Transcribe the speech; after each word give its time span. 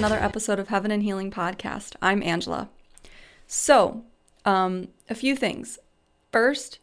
another 0.00 0.16
episode 0.16 0.58
of 0.58 0.68
Heaven 0.68 0.90
and 0.90 1.02
Healing 1.02 1.30
Podcast. 1.30 1.94
I'm 2.00 2.22
Angela. 2.22 2.70
So, 3.46 4.02
um, 4.46 4.88
a 5.10 5.14
few 5.14 5.36
things. 5.36 5.78
First, 6.32 6.78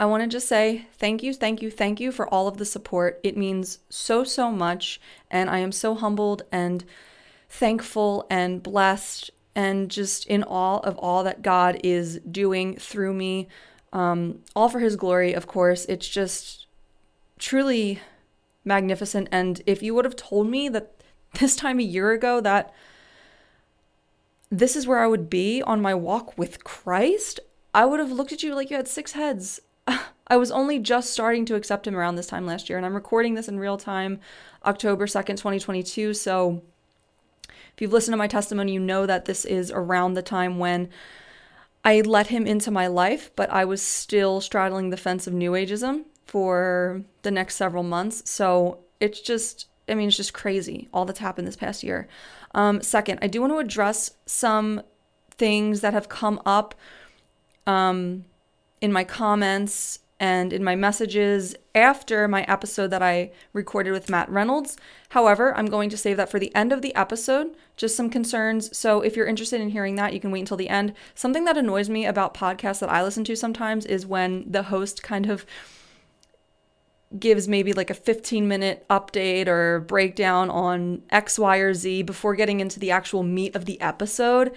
I 0.00 0.06
want 0.06 0.22
to 0.22 0.26
just 0.30 0.48
say 0.48 0.86
thank 0.94 1.22
you, 1.22 1.34
thank 1.34 1.60
you, 1.60 1.70
thank 1.70 2.00
you 2.00 2.10
for 2.10 2.26
all 2.26 2.48
of 2.48 2.56
the 2.56 2.64
support. 2.64 3.20
It 3.22 3.36
means 3.36 3.80
so, 3.90 4.24
so 4.24 4.50
much. 4.50 4.98
And 5.30 5.50
I 5.50 5.58
am 5.58 5.72
so 5.72 5.94
humbled 5.94 6.44
and 6.50 6.86
thankful 7.50 8.26
and 8.30 8.62
blessed 8.62 9.30
and 9.54 9.90
just 9.90 10.26
in 10.26 10.42
awe 10.42 10.78
of 10.78 10.96
all 10.96 11.22
that 11.22 11.42
God 11.42 11.78
is 11.84 12.18
doing 12.20 12.76
through 12.76 13.12
me. 13.12 13.46
Um, 13.92 14.38
all 14.56 14.70
for 14.70 14.80
His 14.80 14.96
glory, 14.96 15.34
of 15.34 15.46
course. 15.46 15.84
It's 15.84 16.08
just 16.08 16.66
truly 17.38 18.00
magnificent. 18.64 19.28
And 19.30 19.60
if 19.66 19.82
you 19.82 19.94
would 19.94 20.06
have 20.06 20.16
told 20.16 20.48
me 20.48 20.70
that 20.70 20.93
this 21.40 21.56
time 21.56 21.78
a 21.78 21.84
year 21.84 22.12
ago 22.12 22.40
that 22.40 22.72
this 24.50 24.76
is 24.76 24.86
where 24.86 25.00
I 25.00 25.06
would 25.06 25.28
be 25.28 25.62
on 25.62 25.82
my 25.82 25.94
walk 25.94 26.38
with 26.38 26.64
Christ, 26.64 27.40
I 27.72 27.84
would 27.84 27.98
have 27.98 28.12
looked 28.12 28.32
at 28.32 28.42
you 28.42 28.54
like 28.54 28.70
you 28.70 28.76
had 28.76 28.88
six 28.88 29.12
heads. 29.12 29.60
I 30.26 30.36
was 30.36 30.50
only 30.50 30.78
just 30.78 31.10
starting 31.10 31.44
to 31.46 31.56
accept 31.56 31.86
him 31.86 31.96
around 31.96 32.14
this 32.14 32.28
time 32.28 32.46
last 32.46 32.68
year, 32.68 32.78
and 32.78 32.86
I'm 32.86 32.94
recording 32.94 33.34
this 33.34 33.48
in 33.48 33.58
real 33.58 33.76
time, 33.76 34.20
October 34.64 35.06
2nd, 35.06 35.36
2022. 35.36 36.14
So 36.14 36.62
if 37.48 37.80
you've 37.82 37.92
listened 37.92 38.12
to 38.12 38.18
my 38.18 38.28
testimony, 38.28 38.72
you 38.72 38.80
know 38.80 39.06
that 39.06 39.24
this 39.24 39.44
is 39.44 39.72
around 39.72 40.14
the 40.14 40.22
time 40.22 40.58
when 40.58 40.88
I 41.84 42.00
let 42.00 42.28
him 42.28 42.46
into 42.46 42.70
my 42.70 42.86
life, 42.86 43.30
but 43.36 43.50
I 43.50 43.64
was 43.64 43.82
still 43.82 44.40
straddling 44.40 44.90
the 44.90 44.96
fence 44.96 45.26
of 45.26 45.34
New 45.34 45.52
Ageism 45.52 46.04
for 46.24 47.02
the 47.22 47.30
next 47.30 47.56
several 47.56 47.82
months. 47.82 48.28
So 48.30 48.78
it's 49.00 49.20
just, 49.20 49.66
I 49.88 49.94
mean, 49.94 50.08
it's 50.08 50.16
just 50.16 50.34
crazy 50.34 50.88
all 50.92 51.04
that's 51.04 51.18
happened 51.18 51.46
this 51.46 51.56
past 51.56 51.82
year. 51.82 52.08
Um, 52.54 52.82
second, 52.82 53.18
I 53.22 53.26
do 53.26 53.40
want 53.40 53.52
to 53.52 53.58
address 53.58 54.12
some 54.26 54.82
things 55.30 55.80
that 55.80 55.92
have 55.92 56.08
come 56.08 56.40
up 56.46 56.74
um, 57.66 58.24
in 58.80 58.92
my 58.92 59.04
comments 59.04 60.00
and 60.20 60.52
in 60.52 60.62
my 60.62 60.76
messages 60.76 61.56
after 61.74 62.28
my 62.28 62.44
episode 62.44 62.88
that 62.88 63.02
I 63.02 63.32
recorded 63.52 63.92
with 63.92 64.08
Matt 64.08 64.30
Reynolds. 64.30 64.76
However, 65.10 65.54
I'm 65.56 65.66
going 65.66 65.90
to 65.90 65.96
save 65.96 66.16
that 66.18 66.30
for 66.30 66.38
the 66.38 66.54
end 66.54 66.72
of 66.72 66.82
the 66.82 66.94
episode, 66.94 67.56
just 67.76 67.96
some 67.96 68.08
concerns. 68.08 68.76
So 68.76 69.00
if 69.00 69.16
you're 69.16 69.26
interested 69.26 69.60
in 69.60 69.70
hearing 69.70 69.96
that, 69.96 70.12
you 70.12 70.20
can 70.20 70.30
wait 70.30 70.40
until 70.40 70.56
the 70.56 70.68
end. 70.68 70.94
Something 71.14 71.44
that 71.46 71.56
annoys 71.56 71.90
me 71.90 72.06
about 72.06 72.32
podcasts 72.32 72.80
that 72.80 72.90
I 72.90 73.02
listen 73.02 73.24
to 73.24 73.36
sometimes 73.36 73.84
is 73.86 74.06
when 74.06 74.50
the 74.50 74.64
host 74.64 75.02
kind 75.02 75.28
of 75.28 75.44
gives 77.18 77.48
maybe 77.48 77.72
like 77.72 77.90
a 77.90 77.94
15 77.94 78.46
minute 78.48 78.84
update 78.88 79.46
or 79.46 79.80
breakdown 79.80 80.50
on 80.50 81.02
X, 81.10 81.38
Y, 81.38 81.56
or 81.58 81.74
Z 81.74 82.02
before 82.02 82.34
getting 82.34 82.60
into 82.60 82.80
the 82.80 82.90
actual 82.90 83.22
meat 83.22 83.54
of 83.54 83.64
the 83.64 83.80
episode 83.80 84.52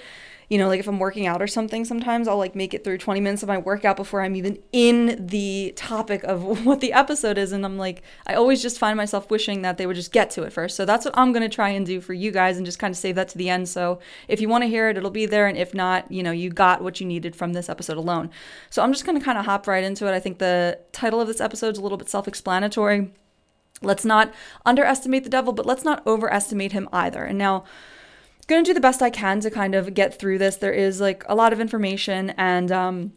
you 0.49 0.57
know, 0.57 0.69
like 0.69 0.79
if 0.79 0.87
I'm 0.87 0.99
working 0.99 1.27
out 1.27 1.41
or 1.41 1.47
something, 1.47 1.83
sometimes 1.83 2.27
I'll 2.27 2.37
like 2.37 2.55
make 2.55 2.73
it 2.73 2.83
through 2.83 2.99
20 2.99 3.19
minutes 3.19 3.43
of 3.43 3.49
my 3.49 3.57
workout 3.57 3.97
before 3.97 4.21
I'm 4.21 4.35
even 4.35 4.59
in 4.71 5.27
the 5.27 5.73
topic 5.75 6.23
of 6.23 6.65
what 6.65 6.79
the 6.79 6.93
episode 6.93 7.37
is. 7.37 7.51
And 7.51 7.65
I'm 7.65 7.77
like, 7.77 8.01
I 8.25 8.35
always 8.35 8.61
just 8.61 8.79
find 8.79 8.95
myself 8.95 9.29
wishing 9.29 9.61
that 9.63 9.77
they 9.77 9.85
would 9.85 9.97
just 9.97 10.13
get 10.13 10.29
to 10.31 10.43
it 10.43 10.53
first. 10.53 10.77
So 10.77 10.85
that's 10.85 11.03
what 11.03 11.17
I'm 11.17 11.33
going 11.33 11.47
to 11.47 11.53
try 11.53 11.69
and 11.69 11.85
do 11.85 11.99
for 11.99 12.13
you 12.13 12.31
guys 12.31 12.55
and 12.55 12.65
just 12.65 12.79
kind 12.79 12.91
of 12.91 12.97
save 12.97 13.15
that 13.15 13.27
to 13.29 13.37
the 13.37 13.49
end. 13.49 13.67
So 13.67 13.99
if 14.29 14.39
you 14.39 14.47
want 14.47 14.63
to 14.63 14.69
hear 14.69 14.89
it, 14.89 14.95
it'll 14.95 15.11
be 15.11 15.25
there. 15.25 15.47
And 15.47 15.57
if 15.57 15.73
not, 15.73 16.09
you 16.09 16.23
know, 16.23 16.31
you 16.31 16.49
got 16.49 16.81
what 16.81 17.01
you 17.01 17.05
needed 17.05 17.35
from 17.35 17.51
this 17.51 17.67
episode 17.67 17.97
alone. 17.97 18.29
So 18.69 18.81
I'm 18.81 18.93
just 18.93 19.05
going 19.05 19.19
to 19.19 19.25
kind 19.25 19.37
of 19.37 19.45
hop 19.45 19.67
right 19.67 19.83
into 19.83 20.07
it. 20.07 20.15
I 20.15 20.21
think 20.21 20.39
the 20.39 20.79
title 20.93 21.19
of 21.19 21.27
this 21.27 21.41
episode 21.41 21.73
is 21.73 21.77
a 21.77 21.81
little 21.81 21.97
bit 21.97 22.09
self 22.09 22.25
explanatory. 22.25 23.11
Let's 23.81 24.05
not 24.05 24.33
underestimate 24.65 25.25
the 25.25 25.29
devil, 25.29 25.51
but 25.51 25.65
let's 25.65 25.83
not 25.83 26.05
overestimate 26.07 26.71
him 26.71 26.87
either. 26.91 27.23
And 27.25 27.37
now, 27.37 27.65
going 28.47 28.63
to 28.63 28.69
do 28.69 28.73
the 28.73 28.79
best 28.79 29.01
I 29.01 29.09
can 29.09 29.39
to 29.41 29.51
kind 29.51 29.75
of 29.75 29.93
get 29.93 30.17
through 30.17 30.37
this. 30.37 30.55
There 30.55 30.73
is 30.73 30.99
like 30.99 31.23
a 31.27 31.35
lot 31.35 31.53
of 31.53 31.59
information 31.59 32.31
and 32.31 32.71
um, 32.71 33.13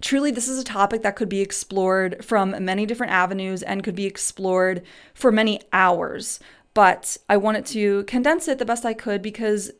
truly 0.00 0.30
this 0.30 0.48
is 0.48 0.58
a 0.58 0.64
topic 0.64 1.02
that 1.02 1.16
could 1.16 1.28
be 1.28 1.40
explored 1.40 2.24
from 2.24 2.64
many 2.64 2.86
different 2.86 3.12
avenues 3.12 3.62
and 3.62 3.84
could 3.84 3.96
be 3.96 4.06
explored 4.06 4.82
for 5.14 5.32
many 5.32 5.60
hours. 5.72 6.40
But 6.74 7.16
I 7.28 7.36
wanted 7.36 7.66
to 7.66 8.04
condense 8.04 8.48
it 8.48 8.58
the 8.58 8.64
best 8.64 8.86
I 8.86 8.94
could 8.94 9.20
because 9.20 9.72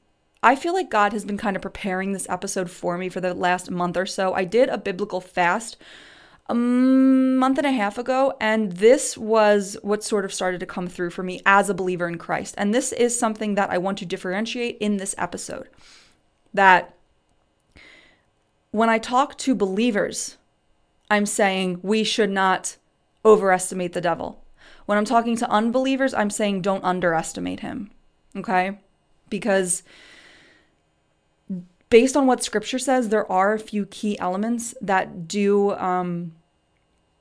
I 0.43 0.57
feel 0.57 0.73
like 0.73 0.91
God 0.91 1.13
has 1.13 1.25
been 1.25 1.39
kind 1.39 1.55
of 1.55 1.63
preparing 1.63 2.13
this 2.13 2.29
episode 2.29 2.71
for 2.71 2.99
me 2.99 3.09
for 3.09 3.21
the 3.21 3.33
last 3.33 3.71
month 3.71 3.97
or 3.97 4.07
so. 4.07 4.35
I 4.35 4.45
did 4.45 4.69
a 4.69 4.79
biblical 4.79 5.21
fast 5.21 5.77
a 6.53 6.55
month 6.55 7.57
and 7.57 7.67
a 7.67 7.73
half 7.73 7.97
ago, 7.97 8.35
and 8.39 8.73
this 8.73 9.17
was 9.17 9.79
what 9.81 10.05
sort 10.05 10.27
of 10.27 10.35
started 10.35 10.61
to 10.61 10.67
come 10.67 10.87
through 10.87 11.09
for 11.09 11.23
me 11.23 11.41
as 11.47 11.71
a 11.71 11.75
believer 11.75 12.07
in 12.07 12.19
Christ. 12.19 12.55
And 12.59 12.75
this 12.75 12.93
is 12.93 13.19
something 13.19 13.55
that 13.55 13.71
I 13.71 13.79
want 13.79 13.97
to 13.99 14.07
differentiate 14.07 14.77
in 14.79 14.99
this 14.99 15.15
episode. 15.17 15.71
That 16.53 16.95
when 18.71 18.91
I 18.91 18.99
talk 18.99 19.39
to 19.39 19.55
believers, 19.55 20.37
I'm 21.11 21.25
saying 21.25 21.81
we 21.83 22.05
should 22.05 22.31
not 22.31 22.77
overestimate 23.25 23.95
the 23.95 24.03
devil. 24.03 24.45
When 24.85 24.99
I'm 24.99 25.07
talking 25.07 25.37
to 25.37 25.51
unbelievers, 25.51 26.13
I'm 26.13 26.29
saying 26.31 26.61
don't 26.61 26.85
underestimate 26.85 27.61
him. 27.61 27.91
Okay? 28.37 28.79
Because 29.31 29.83
based 31.89 32.15
on 32.15 32.27
what 32.27 32.45
scripture 32.45 32.79
says, 32.79 33.09
there 33.09 33.31
are 33.33 33.55
a 33.55 33.59
few 33.59 33.87
key 33.87 34.19
elements 34.19 34.75
that 34.83 35.27
do 35.27 35.73
um, 35.73 36.33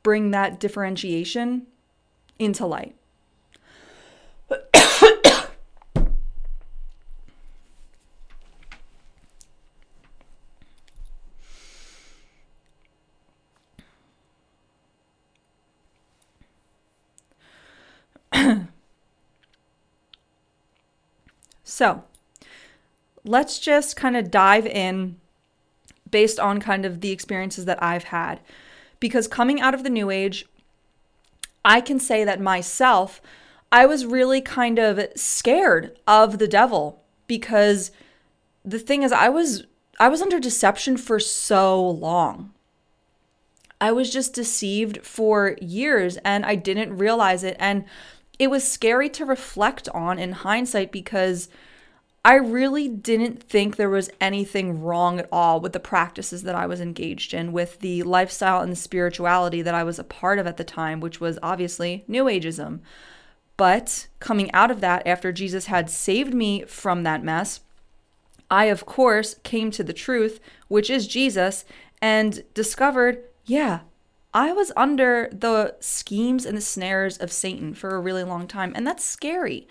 bring 0.03 0.31
that 0.31 0.59
differentiation 0.59 1.67
into 2.39 2.65
light. 2.65 2.95
so, 21.63 22.03
let's 23.23 23.59
just 23.59 23.95
kind 23.95 24.17
of 24.17 24.31
dive 24.31 24.65
in 24.65 25.17
based 26.09 26.39
on 26.39 26.59
kind 26.59 26.85
of 26.85 27.01
the 27.01 27.11
experiences 27.11 27.65
that 27.65 27.81
I've 27.81 28.05
had. 28.05 28.39
Because 29.01 29.27
coming 29.27 29.59
out 29.59 29.73
of 29.73 29.83
the 29.83 29.89
new 29.89 30.09
age, 30.09 30.45
I 31.65 31.81
can 31.81 31.99
say 31.99 32.23
that 32.23 32.39
myself, 32.39 33.21
I 33.71 33.85
was 33.85 34.05
really 34.05 34.39
kind 34.39 34.79
of 34.79 35.05
scared 35.17 35.97
of 36.07 36.37
the 36.37 36.47
devil 36.47 37.03
because 37.27 37.91
the 38.63 38.79
thing 38.79 39.03
is 39.03 39.11
I 39.11 39.29
was 39.29 39.65
I 39.99 40.07
was 40.07 40.21
under 40.21 40.39
deception 40.39 40.97
for 40.97 41.19
so 41.19 41.87
long. 41.87 42.53
I 43.79 43.91
was 43.91 44.11
just 44.11 44.33
deceived 44.33 45.05
for 45.05 45.57
years 45.61 46.17
and 46.23 46.45
I 46.45 46.55
didn't 46.55 46.97
realize 46.97 47.43
it 47.43 47.57
and 47.59 47.85
it 48.39 48.49
was 48.49 48.69
scary 48.69 49.09
to 49.09 49.25
reflect 49.25 49.87
on 49.89 50.19
in 50.19 50.31
hindsight 50.31 50.91
because 50.91 51.49
I 52.23 52.35
really 52.35 52.87
didn't 52.87 53.41
think 53.41 53.75
there 53.75 53.89
was 53.89 54.11
anything 54.19 54.81
wrong 54.81 55.19
at 55.19 55.27
all 55.31 55.59
with 55.59 55.73
the 55.73 55.79
practices 55.79 56.43
that 56.43 56.53
I 56.53 56.67
was 56.67 56.79
engaged 56.79 57.33
in, 57.33 57.51
with 57.51 57.79
the 57.79 58.03
lifestyle 58.03 58.61
and 58.61 58.71
the 58.71 58.75
spirituality 58.75 59.63
that 59.63 59.73
I 59.73 59.83
was 59.83 59.97
a 59.97 60.03
part 60.03 60.37
of 60.37 60.45
at 60.45 60.57
the 60.57 60.63
time, 60.63 60.99
which 60.99 61.19
was 61.19 61.39
obviously 61.41 62.03
New 62.07 62.25
Ageism. 62.25 62.81
But 63.57 64.07
coming 64.19 64.51
out 64.53 64.69
of 64.69 64.81
that, 64.81 65.05
after 65.07 65.31
Jesus 65.31 65.65
had 65.65 65.89
saved 65.89 66.33
me 66.33 66.63
from 66.65 67.03
that 67.03 67.23
mess, 67.23 67.61
I, 68.51 68.65
of 68.65 68.85
course, 68.85 69.35
came 69.43 69.71
to 69.71 69.83
the 69.83 69.93
truth, 69.93 70.39
which 70.67 70.89
is 70.91 71.07
Jesus, 71.07 71.65
and 72.01 72.43
discovered 72.53 73.23
yeah, 73.45 73.79
I 74.33 74.53
was 74.53 74.71
under 74.77 75.27
the 75.31 75.75
schemes 75.79 76.45
and 76.45 76.55
the 76.55 76.61
snares 76.61 77.17
of 77.17 77.31
Satan 77.31 77.73
for 77.73 77.95
a 77.95 77.99
really 77.99 78.23
long 78.23 78.47
time, 78.47 78.71
and 78.75 78.85
that's 78.85 79.03
scary. 79.03 79.67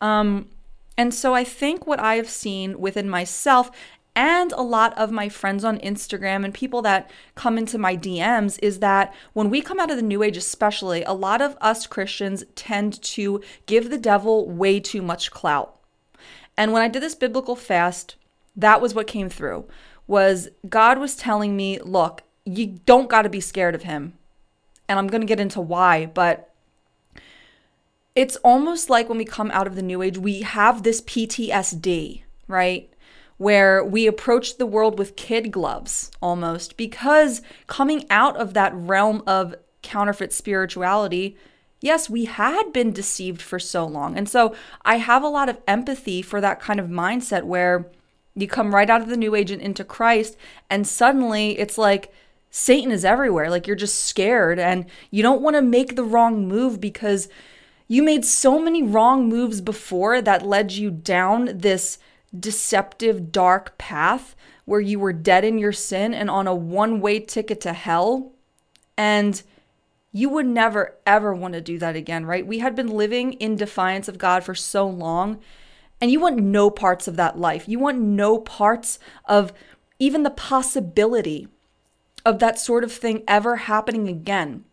Um, 0.00 0.50
and 0.96 1.12
so 1.12 1.34
I 1.34 1.44
think 1.44 1.86
what 1.86 2.00
I've 2.00 2.28
seen 2.28 2.78
within 2.78 3.08
myself 3.08 3.70
and 4.16 4.52
a 4.52 4.62
lot 4.62 4.96
of 4.96 5.10
my 5.10 5.28
friends 5.28 5.64
on 5.64 5.78
Instagram 5.78 6.44
and 6.44 6.54
people 6.54 6.82
that 6.82 7.10
come 7.34 7.58
into 7.58 7.78
my 7.78 7.96
DMs 7.96 8.58
is 8.62 8.78
that 8.78 9.12
when 9.32 9.50
we 9.50 9.60
come 9.60 9.80
out 9.80 9.90
of 9.90 9.96
the 9.96 10.02
new 10.02 10.22
age, 10.22 10.36
especially, 10.36 11.02
a 11.02 11.12
lot 11.12 11.42
of 11.42 11.56
us 11.60 11.86
Christians 11.86 12.44
tend 12.54 13.02
to 13.02 13.42
give 13.66 13.90
the 13.90 13.98
devil 13.98 14.48
way 14.48 14.78
too 14.78 15.02
much 15.02 15.32
clout. 15.32 15.76
And 16.56 16.72
when 16.72 16.82
I 16.82 16.88
did 16.88 17.02
this 17.02 17.16
biblical 17.16 17.56
fast, 17.56 18.14
that 18.54 18.80
was 18.80 18.94
what 18.94 19.08
came 19.08 19.28
through 19.28 19.66
was 20.06 20.48
God 20.68 20.98
was 20.98 21.16
telling 21.16 21.56
me, 21.56 21.80
look, 21.80 22.22
you 22.44 22.78
don't 22.86 23.08
got 23.08 23.22
to 23.22 23.28
be 23.28 23.40
scared 23.40 23.74
of 23.74 23.82
him. 23.82 24.12
And 24.88 24.98
I'm 24.98 25.08
going 25.08 25.22
to 25.22 25.26
get 25.26 25.40
into 25.40 25.60
why, 25.60 26.06
but 26.06 26.53
it's 28.14 28.36
almost 28.36 28.90
like 28.90 29.08
when 29.08 29.18
we 29.18 29.24
come 29.24 29.50
out 29.50 29.66
of 29.66 29.74
the 29.74 29.82
new 29.82 30.02
age, 30.02 30.18
we 30.18 30.42
have 30.42 30.82
this 30.82 31.00
PTSD, 31.02 32.22
right? 32.46 32.90
Where 33.36 33.84
we 33.84 34.06
approach 34.06 34.56
the 34.56 34.66
world 34.66 34.98
with 34.98 35.16
kid 35.16 35.50
gloves 35.50 36.10
almost 36.22 36.76
because 36.76 37.42
coming 37.66 38.06
out 38.10 38.36
of 38.36 38.54
that 38.54 38.72
realm 38.74 39.22
of 39.26 39.54
counterfeit 39.82 40.32
spirituality, 40.32 41.36
Yes, 41.84 42.08
we 42.08 42.24
had 42.24 42.72
been 42.72 42.92
deceived 42.92 43.42
for 43.42 43.58
so 43.58 43.84
long. 43.84 44.16
And 44.16 44.26
so 44.26 44.54
I 44.86 44.96
have 44.96 45.22
a 45.22 45.28
lot 45.28 45.50
of 45.50 45.60
empathy 45.68 46.22
for 46.22 46.40
that 46.40 46.58
kind 46.58 46.80
of 46.80 46.86
mindset 46.86 47.42
where 47.42 47.90
you 48.34 48.48
come 48.48 48.74
right 48.74 48.88
out 48.88 49.02
of 49.02 49.08
the 49.08 49.18
new 49.18 49.34
age 49.34 49.50
and 49.50 49.60
into 49.60 49.84
Christ, 49.84 50.34
and 50.70 50.86
suddenly 50.86 51.58
it's 51.58 51.76
like 51.76 52.10
Satan 52.50 52.90
is 52.90 53.04
everywhere. 53.04 53.50
Like 53.50 53.66
you're 53.66 53.76
just 53.76 54.04
scared 54.06 54.58
and 54.58 54.86
you 55.10 55.22
don't 55.22 55.42
want 55.42 55.56
to 55.56 55.62
make 55.62 55.94
the 55.94 56.04
wrong 56.04 56.48
move 56.48 56.80
because 56.80 57.28
you 57.86 58.02
made 58.02 58.24
so 58.24 58.58
many 58.58 58.82
wrong 58.82 59.28
moves 59.28 59.60
before 59.60 60.22
that 60.22 60.46
led 60.46 60.72
you 60.72 60.90
down 60.90 61.58
this 61.58 61.98
deceptive, 62.38 63.30
dark 63.30 63.76
path 63.78 64.34
where 64.64 64.80
you 64.80 64.98
were 64.98 65.12
dead 65.12 65.44
in 65.44 65.58
your 65.58 65.72
sin 65.72 66.14
and 66.14 66.30
on 66.30 66.46
a 66.46 66.54
one 66.54 67.00
way 67.00 67.20
ticket 67.20 67.60
to 67.60 67.72
hell. 67.72 68.32
And 68.96 69.42
you 70.12 70.28
would 70.28 70.46
never, 70.46 70.96
ever 71.06 71.34
want 71.34 71.54
to 71.54 71.60
do 71.60 71.78
that 71.78 71.96
again, 71.96 72.24
right? 72.24 72.46
We 72.46 72.60
had 72.60 72.74
been 72.74 72.88
living 72.88 73.34
in 73.34 73.56
defiance 73.56 74.08
of 74.08 74.16
God 74.16 74.44
for 74.44 74.54
so 74.54 74.86
long, 74.86 75.40
and 76.00 76.10
you 76.10 76.20
want 76.20 76.38
no 76.38 76.70
parts 76.70 77.08
of 77.08 77.16
that 77.16 77.38
life. 77.38 77.68
You 77.68 77.78
want 77.78 77.98
no 77.98 78.38
parts 78.38 78.98
of 79.24 79.52
even 79.98 80.22
the 80.22 80.30
possibility 80.30 81.48
of 82.24 82.38
that 82.38 82.58
sort 82.58 82.84
of 82.84 82.92
thing 82.92 83.22
ever 83.26 83.56
happening 83.56 84.08
again. 84.08 84.64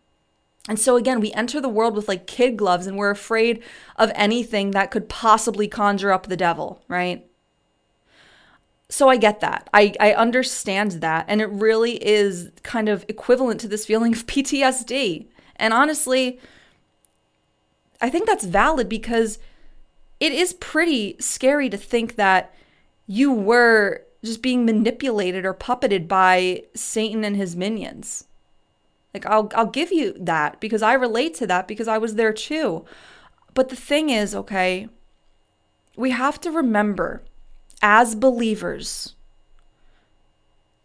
And 0.68 0.78
so, 0.78 0.96
again, 0.96 1.20
we 1.20 1.32
enter 1.32 1.60
the 1.60 1.68
world 1.68 1.96
with 1.96 2.08
like 2.08 2.26
kid 2.26 2.56
gloves 2.56 2.86
and 2.86 2.96
we're 2.96 3.10
afraid 3.10 3.62
of 3.96 4.12
anything 4.14 4.70
that 4.70 4.90
could 4.90 5.08
possibly 5.08 5.66
conjure 5.66 6.12
up 6.12 6.26
the 6.26 6.36
devil, 6.36 6.82
right? 6.86 7.26
So 8.88 9.08
I 9.08 9.16
get 9.16 9.40
that. 9.40 9.68
I, 9.72 9.94
I 9.98 10.12
understand 10.12 10.92
that. 10.92 11.24
And 11.26 11.40
it 11.40 11.48
really 11.50 11.94
is 12.06 12.50
kind 12.62 12.88
of 12.88 13.04
equivalent 13.08 13.58
to 13.60 13.68
this 13.68 13.86
feeling 13.86 14.12
of 14.12 14.26
PTSD. 14.26 15.26
And 15.56 15.74
honestly, 15.74 16.38
I 18.00 18.10
think 18.10 18.26
that's 18.26 18.44
valid 18.44 18.88
because 18.88 19.38
it 20.20 20.32
is 20.32 20.52
pretty 20.52 21.16
scary 21.18 21.68
to 21.70 21.76
think 21.76 22.16
that 22.16 22.54
you 23.06 23.32
were 23.32 24.02
just 24.24 24.42
being 24.42 24.64
manipulated 24.64 25.44
or 25.44 25.54
puppeted 25.54 26.06
by 26.06 26.62
Satan 26.74 27.24
and 27.24 27.36
his 27.36 27.56
minions. 27.56 28.26
Like 29.14 29.26
I'll 29.26 29.50
I'll 29.54 29.66
give 29.66 29.92
you 29.92 30.14
that 30.18 30.60
because 30.60 30.82
I 30.82 30.94
relate 30.94 31.34
to 31.34 31.46
that 31.46 31.68
because 31.68 31.88
I 31.88 31.98
was 31.98 32.14
there 32.14 32.32
too. 32.32 32.84
But 33.54 33.68
the 33.68 33.76
thing 33.76 34.08
is, 34.10 34.34
okay, 34.34 34.88
we 35.96 36.10
have 36.10 36.40
to 36.40 36.50
remember 36.50 37.22
as 37.82 38.14
believers 38.14 39.14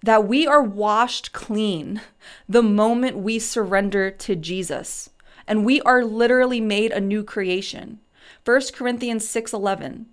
that 0.03 0.27
we 0.27 0.45
are 0.45 0.61
washed 0.61 1.31
clean 1.33 2.01
the 2.47 2.63
moment 2.63 3.17
we 3.17 3.39
surrender 3.39 4.11
to 4.11 4.35
Jesus. 4.35 5.09
And 5.47 5.65
we 5.65 5.81
are 5.81 6.03
literally 6.03 6.59
made 6.59 6.91
a 6.91 6.99
new 6.99 7.23
creation. 7.23 7.99
1 8.43 8.73
Corinthians 8.73 9.27
6:11 9.27 10.05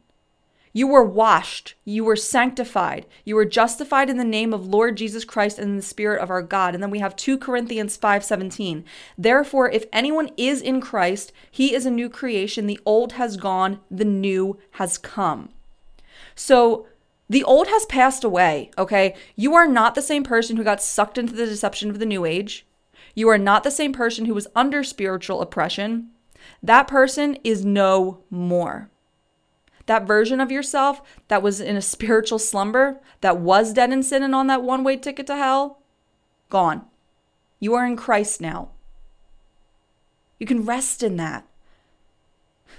you 0.76 0.88
were 0.88 1.04
washed, 1.04 1.74
you 1.84 2.04
were 2.04 2.16
sanctified, 2.16 3.06
you 3.24 3.36
were 3.36 3.44
justified 3.44 4.10
in 4.10 4.18
the 4.18 4.24
name 4.24 4.52
of 4.52 4.66
Lord 4.66 4.96
Jesus 4.96 5.24
Christ 5.24 5.56
and 5.56 5.70
in 5.70 5.76
the 5.76 5.82
spirit 5.82 6.20
of 6.20 6.30
our 6.30 6.42
God. 6.42 6.74
And 6.74 6.82
then 6.82 6.90
we 6.90 6.98
have 6.98 7.14
2 7.14 7.38
Corinthians 7.38 7.96
5:17. 7.96 8.84
Therefore, 9.16 9.70
if 9.70 9.86
anyone 9.92 10.30
is 10.36 10.60
in 10.60 10.80
Christ, 10.80 11.32
he 11.48 11.72
is 11.72 11.86
a 11.86 11.92
new 11.92 12.10
creation. 12.10 12.66
The 12.66 12.80
old 12.84 13.12
has 13.12 13.36
gone, 13.36 13.78
the 13.88 14.04
new 14.04 14.58
has 14.72 14.98
come. 14.98 15.50
So, 16.34 16.86
the 17.30 17.44
old 17.44 17.68
has 17.68 17.86
passed 17.86 18.24
away, 18.24 18.72
okay? 18.76 19.14
You 19.36 19.54
are 19.54 19.68
not 19.68 19.94
the 19.94 20.02
same 20.02 20.24
person 20.24 20.56
who 20.56 20.64
got 20.64 20.82
sucked 20.82 21.16
into 21.16 21.34
the 21.34 21.46
deception 21.46 21.88
of 21.88 22.00
the 22.00 22.04
new 22.04 22.24
age. 22.24 22.66
You 23.14 23.28
are 23.28 23.38
not 23.38 23.62
the 23.62 23.70
same 23.70 23.92
person 23.92 24.24
who 24.24 24.34
was 24.34 24.48
under 24.56 24.82
spiritual 24.82 25.40
oppression. 25.40 26.10
That 26.62 26.88
person 26.88 27.38
is 27.44 27.64
no 27.64 28.24
more. 28.28 28.90
That 29.86 30.06
version 30.06 30.40
of 30.40 30.50
yourself 30.50 31.02
that 31.28 31.42
was 31.42 31.60
in 31.60 31.76
a 31.76 31.82
spiritual 31.82 32.38
slumber, 32.38 33.00
that 33.20 33.38
was 33.38 33.72
dead 33.72 33.92
in 33.92 34.02
sin 34.02 34.22
and 34.22 34.34
on 34.34 34.46
that 34.46 34.62
one 34.62 34.84
way 34.84 34.96
ticket 34.96 35.26
to 35.26 35.36
hell, 35.36 35.80
gone. 36.48 36.86
You 37.60 37.74
are 37.74 37.86
in 37.86 37.96
Christ 37.96 38.40
now. 38.40 38.70
You 40.38 40.46
can 40.46 40.64
rest 40.64 41.02
in 41.02 41.16
that. 41.16 41.46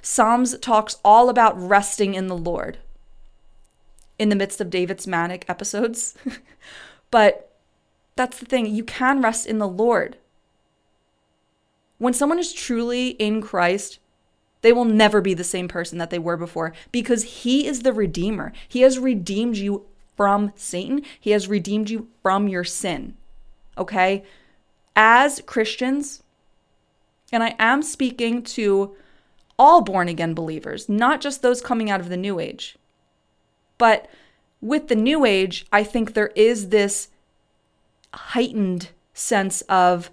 Psalms 0.01 0.57
talks 0.59 0.97
all 1.03 1.29
about 1.29 1.59
resting 1.59 2.13
in 2.13 2.27
the 2.27 2.37
Lord 2.37 2.77
in 4.17 4.29
the 4.29 4.35
midst 4.35 4.61
of 4.61 4.69
David's 4.69 5.07
manic 5.07 5.45
episodes. 5.47 6.15
but 7.11 7.51
that's 8.15 8.39
the 8.39 8.45
thing, 8.45 8.67
you 8.67 8.83
can 8.83 9.21
rest 9.21 9.45
in 9.45 9.59
the 9.59 9.67
Lord. 9.67 10.17
When 11.97 12.13
someone 12.13 12.39
is 12.39 12.53
truly 12.53 13.09
in 13.09 13.41
Christ, 13.41 13.99
they 14.65 14.73
will 14.73 14.83
never 14.83 15.21
be 15.21 15.35
the 15.35 15.43
same 15.43 15.67
person 15.67 15.99
that 15.99 16.09
they 16.09 16.17
were 16.17 16.37
before 16.37 16.73
because 16.91 17.43
He 17.43 17.67
is 17.67 17.83
the 17.83 17.93
Redeemer. 17.93 18.51
He 18.67 18.81
has 18.81 18.97
redeemed 18.97 19.57
you 19.57 19.85
from 20.17 20.53
Satan, 20.55 21.03
He 21.19 21.29
has 21.31 21.47
redeemed 21.47 21.91
you 21.91 22.07
from 22.23 22.47
your 22.47 22.63
sin. 22.63 23.13
Okay? 23.77 24.23
As 24.95 25.39
Christians, 25.45 26.23
and 27.31 27.43
I 27.43 27.53
am 27.59 27.83
speaking 27.83 28.41
to 28.41 28.95
all 29.59 29.81
born 29.81 30.07
again 30.07 30.33
believers, 30.33 30.89
not 30.89 31.21
just 31.21 31.43
those 31.43 31.61
coming 31.61 31.91
out 31.91 31.99
of 31.99 32.09
the 32.09 32.17
New 32.17 32.39
Age. 32.39 32.75
But 33.77 34.09
with 34.61 34.87
the 34.87 34.95
New 34.95 35.25
Age, 35.25 35.67
I 35.71 35.83
think 35.83 36.15
there 36.15 36.31
is 36.35 36.69
this 36.69 37.09
heightened 38.15 38.89
sense 39.13 39.61
of 39.69 40.09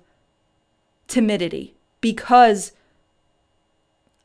timidity 1.08 1.75
because 2.02 2.72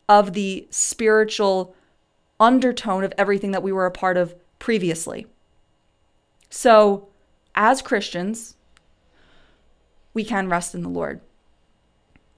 of 0.10 0.34
the 0.34 0.68
spiritual 0.70 1.76
undertone 2.40 3.04
of 3.04 3.14
everything 3.18 3.52
that 3.52 3.64
we 3.64 3.72
were 3.72 3.86
a 3.86 3.92
part 3.92 4.18
of 4.18 4.36
previously. 4.60 5.28
So, 6.50 7.08
as 7.56 7.82
Christians, 7.82 8.56
we 10.14 10.24
can 10.24 10.50
rest 10.50 10.74
in 10.74 10.84
the 10.84 10.90
Lord. 10.90 11.22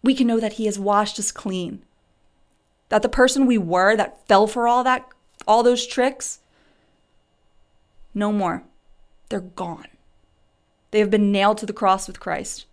We 0.01 0.15
can 0.15 0.27
know 0.27 0.39
that 0.39 0.53
He 0.53 0.65
has 0.65 0.79
washed 0.79 1.19
us 1.19 1.31
clean. 1.31 1.83
That 2.89 3.01
the 3.01 3.09
person 3.09 3.45
we 3.45 3.57
were 3.57 3.95
that 3.95 4.27
fell 4.27 4.47
for 4.47 4.67
all 4.67 4.83
that, 4.83 5.07
all 5.47 5.61
those 5.61 5.85
tricks, 5.85 6.39
no 8.13 8.31
more. 8.31 8.63
They're 9.29 9.41
gone. 9.41 9.87
They 10.91 10.99
have 10.99 11.11
been 11.11 11.31
nailed 11.31 11.59
to 11.59 11.65
the 11.65 11.73
cross 11.73 12.07
with 12.07 12.19
Christ. 12.19 12.65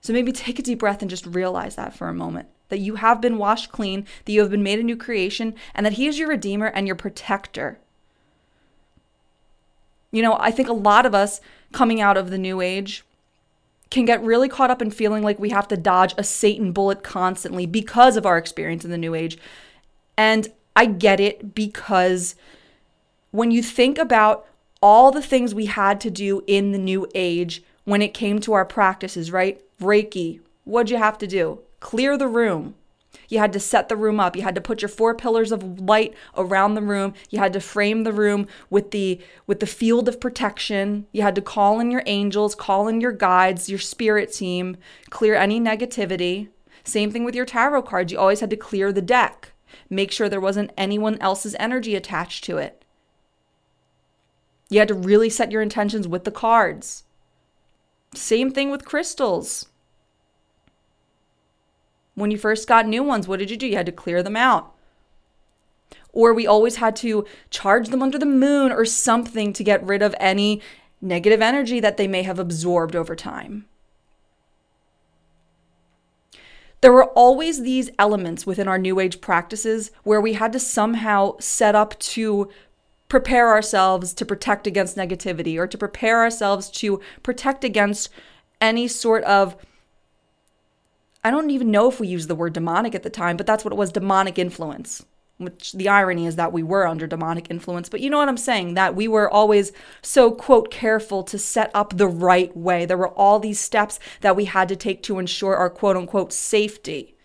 So 0.00 0.12
maybe 0.12 0.32
take 0.32 0.58
a 0.58 0.62
deep 0.62 0.78
breath 0.78 1.02
and 1.02 1.10
just 1.10 1.26
realize 1.26 1.76
that 1.76 1.94
for 1.94 2.08
a 2.08 2.14
moment 2.14 2.48
that 2.68 2.78
you 2.78 2.96
have 2.96 3.20
been 3.20 3.38
washed 3.38 3.72
clean, 3.72 4.06
that 4.24 4.32
you 4.32 4.40
have 4.40 4.50
been 4.50 4.62
made 4.62 4.78
a 4.78 4.82
new 4.82 4.96
creation, 4.96 5.54
and 5.74 5.84
that 5.84 5.94
He 5.94 6.06
is 6.06 6.18
your 6.18 6.28
Redeemer 6.28 6.66
and 6.66 6.86
your 6.86 6.96
protector. 6.96 7.78
You 10.12 10.22
know, 10.22 10.36
I 10.38 10.50
think 10.50 10.68
a 10.68 10.74
lot 10.74 11.06
of 11.06 11.14
us 11.14 11.40
coming 11.72 12.00
out 12.00 12.16
of 12.16 12.30
the 12.30 12.38
new 12.38 12.60
age 12.60 13.04
can 13.90 14.04
get 14.04 14.22
really 14.22 14.48
caught 14.48 14.70
up 14.70 14.82
in 14.82 14.90
feeling 14.90 15.22
like 15.22 15.38
we 15.38 15.50
have 15.50 15.68
to 15.68 15.76
dodge 15.76 16.14
a 16.18 16.24
Satan 16.24 16.72
bullet 16.72 17.02
constantly 17.02 17.66
because 17.66 18.16
of 18.16 18.26
our 18.26 18.36
experience 18.36 18.84
in 18.84 18.90
the 18.90 18.98
new 18.98 19.14
age. 19.14 19.38
And 20.16 20.48
I 20.76 20.86
get 20.86 21.20
it 21.20 21.54
because 21.54 22.34
when 23.30 23.50
you 23.50 23.62
think 23.62 23.98
about 23.98 24.46
all 24.82 25.10
the 25.10 25.22
things 25.22 25.54
we 25.54 25.66
had 25.66 26.00
to 26.02 26.10
do 26.10 26.42
in 26.46 26.72
the 26.72 26.78
new 26.78 27.08
age 27.14 27.62
when 27.84 28.02
it 28.02 28.14
came 28.14 28.38
to 28.40 28.52
our 28.52 28.64
practices, 28.64 29.32
right? 29.32 29.60
Reiki, 29.80 30.40
what'd 30.64 30.90
you 30.90 30.96
have 30.96 31.18
to 31.18 31.26
do? 31.26 31.60
Clear 31.80 32.16
the 32.16 32.28
room. 32.28 32.74
You 33.28 33.38
had 33.38 33.52
to 33.52 33.60
set 33.60 33.88
the 33.88 33.96
room 33.96 34.20
up. 34.20 34.36
You 34.36 34.42
had 34.42 34.54
to 34.54 34.60
put 34.60 34.82
your 34.82 34.88
four 34.88 35.14
pillars 35.14 35.52
of 35.52 35.80
light 35.80 36.14
around 36.36 36.74
the 36.74 36.82
room. 36.82 37.14
You 37.30 37.38
had 37.38 37.52
to 37.52 37.60
frame 37.60 38.04
the 38.04 38.12
room 38.12 38.46
with 38.70 38.90
the 38.90 39.20
with 39.46 39.60
the 39.60 39.66
field 39.66 40.08
of 40.08 40.20
protection. 40.20 41.06
You 41.12 41.22
had 41.22 41.34
to 41.34 41.42
call 41.42 41.78
in 41.80 41.90
your 41.90 42.02
angels, 42.06 42.54
call 42.54 42.88
in 42.88 43.00
your 43.00 43.12
guides, 43.12 43.68
your 43.68 43.78
spirit 43.78 44.32
team, 44.32 44.76
clear 45.10 45.34
any 45.34 45.60
negativity. 45.60 46.48
Same 46.84 47.10
thing 47.10 47.24
with 47.24 47.34
your 47.34 47.44
tarot 47.44 47.82
cards. 47.82 48.12
You 48.12 48.18
always 48.18 48.40
had 48.40 48.50
to 48.50 48.56
clear 48.56 48.92
the 48.92 49.02
deck. 49.02 49.52
Make 49.90 50.10
sure 50.10 50.28
there 50.28 50.40
wasn't 50.40 50.72
anyone 50.76 51.18
else's 51.20 51.56
energy 51.58 51.94
attached 51.94 52.44
to 52.44 52.56
it. 52.58 52.84
You 54.70 54.78
had 54.78 54.88
to 54.88 54.94
really 54.94 55.30
set 55.30 55.52
your 55.52 55.62
intentions 55.62 56.08
with 56.08 56.24
the 56.24 56.30
cards. 56.30 57.04
Same 58.14 58.50
thing 58.50 58.70
with 58.70 58.84
crystals. 58.84 59.66
When 62.14 62.30
you 62.30 62.38
first 62.38 62.66
got 62.66 62.86
new 62.86 63.02
ones, 63.02 63.28
what 63.28 63.38
did 63.38 63.50
you 63.50 63.56
do? 63.56 63.66
You 63.66 63.76
had 63.76 63.86
to 63.86 63.92
clear 63.92 64.22
them 64.22 64.36
out. 64.36 64.74
Or 66.12 66.34
we 66.34 66.46
always 66.46 66.76
had 66.76 66.96
to 66.96 67.24
charge 67.50 67.88
them 67.88 68.02
under 68.02 68.18
the 68.18 68.26
moon 68.26 68.72
or 68.72 68.84
something 68.84 69.52
to 69.52 69.62
get 69.62 69.84
rid 69.84 70.02
of 70.02 70.14
any 70.18 70.60
negative 71.00 71.40
energy 71.40 71.78
that 71.80 71.96
they 71.96 72.08
may 72.08 72.22
have 72.24 72.38
absorbed 72.38 72.96
over 72.96 73.14
time. 73.14 73.66
There 76.80 76.92
were 76.92 77.06
always 77.10 77.62
these 77.62 77.90
elements 77.98 78.46
within 78.46 78.68
our 78.68 78.78
New 78.78 79.00
Age 79.00 79.20
practices 79.20 79.90
where 80.04 80.20
we 80.20 80.34
had 80.34 80.52
to 80.52 80.60
somehow 80.60 81.36
set 81.40 81.74
up 81.74 81.98
to 82.00 82.48
prepare 83.08 83.48
ourselves 83.48 84.12
to 84.14 84.24
protect 84.24 84.66
against 84.66 84.96
negativity 84.96 85.58
or 85.58 85.66
to 85.66 85.78
prepare 85.78 86.22
ourselves 86.22 86.70
to 86.70 87.00
protect 87.22 87.64
against 87.64 88.10
any 88.60 88.86
sort 88.86 89.24
of 89.24 89.56
I 91.24 91.30
don't 91.30 91.50
even 91.50 91.70
know 91.70 91.88
if 91.88 91.98
we 91.98 92.06
used 92.06 92.28
the 92.28 92.34
word 92.34 92.52
demonic 92.52 92.94
at 92.94 93.02
the 93.02 93.10
time, 93.10 93.36
but 93.36 93.46
that's 93.46 93.64
what 93.64 93.72
it 93.72 93.76
was 93.76 93.90
demonic 93.90 94.38
influence. 94.38 95.04
Which 95.36 95.72
the 95.72 95.88
irony 95.88 96.26
is 96.26 96.36
that 96.36 96.52
we 96.52 96.62
were 96.62 96.86
under 96.86 97.06
demonic 97.06 97.50
influence, 97.50 97.88
but 97.88 98.00
you 98.00 98.08
know 98.10 98.18
what 98.18 98.28
I'm 98.28 98.36
saying? 98.36 98.74
That 98.74 98.96
we 98.96 99.06
were 99.06 99.30
always 99.30 99.72
so, 100.02 100.32
quote, 100.32 100.70
careful 100.70 101.22
to 101.24 101.38
set 101.38 101.70
up 101.74 101.96
the 101.96 102.08
right 102.08 102.56
way. 102.56 102.86
There 102.86 102.96
were 102.96 103.10
all 103.10 103.38
these 103.38 103.60
steps 103.60 104.00
that 104.20 104.36
we 104.36 104.46
had 104.46 104.68
to 104.68 104.76
take 104.76 105.02
to 105.04 105.18
ensure 105.18 105.54
our, 105.54 105.70
quote 105.70 105.96
unquote, 105.96 106.32
safety. 106.32 107.17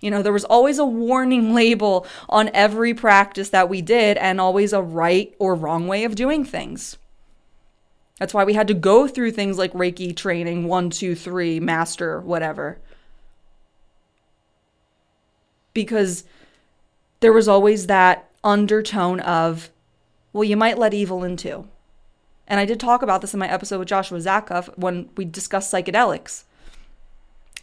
You 0.00 0.10
know, 0.10 0.22
there 0.22 0.32
was 0.32 0.44
always 0.44 0.78
a 0.78 0.84
warning 0.84 1.54
label 1.54 2.06
on 2.28 2.50
every 2.54 2.94
practice 2.94 3.50
that 3.50 3.68
we 3.68 3.82
did 3.82 4.16
and 4.16 4.40
always 4.40 4.72
a 4.72 4.82
right 4.82 5.34
or 5.38 5.54
wrong 5.54 5.88
way 5.88 6.04
of 6.04 6.14
doing 6.14 6.44
things. 6.44 6.96
That's 8.18 8.34
why 8.34 8.44
we 8.44 8.54
had 8.54 8.68
to 8.68 8.74
go 8.74 9.06
through 9.06 9.32
things 9.32 9.58
like 9.58 9.72
Reiki 9.72 10.14
training, 10.14 10.64
one, 10.64 10.90
two, 10.90 11.14
three, 11.14 11.60
master, 11.60 12.20
whatever. 12.20 12.78
Because 15.72 16.24
there 17.20 17.32
was 17.32 17.46
always 17.46 17.86
that 17.86 18.28
undertone 18.42 19.20
of, 19.20 19.70
well, 20.32 20.44
you 20.44 20.56
might 20.56 20.78
let 20.78 20.94
evil 20.94 21.22
in 21.22 21.36
too. 21.36 21.68
And 22.48 22.58
I 22.58 22.64
did 22.64 22.80
talk 22.80 23.02
about 23.02 23.20
this 23.20 23.34
in 23.34 23.40
my 23.40 23.48
episode 23.48 23.78
with 23.78 23.88
Joshua 23.88 24.18
Zakoff 24.18 24.76
when 24.76 25.10
we 25.16 25.24
discussed 25.24 25.72
psychedelics. 25.72 26.44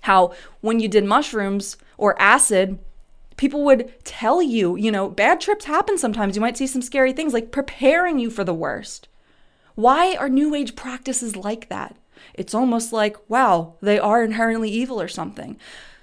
How 0.05 0.33
when 0.61 0.79
you 0.79 0.87
did 0.87 1.03
mushrooms 1.03 1.77
or 1.97 2.19
acid, 2.21 2.79
people 3.37 3.63
would 3.65 3.93
tell 4.03 4.41
you, 4.41 4.75
you 4.75 4.91
know, 4.91 5.09
bad 5.09 5.41
trips 5.41 5.65
happen 5.65 5.97
sometimes. 5.97 6.35
You 6.35 6.41
might 6.41 6.57
see 6.57 6.67
some 6.67 6.81
scary 6.81 7.11
things, 7.13 7.33
like 7.33 7.51
preparing 7.51 8.19
you 8.19 8.29
for 8.29 8.43
the 8.43 8.53
worst. 8.53 9.07
Why 9.75 10.15
are 10.15 10.29
New 10.29 10.55
Age 10.55 10.75
practices 10.75 11.35
like 11.35 11.69
that? 11.69 11.95
It's 12.33 12.53
almost 12.53 12.93
like, 12.93 13.17
wow, 13.29 13.75
they 13.81 13.99
are 13.99 14.23
inherently 14.23 14.69
evil 14.69 15.01
or 15.01 15.07
something. 15.07 15.57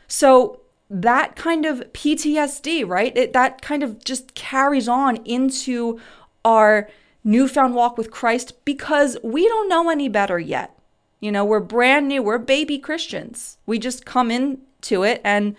So 0.08 0.60
that 0.90 1.36
kind 1.36 1.64
of 1.64 1.80
PTSD, 1.92 2.86
right? 2.86 3.16
It, 3.16 3.32
that 3.32 3.62
kind 3.62 3.82
of 3.82 4.04
just 4.04 4.34
carries 4.34 4.88
on 4.88 5.16
into 5.24 5.98
our 6.44 6.90
newfound 7.24 7.74
walk 7.74 7.96
with 7.96 8.10
Christ 8.10 8.64
because 8.64 9.16
we 9.22 9.48
don't 9.48 9.68
know 9.68 9.88
any 9.88 10.08
better 10.08 10.38
yet. 10.38 10.76
You 11.22 11.30
know, 11.30 11.44
we're 11.44 11.60
brand 11.60 12.08
new, 12.08 12.20
we're 12.20 12.38
baby 12.38 12.78
Christians. 12.78 13.56
We 13.64 13.78
just 13.78 14.04
come 14.04 14.32
into 14.32 15.04
it, 15.04 15.20
and 15.22 15.54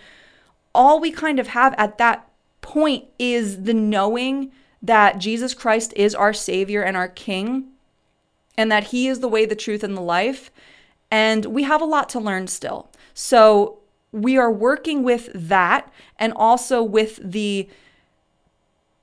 all 0.75 0.99
we 0.99 1.09
kind 1.09 1.39
of 1.39 1.47
have 1.47 1.73
at 1.77 1.97
that 1.99 2.27
point 2.59 3.05
is 3.17 3.63
the 3.63 3.73
knowing 3.73 4.51
that 4.81 5.19
Jesus 5.19 5.53
Christ 5.53 5.93
is 5.95 6.13
our 6.13 6.33
Savior 6.33 6.83
and 6.83 6.97
our 6.97 7.07
King 7.07 7.69
and 8.57 8.69
that 8.71 8.85
He 8.85 9.07
is 9.07 9.21
the 9.21 9.29
way, 9.29 9.45
the 9.45 9.55
truth, 9.55 9.85
and 9.85 9.95
the 9.95 10.01
life. 10.01 10.51
And 11.09 11.45
we 11.45 11.63
have 11.63 11.81
a 11.81 11.85
lot 11.85 12.09
to 12.09 12.19
learn 12.19 12.47
still. 12.47 12.89
So 13.13 13.79
we 14.11 14.37
are 14.37 14.51
working 14.51 15.01
with 15.01 15.29
that 15.33 15.91
and 16.19 16.33
also 16.35 16.83
with 16.83 17.19
the 17.23 17.69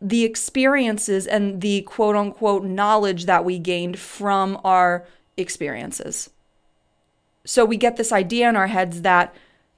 the 0.02 0.24
experiences 0.24 1.26
and 1.26 1.60
the 1.62 1.82
quote 1.82 2.16
unquote 2.16 2.64
knowledge 2.64 3.24
that 3.24 3.44
we 3.46 3.58
gained 3.58 3.98
from 3.98 4.60
our 4.62 5.06
experiences. 5.38 6.28
So 7.44 7.64
we 7.64 7.76
get 7.76 7.96
this 7.96 8.12
idea 8.12 8.48
in 8.48 8.56
our 8.56 8.66
heads 8.66 9.02
that, 9.02 9.34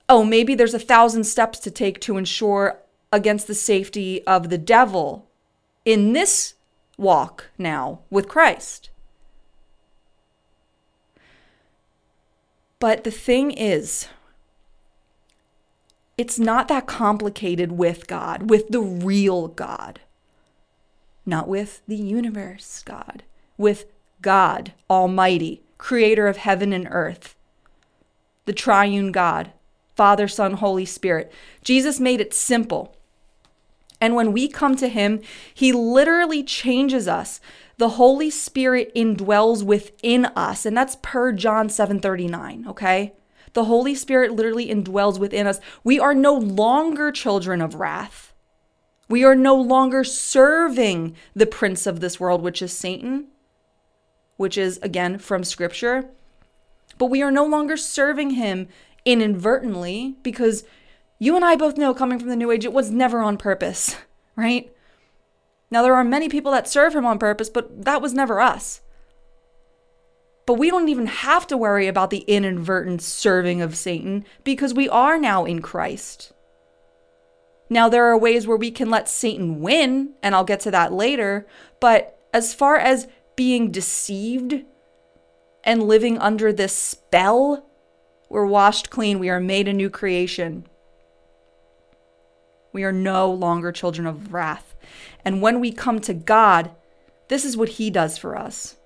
oh, 0.09 0.25
maybe 0.25 0.55
there's 0.55 0.75
a 0.75 0.79
thousand 0.79 1.25
steps 1.25 1.59
to 1.61 1.71
take 1.71 2.01
to 2.01 2.17
ensure 2.17 2.79
against 3.13 3.47
the 3.47 3.55
safety 3.55 4.25
of 4.27 4.49
the 4.49 4.59
devil 4.59 5.29
in 5.85 6.13
this 6.13 6.55
walk 6.97 7.51
now 7.59 8.01
with 8.11 8.29
Christ. 8.29 8.91
But 12.79 13.05
the 13.05 13.11
thing 13.13 13.53
is, 13.53 14.09
it's 16.19 16.39
not 16.39 16.69
that 16.69 16.87
complicated 16.87 17.73
with 17.73 18.07
God, 18.07 18.51
with 18.51 18.69
the 18.69 18.81
real 18.81 19.49
God, 19.49 20.01
not 21.25 21.49
with 21.49 21.81
the 21.87 21.97
universe 21.97 22.83
God, 22.85 23.23
with 23.57 23.87
God 24.21 24.73
Almighty, 24.91 25.63
creator 25.79 26.27
of 26.27 26.39
heaven 26.39 26.73
and 26.73 26.89
earth, 26.91 27.37
the 28.45 28.53
triune 28.53 29.13
God, 29.13 29.53
Father, 29.95 30.29
Son, 30.29 30.55
Holy 30.55 30.85
Spirit. 30.85 31.33
Jesus 31.63 32.01
made 32.01 32.21
it 32.21 32.35
simple. 32.35 32.97
And 34.01 34.15
when 34.15 34.33
we 34.33 34.49
come 34.49 34.77
to 34.77 34.89
Him, 34.89 35.21
He 35.55 35.73
literally 35.73 36.43
changes 36.43 37.07
us 37.07 37.41
the 37.83 37.91
Holy 37.91 38.31
Spirit 38.31 38.95
indwells 38.95 39.65
within 39.65 40.27
us, 40.37 40.65
and 40.65 40.77
that's 40.77 40.99
per 41.03 41.33
John 41.33 41.69
7:39, 41.69 42.67
okay? 42.69 43.15
The 43.55 43.65
Holy 43.65 43.95
Spirit 43.95 44.33
literally 44.33 44.69
indwells 44.69 45.19
within 45.19 45.49
us. 45.49 45.61
We 45.83 45.99
are 45.99 46.15
no 46.15 46.35
longer 46.35 47.11
children 47.11 47.61
of 47.61 47.75
wrath. 47.75 48.33
We 49.09 49.25
are 49.25 49.35
no 49.35 49.57
longer 49.57 50.05
serving 50.05 51.17
the 51.35 51.45
prince 51.45 51.87
of 51.87 52.01
this 52.01 52.21
world, 52.21 52.41
which 52.41 52.63
is 52.63 52.73
Satan, 52.73 53.27
which 54.37 54.57
is 54.57 54.79
again 54.83 55.19
from 55.19 55.43
scripture. 55.43 56.09
But 57.03 57.11
we 57.11 57.21
are 57.21 57.33
no 57.33 57.45
longer 57.45 57.77
serving 57.77 58.31
him 58.31 58.69
inadvertently 59.05 60.19
because 60.23 60.63
you 61.19 61.35
and 61.35 61.45
I 61.45 61.57
both 61.57 61.77
know 61.77 61.93
coming 61.95 62.21
from 62.21 62.29
the 62.29 62.37
New 62.37 62.53
Age, 62.53 62.65
it 62.65 62.73
was 62.73 62.93
never 62.93 63.23
on 63.23 63.39
purpose, 63.39 63.97
right? 64.37 64.73
Now, 65.69 65.83
there 65.83 65.97
are 65.97 66.05
many 66.05 66.29
people 66.29 66.53
that 66.53 66.69
serve 66.69 66.95
him 66.95 67.05
on 67.05 67.19
purpose, 67.19 67.51
but 67.51 67.87
that 67.87 68.01
was 68.01 68.15
never 68.15 68.41
us. 68.41 68.83
But 70.47 70.61
we 70.61 70.71
don't 70.71 70.89
even 70.89 71.07
have 71.07 71.45
to 71.49 71.57
worry 71.57 71.89
about 71.89 72.11
the 72.11 72.25
inadvertent 72.29 73.03
serving 73.03 73.61
of 73.61 73.77
Satan 73.77 74.25
because 74.45 74.73
we 74.73 74.89
are 74.89 75.19
now 75.19 75.45
in 75.45 75.61
Christ. 75.61 76.33
Now, 77.69 77.89
there 77.89 78.05
are 78.05 78.17
ways 78.17 78.47
where 78.47 78.57
we 78.57 78.71
can 78.71 78.91
let 78.91 79.09
Satan 79.09 79.61
win, 79.61 80.11
and 80.23 80.37
I'll 80.37 80.45
get 80.45 80.61
to 80.61 80.71
that 80.71 80.93
later. 80.93 81.49
But 81.81 82.17
as 82.33 82.55
far 82.55 82.77
as 82.77 83.09
being 83.35 83.73
deceived 83.73 84.63
and 85.65 85.83
living 85.83 86.19
under 86.19 86.53
this 86.53 86.77
spell, 86.77 87.67
we're 88.29 88.47
washed 88.47 88.91
clean. 88.91 89.19
We 89.19 89.31
are 89.31 89.41
made 89.41 89.69
a 89.69 89.73
new 89.73 89.91
creation. 89.91 90.67
We 92.73 92.85
are 92.85 92.93
no 92.93 93.31
longer 93.31 93.71
children 93.73 94.07
of 94.07 94.33
wrath. 94.33 94.75
And 95.25 95.43
when 95.43 95.61
we 95.61 95.73
come 95.73 96.01
to 96.01 96.15
God, 96.15 96.71
this 97.29 97.45
is 97.45 97.57
what 97.57 97.71
he 97.71 97.91
does 97.91 98.17
for 98.19 98.37
us. 98.37 98.77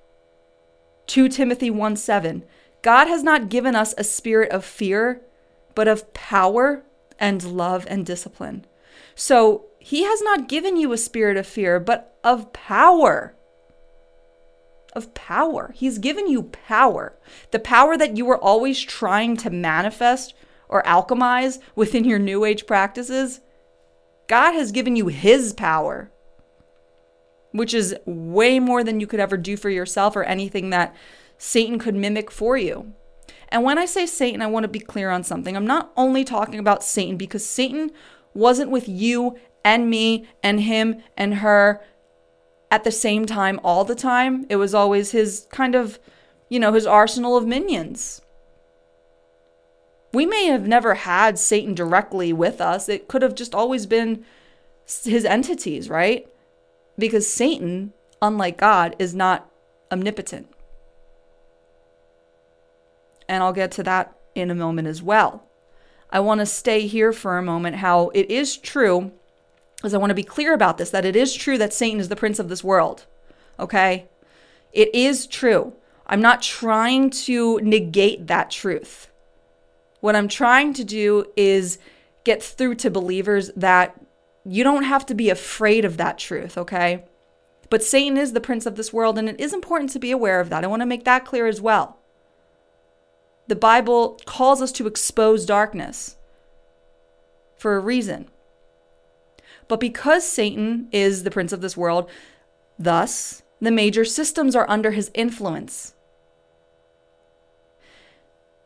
2 1.06 1.28
Timothy 1.28 1.70
1 1.70 1.96
7. 1.96 2.44
God 2.82 3.06
has 3.06 3.22
not 3.22 3.48
given 3.48 3.74
us 3.74 3.94
a 3.96 4.04
spirit 4.04 4.50
of 4.50 4.64
fear, 4.64 5.22
but 5.74 5.88
of 5.88 6.12
power 6.12 6.84
and 7.18 7.42
love 7.44 7.86
and 7.88 8.04
discipline. 8.04 8.66
So 9.14 9.66
he 9.78 10.02
has 10.02 10.20
not 10.22 10.48
given 10.48 10.76
you 10.76 10.92
a 10.92 10.98
spirit 10.98 11.36
of 11.36 11.46
fear, 11.46 11.78
but 11.78 12.18
of 12.24 12.52
power. 12.52 13.35
Of 14.96 15.14
power. 15.14 15.72
He's 15.76 15.98
given 15.98 16.26
you 16.26 16.44
power. 16.44 17.16
The 17.50 17.58
power 17.58 17.96
that 17.96 18.16
you 18.16 18.24
were 18.24 18.38
always 18.38 18.80
trying 18.80 19.36
to 19.38 19.50
manifest 19.50 20.34
or 20.68 20.82
alchemize 20.82 21.58
within 21.74 22.04
your 22.04 22.18
new 22.18 22.44
age 22.44 22.66
practices. 22.66 23.40
God 24.26 24.52
has 24.52 24.72
given 24.72 24.96
you 24.96 25.06
his 25.08 25.52
power 25.52 26.10
which 27.56 27.72
is 27.72 27.96
way 28.04 28.60
more 28.60 28.84
than 28.84 29.00
you 29.00 29.06
could 29.06 29.20
ever 29.20 29.36
do 29.36 29.56
for 29.56 29.70
yourself 29.70 30.14
or 30.14 30.24
anything 30.24 30.70
that 30.70 30.94
Satan 31.38 31.78
could 31.78 31.94
mimic 31.94 32.30
for 32.30 32.56
you. 32.56 32.92
And 33.48 33.62
when 33.62 33.78
I 33.78 33.86
say 33.86 34.06
Satan, 34.06 34.42
I 34.42 34.46
want 34.46 34.64
to 34.64 34.68
be 34.68 34.80
clear 34.80 35.10
on 35.10 35.24
something. 35.24 35.56
I'm 35.56 35.66
not 35.66 35.92
only 35.96 36.24
talking 36.24 36.58
about 36.58 36.84
Satan 36.84 37.16
because 37.16 37.46
Satan 37.46 37.90
wasn't 38.34 38.70
with 38.70 38.88
you 38.88 39.36
and 39.64 39.88
me 39.88 40.26
and 40.42 40.60
him 40.60 41.02
and 41.16 41.36
her 41.36 41.82
at 42.70 42.84
the 42.84 42.90
same 42.90 43.26
time 43.26 43.60
all 43.62 43.84
the 43.84 43.94
time. 43.94 44.46
It 44.48 44.56
was 44.56 44.74
always 44.74 45.12
his 45.12 45.46
kind 45.50 45.74
of, 45.74 45.98
you 46.48 46.58
know, 46.58 46.72
his 46.72 46.86
arsenal 46.86 47.36
of 47.36 47.46
minions. 47.46 48.22
We 50.12 50.26
may 50.26 50.46
have 50.46 50.66
never 50.66 50.94
had 50.94 51.38
Satan 51.38 51.74
directly 51.74 52.32
with 52.32 52.60
us, 52.60 52.88
it 52.88 53.08
could 53.08 53.22
have 53.22 53.34
just 53.34 53.54
always 53.54 53.86
been 53.86 54.24
his 55.04 55.24
entities, 55.24 55.90
right? 55.90 56.26
Because 56.98 57.28
Satan, 57.28 57.92
unlike 58.22 58.56
God, 58.56 58.96
is 58.98 59.14
not 59.14 59.50
omnipotent. 59.92 60.48
And 63.28 63.42
I'll 63.42 63.52
get 63.52 63.72
to 63.72 63.82
that 63.82 64.16
in 64.34 64.50
a 64.50 64.54
moment 64.54 64.88
as 64.88 65.02
well. 65.02 65.44
I 66.10 66.20
want 66.20 66.40
to 66.40 66.46
stay 66.46 66.86
here 66.86 67.12
for 67.12 67.36
a 67.36 67.42
moment 67.42 67.76
how 67.76 68.10
it 68.14 68.30
is 68.30 68.56
true, 68.56 69.12
because 69.76 69.94
I 69.94 69.98
want 69.98 70.10
to 70.10 70.14
be 70.14 70.22
clear 70.22 70.54
about 70.54 70.78
this, 70.78 70.90
that 70.90 71.04
it 71.04 71.14
is 71.14 71.34
true 71.34 71.58
that 71.58 71.72
Satan 71.72 72.00
is 72.00 72.08
the 72.08 72.16
prince 72.16 72.38
of 72.38 72.48
this 72.48 72.64
world. 72.64 73.06
Okay? 73.58 74.08
It 74.72 74.94
is 74.94 75.26
true. 75.26 75.74
I'm 76.06 76.20
not 76.20 76.42
trying 76.42 77.10
to 77.10 77.58
negate 77.60 78.26
that 78.26 78.50
truth. 78.50 79.10
What 80.00 80.16
I'm 80.16 80.28
trying 80.28 80.72
to 80.74 80.84
do 80.84 81.26
is 81.36 81.78
get 82.24 82.42
through 82.42 82.76
to 82.76 82.90
believers 82.90 83.50
that 83.56 84.00
you 84.44 84.62
don't 84.62 84.84
have 84.84 85.04
to 85.06 85.14
be 85.14 85.30
afraid 85.30 85.84
of 85.84 85.96
that 85.96 86.18
truth, 86.18 86.56
okay? 86.56 87.04
But 87.70 87.82
Satan 87.82 88.16
is 88.16 88.32
the 88.32 88.40
prince 88.40 88.66
of 88.66 88.76
this 88.76 88.92
world, 88.92 89.18
and 89.18 89.28
it 89.28 89.40
is 89.40 89.52
important 89.52 89.90
to 89.90 89.98
be 89.98 90.12
aware 90.12 90.38
of 90.38 90.50
that. 90.50 90.62
I 90.62 90.68
want 90.68 90.82
to 90.82 90.86
make 90.86 91.04
that 91.04 91.24
clear 91.24 91.48
as 91.48 91.60
well. 91.60 91.98
The 93.48 93.56
Bible 93.56 94.20
calls 94.24 94.62
us 94.62 94.70
to 94.72 94.86
expose 94.86 95.44
darkness. 95.46 96.16
for 97.56 97.76
a 97.76 97.80
reason. 97.80 98.28
But 99.68 99.80
because 99.80 100.26
Satan 100.26 100.88
is 100.92 101.22
the 101.22 101.30
prince 101.30 101.52
of 101.52 101.60
this 101.60 101.76
world, 101.76 102.08
thus 102.78 103.42
the 103.60 103.70
major 103.70 104.04
systems 104.04 104.54
are 104.54 104.68
under 104.68 104.92
his 104.92 105.10
influence. 105.14 105.94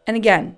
And 0.06 0.16
again, 0.16 0.56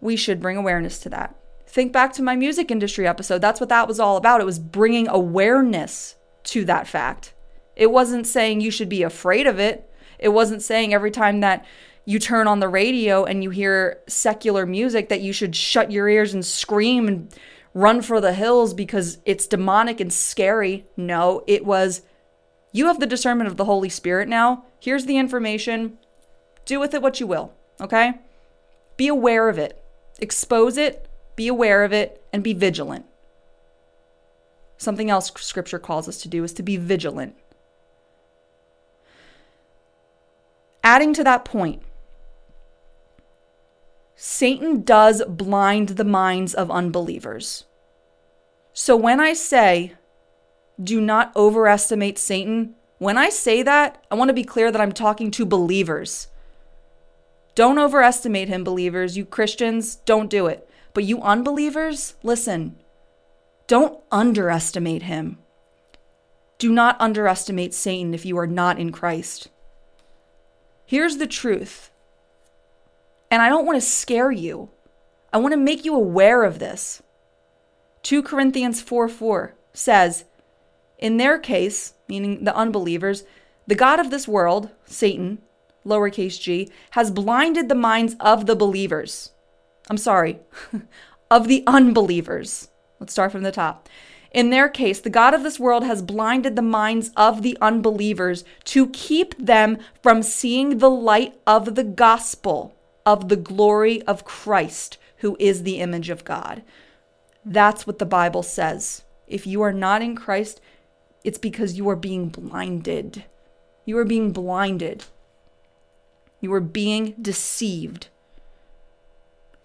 we 0.00 0.16
should 0.16 0.40
bring 0.40 0.56
awareness 0.56 0.98
to 1.00 1.08
that. 1.10 1.36
Think 1.66 1.92
back 1.92 2.12
to 2.14 2.22
my 2.22 2.36
music 2.36 2.70
industry 2.70 3.06
episode. 3.06 3.40
That's 3.40 3.60
what 3.60 3.68
that 3.68 3.88
was 3.88 4.00
all 4.00 4.16
about. 4.16 4.40
It 4.40 4.46
was 4.46 4.58
bringing 4.58 5.08
awareness 5.08 6.16
to 6.44 6.64
that 6.64 6.86
fact. 6.86 7.34
It 7.74 7.90
wasn't 7.90 8.26
saying 8.26 8.60
you 8.60 8.70
should 8.70 8.88
be 8.88 9.02
afraid 9.02 9.46
of 9.46 9.58
it. 9.58 9.90
It 10.18 10.30
wasn't 10.30 10.62
saying 10.62 10.94
every 10.94 11.10
time 11.10 11.40
that 11.40 11.66
you 12.06 12.18
turn 12.18 12.46
on 12.46 12.60
the 12.60 12.68
radio 12.68 13.24
and 13.24 13.42
you 13.42 13.50
hear 13.50 13.98
secular 14.06 14.64
music 14.64 15.08
that 15.08 15.20
you 15.20 15.32
should 15.32 15.54
shut 15.54 15.90
your 15.90 16.08
ears 16.08 16.32
and 16.32 16.44
scream 16.44 17.08
and 17.08 17.34
run 17.76 18.00
for 18.00 18.22
the 18.22 18.32
hills 18.32 18.72
because 18.72 19.18
it's 19.26 19.46
demonic 19.46 20.00
and 20.00 20.10
scary. 20.10 20.86
No, 20.96 21.44
it 21.46 21.66
was 21.66 22.00
you 22.72 22.86
have 22.86 23.00
the 23.00 23.06
discernment 23.06 23.48
of 23.48 23.58
the 23.58 23.66
Holy 23.66 23.90
Spirit 23.90 24.28
now. 24.28 24.64
Here's 24.80 25.04
the 25.04 25.18
information. 25.18 25.98
Do 26.64 26.80
with 26.80 26.94
it 26.94 27.02
what 27.02 27.20
you 27.20 27.26
will, 27.26 27.52
okay? 27.78 28.14
Be 28.96 29.08
aware 29.08 29.50
of 29.50 29.58
it. 29.58 29.78
Expose 30.18 30.78
it, 30.78 31.06
be 31.36 31.48
aware 31.48 31.84
of 31.84 31.92
it, 31.92 32.24
and 32.32 32.42
be 32.42 32.54
vigilant. 32.54 33.04
Something 34.78 35.10
else 35.10 35.30
scripture 35.36 35.78
calls 35.78 36.08
us 36.08 36.22
to 36.22 36.28
do 36.28 36.44
is 36.44 36.54
to 36.54 36.62
be 36.62 36.78
vigilant. 36.78 37.34
Adding 40.82 41.12
to 41.12 41.24
that 41.24 41.44
point, 41.44 41.82
Satan 44.16 44.82
does 44.82 45.22
blind 45.28 45.90
the 45.90 46.04
minds 46.04 46.54
of 46.54 46.70
unbelievers. 46.70 47.64
So 48.72 48.96
when 48.96 49.20
I 49.20 49.34
say, 49.34 49.92
do 50.82 51.00
not 51.00 51.36
overestimate 51.36 52.18
Satan, 52.18 52.74
when 52.98 53.18
I 53.18 53.28
say 53.28 53.62
that, 53.62 54.02
I 54.10 54.14
want 54.14 54.30
to 54.30 54.34
be 54.34 54.42
clear 54.42 54.72
that 54.72 54.80
I'm 54.80 54.92
talking 54.92 55.30
to 55.32 55.44
believers. 55.44 56.28
Don't 57.54 57.78
overestimate 57.78 58.48
him, 58.48 58.64
believers. 58.64 59.16
You 59.18 59.26
Christians, 59.26 59.96
don't 59.96 60.30
do 60.30 60.46
it. 60.46 60.68
But 60.94 61.04
you 61.04 61.20
unbelievers, 61.20 62.14
listen, 62.22 62.76
don't 63.66 64.00
underestimate 64.10 65.02
him. 65.02 65.38
Do 66.58 66.72
not 66.72 66.98
underestimate 66.98 67.74
Satan 67.74 68.14
if 68.14 68.24
you 68.24 68.38
are 68.38 68.46
not 68.46 68.78
in 68.78 68.92
Christ. 68.92 69.48
Here's 70.86 71.18
the 71.18 71.26
truth. 71.26 71.90
And 73.30 73.42
I 73.42 73.48
don't 73.48 73.66
want 73.66 73.80
to 73.80 73.86
scare 73.86 74.30
you. 74.30 74.70
I 75.32 75.38
want 75.38 75.52
to 75.52 75.58
make 75.58 75.84
you 75.84 75.94
aware 75.94 76.44
of 76.44 76.58
this. 76.58 77.02
2 78.02 78.22
Corinthians 78.22 78.80
4 78.80 79.08
4 79.08 79.54
says, 79.72 80.24
In 80.98 81.16
their 81.16 81.38
case, 81.38 81.94
meaning 82.08 82.44
the 82.44 82.54
unbelievers, 82.54 83.24
the 83.66 83.74
God 83.74 83.98
of 83.98 84.10
this 84.10 84.28
world, 84.28 84.70
Satan, 84.84 85.38
lowercase 85.84 86.40
g, 86.40 86.70
has 86.92 87.10
blinded 87.10 87.68
the 87.68 87.74
minds 87.74 88.14
of 88.20 88.46
the 88.46 88.56
believers. 88.56 89.32
I'm 89.90 89.98
sorry, 89.98 90.38
of 91.30 91.48
the 91.48 91.64
unbelievers. 91.66 92.68
Let's 93.00 93.12
start 93.12 93.32
from 93.32 93.42
the 93.42 93.52
top. 93.52 93.88
In 94.30 94.50
their 94.50 94.68
case, 94.68 95.00
the 95.00 95.10
God 95.10 95.34
of 95.34 95.42
this 95.42 95.58
world 95.58 95.84
has 95.84 96.02
blinded 96.02 96.54
the 96.54 96.62
minds 96.62 97.10
of 97.16 97.42
the 97.42 97.58
unbelievers 97.60 98.44
to 98.64 98.88
keep 98.90 99.36
them 99.36 99.78
from 100.00 100.22
seeing 100.22 100.78
the 100.78 100.90
light 100.90 101.40
of 101.46 101.74
the 101.74 101.84
gospel 101.84 102.75
of 103.06 103.28
the 103.28 103.36
glory 103.36 104.02
of 104.02 104.24
Christ, 104.24 104.98
who 105.18 105.36
is 105.40 105.62
the 105.62 105.78
image 105.78 106.10
of 106.10 106.24
God. 106.24 106.62
That's 107.44 107.86
what 107.86 108.00
the 108.00 108.04
Bible 108.04 108.42
says. 108.42 109.04
If 109.28 109.46
you 109.46 109.62
are 109.62 109.72
not 109.72 110.02
in 110.02 110.16
Christ, 110.16 110.60
it's 111.24 111.38
because 111.38 111.78
you 111.78 111.88
are 111.88 111.96
being 111.96 112.28
blinded. 112.28 113.24
You 113.84 113.96
are 113.98 114.04
being 114.04 114.32
blinded. 114.32 115.04
You 116.40 116.52
are 116.52 116.60
being 116.60 117.14
deceived. 117.20 118.08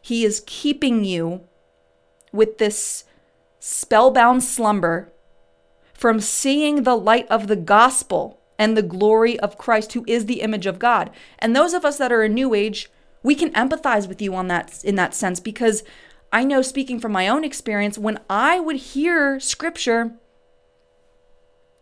He 0.01 0.23
is 0.23 0.43
keeping 0.45 1.03
you 1.03 1.41
with 2.31 2.59
this 2.59 3.03
spellbound 3.59 4.43
slumber 4.43 5.11
from 5.93 6.19
seeing 6.19 6.83
the 6.83 6.95
light 6.95 7.27
of 7.29 7.47
the 7.47 7.55
gospel 7.55 8.39
and 8.57 8.75
the 8.75 8.83
glory 8.83 9.39
of 9.39 9.57
Christ, 9.57 9.93
who 9.93 10.03
is 10.07 10.25
the 10.25 10.41
image 10.41 10.65
of 10.65 10.79
God. 10.79 11.11
And 11.39 11.55
those 11.55 11.73
of 11.73 11.85
us 11.85 11.97
that 11.97 12.11
are 12.11 12.23
a 12.23 12.29
new 12.29 12.53
age, 12.53 12.89
we 13.23 13.35
can 13.35 13.51
empathize 13.51 14.07
with 14.07 14.21
you 14.21 14.33
on 14.33 14.47
that 14.47 14.83
in 14.83 14.95
that 14.95 15.13
sense 15.13 15.39
because 15.39 15.83
I 16.31 16.43
know 16.43 16.61
speaking 16.61 16.99
from 16.99 17.11
my 17.11 17.27
own 17.27 17.43
experience, 17.43 17.97
when 17.97 18.19
I 18.29 18.59
would 18.59 18.77
hear 18.77 19.39
scripture, 19.39 20.13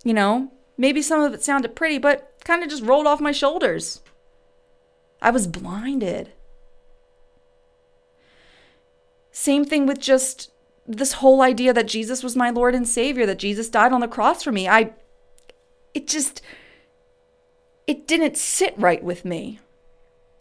you 0.03 0.13
know, 0.13 0.51
maybe 0.77 1.01
some 1.01 1.21
of 1.21 1.33
it 1.33 1.43
sounded 1.43 1.75
pretty, 1.75 1.99
but 1.99 2.33
kind 2.43 2.63
of 2.63 2.69
just 2.69 2.83
rolled 2.83 3.05
off 3.05 3.21
my 3.21 3.31
shoulders. 3.31 4.01
I 5.21 5.29
was 5.29 5.47
blinded. 5.47 6.31
Same 9.31 9.65
thing 9.65 9.85
with 9.85 9.99
just 9.99 10.51
this 10.87 11.13
whole 11.13 11.41
idea 11.41 11.71
that 11.71 11.87
Jesus 11.87 12.23
was 12.23 12.35
my 12.35 12.49
Lord 12.49 12.73
and 12.73 12.87
Savior, 12.87 13.25
that 13.27 13.37
Jesus 13.37 13.69
died 13.69 13.93
on 13.93 14.01
the 14.01 14.07
cross 14.07 14.41
for 14.41 14.51
me. 14.51 14.67
I, 14.67 14.93
it 15.93 16.07
just, 16.07 16.41
it 17.85 18.07
didn't 18.07 18.37
sit 18.37 18.73
right 18.77 19.03
with 19.03 19.23
me. 19.23 19.59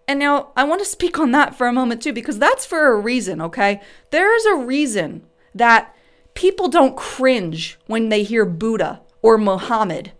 And 0.09 0.18
now 0.18 0.53
I 0.57 0.64
want 0.64 0.81
to 0.81 0.87
speak 0.87 1.18
on 1.18 1.33
that 1.33 1.55
for 1.55 1.66
a 1.66 1.73
moment 1.73 2.03
too, 2.03 2.14
because 2.14 2.38
that's 2.38 2.64
for 2.64 2.92
a 2.92 2.99
reason, 2.99 3.42
okay? 3.42 3.83
There 4.11 4.35
is 4.35 4.47
a 4.47 4.64
reason 4.64 5.27
that 5.55 5.94
people 6.33 6.68
don't 6.68 6.97
cringe 6.97 7.79
when 7.87 8.09
they 8.09 8.23
hear 8.23 8.47
Buddha 8.47 9.03
or 9.21 9.37
Muhammad. 9.37 10.12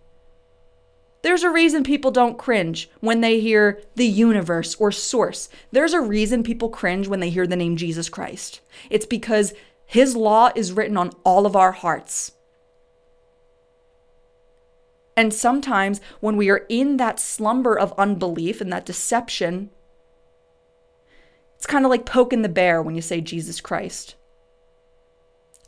There's 1.22 1.42
a 1.42 1.51
reason 1.51 1.83
people 1.85 2.11
don't 2.11 2.38
cringe 2.38 2.90
when 3.01 3.22
they 3.22 3.40
hear 3.40 3.81
the 3.96 4.07
universe 4.07 4.74
or 4.77 4.92
source. 4.92 5.48
There's 5.72 5.94
a 5.94 6.01
reason 6.01 6.42
people 6.42 6.68
cringe 6.68 7.09
when 7.09 7.20
they 7.20 7.31
hear 7.31 7.46
the 7.46 7.57
name 7.57 7.77
Jesus 7.77 8.11
Christ. 8.11 8.61
It's 8.90 9.07
because 9.07 9.55
his 9.87 10.14
law 10.14 10.51
is 10.55 10.70
written 10.70 10.98
on 10.98 11.12
all 11.24 11.46
of 11.46 11.57
our 11.57 11.72
hearts. 11.72 12.33
And 15.16 15.35
sometimes 15.35 16.01
when 16.20 16.37
we 16.37 16.51
are 16.51 16.66
in 16.68 16.98
that 16.98 17.18
slumber 17.18 17.77
of 17.77 17.94
unbelief 17.98 18.61
and 18.61 18.72
that 18.72 18.87
deception, 18.87 19.70
it's 21.59 21.66
kind 21.66 21.85
of 21.85 21.90
like 21.90 22.07
poking 22.07 22.42
the 22.42 22.49
bear 22.49 22.81
when 22.81 22.94
you 22.94 23.03
say 23.03 23.21
Jesus 23.21 23.61
Christ. 23.61 24.14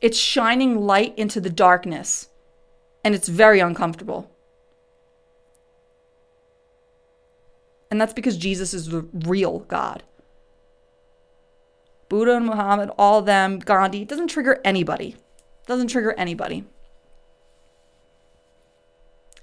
It's 0.00 0.16
shining 0.16 0.86
light 0.86 1.18
into 1.18 1.40
the 1.40 1.50
darkness, 1.50 2.28
and 3.04 3.12
it's 3.12 3.28
very 3.28 3.58
uncomfortable. 3.58 4.30
And 7.90 8.00
that's 8.00 8.12
because 8.12 8.36
Jesus 8.36 8.72
is 8.72 8.86
the 8.86 9.02
real 9.12 9.58
God. 9.60 10.04
Buddha 12.08 12.36
and 12.36 12.46
Muhammad, 12.46 12.90
all 12.96 13.18
of 13.18 13.26
them, 13.26 13.58
Gandhi, 13.58 14.04
doesn't 14.04 14.28
trigger 14.28 14.60
anybody. 14.64 15.16
Doesn't 15.66 15.88
trigger 15.88 16.14
anybody. 16.16 16.64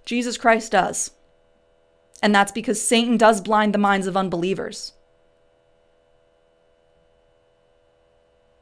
Jesus 0.05 0.37
Christ 0.37 0.71
does. 0.71 1.11
And 2.23 2.33
that's 2.33 2.53
because 2.53 2.81
Satan 2.81 3.17
does 3.17 3.41
blind 3.41 3.73
the 3.73 3.79
minds 3.79 4.07
of 4.07 4.15
unbelievers. 4.15 4.93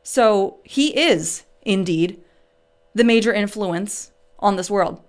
So 0.08 0.60
he 0.64 0.96
is, 0.96 1.46
indeed, 1.64 2.22
the 2.94 3.04
major 3.04 3.34
influence 3.34 4.12
on 4.38 4.56
this 4.56 4.70
world. 4.70 5.02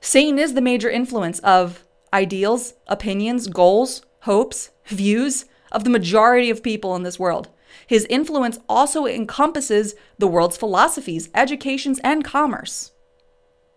Satan 0.00 0.38
is 0.38 0.54
the 0.54 0.62
major 0.62 0.88
influence 0.88 1.38
of 1.40 1.84
ideals, 2.10 2.72
opinions, 2.86 3.46
goals, 3.46 4.00
hopes, 4.20 4.70
views 4.86 5.44
of 5.70 5.84
the 5.84 5.90
majority 5.90 6.48
of 6.48 6.62
people 6.62 6.96
in 6.96 7.02
this 7.02 7.18
world. 7.18 7.50
His 7.86 8.06
influence 8.08 8.58
also 8.70 9.04
encompasses 9.04 9.94
the 10.16 10.26
world's 10.26 10.56
philosophies, 10.56 11.28
educations, 11.34 12.00
and 12.02 12.24
commerce. 12.24 12.92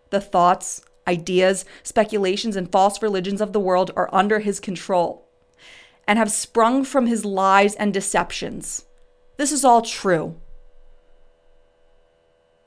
The 0.09 0.21
thoughts, 0.21 0.85
ideas, 1.05 1.65
speculations, 1.83 2.55
and 2.55 2.71
false 2.71 3.01
religions 3.01 3.41
of 3.41 3.51
the 3.51 3.59
world 3.59 3.91
are 3.97 4.09
under 4.13 4.39
his 4.39 4.61
control 4.61 5.27
and 6.07 6.17
have 6.17 6.31
sprung 6.31 6.85
from 6.85 7.07
his 7.07 7.25
lies 7.25 7.75
and 7.75 7.93
deceptions. 7.93 8.85
This 9.41 9.51
is 9.51 9.65
all 9.65 9.81
true. 9.81 10.35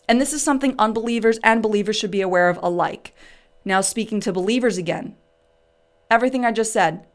And 0.08 0.20
this 0.20 0.32
is 0.32 0.42
something 0.42 0.74
unbelievers 0.76 1.38
and 1.44 1.62
believers 1.62 1.94
should 1.94 2.10
be 2.10 2.20
aware 2.20 2.48
of 2.48 2.58
alike. 2.64 3.14
Now, 3.64 3.80
speaking 3.80 4.18
to 4.22 4.32
believers 4.32 4.76
again, 4.76 5.14
everything 6.10 6.44
I 6.44 6.50
just 6.50 6.72
said. 6.72 7.06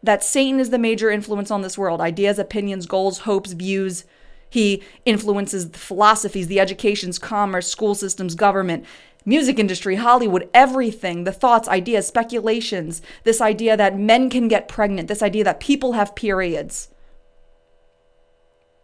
That 0.00 0.22
Satan 0.22 0.60
is 0.60 0.70
the 0.70 0.78
major 0.78 1.10
influence 1.10 1.50
on 1.50 1.62
this 1.62 1.76
world 1.76 2.00
ideas, 2.00 2.38
opinions, 2.38 2.86
goals, 2.86 3.18
hopes, 3.18 3.50
views. 3.50 4.04
He 4.48 4.80
influences 5.04 5.70
the 5.72 5.78
philosophies, 5.80 6.46
the 6.46 6.60
educations, 6.60 7.18
commerce, 7.18 7.66
school 7.66 7.96
systems, 7.96 8.36
government, 8.36 8.84
music 9.24 9.58
industry, 9.58 9.96
Hollywood, 9.96 10.48
everything, 10.54 11.24
the 11.24 11.32
thoughts, 11.32 11.66
ideas, 11.66 12.06
speculations, 12.06 13.02
this 13.24 13.40
idea 13.40 13.76
that 13.76 13.98
men 13.98 14.30
can 14.30 14.46
get 14.46 14.68
pregnant, 14.68 15.08
this 15.08 15.20
idea 15.20 15.42
that 15.42 15.58
people 15.58 15.94
have 15.94 16.14
periods. 16.14 16.90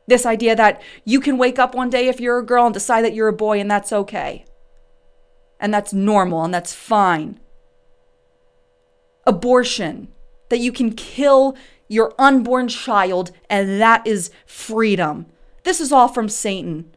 This 0.06 0.26
idea 0.26 0.56
that 0.56 0.82
you 1.04 1.20
can 1.20 1.38
wake 1.38 1.58
up 1.58 1.74
one 1.74 1.90
day 1.90 2.08
if 2.08 2.20
you're 2.20 2.38
a 2.38 2.44
girl 2.44 2.66
and 2.66 2.74
decide 2.74 3.02
that 3.02 3.14
you're 3.14 3.28
a 3.28 3.32
boy 3.32 3.60
and 3.60 3.70
that's 3.70 3.92
okay. 3.92 4.44
And 5.60 5.72
that's 5.72 5.92
normal 5.92 6.44
and 6.44 6.52
that's 6.52 6.74
fine. 6.74 7.38
Abortion, 9.26 10.08
that 10.48 10.58
you 10.58 10.72
can 10.72 10.92
kill 10.92 11.56
your 11.88 12.12
unborn 12.18 12.68
child 12.68 13.30
and 13.48 13.80
that 13.80 14.06
is 14.06 14.30
freedom. 14.44 15.26
This 15.62 15.80
is 15.80 15.92
all 15.92 16.08
from 16.08 16.28
Satan. 16.28 16.94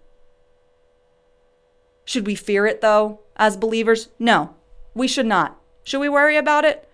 Should 2.05 2.25
we 2.25 2.35
fear 2.35 2.65
it 2.65 2.81
though, 2.81 3.19
as 3.35 3.57
believers? 3.57 4.09
No, 4.17 4.55
we 4.93 5.07
should 5.07 5.25
not. 5.25 5.59
Should 5.83 5.99
we 5.99 6.09
worry 6.09 6.37
about 6.37 6.65
it? 6.65 6.87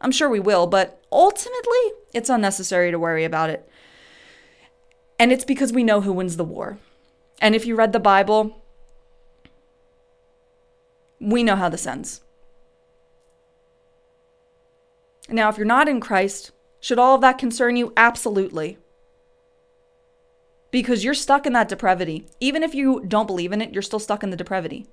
I'm 0.00 0.12
sure 0.12 0.28
we 0.28 0.40
will, 0.40 0.66
but 0.66 1.02
ultimately, 1.12 1.92
it's 2.12 2.30
unnecessary 2.30 2.90
to 2.90 2.98
worry 2.98 3.24
about 3.24 3.50
it. 3.50 3.68
And 5.20 5.30
it's 5.32 5.44
because 5.44 5.70
we 5.70 5.84
know 5.84 6.00
who 6.00 6.14
wins 6.14 6.38
the 6.38 6.44
war. 6.44 6.78
And 7.42 7.54
if 7.54 7.66
you 7.66 7.76
read 7.76 7.92
the 7.92 8.00
Bible, 8.00 8.56
we 11.20 11.42
know 11.42 11.56
how 11.56 11.68
this 11.68 11.86
ends. 11.86 12.22
Now, 15.28 15.50
if 15.50 15.58
you're 15.58 15.66
not 15.66 15.90
in 15.90 16.00
Christ, 16.00 16.52
should 16.80 16.98
all 16.98 17.16
of 17.16 17.20
that 17.20 17.36
concern 17.36 17.76
you? 17.76 17.92
Absolutely. 17.98 18.78
Because 20.70 21.04
you're 21.04 21.12
stuck 21.12 21.44
in 21.44 21.52
that 21.52 21.68
depravity. 21.68 22.26
Even 22.40 22.62
if 22.62 22.74
you 22.74 23.04
don't 23.06 23.26
believe 23.26 23.52
in 23.52 23.60
it, 23.60 23.74
you're 23.74 23.82
still 23.82 23.98
stuck 23.98 24.22
in 24.22 24.30
the 24.30 24.38
depravity 24.38 24.86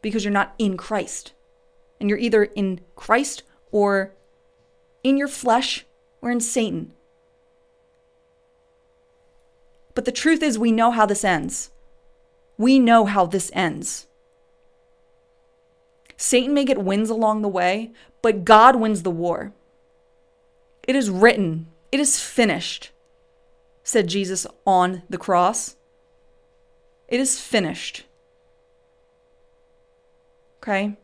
because 0.00 0.24
you're 0.24 0.32
not 0.32 0.54
in 0.58 0.78
Christ. 0.78 1.34
And 2.00 2.08
you're 2.08 2.18
either 2.18 2.44
in 2.44 2.80
Christ 2.94 3.42
or 3.70 4.14
in 5.04 5.18
your 5.18 5.28
flesh 5.28 5.84
or 6.22 6.30
in 6.30 6.40
Satan. 6.40 6.94
But 9.96 10.04
the 10.04 10.12
truth 10.12 10.42
is, 10.42 10.58
we 10.58 10.70
know 10.70 10.90
how 10.90 11.06
this 11.06 11.24
ends. 11.24 11.70
We 12.58 12.78
know 12.78 13.06
how 13.06 13.24
this 13.24 13.50
ends. 13.54 14.06
Satan 16.18 16.52
may 16.52 16.66
get 16.66 16.84
wins 16.84 17.08
along 17.08 17.40
the 17.40 17.48
way, 17.48 17.92
but 18.20 18.44
God 18.44 18.76
wins 18.76 19.02
the 19.02 19.10
war. 19.10 19.54
It 20.86 20.96
is 20.96 21.08
written, 21.08 21.68
it 21.90 21.98
is 21.98 22.20
finished, 22.20 22.92
said 23.82 24.06
Jesus 24.06 24.46
on 24.66 25.02
the 25.08 25.18
cross. 25.18 25.76
It 27.08 27.18
is 27.18 27.40
finished. 27.40 28.04
Okay? 30.58 30.98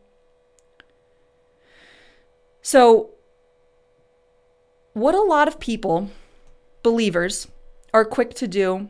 So, 2.61 3.09
what 4.93 5.15
a 5.15 5.21
lot 5.21 5.47
of 5.47 5.59
people, 5.59 6.11
believers, 6.83 7.47
are 7.93 8.05
quick 8.05 8.33
to 8.35 8.47
do, 8.47 8.89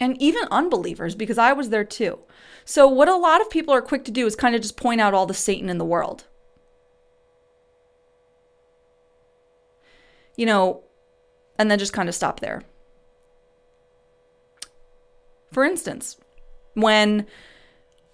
and 0.00 0.20
even 0.20 0.42
unbelievers, 0.50 1.14
because 1.14 1.38
I 1.38 1.52
was 1.52 1.68
there 1.68 1.84
too. 1.84 2.18
So, 2.64 2.88
what 2.88 3.08
a 3.08 3.16
lot 3.16 3.40
of 3.40 3.50
people 3.50 3.72
are 3.74 3.82
quick 3.82 4.04
to 4.06 4.10
do 4.10 4.26
is 4.26 4.34
kind 4.34 4.54
of 4.54 4.62
just 4.62 4.76
point 4.76 5.00
out 5.00 5.14
all 5.14 5.26
the 5.26 5.34
Satan 5.34 5.68
in 5.68 5.78
the 5.78 5.84
world. 5.84 6.24
You 10.36 10.46
know, 10.46 10.82
and 11.58 11.70
then 11.70 11.78
just 11.78 11.92
kind 11.92 12.08
of 12.08 12.14
stop 12.14 12.40
there. 12.40 12.62
For 15.52 15.64
instance, 15.64 16.16
when 16.74 17.26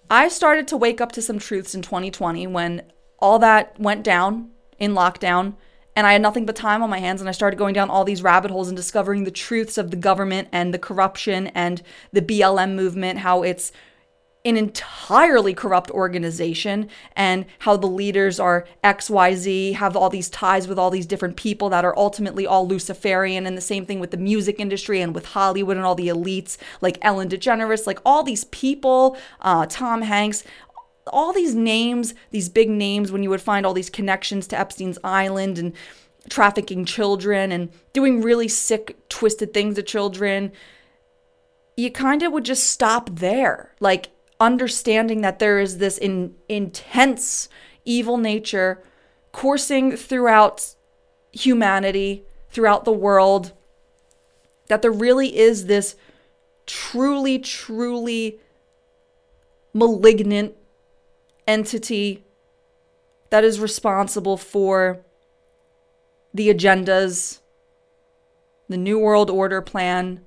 I 0.09 0.27
started 0.27 0.67
to 0.69 0.77
wake 0.77 0.99
up 0.99 1.11
to 1.13 1.21
some 1.21 1.39
truths 1.39 1.75
in 1.75 1.81
2020, 1.81 2.47
when 2.47 2.83
all 3.19 3.39
that 3.39 3.79
went 3.79 4.03
down 4.03 4.51
in 4.79 4.93
lockdown, 4.93 5.55
and 5.97 6.05
I 6.05 6.13
had 6.13 6.21
nothing 6.21 6.45
but 6.45 6.55
time 6.55 6.83
on 6.83 6.91
my 6.91 6.99
hands, 6.99 7.21
and 7.21 7.27
I 7.27 7.31
started 7.31 7.57
going 7.57 7.73
down 7.73 7.89
all 7.89 8.05
these 8.05 8.21
rabbit 8.21 8.51
holes 8.51 8.67
and 8.67 8.77
discovering 8.77 9.23
the 9.23 9.31
truths 9.31 9.79
of 9.79 9.89
the 9.89 9.97
government 9.97 10.47
and 10.51 10.71
the 10.71 10.77
corruption 10.77 11.47
and 11.47 11.81
the 12.13 12.21
BLM 12.21 12.75
movement, 12.75 13.17
how 13.17 13.41
it's 13.41 13.71
an 14.45 14.57
entirely 14.57 15.55
corrupt 15.55 15.89
organization 15.89 16.87
and 17.15 17.47
how 17.59 17.75
the 17.75 17.87
leaders 17.87 18.39
are 18.39 18.67
XYZ, 18.83 19.73
have 19.73 19.97
all 19.97 20.11
these 20.11 20.29
ties 20.29 20.67
with 20.67 20.77
all 20.77 20.91
these 20.91 21.07
different 21.07 21.35
people 21.35 21.67
that 21.69 21.83
are 21.83 21.97
ultimately 21.97 22.45
all 22.45 22.67
Luciferian. 22.67 23.47
And 23.47 23.57
the 23.57 23.61
same 23.61 23.85
thing 23.85 23.99
with 23.99 24.11
the 24.11 24.17
music 24.17 24.59
industry 24.59 25.01
and 25.01 25.15
with 25.15 25.25
Hollywood 25.25 25.77
and 25.77 25.85
all 25.85 25.95
the 25.95 26.09
elites 26.09 26.57
like 26.79 26.99
Ellen 27.01 27.27
DeGeneres, 27.27 27.87
like 27.87 27.99
all 28.05 28.21
these 28.21 28.43
people, 28.45 29.17
uh, 29.41 29.65
Tom 29.67 30.03
Hanks, 30.03 30.43
all 31.07 31.33
these 31.33 31.55
names, 31.55 32.13
these 32.31 32.49
big 32.49 32.69
names, 32.69 33.11
when 33.11 33.23
you 33.23 33.29
would 33.29 33.41
find 33.41 33.65
all 33.65 33.73
these 33.73 33.89
connections 33.89 34.47
to 34.47 34.59
Epstein's 34.59 34.99
Island 35.03 35.57
and 35.57 35.73
trafficking 36.29 36.85
children 36.85 37.51
and 37.51 37.69
doing 37.93 38.21
really 38.21 38.47
sick, 38.47 38.97
twisted 39.09 39.53
things 39.53 39.75
to 39.75 39.83
children, 39.83 40.51
you 41.75 41.91
kind 41.91 42.23
of 42.23 42.31
would 42.33 42.45
just 42.45 42.69
stop 42.69 43.09
there. 43.11 43.73
Like, 43.79 44.09
understanding 44.39 45.21
that 45.21 45.39
there 45.39 45.59
is 45.59 45.77
this 45.77 45.97
in, 45.97 46.35
intense 46.47 47.49
evil 47.85 48.17
nature 48.17 48.83
coursing 49.31 49.95
throughout 49.95 50.75
humanity, 51.31 52.23
throughout 52.49 52.85
the 52.85 52.91
world, 52.91 53.53
that 54.67 54.81
there 54.81 54.91
really 54.91 55.37
is 55.37 55.65
this 55.67 55.95
truly, 56.65 57.39
truly 57.39 58.39
malignant 59.73 60.55
entity 61.47 62.25
that 63.29 63.43
is 63.43 63.59
responsible 63.59 64.37
for 64.37 65.03
the 66.33 66.53
agendas, 66.53 67.39
the 68.69 68.77
New 68.77 68.99
World 68.99 69.29
Order 69.29 69.61
plan, 69.61 70.21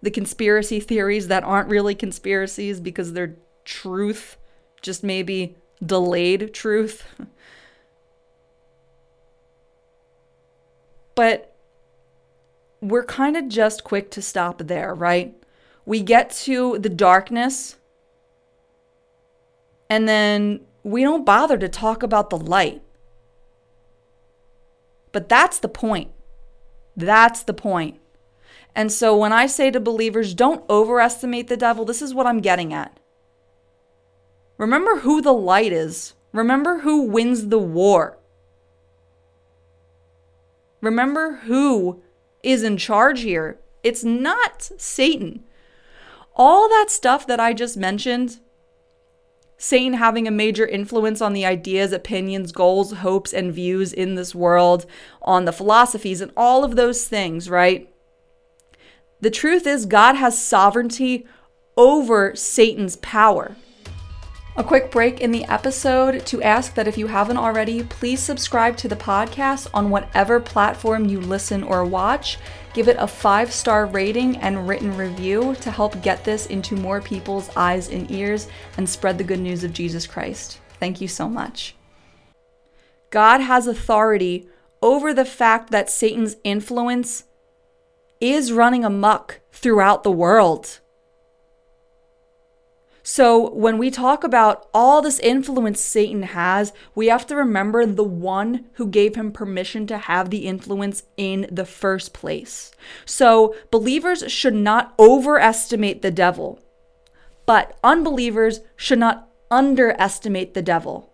the 0.00 0.10
conspiracy 0.10 0.80
theories 0.80 1.28
that 1.28 1.44
aren't 1.44 1.68
really 1.68 1.94
conspiracies 1.94 2.80
because 2.80 3.12
they're 3.12 3.36
truth, 3.64 4.36
just 4.80 5.04
maybe 5.04 5.56
delayed 5.84 6.52
truth. 6.52 7.04
but 11.14 11.56
we're 12.80 13.04
kind 13.04 13.36
of 13.36 13.48
just 13.48 13.84
quick 13.84 14.10
to 14.10 14.20
stop 14.20 14.58
there, 14.58 14.92
right? 14.94 15.34
We 15.86 16.02
get 16.02 16.30
to 16.30 16.78
the 16.78 16.88
darkness 16.88 17.76
and 19.92 20.08
then 20.08 20.60
we 20.82 21.02
don't 21.02 21.26
bother 21.26 21.58
to 21.58 21.68
talk 21.68 22.02
about 22.02 22.30
the 22.30 22.38
light. 22.38 22.80
But 25.12 25.28
that's 25.28 25.58
the 25.58 25.68
point. 25.68 26.12
That's 26.96 27.42
the 27.42 27.52
point. 27.52 28.00
And 28.74 28.90
so 28.90 29.14
when 29.14 29.34
I 29.34 29.44
say 29.44 29.70
to 29.70 29.80
believers, 29.80 30.32
don't 30.32 30.64
overestimate 30.70 31.48
the 31.48 31.58
devil, 31.58 31.84
this 31.84 32.00
is 32.00 32.14
what 32.14 32.26
I'm 32.26 32.40
getting 32.40 32.72
at. 32.72 32.98
Remember 34.56 35.00
who 35.00 35.20
the 35.20 35.34
light 35.34 35.74
is, 35.74 36.14
remember 36.32 36.78
who 36.78 37.02
wins 37.02 37.48
the 37.48 37.58
war. 37.58 38.16
Remember 40.80 41.40
who 41.44 42.02
is 42.42 42.62
in 42.62 42.78
charge 42.78 43.20
here. 43.20 43.60
It's 43.82 44.04
not 44.04 44.70
Satan. 44.78 45.44
All 46.34 46.66
that 46.70 46.86
stuff 46.88 47.26
that 47.26 47.40
I 47.40 47.52
just 47.52 47.76
mentioned, 47.76 48.40
Satan 49.62 49.92
having 49.92 50.26
a 50.26 50.32
major 50.32 50.66
influence 50.66 51.20
on 51.20 51.34
the 51.34 51.46
ideas, 51.46 51.92
opinions, 51.92 52.50
goals, 52.50 52.94
hopes, 52.94 53.32
and 53.32 53.52
views 53.52 53.92
in 53.92 54.16
this 54.16 54.34
world, 54.34 54.86
on 55.22 55.44
the 55.44 55.52
philosophies, 55.52 56.20
and 56.20 56.32
all 56.36 56.64
of 56.64 56.74
those 56.74 57.06
things, 57.06 57.48
right? 57.48 57.88
The 59.20 59.30
truth 59.30 59.64
is, 59.68 59.86
God 59.86 60.16
has 60.16 60.44
sovereignty 60.44 61.28
over 61.76 62.34
Satan's 62.34 62.96
power. 62.96 63.54
A 64.56 64.64
quick 64.64 64.90
break 64.90 65.20
in 65.20 65.30
the 65.30 65.44
episode 65.44 66.26
to 66.26 66.42
ask 66.42 66.74
that 66.74 66.88
if 66.88 66.98
you 66.98 67.06
haven't 67.06 67.36
already, 67.36 67.84
please 67.84 68.18
subscribe 68.18 68.76
to 68.78 68.88
the 68.88 68.96
podcast 68.96 69.68
on 69.72 69.90
whatever 69.90 70.40
platform 70.40 71.04
you 71.04 71.20
listen 71.20 71.62
or 71.62 71.84
watch. 71.84 72.36
Give 72.74 72.88
it 72.88 72.96
a 72.98 73.06
five 73.06 73.52
star 73.52 73.86
rating 73.86 74.38
and 74.38 74.66
written 74.66 74.96
review 74.96 75.54
to 75.60 75.70
help 75.70 76.00
get 76.02 76.24
this 76.24 76.46
into 76.46 76.74
more 76.74 77.00
people's 77.00 77.50
eyes 77.56 77.88
and 77.88 78.10
ears 78.10 78.48
and 78.76 78.88
spread 78.88 79.18
the 79.18 79.24
good 79.24 79.40
news 79.40 79.62
of 79.62 79.72
Jesus 79.72 80.06
Christ. 80.06 80.58
Thank 80.80 81.00
you 81.00 81.08
so 81.08 81.28
much. 81.28 81.74
God 83.10 83.40
has 83.40 83.66
authority 83.66 84.48
over 84.80 85.12
the 85.12 85.24
fact 85.24 85.70
that 85.70 85.90
Satan's 85.90 86.36
influence 86.44 87.24
is 88.20 88.52
running 88.52 88.84
amuck 88.84 89.40
throughout 89.52 90.02
the 90.02 90.10
world. 90.10 90.80
So, 93.04 93.50
when 93.50 93.78
we 93.78 93.90
talk 93.90 94.22
about 94.22 94.68
all 94.72 95.02
this 95.02 95.18
influence 95.18 95.80
Satan 95.80 96.22
has, 96.22 96.72
we 96.94 97.08
have 97.08 97.26
to 97.26 97.36
remember 97.36 97.84
the 97.84 98.04
one 98.04 98.66
who 98.74 98.86
gave 98.86 99.16
him 99.16 99.32
permission 99.32 99.88
to 99.88 99.98
have 99.98 100.30
the 100.30 100.46
influence 100.46 101.02
in 101.16 101.48
the 101.50 101.64
first 101.64 102.12
place. 102.12 102.70
So, 103.04 103.56
believers 103.72 104.30
should 104.30 104.54
not 104.54 104.94
overestimate 105.00 106.02
the 106.02 106.12
devil, 106.12 106.60
but 107.44 107.76
unbelievers 107.82 108.60
should 108.76 109.00
not 109.00 109.28
underestimate 109.50 110.54
the 110.54 110.62
devil. 110.62 111.12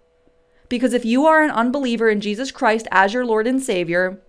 Because 0.68 0.92
if 0.92 1.06
you 1.06 1.26
are 1.26 1.42
an 1.42 1.50
unbeliever 1.50 2.10
in 2.10 2.20
Jesus 2.20 2.50
Christ 2.50 2.86
as 2.90 3.14
your 3.14 3.24
Lord 3.24 3.46
and 3.46 3.62
Savior, 3.62 4.20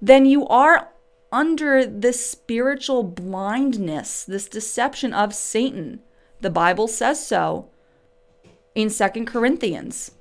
then 0.00 0.26
you 0.26 0.44
are 0.48 0.90
under 1.30 1.86
this 1.86 2.24
spiritual 2.24 3.04
blindness, 3.04 4.24
this 4.24 4.48
deception 4.48 5.12
of 5.12 5.34
Satan. 5.34 6.00
The 6.40 6.50
Bible 6.50 6.88
says 6.88 7.24
so 7.24 7.68
in 8.74 8.90
Second 8.90 9.26
Corinthians. 9.26 10.12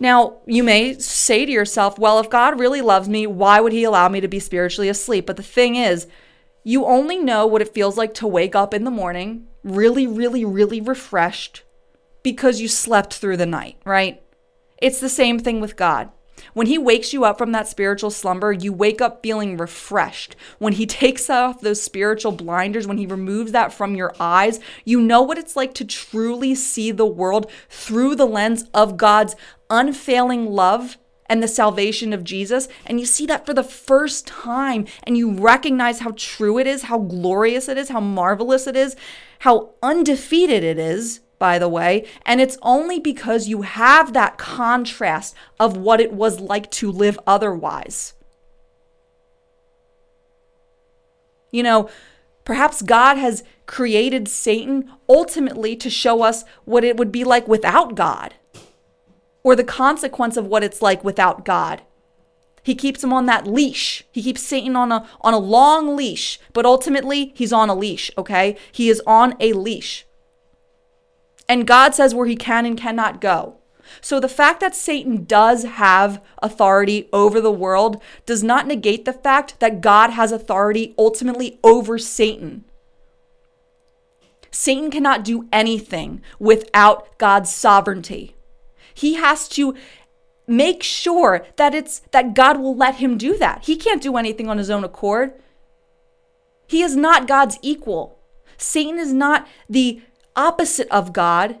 Now, 0.00 0.38
you 0.44 0.64
may 0.64 0.98
say 0.98 1.46
to 1.46 1.52
yourself, 1.52 1.98
well, 1.98 2.18
if 2.18 2.28
God 2.28 2.58
really 2.58 2.80
loves 2.80 3.08
me, 3.08 3.26
why 3.26 3.60
would 3.60 3.72
he 3.72 3.84
allow 3.84 4.08
me 4.08 4.20
to 4.20 4.28
be 4.28 4.40
spiritually 4.40 4.88
asleep? 4.88 5.26
But 5.26 5.36
the 5.36 5.42
thing 5.42 5.76
is, 5.76 6.08
you 6.64 6.84
only 6.84 7.18
know 7.18 7.46
what 7.46 7.62
it 7.62 7.74
feels 7.74 7.96
like 7.96 8.14
to 8.14 8.26
wake 8.26 8.56
up 8.56 8.74
in 8.74 8.84
the 8.84 8.90
morning 8.90 9.46
really, 9.62 10.06
really, 10.06 10.44
really 10.44 10.80
refreshed 10.80 11.62
because 12.22 12.60
you 12.60 12.68
slept 12.68 13.14
through 13.14 13.36
the 13.36 13.46
night, 13.46 13.76
right? 13.84 14.22
It's 14.78 15.00
the 15.00 15.08
same 15.08 15.38
thing 15.38 15.60
with 15.60 15.76
God. 15.76 16.10
When 16.52 16.66
he 16.66 16.78
wakes 16.78 17.12
you 17.12 17.24
up 17.24 17.38
from 17.38 17.52
that 17.52 17.68
spiritual 17.68 18.10
slumber, 18.10 18.52
you 18.52 18.72
wake 18.72 19.00
up 19.00 19.22
feeling 19.22 19.56
refreshed. 19.56 20.36
When 20.58 20.74
he 20.74 20.86
takes 20.86 21.30
off 21.30 21.60
those 21.60 21.82
spiritual 21.82 22.32
blinders, 22.32 22.86
when 22.86 22.98
he 22.98 23.06
removes 23.06 23.52
that 23.52 23.72
from 23.72 23.94
your 23.94 24.14
eyes, 24.20 24.60
you 24.84 25.00
know 25.00 25.22
what 25.22 25.38
it's 25.38 25.56
like 25.56 25.74
to 25.74 25.84
truly 25.84 26.54
see 26.54 26.90
the 26.90 27.06
world 27.06 27.50
through 27.68 28.16
the 28.16 28.26
lens 28.26 28.64
of 28.74 28.96
God's 28.96 29.36
unfailing 29.70 30.46
love 30.46 30.98
and 31.26 31.42
the 31.42 31.48
salvation 31.48 32.12
of 32.12 32.24
Jesus. 32.24 32.68
And 32.84 33.00
you 33.00 33.06
see 33.06 33.26
that 33.26 33.46
for 33.46 33.54
the 33.54 33.64
first 33.64 34.26
time 34.26 34.86
and 35.04 35.16
you 35.16 35.32
recognize 35.32 36.00
how 36.00 36.12
true 36.16 36.58
it 36.58 36.66
is, 36.66 36.82
how 36.82 36.98
glorious 36.98 37.68
it 37.68 37.78
is, 37.78 37.88
how 37.88 38.00
marvelous 38.00 38.66
it 38.66 38.76
is, 38.76 38.94
how 39.40 39.74
undefeated 39.82 40.62
it 40.62 40.78
is 40.78 41.20
by 41.38 41.58
the 41.58 41.68
way. 41.68 42.06
And 42.24 42.40
it's 42.40 42.58
only 42.62 42.98
because 42.98 43.48
you 43.48 43.62
have 43.62 44.12
that 44.12 44.38
contrast 44.38 45.34
of 45.58 45.76
what 45.76 46.00
it 46.00 46.12
was 46.12 46.40
like 46.40 46.70
to 46.72 46.90
live 46.90 47.18
otherwise. 47.26 48.14
You 51.50 51.62
know, 51.62 51.88
perhaps 52.44 52.82
God 52.82 53.16
has 53.16 53.44
created 53.66 54.28
Satan 54.28 54.90
ultimately 55.08 55.76
to 55.76 55.88
show 55.88 56.22
us 56.22 56.44
what 56.64 56.84
it 56.84 56.96
would 56.96 57.12
be 57.12 57.24
like 57.24 57.46
without 57.46 57.94
God 57.94 58.34
or 59.44 59.54
the 59.54 59.62
consequence 59.62 60.36
of 60.36 60.46
what 60.46 60.64
it's 60.64 60.82
like 60.82 61.04
without 61.04 61.44
God. 61.44 61.82
He 62.64 62.74
keeps 62.74 63.04
him 63.04 63.12
on 63.12 63.26
that 63.26 63.46
leash. 63.46 64.04
He 64.10 64.22
keeps 64.22 64.40
Satan 64.40 64.74
on 64.74 64.90
a 64.90 65.06
on 65.20 65.34
a 65.34 65.38
long 65.38 65.96
leash, 65.96 66.40
but 66.54 66.64
ultimately 66.64 67.32
he's 67.36 67.52
on 67.52 67.68
a 67.68 67.74
leash, 67.74 68.10
okay? 68.16 68.56
He 68.72 68.88
is 68.88 69.02
on 69.06 69.34
a 69.38 69.52
leash. 69.52 70.06
And 71.48 71.66
God 71.66 71.94
says 71.94 72.14
where 72.14 72.26
he 72.26 72.36
can 72.36 72.64
and 72.66 72.76
cannot 72.76 73.20
go. 73.20 73.56
So 74.00 74.18
the 74.18 74.28
fact 74.28 74.60
that 74.60 74.74
Satan 74.74 75.24
does 75.24 75.64
have 75.64 76.22
authority 76.42 77.08
over 77.12 77.40
the 77.40 77.52
world 77.52 78.02
does 78.26 78.42
not 78.42 78.66
negate 78.66 79.04
the 79.04 79.12
fact 79.12 79.60
that 79.60 79.80
God 79.80 80.10
has 80.10 80.32
authority 80.32 80.94
ultimately 80.98 81.58
over 81.62 81.98
Satan. 81.98 82.64
Satan 84.50 84.90
cannot 84.90 85.24
do 85.24 85.48
anything 85.52 86.22
without 86.38 87.18
God's 87.18 87.52
sovereignty. 87.52 88.36
He 88.94 89.14
has 89.14 89.48
to 89.50 89.74
make 90.46 90.82
sure 90.82 91.44
that 91.56 91.74
it's 91.74 92.00
that 92.12 92.34
God 92.34 92.60
will 92.60 92.76
let 92.76 92.96
him 92.96 93.18
do 93.18 93.36
that. 93.38 93.64
He 93.64 93.76
can't 93.76 94.02
do 94.02 94.16
anything 94.16 94.48
on 94.48 94.58
his 94.58 94.70
own 94.70 94.84
accord. 94.84 95.32
He 96.66 96.82
is 96.82 96.94
not 96.94 97.26
God's 97.26 97.58
equal. 97.62 98.18
Satan 98.56 98.98
is 98.98 99.12
not 99.12 99.46
the 99.68 100.02
opposite 100.36 100.88
of 100.88 101.12
God. 101.12 101.58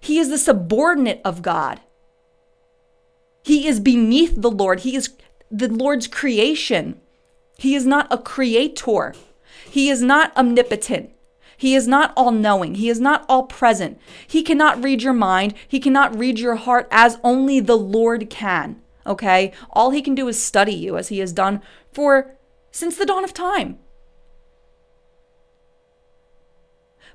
He 0.00 0.18
is 0.18 0.28
the 0.28 0.38
subordinate 0.38 1.20
of 1.24 1.42
God. 1.42 1.80
He 3.42 3.66
is 3.66 3.80
beneath 3.80 4.40
the 4.40 4.50
Lord. 4.50 4.80
He 4.80 4.96
is 4.96 5.14
the 5.50 5.68
Lord's 5.68 6.06
creation. 6.06 7.00
He 7.58 7.74
is 7.74 7.86
not 7.86 8.06
a 8.10 8.18
creator. 8.18 9.14
He 9.70 9.88
is 9.88 10.02
not 10.02 10.36
omnipotent. 10.36 11.10
He 11.56 11.74
is 11.74 11.88
not 11.88 12.12
all 12.16 12.32
knowing. 12.32 12.74
He 12.74 12.88
is 12.88 13.00
not 13.00 13.24
all 13.28 13.44
present. 13.44 13.98
He 14.26 14.42
cannot 14.42 14.82
read 14.82 15.02
your 15.02 15.14
mind. 15.14 15.54
He 15.66 15.80
cannot 15.80 16.18
read 16.18 16.38
your 16.38 16.56
heart 16.56 16.86
as 16.90 17.18
only 17.24 17.60
the 17.60 17.78
Lord 17.78 18.28
can. 18.28 18.82
Okay? 19.06 19.52
All 19.70 19.90
he 19.90 20.02
can 20.02 20.14
do 20.14 20.28
is 20.28 20.42
study 20.42 20.74
you 20.74 20.96
as 20.96 21.08
he 21.08 21.18
has 21.20 21.32
done 21.32 21.62
for 21.92 22.36
since 22.70 22.96
the 22.96 23.06
dawn 23.06 23.24
of 23.24 23.32
time. 23.32 23.78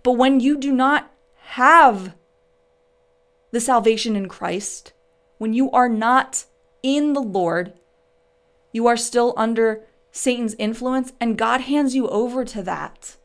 But 0.04 0.14
when 0.14 0.40
you 0.40 0.58
do 0.58 0.72
not 0.72 1.12
have 1.44 2.16
the 3.52 3.60
salvation 3.60 4.16
in 4.16 4.28
Christ, 4.28 4.94
when 5.38 5.54
you 5.54 5.70
are 5.72 5.90
not 5.90 6.46
in 6.82 7.14
the 7.14 7.22
Lord, 7.22 7.74
you 8.72 8.88
are 8.88 8.98
still 8.98 9.34
under 9.38 9.84
Satan's 10.12 10.56
influence, 10.56 11.14
and 11.20 11.38
God 11.38 11.62
hands 11.62 11.96
you 11.96 12.08
over 12.10 12.44
to 12.46 12.64
that. 12.64 13.18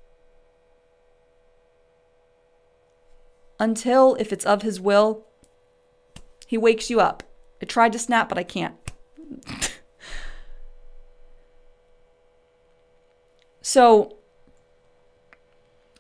Until, 3.59 4.15
if 4.17 4.33
it's 4.33 4.45
of 4.45 4.63
His 4.63 4.81
will, 4.81 5.25
He 6.47 6.59
wakes 6.59 6.91
you 6.91 7.01
up. 7.01 7.23
I 7.63 7.65
tried 7.65 7.93
to 7.93 7.99
snap, 7.99 8.29
but 8.29 8.39
I 8.39 8.43
can't. 8.43 8.75
so, 13.63 14.16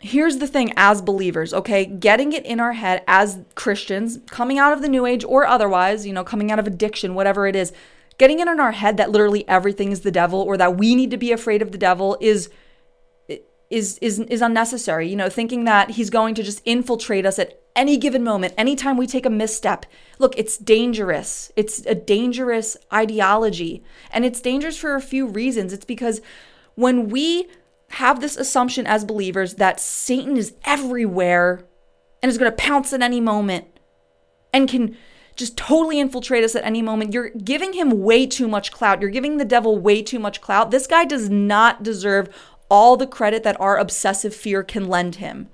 here's 0.01 0.39
the 0.39 0.47
thing 0.47 0.73
as 0.77 1.03
believers, 1.03 1.55
okay? 1.55 1.85
Getting 1.85 2.33
it 2.33 2.45
in 2.45 2.61
our 2.61 2.75
head 2.75 3.03
as 3.07 3.41
Christians, 3.55 4.19
coming 4.27 4.59
out 4.59 4.73
of 4.73 4.83
the 4.83 4.89
new 4.89 5.07
age 5.07 5.25
or 5.25 5.47
otherwise, 5.47 6.07
you 6.07 6.13
know, 6.13 6.25
coming 6.25 6.51
out 6.51 6.59
of 6.59 6.67
addiction, 6.67 7.15
whatever 7.15 7.47
it 7.47 7.57
is, 7.57 7.73
getting 8.19 8.41
it 8.41 8.49
in 8.49 8.61
our 8.61 8.73
head 8.73 8.97
that 8.97 9.11
literally 9.11 9.49
everything 9.49 9.93
is 9.93 10.01
the 10.01 10.11
devil 10.11 10.41
or 10.41 10.57
that 10.57 10.77
we 10.77 10.95
need 10.95 11.11
to 11.11 11.17
be 11.17 11.33
afraid 11.33 11.63
of 11.63 11.73
the 11.73 11.79
devil 11.79 12.17
is 12.21 12.51
is 13.69 13.99
is 13.99 14.21
is 14.21 14.43
unnecessary. 14.43 15.09
You 15.09 15.17
know, 15.17 15.29
thinking 15.29 15.65
that 15.65 15.91
he's 15.93 16.11
going 16.11 16.35
to 16.37 16.43
just 16.43 16.63
infiltrate 16.65 17.27
us 17.27 17.39
at 17.39 17.61
any 17.75 17.97
given 17.99 18.25
moment, 18.25 18.55
anytime 18.57 18.97
we 18.97 19.07
take 19.07 19.27
a 19.27 19.31
misstep. 19.31 19.87
Look, 20.19 20.37
it's 20.39 20.57
dangerous. 20.57 21.53
It's 21.57 21.85
a 21.85 21.95
dangerous 21.95 22.77
ideology. 22.93 23.85
And 24.11 24.25
it's 24.25 24.41
dangerous 24.41 24.79
for 24.79 24.95
a 24.95 25.01
few 25.01 25.27
reasons. 25.27 25.73
It's 25.73 25.85
because 25.85 26.23
when 26.75 27.09
we 27.09 27.49
have 27.91 28.21
this 28.21 28.37
assumption 28.37 28.87
as 28.87 29.05
believers 29.05 29.55
that 29.55 29.81
Satan 29.81 30.37
is 30.37 30.55
everywhere 30.65 31.65
and 32.23 32.31
is 32.31 32.39
going 32.39 32.51
to 32.51 32.57
pounce 32.57 32.93
at 32.93 33.03
any 33.03 33.21
moment 33.21 33.67
and 34.53 34.69
can 34.69 34.97
just 35.37 35.57
totally 35.57 36.01
infiltrate 36.01 36.45
us 36.45 36.57
at 36.57 36.65
any 36.65 36.83
moment. 36.83 37.13
You're 37.13 37.29
giving 37.31 37.75
him 37.75 38.03
way 38.03 38.27
too 38.27 38.49
much 38.49 38.73
clout. 38.73 39.01
You're 39.01 39.11
giving 39.11 39.37
the 39.37 39.45
devil 39.45 39.79
way 39.79 40.03
too 40.03 40.19
much 40.19 40.41
clout. 40.41 40.71
This 40.71 40.87
guy 40.87 41.05
does 41.05 41.29
not 41.29 41.83
deserve 41.83 42.29
all 42.71 42.97
the 42.97 43.07
credit 43.07 43.43
that 43.45 43.61
our 43.61 43.77
obsessive 43.79 44.35
fear 44.35 44.63
can 44.63 44.89
lend 44.89 45.17
him. 45.17 45.49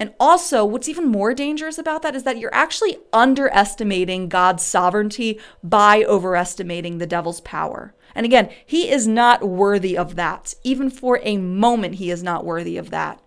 And 0.00 0.14
also, 0.20 0.64
what's 0.64 0.88
even 0.88 1.08
more 1.08 1.34
dangerous 1.34 1.76
about 1.76 2.02
that 2.02 2.14
is 2.14 2.22
that 2.22 2.38
you're 2.38 2.54
actually 2.54 2.98
underestimating 3.12 4.28
God's 4.28 4.62
sovereignty 4.62 5.40
by 5.62 6.04
overestimating 6.04 6.98
the 6.98 7.06
devil's 7.06 7.40
power. 7.40 7.94
And 8.14 8.26
again, 8.26 8.50
he 8.64 8.90
is 8.90 9.06
not 9.06 9.48
worthy 9.48 9.96
of 9.96 10.16
that. 10.16 10.54
Even 10.64 10.90
for 10.90 11.20
a 11.22 11.36
moment, 11.36 11.96
he 11.96 12.10
is 12.10 12.22
not 12.22 12.44
worthy 12.44 12.76
of 12.76 12.90
that. 12.90 13.20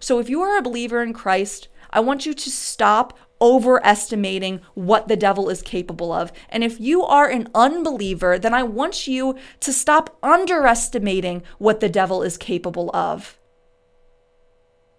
So 0.00 0.18
if 0.18 0.28
you 0.28 0.42
are 0.42 0.58
a 0.58 0.62
believer 0.62 1.02
in 1.02 1.12
Christ, 1.12 1.68
I 1.90 2.00
want 2.00 2.26
you 2.26 2.34
to 2.34 2.50
stop 2.50 3.18
overestimating 3.40 4.60
what 4.74 5.08
the 5.08 5.16
devil 5.16 5.48
is 5.48 5.62
capable 5.62 6.12
of. 6.12 6.32
And 6.48 6.64
if 6.64 6.80
you 6.80 7.02
are 7.04 7.28
an 7.28 7.48
unbeliever, 7.54 8.38
then 8.38 8.54
I 8.54 8.62
want 8.62 9.06
you 9.06 9.36
to 9.60 9.72
stop 9.72 10.16
underestimating 10.22 11.42
what 11.58 11.80
the 11.80 11.88
devil 11.88 12.22
is 12.22 12.36
capable 12.36 12.90
of. 12.94 13.38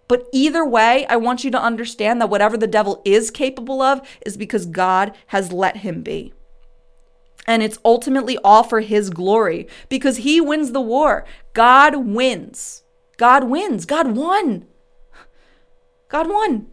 But 0.08 0.26
either 0.32 0.66
way, 0.66 1.06
I 1.06 1.16
want 1.16 1.44
you 1.44 1.50
to 1.52 1.62
understand 1.62 2.20
that 2.20 2.30
whatever 2.30 2.56
the 2.56 2.66
devil 2.66 3.00
is 3.04 3.30
capable 3.30 3.80
of 3.80 4.00
is 4.26 4.36
because 4.36 4.66
God 4.66 5.14
has 5.28 5.52
let 5.52 5.78
him 5.78 6.02
be. 6.02 6.32
And 7.46 7.62
it's 7.62 7.78
ultimately 7.84 8.38
all 8.44 8.62
for 8.62 8.80
his 8.80 9.10
glory 9.10 9.66
because 9.88 10.18
he 10.18 10.40
wins 10.40 10.72
the 10.72 10.80
war. 10.80 11.24
God 11.52 11.96
wins. 11.96 12.82
God 13.16 13.44
wins. 13.44 13.86
God 13.86 14.14
won. 14.16 14.66
God 16.08 16.28
won. 16.28 16.66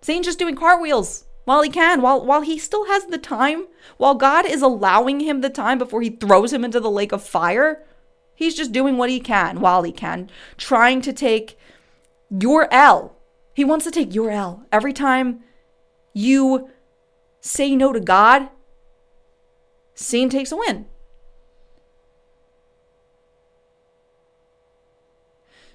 Satan's 0.00 0.26
just 0.26 0.38
doing 0.38 0.56
cartwheels 0.56 1.24
while 1.44 1.62
he 1.62 1.70
can, 1.70 2.00
while 2.00 2.24
while 2.24 2.42
he 2.42 2.58
still 2.58 2.86
has 2.86 3.06
the 3.06 3.18
time, 3.18 3.66
while 3.96 4.14
God 4.14 4.46
is 4.46 4.62
allowing 4.62 5.20
him 5.20 5.40
the 5.40 5.50
time 5.50 5.78
before 5.78 6.02
he 6.02 6.10
throws 6.10 6.52
him 6.52 6.64
into 6.64 6.80
the 6.80 6.90
lake 6.90 7.12
of 7.12 7.22
fire. 7.22 7.84
He's 8.34 8.56
just 8.56 8.72
doing 8.72 8.96
what 8.96 9.10
he 9.10 9.20
can 9.20 9.60
while 9.60 9.82
he 9.82 9.92
can, 9.92 10.30
trying 10.56 11.00
to 11.02 11.12
take 11.12 11.58
your 12.30 12.72
L. 12.72 13.16
He 13.54 13.64
wants 13.64 13.84
to 13.84 13.90
take 13.90 14.14
your 14.14 14.30
L. 14.30 14.64
Every 14.72 14.92
time 14.92 15.40
you 16.12 16.70
say 17.40 17.76
no 17.76 17.92
to 17.92 18.00
God, 18.00 18.48
Satan 20.02 20.28
takes 20.28 20.52
a 20.52 20.56
win. 20.56 20.86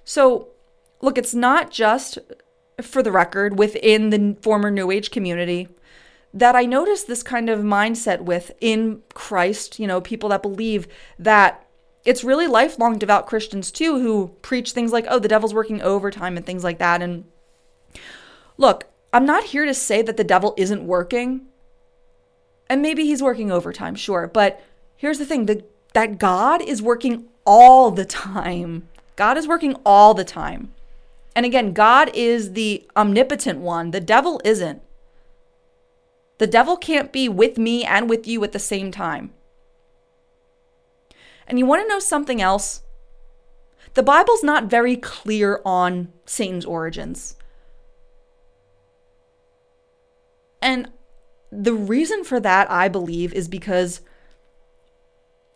So, 0.04 0.48
look, 1.00 1.18
it's 1.18 1.34
not 1.34 1.70
just 1.70 2.18
for 2.80 3.02
the 3.02 3.12
record 3.12 3.58
within 3.58 4.10
the 4.10 4.36
former 4.40 4.70
New 4.70 4.90
Age 4.90 5.10
community 5.10 5.68
that 6.32 6.54
I 6.54 6.64
notice 6.64 7.04
this 7.04 7.22
kind 7.22 7.48
of 7.48 7.60
mindset 7.60 8.20
with 8.20 8.52
in 8.60 9.02
Christ, 9.14 9.78
you 9.78 9.86
know, 9.86 10.00
people 10.00 10.28
that 10.28 10.42
believe 10.42 10.86
that 11.18 11.66
it's 12.04 12.24
really 12.24 12.46
lifelong 12.46 12.98
devout 12.98 13.26
Christians 13.26 13.70
too 13.70 13.98
who 13.98 14.28
preach 14.42 14.72
things 14.72 14.92
like, 14.92 15.06
oh, 15.08 15.18
the 15.18 15.28
devil's 15.28 15.54
working 15.54 15.82
overtime 15.82 16.36
and 16.36 16.46
things 16.46 16.64
like 16.64 16.78
that. 16.78 17.02
And 17.02 17.24
look, 18.56 18.86
I'm 19.12 19.26
not 19.26 19.44
here 19.44 19.64
to 19.64 19.74
say 19.74 20.02
that 20.02 20.16
the 20.16 20.24
devil 20.24 20.54
isn't 20.56 20.86
working. 20.86 21.47
And 22.68 22.82
maybe 22.82 23.04
he's 23.04 23.22
working 23.22 23.50
overtime, 23.50 23.94
sure. 23.94 24.26
But 24.26 24.62
here's 24.96 25.18
the 25.18 25.26
thing 25.26 25.46
the, 25.46 25.64
that 25.94 26.18
God 26.18 26.60
is 26.60 26.82
working 26.82 27.28
all 27.44 27.90
the 27.90 28.04
time. 28.04 28.88
God 29.16 29.36
is 29.36 29.48
working 29.48 29.74
all 29.84 30.14
the 30.14 30.24
time. 30.24 30.72
And 31.34 31.46
again, 31.46 31.72
God 31.72 32.10
is 32.14 32.52
the 32.52 32.86
omnipotent 32.96 33.60
one, 33.60 33.92
the 33.92 34.00
devil 34.00 34.40
isn't. 34.44 34.82
The 36.38 36.46
devil 36.46 36.76
can't 36.76 37.12
be 37.12 37.28
with 37.28 37.58
me 37.58 37.84
and 37.84 38.08
with 38.08 38.26
you 38.26 38.42
at 38.44 38.52
the 38.52 38.58
same 38.58 38.92
time. 38.92 39.32
And 41.48 41.58
you 41.58 41.66
want 41.66 41.82
to 41.82 41.88
know 41.88 41.98
something 41.98 42.40
else? 42.40 42.82
The 43.94 44.02
Bible's 44.02 44.44
not 44.44 44.64
very 44.64 44.96
clear 44.96 45.60
on 45.64 46.12
Satan's 46.26 46.64
origins. 46.64 47.36
And 50.60 50.90
the 51.50 51.74
reason 51.74 52.24
for 52.24 52.40
that, 52.40 52.70
I 52.70 52.88
believe, 52.88 53.32
is 53.32 53.48
because 53.48 54.00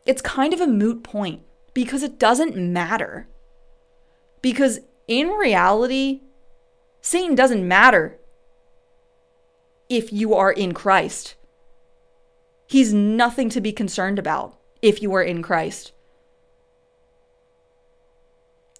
it's 0.06 0.22
kind 0.22 0.52
of 0.52 0.60
a 0.60 0.66
moot 0.66 1.02
point 1.02 1.42
because 1.74 2.02
it 2.02 2.18
doesn't 2.18 2.56
matter. 2.56 3.28
Because 4.40 4.80
in 5.06 5.28
reality, 5.28 6.22
Satan 7.00 7.34
doesn't 7.34 7.66
matter 7.66 8.18
if 9.88 10.12
you 10.12 10.34
are 10.34 10.50
in 10.50 10.72
Christ. 10.72 11.34
He's 12.66 12.94
nothing 12.94 13.50
to 13.50 13.60
be 13.60 13.72
concerned 13.72 14.18
about 14.18 14.58
if 14.80 15.02
you 15.02 15.12
are 15.14 15.22
in 15.22 15.42
Christ. 15.42 15.92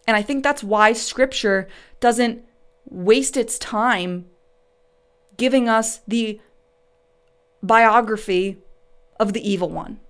And 0.07 0.16
I 0.16 0.22
think 0.22 0.42
that's 0.42 0.64
why 0.64 0.92
scripture 0.92 1.68
doesn't 2.01 2.44
waste 2.87 3.37
its 3.37 3.59
time 3.59 4.27
giving 5.37 5.68
us 5.68 6.01
the 6.09 6.40
biography 7.62 8.59
of 9.20 9.33
the 9.33 9.48
evil 9.48 9.68
one 9.68 10.01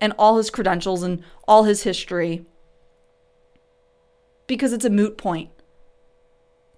and 0.00 0.12
all 0.18 0.36
his 0.38 0.50
credentials 0.50 1.02
and 1.02 1.22
all 1.46 1.64
his 1.64 1.82
history 1.82 2.44
because 4.46 4.72
it's 4.72 4.84
a 4.84 4.90
moot 4.90 5.16
point. 5.16 5.50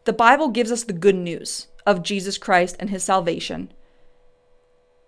The 0.04 0.12
Bible 0.12 0.48
gives 0.48 0.70
us 0.70 0.84
the 0.84 0.92
good 0.92 1.14
news 1.14 1.68
of 1.86 2.02
Jesus 2.02 2.36
Christ 2.36 2.76
and 2.78 2.90
his 2.90 3.04
salvation. 3.04 3.72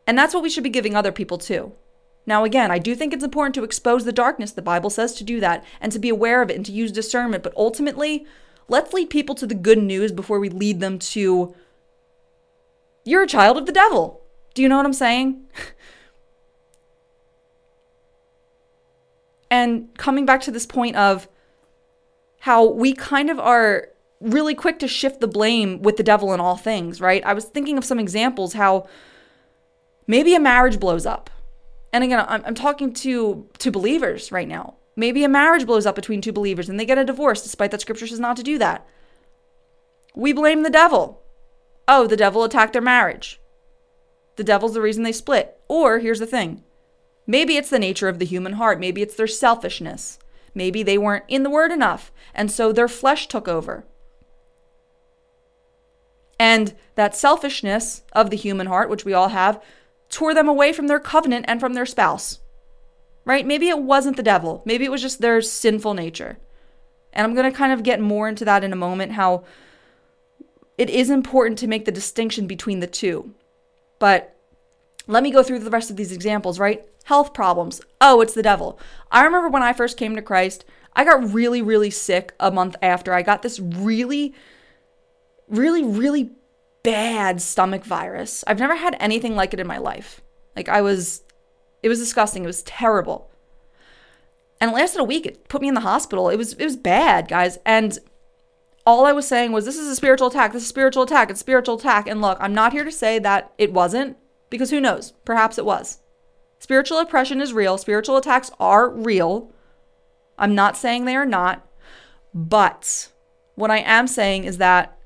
And 0.07 0.17
that's 0.17 0.33
what 0.33 0.43
we 0.43 0.51
should 0.51 0.65
be 0.65 0.71
giving 0.71 0.95
other 0.95 1.13
people 1.13 1.37
too. 1.37 1.73
Now, 2.27 2.45
again, 2.45 2.71
I 2.71 2.79
do 2.79 2.95
think 2.95 3.13
it's 3.13 3.25
important 3.25 3.55
to 3.57 3.65
expose 3.65 4.05
the 4.05 4.13
darkness. 4.13 4.53
The 4.53 4.63
Bible 4.63 4.89
says 4.89 5.13
to 5.15 5.25
do 5.25 5.41
that 5.41 5.63
and 5.81 5.93
to 5.93 5.99
be 5.99 6.09
aware 6.09 6.41
of 6.41 6.51
it 6.51 6.57
and 6.57 6.65
to 6.65 6.73
use 6.73 6.91
discernment. 6.91 7.43
But 7.43 7.53
ultimately, 7.57 8.25
let's 8.67 8.95
lead 8.95 9.11
people 9.11 9.35
to 9.35 9.47
the 9.47 9.55
good 9.55 9.79
news 9.79 10.11
before 10.11 10.39
we 10.39 10.49
lead 10.49 10.81
them 10.81 10.99
to, 10.99 11.55
you're 13.05 13.25
a 13.25 13.29
child 13.29 13.59
of 13.59 13.67
the 13.67 13.73
devil. 13.73 14.24
Do 14.55 14.63
you 14.63 14.69
know 14.69 14.77
what 14.77 14.87
I'm 14.87 14.93
saying? 14.93 15.45
and 19.51 19.89
coming 19.99 20.25
back 20.25 20.41
to 20.43 20.51
this 20.51 20.67
point 20.67 20.97
of 20.97 21.29
how 22.41 22.65
we 22.69 22.93
kind 22.93 23.31
of 23.31 23.39
are 23.39 23.89
really 24.21 24.55
quick 24.55 24.79
to 24.79 24.89
shift 24.89 25.21
the 25.21 25.29
blame 25.29 25.83
with 25.83 25.97
the 25.97 26.03
devil 26.03 26.33
in 26.33 26.41
all 26.41 26.57
things, 26.57 27.01
right? 27.01 27.25
I 27.25 27.35
was 27.35 27.45
thinking 27.45 27.77
of 27.79 27.85
some 27.85 27.99
examples 27.99 28.55
how 28.55 28.89
maybe 30.07 30.35
a 30.35 30.41
marriage 30.41 30.81
blows 30.81 31.07
up. 31.07 31.31
And 31.93 32.03
again, 32.03 32.25
I'm, 32.27 32.43
I'm 32.45 32.55
talking 32.55 32.93
to 32.95 33.49
to 33.59 33.71
believers 33.71 34.33
right 34.33 34.49
now. 34.49 34.75
Maybe 34.97 35.25
a 35.25 35.29
marriage 35.29 35.67
blows 35.67 35.87
up 35.87 35.95
between 35.95 36.21
two 36.21 36.33
believers 36.33 36.69
and 36.69 36.79
they 36.79 36.85
get 36.85 36.99
a 36.99 37.05
divorce 37.05 37.43
despite 37.43 37.71
that 37.71 37.81
scripture 37.81 38.07
says 38.07 38.21
not 38.21 38.37
to 38.37 38.43
do 38.43 38.59
that. 38.59 38.87
We 40.15 40.33
blame 40.33 40.63
the 40.63 40.71
devil. 40.71 41.23
Oh, 41.87 42.07
the 42.07 42.17
devil 42.17 42.45
attacked 42.45 42.73
their 42.73 42.83
marriage. 42.83 43.41
The 44.37 44.45
devil's 44.45 44.75
the 44.75 44.81
reason 44.81 45.03
they 45.03 45.13
split. 45.13 45.59
Or 45.69 45.99
here's 45.99 46.21
the 46.21 46.27
thing 46.27 46.65
maybe 47.27 47.57
it's 47.57 47.71
the 47.71 47.79
nature 47.79 48.09
of 48.09 48.19
the 48.19 48.27
human 48.27 48.55
heart, 48.55 48.81
maybe 48.81 49.03
it's 49.03 49.17
their 49.17 49.27
selfishness. 49.27 50.19
Maybe 50.55 50.83
they 50.83 50.99
weren't 50.99 51.25
in 51.27 51.43
the 51.43 51.51
word 51.51 51.73
enough, 51.73 52.13
and 52.33 52.51
so 52.51 52.73
their 52.73 52.87
flesh 52.87 53.27
took 53.27 53.49
over. 53.49 53.85
And 56.39 56.75
that 56.95 57.17
selfishness 57.17 58.03
of 58.13 58.31
the 58.31 58.37
human 58.37 58.69
heart, 58.69 58.89
which 58.89 59.05
we 59.05 59.13
all 59.13 59.29
have, 59.29 59.63
tore 60.09 60.35
them 60.35 60.49
away 60.49 60.73
from 60.73 60.87
their 60.87 61.01
covenant 61.01 61.47
and 61.49 61.59
from 61.59 61.75
their 61.75 61.87
spouse. 61.87 62.41
Right? 63.25 63.47
Maybe 63.47 63.69
it 63.69 63.79
wasn't 63.79 64.17
the 64.17 64.23
devil. 64.23 64.63
Maybe 64.65 64.85
it 64.85 64.91
was 64.91 65.03
just 65.03 65.21
their 65.21 65.41
sinful 65.41 65.95
nature. 65.95 66.39
And 67.13 67.25
I'm 67.25 67.35
going 67.35 67.51
to 67.51 67.57
kind 67.57 67.73
of 67.73 67.83
get 67.83 68.01
more 68.01 68.29
into 68.29 68.45
that 68.45 68.63
in 68.63 68.73
a 68.73 68.77
moment 68.77 69.13
how 69.13 69.45
it 70.77 70.91
is 70.91 71.09
important 71.11 71.59
to 71.61 71.69
make 71.69 71.85
the 71.85 71.93
distinction 71.93 72.47
between 72.47 72.81
the 72.81 72.87
two. 72.87 73.35
But 73.99 74.37
let 75.07 75.23
me 75.23 75.31
go 75.31 75.43
through 75.43 75.61
the 75.61 75.71
rest 75.71 75.91
of 75.91 75.97
these 75.97 76.13
examples, 76.13 76.59
right? 76.59 76.85
Health 77.05 77.35
problems. 77.35 77.81
Oh, 78.01 78.21
it's 78.21 78.35
the 78.35 78.43
devil. 78.43 78.79
I 79.11 79.25
remember 79.25 79.49
when 79.49 79.63
I 79.63 79.73
first 79.73 79.99
came 79.99 80.17
to 80.17 80.23
Christ, 80.23 80.65
I 80.95 81.05
got 81.05 81.33
really, 81.33 81.61
really 81.61 81.91
sick 81.91 82.33
a 82.41 82.51
month 82.51 82.77
after. 82.81 83.13
I 83.13 83.23
got 83.23 83.43
this 83.43 83.59
really 83.59 84.35
really, 85.49 85.85
really 85.85 86.31
bad 86.83 87.41
stomach 87.41 87.85
virus. 87.85 88.45
I've 88.47 88.59
never 88.59 88.77
had 88.77 88.97
anything 89.01 89.37
like 89.37 89.55
it 89.55 89.61
in 89.61 89.67
my 89.67 89.79
life. 89.79 90.21
Like, 90.57 90.69
I 90.69 90.83
was, 90.83 91.23
it 91.83 91.89
was 91.89 91.99
disgusting. 91.99 92.45
It 92.45 92.49
was 92.49 92.63
terrible. 92.63 93.31
And 94.61 94.71
it 94.71 94.75
lasted 94.75 95.01
a 95.01 95.05
week. 95.05 95.27
It 95.27 95.49
put 95.49 95.63
me 95.63 95.69
in 95.69 95.75
the 95.75 95.81
hospital. 95.81 96.29
It 96.29 96.37
was, 96.37 96.55
it 96.55 96.65
was 96.65 96.77
bad, 96.77 97.29
guys. 97.29 97.59
And 97.67 97.99
all 98.87 99.07
I 99.07 99.13
was 99.13 99.27
saying 99.27 99.53
was, 99.53 99.65
this 99.65 99.79
is 99.79 99.89
a 99.89 99.97
spiritual 99.97 100.29
attack. 100.29 100.53
This 100.53 100.63
is 100.63 100.67
a 100.67 100.69
spiritual 100.69 101.05
attack. 101.05 101.31
It's 101.31 101.41
spiritual 101.41 101.77
attack. 101.77 102.07
And 102.07 102.21
look, 102.21 102.37
I'm 102.41 102.55
not 102.55 102.73
here 102.73 102.85
to 102.85 102.93
say 102.93 103.19
that 103.19 103.53
it 103.57 103.73
wasn't, 103.73 104.17
because 104.51 104.71
who 104.71 104.81
knows? 104.81 105.13
Perhaps 105.25 105.59
it 105.59 105.65
was. 105.65 106.01
Spiritual 106.59 106.99
oppression 106.99 107.41
is 107.41 107.53
real. 107.53 107.79
Spiritual 107.79 108.17
attacks 108.17 108.51
are 108.61 108.91
real. 108.91 109.53
I'm 110.39 110.55
not 110.55 110.77
saying 110.77 111.05
they 111.05 111.17
are 111.17 111.27
not. 111.27 111.67
But 112.35 113.11
what 113.55 113.71
I 113.71 113.79
am 113.79 114.07
saying 114.07 114.45
is 114.45 114.59
that 114.59 114.99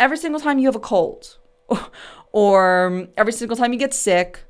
every 0.00 0.16
single 0.16 0.40
time 0.40 0.58
you 0.58 0.66
have 0.66 0.76
a 0.76 0.80
cold 0.80 1.36
or 2.32 3.08
every 3.16 3.32
single 3.32 3.56
time 3.56 3.72
you 3.72 3.78
get 3.78 3.94
sick 3.94 4.40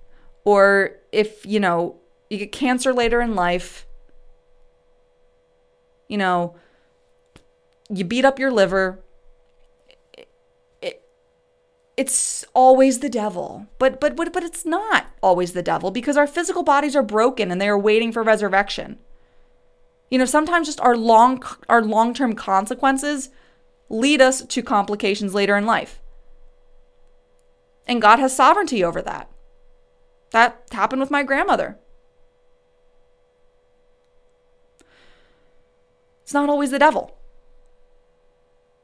or 0.44 0.92
if, 1.12 1.44
you 1.44 1.60
know, 1.60 1.96
you 2.30 2.38
get 2.38 2.52
cancer 2.52 2.92
later 2.92 3.20
in 3.20 3.34
life, 3.34 3.86
you 6.08 6.16
know, 6.16 6.56
you 7.88 8.04
beat 8.04 8.24
up 8.24 8.38
your 8.38 8.50
liver, 8.50 9.00
it's 11.98 12.44
always 12.54 13.00
the 13.00 13.08
devil. 13.08 13.66
But 13.78 14.00
but 14.00 14.14
but 14.14 14.32
but 14.32 14.44
it's 14.44 14.64
not 14.64 15.06
always 15.20 15.52
the 15.52 15.64
devil 15.64 15.90
because 15.90 16.16
our 16.16 16.28
physical 16.28 16.62
bodies 16.62 16.94
are 16.94 17.02
broken 17.02 17.50
and 17.50 17.60
they 17.60 17.68
are 17.68 17.78
waiting 17.78 18.12
for 18.12 18.22
resurrection. 18.22 18.98
You 20.08 20.18
know, 20.18 20.24
sometimes 20.24 20.68
just 20.68 20.80
our 20.80 20.96
long 20.96 21.42
our 21.68 21.82
long-term 21.82 22.34
consequences 22.34 23.30
lead 23.88 24.20
us 24.20 24.42
to 24.42 24.62
complications 24.62 25.34
later 25.34 25.56
in 25.56 25.66
life. 25.66 26.00
And 27.84 28.00
God 28.00 28.20
has 28.20 28.36
sovereignty 28.36 28.84
over 28.84 29.02
that. 29.02 29.28
That 30.30 30.68
happened 30.70 31.00
with 31.00 31.10
my 31.10 31.24
grandmother. 31.24 31.78
It's 36.22 36.34
not 36.34 36.48
always 36.48 36.70
the 36.70 36.78
devil. 36.78 37.17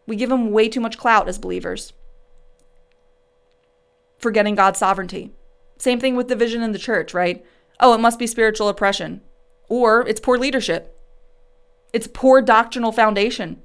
We 0.06 0.16
give 0.16 0.30
him 0.30 0.50
way 0.50 0.68
too 0.68 0.80
much 0.80 0.98
clout 0.98 1.28
as 1.28 1.38
believers, 1.38 1.92
forgetting 4.18 4.54
God's 4.54 4.78
sovereignty. 4.78 5.32
Same 5.78 5.98
thing 6.00 6.16
with 6.16 6.28
division 6.28 6.62
in 6.62 6.72
the 6.72 6.78
church, 6.78 7.14
right? 7.14 7.44
Oh, 7.80 7.94
it 7.94 8.00
must 8.00 8.18
be 8.18 8.26
spiritual 8.26 8.68
oppression. 8.68 9.22
Or 9.68 10.06
it's 10.06 10.20
poor 10.20 10.38
leadership. 10.38 10.96
It's 11.92 12.06
poor 12.06 12.42
doctrinal 12.42 12.92
foundation. 12.92 13.62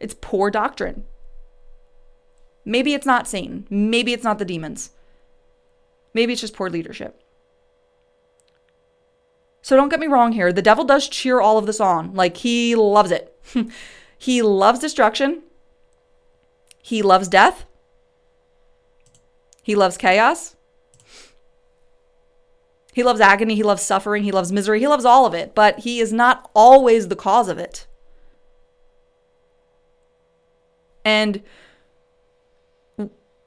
It's 0.00 0.14
poor 0.20 0.50
doctrine. 0.50 1.04
Maybe 2.64 2.94
it's 2.94 3.06
not 3.06 3.28
Satan. 3.28 3.66
Maybe 3.68 4.12
it's 4.12 4.24
not 4.24 4.38
the 4.38 4.44
demons. 4.44 4.90
Maybe 6.14 6.32
it's 6.32 6.40
just 6.40 6.54
poor 6.54 6.70
leadership. 6.70 7.20
So 9.60 9.76
don't 9.76 9.88
get 9.88 10.00
me 10.00 10.06
wrong 10.06 10.32
here. 10.32 10.52
The 10.52 10.62
devil 10.62 10.84
does 10.84 11.08
cheer 11.08 11.40
all 11.40 11.58
of 11.58 11.66
this 11.66 11.80
on. 11.80 12.14
Like 12.14 12.36
he 12.38 12.74
loves 12.74 13.10
it. 13.10 13.34
he 14.18 14.42
loves 14.42 14.78
destruction. 14.78 15.42
He 16.84 17.00
loves 17.00 17.28
death. 17.28 17.64
He 19.62 19.74
loves 19.74 19.96
chaos. 19.96 20.54
He 22.92 23.02
loves 23.02 23.22
agony. 23.22 23.54
He 23.54 23.62
loves 23.62 23.80
suffering. 23.80 24.22
He 24.22 24.32
loves 24.32 24.52
misery. 24.52 24.80
He 24.80 24.86
loves 24.86 25.06
all 25.06 25.24
of 25.24 25.32
it, 25.32 25.54
but 25.54 25.78
he 25.78 25.98
is 25.98 26.12
not 26.12 26.50
always 26.54 27.08
the 27.08 27.16
cause 27.16 27.48
of 27.48 27.56
it. 27.56 27.86
And 31.06 31.42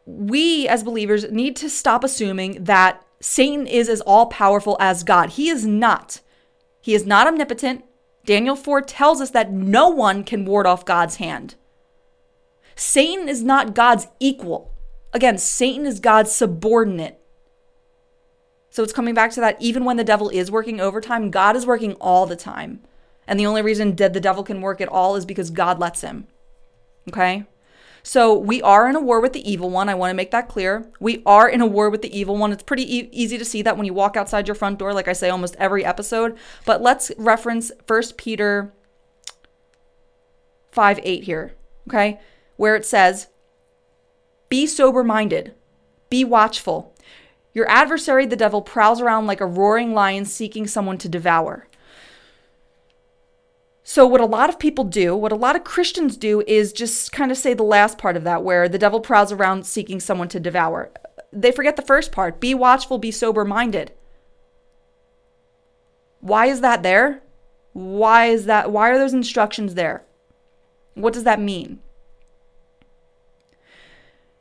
we 0.07 0.67
as 0.67 0.83
believers 0.83 1.31
need 1.31 1.55
to 1.57 1.69
stop 1.69 2.03
assuming 2.03 2.63
that 2.63 3.05
Satan 3.19 3.67
is 3.67 3.87
as 3.87 4.01
all 4.01 4.25
powerful 4.25 4.77
as 4.79 5.03
God. 5.03 5.33
He 5.33 5.47
is 5.49 5.63
not. 5.63 6.21
He 6.81 6.95
is 6.95 7.05
not 7.05 7.27
omnipotent. 7.27 7.85
Daniel 8.25 8.55
4 8.55 8.81
tells 8.81 9.21
us 9.21 9.29
that 9.29 9.51
no 9.51 9.89
one 9.89 10.23
can 10.23 10.43
ward 10.43 10.65
off 10.65 10.85
God's 10.85 11.17
hand. 11.17 11.53
Satan 12.77 13.27
is 13.27 13.43
not 13.43 13.73
God's 13.73 14.07
equal. 14.19 14.71
Again, 15.11 15.37
Satan 15.37 15.85
is 15.85 15.99
God's 15.99 16.31
subordinate. 16.31 17.19
So 18.69 18.83
it's 18.83 18.93
coming 18.93 19.15
back 19.15 19.31
to 19.31 19.39
that 19.41 19.59
even 19.59 19.83
when 19.83 19.97
the 19.97 20.03
devil 20.03 20.29
is 20.29 20.51
working 20.51 20.79
overtime, 20.79 21.31
God 21.31 21.55
is 21.55 21.65
working 21.65 21.93
all 21.95 22.27
the 22.27 22.35
time. 22.35 22.81
And 23.27 23.39
the 23.39 23.47
only 23.47 23.63
reason 23.63 23.95
that 23.95 24.13
the 24.13 24.19
devil 24.19 24.43
can 24.43 24.61
work 24.61 24.79
at 24.79 24.87
all 24.87 25.15
is 25.15 25.25
because 25.25 25.49
God 25.49 25.79
lets 25.79 26.01
him. 26.01 26.27
Okay? 27.09 27.45
So 28.03 28.37
we 28.37 28.61
are 28.61 28.87
in 28.87 28.95
a 28.95 29.01
war 29.01 29.19
with 29.19 29.33
the 29.33 29.49
evil 29.49 29.71
one. 29.71 29.89
I 29.89 29.95
want 29.95 30.11
to 30.11 30.15
make 30.15 30.31
that 30.31 30.47
clear. 30.47 30.89
We 30.99 31.23
are 31.25 31.49
in 31.49 31.61
a 31.61 31.65
war 31.65 31.89
with 31.89 32.03
the 32.03 32.17
evil 32.17 32.37
one. 32.37 32.51
It's 32.51 32.63
pretty 32.63 32.83
e- 32.95 33.09
easy 33.11 33.39
to 33.39 33.43
see 33.43 33.63
that 33.63 33.75
when 33.75 33.87
you 33.87 33.93
walk 33.93 34.15
outside 34.15 34.47
your 34.47 34.55
front 34.55 34.77
door, 34.77 34.93
like 34.93 35.07
I 35.07 35.13
say 35.13 35.29
almost 35.29 35.55
every 35.57 35.83
episode. 35.83 36.37
But 36.63 36.81
let's 36.83 37.11
reference 37.17 37.71
1 37.87 38.03
Peter 38.17 38.71
5 40.71 40.99
8 41.03 41.23
here, 41.23 41.55
okay? 41.87 42.19
Where 42.57 42.75
it 42.75 42.85
says, 42.85 43.27
Be 44.49 44.67
sober 44.67 45.03
minded, 45.03 45.55
be 46.09 46.23
watchful. 46.23 46.93
Your 47.53 47.69
adversary, 47.69 48.25
the 48.25 48.35
devil, 48.35 48.61
prowls 48.61 49.01
around 49.01 49.25
like 49.25 49.41
a 49.41 49.45
roaring 49.45 49.93
lion 49.93 50.25
seeking 50.25 50.67
someone 50.67 50.97
to 50.99 51.09
devour. 51.09 51.67
So, 53.89 54.05
what 54.05 54.21
a 54.21 54.25
lot 54.25 54.49
of 54.49 54.59
people 54.59 54.83
do, 54.83 55.15
what 55.15 55.31
a 55.31 55.35
lot 55.35 55.55
of 55.55 55.63
Christians 55.63 56.17
do, 56.17 56.41
is 56.45 56.73
just 56.73 57.11
kind 57.13 57.31
of 57.31 57.37
say 57.37 57.53
the 57.53 57.63
last 57.63 57.97
part 57.97 58.17
of 58.17 58.25
that, 58.25 58.43
where 58.43 58.67
the 58.67 58.77
devil 58.77 58.99
prowls 58.99 59.31
around 59.31 59.65
seeking 59.65 60.01
someone 60.01 60.27
to 60.27 60.39
devour. 60.41 60.91
They 61.31 61.51
forget 61.51 61.77
the 61.77 61.81
first 61.81 62.11
part 62.11 62.41
be 62.41 62.53
watchful, 62.53 62.97
be 62.97 63.11
sober 63.11 63.45
minded. 63.45 63.93
Why 66.19 66.47
is 66.47 66.61
that 66.61 66.83
there? 66.83 67.21
Why 67.71 68.25
is 68.25 68.45
that? 68.45 68.71
Why 68.71 68.89
are 68.89 68.97
those 68.97 69.13
instructions 69.13 69.75
there? 69.75 70.03
What 70.93 71.13
does 71.13 71.23
that 71.23 71.39
mean? 71.39 71.79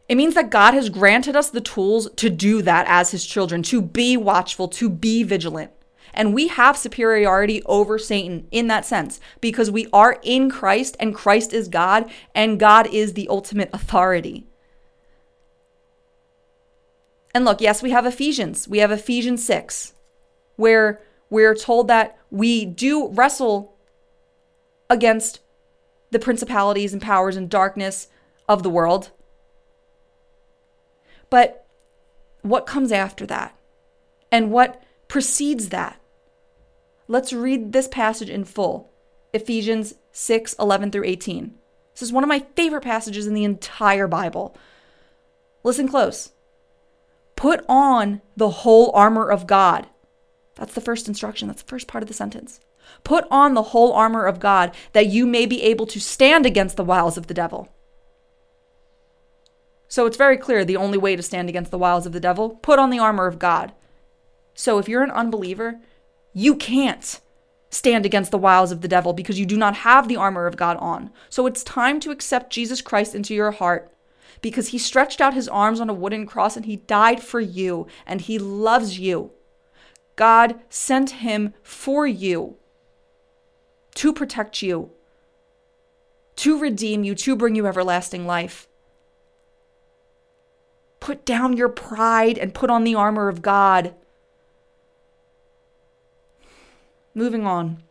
It 0.09 0.17
means 0.17 0.35
that 0.35 0.51
God 0.51 0.75
has 0.75 0.89
granted 0.89 1.35
us 1.35 1.51
the 1.51 1.61
tools 1.61 2.09
to 2.17 2.31
do 2.31 2.63
that 2.63 2.87
as 2.89 3.11
his 3.11 3.27
children, 3.27 3.63
to 3.65 3.83
be 3.83 4.17
watchful, 4.17 4.69
to 4.69 4.89
be 4.89 5.23
vigilant. 5.23 5.73
And 6.15 6.33
we 6.33 6.49
have 6.49 6.79
superiority 6.79 7.63
over 7.67 7.99
Satan 7.99 8.47
in 8.51 8.69
that 8.69 8.87
sense 8.87 9.21
because 9.41 9.71
we 9.71 9.89
are 9.93 10.19
in 10.23 10.51
Christ 10.51 10.97
and 10.99 11.15
Christ 11.15 11.53
is 11.53 11.69
God 11.69 12.11
and 12.35 12.61
God 12.61 12.87
is 12.93 13.13
the 13.13 13.29
ultimate 13.29 13.69
authority. 13.73 14.47
And 17.35 17.45
look, 17.45 17.61
yes, 17.61 17.83
we 17.83 17.91
have 17.91 18.07
Ephesians. 18.07 18.67
We 18.67 18.79
have 18.79 18.91
Ephesians 18.91 19.45
6, 19.45 19.93
where 20.55 21.03
we're 21.29 21.55
told 21.55 21.89
that 21.89 22.17
we 22.31 22.65
do 22.65 23.09
wrestle 23.09 23.77
against 24.89 25.41
the 26.13 26.19
principalities 26.19 26.95
and 26.95 27.03
powers 27.03 27.37
and 27.37 27.51
darkness 27.51 28.09
of 28.49 28.63
the 28.63 28.71
world. 28.71 29.11
But 31.31 31.67
what 32.43 32.67
comes 32.67 32.93
after 32.93 33.27
that? 33.27 33.57
And 34.31 34.51
what 34.51 34.83
precedes 35.09 35.71
that? 35.71 36.01
Let's 37.09 37.33
read 37.33 37.73
this 37.73 37.89
passage 37.89 38.31
in 38.31 38.45
full 38.45 38.91
Ephesians 39.33 39.95
6 40.13 40.55
11 40.59 40.91
through 40.91 41.05
18. 41.05 41.55
This 41.93 42.03
is 42.03 42.13
one 42.13 42.25
of 42.25 42.29
my 42.29 42.45
favorite 42.57 42.83
passages 42.83 43.27
in 43.27 43.35
the 43.35 43.45
entire 43.45 44.09
Bible. 44.09 44.57
Listen 45.63 45.89
close. 45.89 46.33
Put 47.37 47.65
on 47.69 48.23
the 48.37 48.51
whole 48.51 48.91
armor 48.95 49.29
of 49.29 49.47
God. 49.47 49.87
That's 50.57 50.75
the 50.75 50.81
first 50.81 51.07
instruction. 51.07 51.49
That's 51.49 51.63
the 51.63 51.69
first 51.69 51.87
part 51.87 52.03
of 52.03 52.09
the 52.09 52.15
sentence. 52.15 52.61
Put 53.05 53.27
on 53.31 53.55
the 53.55 53.63
whole 53.63 53.93
armor 53.93 54.27
of 54.27 54.41
God 54.41 54.75
that 54.93 55.07
you 55.07 55.27
may 55.27 55.47
be 55.47 55.63
able 55.63 55.87
to 55.87 56.01
stand 56.01 56.47
against 56.47 56.77
the 56.77 56.85
wiles 56.85 57.17
of 57.17 57.27
the 57.27 57.35
devil. 57.35 57.69
So 59.89 60.07
it's 60.07 60.17
very 60.17 60.37
clear 60.37 60.65
the 60.65 60.77
only 60.77 60.99
way 60.99 61.17
to 61.17 61.23
stand 61.23 61.49
against 61.49 61.71
the 61.71 61.79
wiles 61.79 62.07
of 62.07 62.13
the 62.13 62.21
devil, 62.21 62.51
put 62.51 62.79
on 62.79 62.91
the 62.91 62.99
armor 62.99 63.27
of 63.27 63.39
God. 63.39 63.73
So 64.55 64.79
if 64.79 64.89
you're 64.89 65.03
an 65.03 65.11
unbeliever, 65.11 65.81
you 66.33 66.57
can't 66.57 67.21
stand 67.71 68.07
against 68.07 68.31
the 68.31 68.39
wiles 68.39 68.73
of 68.73 68.81
the 68.81 68.89
devil 68.89 69.13
because 69.13 69.39
you 69.39 69.47
do 69.47 69.57
not 69.57 69.77
have 69.77 70.09
the 70.09 70.17
armor 70.17 70.47
of 70.47 70.57
God 70.57 70.77
on. 70.79 71.11
So 71.29 71.47
it's 71.47 71.63
time 71.63 72.01
to 72.01 72.11
accept 72.11 72.53
Jesus 72.53 72.81
Christ 72.81 73.15
into 73.15 73.35
your 73.35 73.51
heart 73.53 73.93
because 74.41 74.69
he 74.69 74.79
stretched 74.79 75.21
out 75.21 75.35
his 75.35 75.49
arms 75.49 75.81
on 75.81 75.91
a 75.91 75.95
wooden 75.95 76.27
cross 76.27 76.57
and 76.57 76.67
he 76.67 76.77
died 76.77 77.23
for 77.23 77.41
you 77.41 77.87
and 78.07 78.21
he 78.21 78.39
loves 78.39 78.99
you. 78.99 79.33
God 80.17 80.61
sent 80.69 81.11
him 81.11 81.53
for 81.63 82.07
you 82.07 82.57
to 83.97 84.13
protect 84.13 84.63
you, 84.63 84.91
to 86.37 86.59
redeem 86.59 87.05
you, 87.05 87.15
to 87.15 87.37
bring 87.37 87.55
you 87.55 87.67
everlasting 87.67 88.27
life. 88.27 88.69
Put 91.01 91.25
down 91.25 91.57
your 91.57 91.69
pride 91.69 92.39
and 92.39 92.55
put 92.55 92.71
on 92.71 92.85
the 92.85 92.95
armor 92.95 93.29
of 93.29 93.43
God. 93.43 93.95
Moving 97.15 97.47
on. 97.47 97.83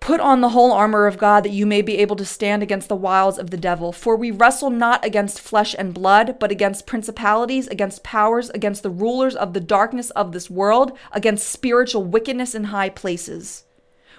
Put 0.00 0.20
on 0.20 0.40
the 0.40 0.50
whole 0.50 0.72
armor 0.72 1.06
of 1.06 1.18
God 1.18 1.44
that 1.44 1.52
you 1.52 1.66
may 1.66 1.82
be 1.82 1.98
able 1.98 2.16
to 2.16 2.24
stand 2.24 2.62
against 2.62 2.88
the 2.88 2.96
wiles 2.96 3.38
of 3.38 3.50
the 3.50 3.58
devil. 3.58 3.92
For 3.92 4.16
we 4.16 4.30
wrestle 4.30 4.70
not 4.70 5.04
against 5.04 5.38
flesh 5.38 5.74
and 5.78 5.92
blood, 5.92 6.38
but 6.38 6.50
against 6.50 6.86
principalities, 6.86 7.68
against 7.68 8.04
powers, 8.04 8.48
against 8.50 8.82
the 8.82 8.88
rulers 8.88 9.34
of 9.34 9.52
the 9.52 9.60
darkness 9.60 10.08
of 10.10 10.32
this 10.32 10.48
world, 10.48 10.96
against 11.12 11.50
spiritual 11.50 12.04
wickedness 12.04 12.54
in 12.54 12.64
high 12.64 12.88
places. 12.88 13.64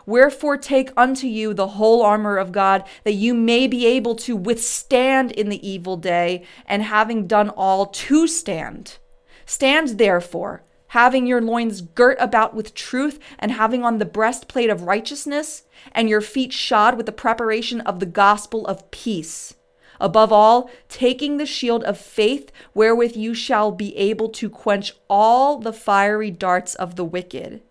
Wherefore 0.06 0.58
take 0.58 0.92
unto 0.98 1.28
you 1.28 1.54
the 1.54 1.70
whole 1.70 2.02
armor 2.02 2.38
of 2.38 2.52
God, 2.52 2.84
that 3.04 3.14
you 3.14 3.34
may 3.34 3.68
be 3.68 3.86
able 3.86 4.16
to 4.16 4.36
withstand 4.36 5.32
in 5.32 5.50
the 5.50 5.68
evil 5.68 5.98
day, 5.98 6.44
and 6.66 6.84
having 6.84 7.28
done 7.28 7.50
all 7.50 7.86
to 7.86 8.28
stand. 8.28 8.98
Stand 9.46 9.98
therefore 9.98 10.64
having 10.90 11.28
your 11.28 11.42
loins 11.42 11.82
girt 11.82 12.18
about 12.20 12.54
with 12.54 12.74
truth, 12.74 13.20
and 13.38 13.52
having 13.52 13.84
on 13.84 13.98
the 13.98 14.06
breastplate 14.06 14.70
of 14.70 14.84
righteousness, 14.84 15.64
and 15.92 16.10
your 16.10 16.22
feet 16.22 16.52
shod 16.52 16.98
with 16.98 17.06
the 17.06 17.12
preparation 17.12 17.82
of 17.82 18.00
the 18.00 18.06
gospel 18.06 18.66
of 18.68 18.90
peace. 18.92 19.56
Above 20.00 20.32
all, 20.32 20.70
taking 20.88 21.38
the 21.38 21.46
shield 21.46 21.84
of 21.84 21.98
faith, 21.98 22.52
wherewith 22.74 23.16
you 23.16 23.34
shall 23.34 23.72
be 23.72 23.96
able 23.98 24.30
to 24.30 24.50
quench 24.50 24.94
all 25.10 25.60
the 25.60 25.74
fiery 25.74 26.32
darts 26.32 26.74
of 26.76 26.96
the 26.96 27.04
wicked. 27.04 27.62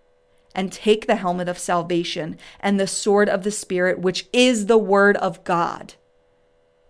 And 0.54 0.72
take 0.72 1.06
the 1.06 1.16
helmet 1.16 1.48
of 1.48 1.58
salvation 1.58 2.36
and 2.58 2.80
the 2.80 2.86
sword 2.86 3.28
of 3.28 3.44
the 3.44 3.50
Spirit, 3.50 4.00
which 4.00 4.26
is 4.32 4.66
the 4.66 4.78
word 4.78 5.16
of 5.18 5.44
God 5.44 5.94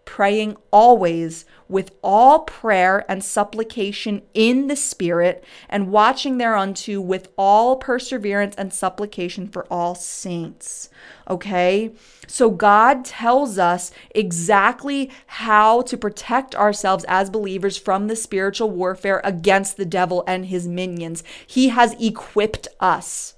praying 0.09 0.57
always 0.71 1.45
with 1.69 1.91
all 2.03 2.41
prayer 2.41 3.05
and 3.11 3.23
supplication 3.23 4.23
in 4.33 4.67
the 4.67 4.75
Spirit, 4.75 5.45
and 5.69 5.93
watching 5.93 6.39
thereunto 6.39 6.99
with 6.99 7.29
all 7.37 7.77
perseverance 7.77 8.57
and 8.57 8.73
supplication 8.73 9.47
for 9.47 9.67
all 9.71 9.95
saints. 9.95 10.89
Okay? 11.29 11.93
So 12.27 12.51
God 12.51 13.05
tells 13.05 13.59
us 13.59 13.93
exactly 14.15 15.11
how 15.27 15.83
to 15.83 15.99
protect 15.99 16.55
ourselves 16.55 17.05
as 17.07 17.29
believers 17.29 17.77
from 17.77 18.07
the 18.07 18.17
spiritual 18.17 18.71
warfare 18.71 19.21
against 19.23 19.77
the 19.77 19.85
devil 19.85 20.25
and 20.27 20.47
his 20.47 20.67
minions. 20.67 21.23
He 21.47 21.69
has 21.69 21.95
equipped 22.01 22.67
us. 22.81 23.35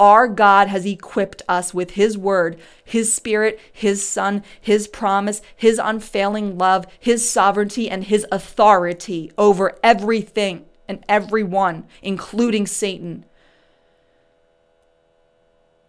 Our 0.00 0.28
God 0.28 0.68
has 0.68 0.86
equipped 0.86 1.42
us 1.48 1.74
with 1.74 1.92
His 1.92 2.16
Word, 2.16 2.60
His 2.84 3.12
Spirit, 3.12 3.58
His 3.72 4.08
Son, 4.08 4.44
His 4.60 4.86
promise, 4.86 5.42
His 5.56 5.80
unfailing 5.82 6.56
love, 6.56 6.86
His 7.00 7.28
sovereignty, 7.28 7.90
and 7.90 8.04
His 8.04 8.24
authority 8.30 9.32
over 9.36 9.76
everything 9.82 10.66
and 10.86 11.04
everyone, 11.08 11.86
including 12.02 12.66
Satan. 12.66 13.24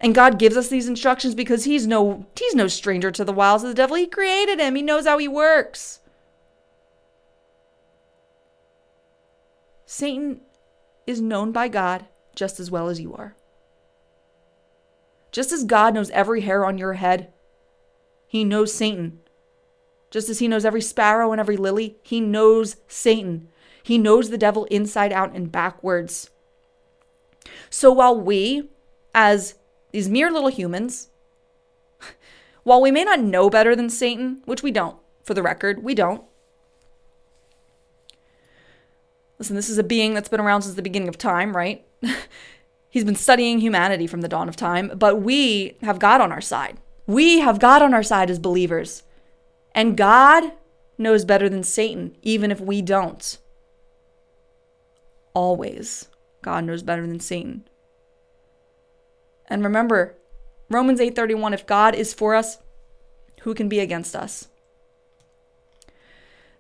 And 0.02 0.16
God 0.16 0.40
gives 0.40 0.56
us 0.56 0.70
these 0.70 0.88
instructions 0.88 1.36
because 1.36 1.66
he's 1.66 1.86
no 1.86 2.26
he's 2.38 2.56
no 2.56 2.68
stranger 2.68 3.12
to 3.12 3.26
the 3.26 3.34
wiles 3.34 3.64
of 3.64 3.70
the 3.70 3.76
devil. 3.76 3.98
He 3.98 4.08
created 4.08 4.60
him. 4.60 4.76
He 4.76 4.82
knows 4.82 5.06
how 5.06 5.18
he 5.18 5.28
works. 5.28 6.00
Satan 9.86 10.42
is 11.06 11.20
known 11.20 11.52
by 11.52 11.68
God 11.68 12.06
just 12.36 12.60
as 12.60 12.72
well 12.72 12.88
as 12.88 13.02
you 13.02 13.14
are. 13.14 13.36
Just 15.32 15.52
as 15.52 15.64
God 15.64 15.94
knows 15.94 16.10
every 16.12 16.42
hair 16.42 16.66
on 16.66 16.78
your 16.78 16.94
head, 16.94 17.32
he 18.28 18.44
knows 18.44 18.74
Satan. 18.74 19.20
Just 20.10 20.30
as 20.30 20.40
he 20.40 20.48
knows 20.48 20.66
every 20.66 20.82
sparrow 20.82 21.32
and 21.32 21.40
every 21.40 21.58
lily, 21.58 21.98
he 22.02 22.20
knows 22.20 22.78
Satan. 22.88 23.48
He 23.84 23.98
knows 23.98 24.30
the 24.30 24.38
devil 24.38 24.66
inside 24.66 25.14
out 25.14 25.34
and 25.34 25.52
backwards. 25.52 26.30
So 27.70 27.92
while 27.92 28.20
we, 28.20 28.70
as 29.14 29.56
these 29.92 30.10
mere 30.10 30.32
little 30.32 30.50
humans, 30.50 31.10
while 32.64 32.82
we 32.82 32.92
may 32.92 33.04
not 33.04 33.20
know 33.20 33.50
better 33.50 33.76
than 33.76 33.90
Satan, 33.90 34.42
which 34.46 34.64
we 34.64 34.72
don't, 34.72 34.98
for 35.24 35.34
the 35.34 35.44
record, 35.44 35.84
we 35.84 35.94
don't, 35.94 36.24
Listen, 39.40 39.56
this 39.56 39.70
is 39.70 39.78
a 39.78 39.84
being 39.84 40.14
that's 40.14 40.28
been 40.28 40.42
around 40.42 40.64
since 40.64 40.76
the 40.76 40.82
beginning 40.82 41.08
of 41.08 41.18
time, 41.18 41.56
right? 41.56 41.86
He's 42.90 43.06
been 43.06 43.16
studying 43.16 43.60
humanity 43.60 44.08
from 44.08 44.22
the 44.22 44.28
dawn 44.28 44.50
of 44.50 44.56
time, 44.56 44.92
but 44.96 45.22
we 45.22 45.78
have 45.82 46.00
God 46.00 46.22
on 46.22 46.32
our 46.32 46.42
side. 46.42 46.78
We 47.06 47.40
have 47.40 47.60
God 47.60 47.82
on 47.82 47.94
our 47.94 48.04
side 48.04 48.30
as 48.30 48.40
believers. 48.40 49.04
And 49.76 49.96
God 49.96 50.52
knows 50.98 51.24
better 51.24 51.48
than 51.48 51.64
Satan, 51.64 52.16
even 52.22 52.52
if 52.52 52.60
we 52.60 52.82
don't. 52.82 53.38
Always, 55.34 56.10
God 56.42 56.66
knows 56.66 56.84
better 56.84 57.06
than 57.06 57.20
Satan. 57.20 57.68
And 59.48 59.64
remember, 59.64 60.16
Romans 60.70 61.00
8:31, 61.00 61.54
if 61.54 61.66
God 61.66 61.96
is 61.96 62.14
for 62.14 62.36
us, 62.36 62.58
who 63.42 63.54
can 63.54 63.70
be 63.70 63.80
against 63.80 64.16
us? 64.16 64.48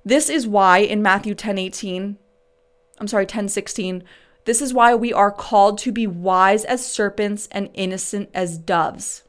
This 0.05 0.30
is 0.30 0.47
why 0.47 0.80
in 0.80 1.01
Matthew 1.01 1.36
10:18, 1.36 2.17
I'm 2.99 3.07
sorry, 3.07 3.25
10:16, 3.25 4.03
this 4.45 4.61
is 4.61 4.73
why 4.73 4.95
we 4.95 5.13
are 5.13 5.31
called 5.31 5.77
to 5.79 5.91
be 5.91 6.07
wise 6.07 6.65
as 6.65 6.85
serpents 6.85 7.47
and 7.51 7.69
innocent 7.73 8.29
as 8.33 8.57
doves. 8.57 9.23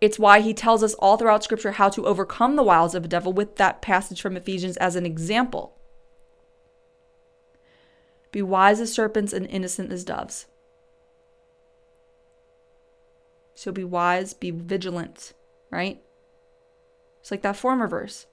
It's 0.00 0.18
why 0.18 0.40
he 0.40 0.54
tells 0.54 0.82
us 0.82 0.94
all 0.94 1.16
throughout 1.16 1.44
scripture 1.44 1.72
how 1.72 1.90
to 1.90 2.06
overcome 2.06 2.56
the 2.56 2.62
wiles 2.62 2.94
of 2.94 3.02
the 3.02 3.08
devil 3.08 3.32
with 3.32 3.56
that 3.56 3.82
passage 3.82 4.22
from 4.22 4.36
Ephesians 4.36 4.76
as 4.78 4.96
an 4.96 5.04
example. 5.04 5.76
Be 8.32 8.42
wise 8.42 8.80
as 8.80 8.92
serpents 8.92 9.32
and 9.32 9.46
innocent 9.46 9.92
as 9.92 10.04
doves. 10.04 10.46
So 13.54 13.72
be 13.72 13.84
wise, 13.84 14.32
be 14.32 14.50
vigilant, 14.50 15.34
right? 15.70 16.00
It's 17.20 17.30
like 17.30 17.42
that 17.42 17.56
former 17.56 17.86
verse 17.86 18.26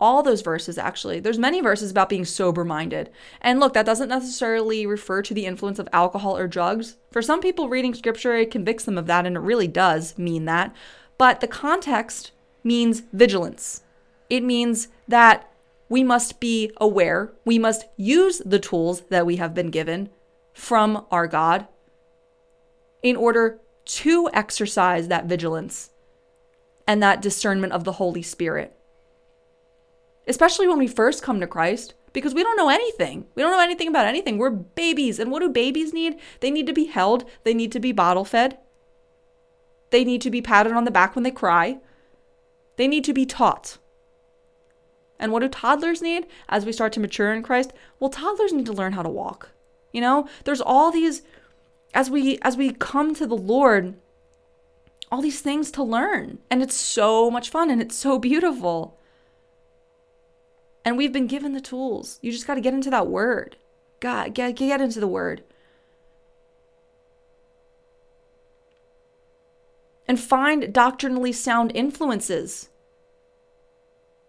all 0.00 0.22
those 0.22 0.40
verses 0.42 0.78
actually. 0.78 1.20
There's 1.20 1.38
many 1.38 1.60
verses 1.60 1.90
about 1.90 2.08
being 2.08 2.24
sober 2.24 2.64
minded 2.64 3.10
and 3.40 3.60
look 3.60 3.74
that 3.74 3.86
doesn't 3.86 4.08
necessarily 4.08 4.86
refer 4.86 5.22
to 5.22 5.34
the 5.34 5.46
influence 5.46 5.78
of 5.78 5.88
alcohol 5.92 6.36
or 6.36 6.48
drugs. 6.48 6.96
For 7.10 7.22
some 7.22 7.40
people 7.40 7.68
reading 7.68 7.94
scripture 7.94 8.34
it 8.36 8.50
convicts 8.50 8.84
them 8.84 8.98
of 8.98 9.06
that 9.06 9.26
and 9.26 9.36
it 9.36 9.40
really 9.40 9.68
does 9.68 10.16
mean 10.18 10.46
that. 10.46 10.74
But 11.18 11.40
the 11.40 11.48
context 11.48 12.32
means 12.64 13.02
vigilance. 13.12 13.82
It 14.28 14.42
means 14.42 14.88
that 15.08 15.50
we 15.90 16.04
must 16.04 16.40
be 16.40 16.72
aware 16.78 17.32
we 17.44 17.58
must 17.58 17.84
use 17.98 18.40
the 18.46 18.60
tools 18.60 19.02
that 19.10 19.26
we 19.26 19.36
have 19.36 19.52
been 19.52 19.70
given 19.70 20.08
from 20.54 21.04
our 21.10 21.26
god 21.26 21.66
in 23.02 23.16
order 23.16 23.58
to 23.84 24.30
exercise 24.32 25.08
that 25.08 25.26
vigilance 25.26 25.90
and 26.86 27.02
that 27.02 27.20
discernment 27.20 27.72
of 27.72 27.84
the 27.84 27.92
holy 27.92 28.22
spirit 28.22 28.74
especially 30.30 30.66
when 30.68 30.78
we 30.78 30.86
first 30.86 31.22
come 31.22 31.40
to 31.40 31.46
Christ, 31.46 31.94
because 32.12 32.34
we 32.34 32.42
don't 32.42 32.56
know 32.56 32.68
anything. 32.68 33.26
We 33.34 33.42
don't 33.42 33.52
know 33.52 33.60
anything 33.60 33.88
about 33.88 34.06
anything. 34.06 34.38
We're 34.38 34.50
babies. 34.50 35.18
And 35.18 35.30
what 35.30 35.40
do 35.40 35.48
babies 35.48 35.92
need? 35.92 36.18
They 36.40 36.50
need 36.50 36.66
to 36.66 36.72
be 36.72 36.86
held, 36.86 37.28
they 37.44 37.52
need 37.52 37.72
to 37.72 37.80
be 37.80 37.92
bottle 37.92 38.24
fed, 38.24 38.58
they 39.90 40.04
need 40.04 40.22
to 40.22 40.30
be 40.30 40.40
patted 40.40 40.72
on 40.72 40.84
the 40.84 40.90
back 40.90 41.14
when 41.14 41.24
they 41.24 41.30
cry, 41.30 41.78
they 42.76 42.88
need 42.88 43.04
to 43.04 43.12
be 43.12 43.26
taught. 43.26 43.78
And 45.18 45.32
what 45.32 45.40
do 45.40 45.48
toddlers 45.48 46.00
need 46.00 46.26
as 46.48 46.64
we 46.64 46.72
start 46.72 46.94
to 46.94 47.00
mature 47.00 47.32
in 47.32 47.42
Christ? 47.42 47.72
Well, 47.98 48.08
toddlers 48.08 48.54
need 48.54 48.66
to 48.66 48.72
learn 48.72 48.94
how 48.94 49.02
to 49.02 49.10
walk. 49.10 49.50
You 49.92 50.00
know, 50.00 50.28
there's 50.44 50.62
all 50.62 50.90
these 50.90 51.22
as 51.92 52.08
we 52.08 52.38
as 52.42 52.56
we 52.56 52.72
come 52.72 53.14
to 53.16 53.26
the 53.26 53.36
Lord, 53.36 53.96
all 55.10 55.20
these 55.20 55.40
things 55.40 55.70
to 55.72 55.82
learn. 55.82 56.38
And 56.50 56.62
it's 56.62 56.76
so 56.76 57.30
much 57.30 57.50
fun 57.50 57.70
and 57.70 57.82
it's 57.82 57.96
so 57.96 58.18
beautiful. 58.18 58.99
And 60.84 60.96
we've 60.96 61.12
been 61.12 61.26
given 61.26 61.52
the 61.52 61.60
tools. 61.60 62.18
You 62.22 62.32
just 62.32 62.46
got 62.46 62.54
to 62.54 62.60
get 62.60 62.74
into 62.74 62.90
that 62.90 63.06
word. 63.06 63.56
God, 64.00 64.34
get, 64.34 64.56
get 64.56 64.80
into 64.80 65.00
the 65.00 65.06
word. 65.06 65.42
And 70.08 70.18
find 70.18 70.72
doctrinally 70.72 71.32
sound 71.32 71.70
influences. 71.74 72.70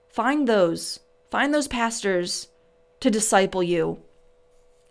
Find 0.10 0.48
those. 0.48 1.00
Find 1.32 1.54
those 1.54 1.70
pastors 1.70 2.50
to 3.00 3.10
disciple 3.10 3.64
you, 3.64 4.00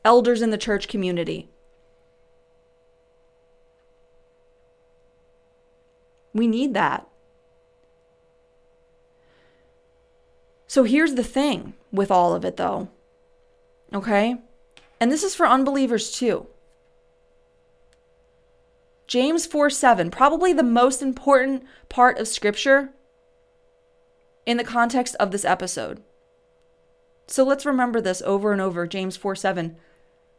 elders 0.05 0.41
in 0.41 0.51
the 0.51 0.59
church 0.59 0.89
community. 0.89 1.51
We 6.33 6.47
need 6.47 6.73
that. 6.75 7.10
So 10.71 10.85
here's 10.85 11.15
the 11.15 11.25
thing 11.25 11.75
with 11.91 12.13
all 12.13 12.33
of 12.33 12.45
it, 12.45 12.57
though. 12.57 12.91
Okay? 13.93 14.37
And 15.01 15.11
this 15.11 15.25
is 15.25 15.35
for 15.35 15.45
unbelievers 15.45 16.13
too. 16.13 16.47
James 19.09 19.47
4 19.47 19.69
7, 19.69 20.13
probably 20.13 20.53
the 20.53 20.63
most 20.63 21.03
important 21.03 21.65
part 21.89 22.21
of 22.21 22.29
scripture 22.29 22.91
in 24.47 24.59
the 24.59 24.63
context 24.63 25.17
of 25.19 25.33
this 25.33 25.45
episode. 25.45 26.05
So 27.27 27.43
let's 27.43 27.67
remember 27.67 28.01
this 28.01 28.23
over 28.23 28.53
and 28.53 28.61
over 28.61 28.87
James 28.87 29.17
4 29.17 29.35
7. 29.35 29.75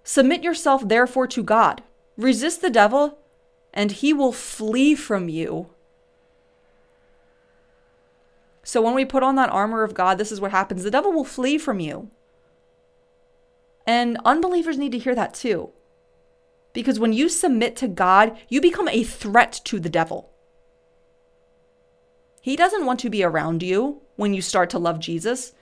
Submit 0.06 0.44
yourself 0.44 0.88
therefore 0.88 1.28
to 1.28 1.44
God, 1.44 1.84
resist 2.16 2.62
the 2.62 2.70
devil, 2.70 3.20
and 3.74 3.92
he 3.92 4.14
will 4.14 4.32
flee 4.32 4.96
from 4.96 5.28
you. 5.28 5.71
So 8.64 8.82
when 8.82 8.94
we 8.94 9.06
put 9.06 9.24
on 9.24 9.36
that 9.36 9.50
armor 9.50 9.84
of 9.84 9.94
God, 9.94 10.18
this 10.18 10.32
is 10.32 10.40
what 10.40 10.52
happens 10.52 10.84
the 10.84 10.92
devil 10.92 11.12
will 11.12 11.24
flee 11.24 11.58
from 11.58 11.80
you. 11.80 12.10
And 13.88 14.20
unbelievers 14.24 14.78
need 14.78 14.92
to 14.92 15.00
hear 15.00 15.16
that 15.16 15.34
too. 15.34 15.72
Because 16.74 17.00
when 17.00 17.14
you 17.14 17.28
submit 17.28 17.76
to 17.78 17.88
God, 17.88 18.38
you 18.48 18.62
become 18.62 18.88
a 18.88 19.04
threat 19.04 19.60
to 19.66 19.80
the 19.80 19.90
devil. 19.90 20.32
He 22.42 22.56
doesn't 22.56 22.86
want 22.86 23.00
to 23.02 23.10
be 23.10 23.24
around 23.24 23.62
you 23.62 24.02
when 24.16 24.34
you 24.34 24.42
start 24.42 24.70
to 24.72 24.80
love 24.80 25.00
Jesus, 25.00 25.54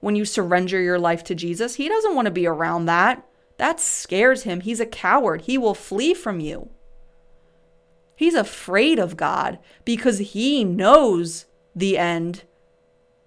when 0.00 0.16
you 0.16 0.24
surrender 0.24 0.80
your 0.80 0.98
life 0.98 1.24
to 1.24 1.34
Jesus. 1.34 1.76
He 1.76 1.88
doesn't 1.88 2.14
want 2.14 2.26
to 2.26 2.32
be 2.32 2.46
around 2.46 2.86
that. 2.86 3.26
That 3.56 3.80
scares 3.80 4.42
him. 4.42 4.60
He's 4.60 4.80
a 4.80 4.86
coward. 4.86 5.42
He 5.42 5.56
will 5.56 5.74
flee 5.74 6.14
from 6.14 6.40
you. 6.40 6.70
He's 8.16 8.34
afraid 8.34 8.98
of 8.98 9.16
God 9.16 9.58
because 9.84 10.18
he 10.18 10.62
knows 10.62 11.46
the 11.74 11.98
end. 11.98 12.44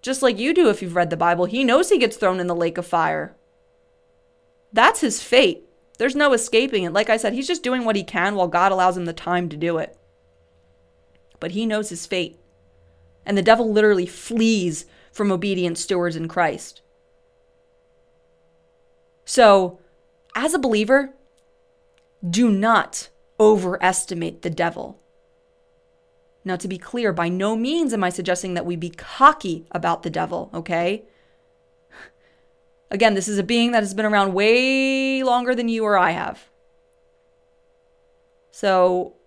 Just 0.01 0.21
like 0.21 0.37
you 0.37 0.53
do 0.53 0.69
if 0.69 0.81
you've 0.81 0.95
read 0.95 1.09
the 1.09 1.17
Bible, 1.17 1.45
he 1.45 1.63
knows 1.63 1.89
he 1.89 1.97
gets 1.97 2.17
thrown 2.17 2.39
in 2.39 2.47
the 2.47 2.55
lake 2.55 2.77
of 2.77 2.85
fire. 2.85 3.35
That's 4.71 5.01
his 5.01 5.21
fate. 5.21 5.63
There's 5.97 6.15
no 6.15 6.33
escaping 6.33 6.83
it. 6.83 6.93
Like 6.93 7.09
I 7.09 7.17
said, 7.17 7.33
he's 7.33 7.47
just 7.47 7.63
doing 7.63 7.83
what 7.83 7.95
he 7.95 8.03
can 8.03 8.35
while 8.35 8.47
God 8.47 8.71
allows 8.71 8.95
him 8.95 9.05
the 9.05 9.13
time 9.13 9.49
to 9.49 9.57
do 9.57 9.77
it. 9.77 9.97
But 11.39 11.51
he 11.51 11.65
knows 11.65 11.89
his 11.89 12.05
fate. 12.05 12.39
And 13.25 13.37
the 13.37 13.41
devil 13.41 13.71
literally 13.71 14.05
flees 14.05 14.85
from 15.11 15.31
obedient 15.31 15.77
stewards 15.77 16.15
in 16.15 16.27
Christ. 16.27 16.81
So, 19.25 19.79
as 20.35 20.53
a 20.53 20.59
believer, 20.59 21.13
do 22.27 22.49
not 22.49 23.09
overestimate 23.39 24.41
the 24.41 24.49
devil. 24.49 25.01
Now, 26.47 26.55
to 26.55 26.67
be 26.69 26.77
clear, 26.77 27.11
by 27.11 27.27
no 27.27 27.57
means 27.57 27.91
am 27.91 28.05
I 28.05 28.09
suggesting 28.09 28.53
that 28.53 28.65
we 28.65 28.77
be 28.77 28.89
cocky 28.89 29.67
about 29.71 30.03
the 30.03 30.09
devil, 30.09 30.49
okay? 30.53 31.03
Again, 32.89 33.15
this 33.15 33.27
is 33.27 33.37
a 33.37 33.43
being 33.43 33.73
that 33.73 33.83
has 33.83 33.93
been 33.93 34.05
around 34.05 34.33
way 34.33 35.23
longer 35.23 35.53
than 35.53 35.67
you 35.67 35.83
or 35.83 35.97
I 35.97 36.11
have. 36.11 36.49
So, 38.49 39.17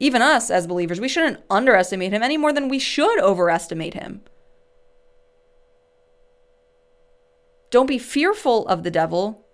even 0.00 0.22
us 0.22 0.50
as 0.50 0.66
believers, 0.66 1.00
we 1.00 1.08
shouldn't 1.08 1.40
underestimate 1.48 2.12
him 2.12 2.24
any 2.24 2.36
more 2.36 2.52
than 2.52 2.68
we 2.68 2.80
should 2.80 3.20
overestimate 3.20 3.94
him. 3.94 4.22
Don't 7.70 7.86
be 7.86 7.98
fearful 7.98 8.66
of 8.66 8.82
the 8.82 8.90
devil, 8.90 9.46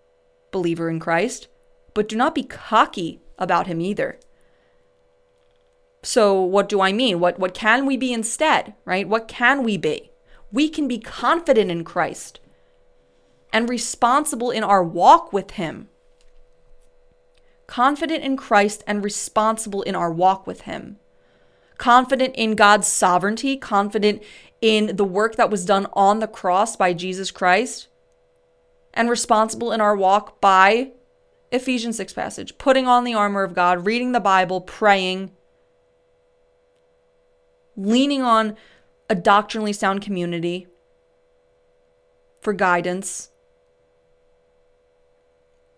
believer 0.51 0.89
in 0.89 0.99
Christ, 0.99 1.49
but 1.93 2.09
do 2.09 2.17
not 2.17 2.35
be 2.35 2.43
cocky 2.43 3.21
about 3.39 3.67
him 3.67 3.83
either. 3.83 4.19
So 6.03 6.41
what 6.41 6.69
do 6.69 6.81
I 6.81 6.93
mean? 6.93 7.21
What 7.21 7.39
what 7.39 7.55
can 7.55 7.87
we 7.87 7.97
be 7.97 8.13
instead, 8.13 8.75
right? 8.85 9.09
What 9.09 9.29
can 9.29 9.63
we 9.63 9.77
be? 9.77 10.11
We 10.51 10.69
can 10.69 10.89
be 10.89 10.99
confident 10.99 11.71
in 11.71 11.85
Christ 11.85 12.41
and 13.53 13.69
responsible 13.69 14.51
in 14.51 14.65
our 14.65 14.83
walk 14.83 15.33
with 15.33 15.53
him. 15.53 15.89
Confident 17.67 18.25
in 18.25 18.37
Christ 18.37 18.83
and 18.87 19.05
responsible 19.05 19.83
in 19.83 19.95
our 19.95 20.11
walk 20.11 20.47
with 20.47 20.63
him. 20.63 20.99
Confident 21.79 22.35
in 22.37 22.55
God's 22.55 22.89
sovereignty, 22.89 23.57
confident 23.57 24.23
in 24.61 24.97
the 24.97 25.05
work 25.05 25.37
that 25.37 25.51
was 25.51 25.65
done 25.65 25.87
on 25.93 26.21
the 26.21 26.29
cross 26.29 26.77
by 26.77 26.93
Jesus 26.93 27.31
Christ, 27.31 27.89
and 28.95 29.09
responsible 29.09 29.73
in 29.73 29.81
our 29.81 29.97
walk 29.97 30.41
by 30.41 30.93
Ephesians 31.51 31.97
6 31.97 32.13
passage, 32.13 32.59
putting 32.59 32.87
on 32.87 33.05
the 33.05 33.15
armor 33.15 33.43
of 33.43 33.55
God, 33.55 33.87
reading 33.87 34.13
the 34.13 34.21
Bible, 34.21 34.61
praying, 34.61 35.33
leaning 37.77 38.23
on 38.23 38.57
a 39.09 39.15
doctrinally 39.15 39.73
sound 39.73 40.03
community 40.03 40.67
for 42.41 42.53
guidance, 42.53 43.31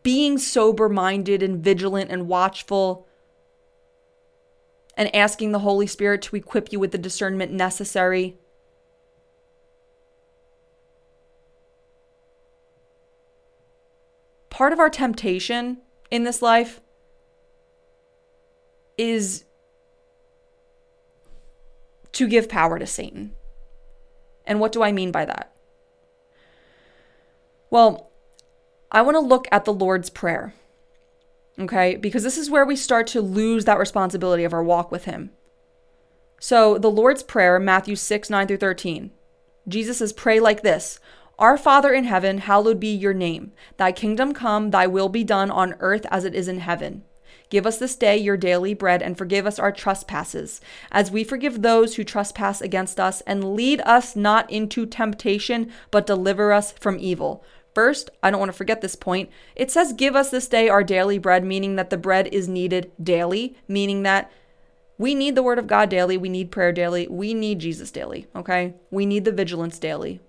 being 0.02 0.38
sober 0.38 0.88
minded 0.88 1.42
and 1.42 1.62
vigilant 1.62 2.10
and 2.10 2.28
watchful 2.28 3.06
and 4.96 5.14
asking 5.14 5.52
the 5.52 5.60
Holy 5.60 5.86
Spirit 5.86 6.22
to 6.22 6.36
equip 6.36 6.72
you 6.72 6.78
with 6.78 6.92
the 6.92 6.98
discernment 6.98 7.52
necessary. 7.52 8.36
Part 14.50 14.72
of 14.72 14.78
our 14.78 14.90
temptation 14.90 15.78
in 16.10 16.22
this 16.22 16.40
life 16.40 16.80
is 18.96 19.44
to 22.14 22.28
give 22.28 22.48
power 22.48 22.78
to 22.78 22.86
Satan. 22.86 23.32
And 24.46 24.60
what 24.60 24.72
do 24.72 24.82
I 24.82 24.92
mean 24.92 25.10
by 25.10 25.24
that? 25.24 25.52
Well, 27.70 28.10
I 28.90 29.02
want 29.02 29.16
to 29.16 29.20
look 29.20 29.48
at 29.50 29.64
the 29.64 29.72
Lord's 29.72 30.10
Prayer, 30.10 30.54
okay? 31.58 31.96
Because 31.96 32.22
this 32.22 32.38
is 32.38 32.50
where 32.50 32.64
we 32.64 32.76
start 32.76 33.06
to 33.08 33.20
lose 33.20 33.64
that 33.64 33.78
responsibility 33.78 34.44
of 34.44 34.52
our 34.52 34.62
walk 34.62 34.92
with 34.92 35.04
Him. 35.04 35.30
So, 36.38 36.78
the 36.78 36.90
Lord's 36.90 37.22
Prayer, 37.22 37.58
Matthew 37.58 37.96
6, 37.96 38.30
9 38.30 38.46
through 38.46 38.58
13. 38.58 39.10
Jesus 39.66 39.98
says, 39.98 40.12
Pray 40.12 40.38
like 40.38 40.62
this 40.62 41.00
Our 41.38 41.56
Father 41.56 41.92
in 41.92 42.04
heaven, 42.04 42.38
hallowed 42.38 42.78
be 42.78 42.94
your 42.94 43.14
name. 43.14 43.52
Thy 43.76 43.92
kingdom 43.92 44.34
come, 44.34 44.70
thy 44.70 44.86
will 44.86 45.08
be 45.08 45.24
done 45.24 45.50
on 45.50 45.74
earth 45.80 46.06
as 46.10 46.24
it 46.24 46.34
is 46.34 46.48
in 46.48 46.60
heaven. 46.60 47.02
Give 47.54 47.66
us 47.66 47.78
this 47.78 47.94
day 47.94 48.16
your 48.16 48.36
daily 48.36 48.74
bread, 48.74 49.00
and 49.00 49.16
forgive 49.16 49.46
us 49.46 49.60
our 49.60 49.70
trespasses, 49.70 50.60
as 50.90 51.12
we 51.12 51.22
forgive 51.22 51.62
those 51.62 51.94
who 51.94 52.02
trespass 52.02 52.60
against 52.60 52.98
us. 52.98 53.20
And 53.28 53.54
lead 53.54 53.80
us 53.82 54.16
not 54.16 54.50
into 54.50 54.86
temptation, 54.86 55.70
but 55.92 56.04
deliver 56.04 56.52
us 56.52 56.72
from 56.72 56.98
evil. 56.98 57.44
First, 57.72 58.10
I 58.24 58.32
don't 58.32 58.40
want 58.40 58.50
to 58.50 58.58
forget 58.58 58.80
this 58.80 58.96
point. 58.96 59.30
It 59.54 59.70
says, 59.70 59.92
Give 59.92 60.16
us 60.16 60.30
this 60.30 60.48
day 60.48 60.68
our 60.68 60.82
daily 60.82 61.16
bread, 61.16 61.44
meaning 61.44 61.76
that 61.76 61.90
the 61.90 61.96
bread 61.96 62.26
is 62.32 62.48
needed 62.48 62.90
daily, 63.00 63.56
meaning 63.68 64.02
that 64.02 64.32
we 64.98 65.14
need 65.14 65.36
the 65.36 65.42
word 65.44 65.60
of 65.60 65.68
God 65.68 65.88
daily. 65.88 66.16
We 66.16 66.30
need 66.30 66.50
prayer 66.50 66.72
daily. 66.72 67.06
We 67.06 67.34
need 67.34 67.60
Jesus 67.60 67.92
daily, 67.92 68.26
okay? 68.34 68.74
We 68.90 69.06
need 69.06 69.24
the 69.24 69.30
vigilance 69.30 69.78
daily. 69.78 70.20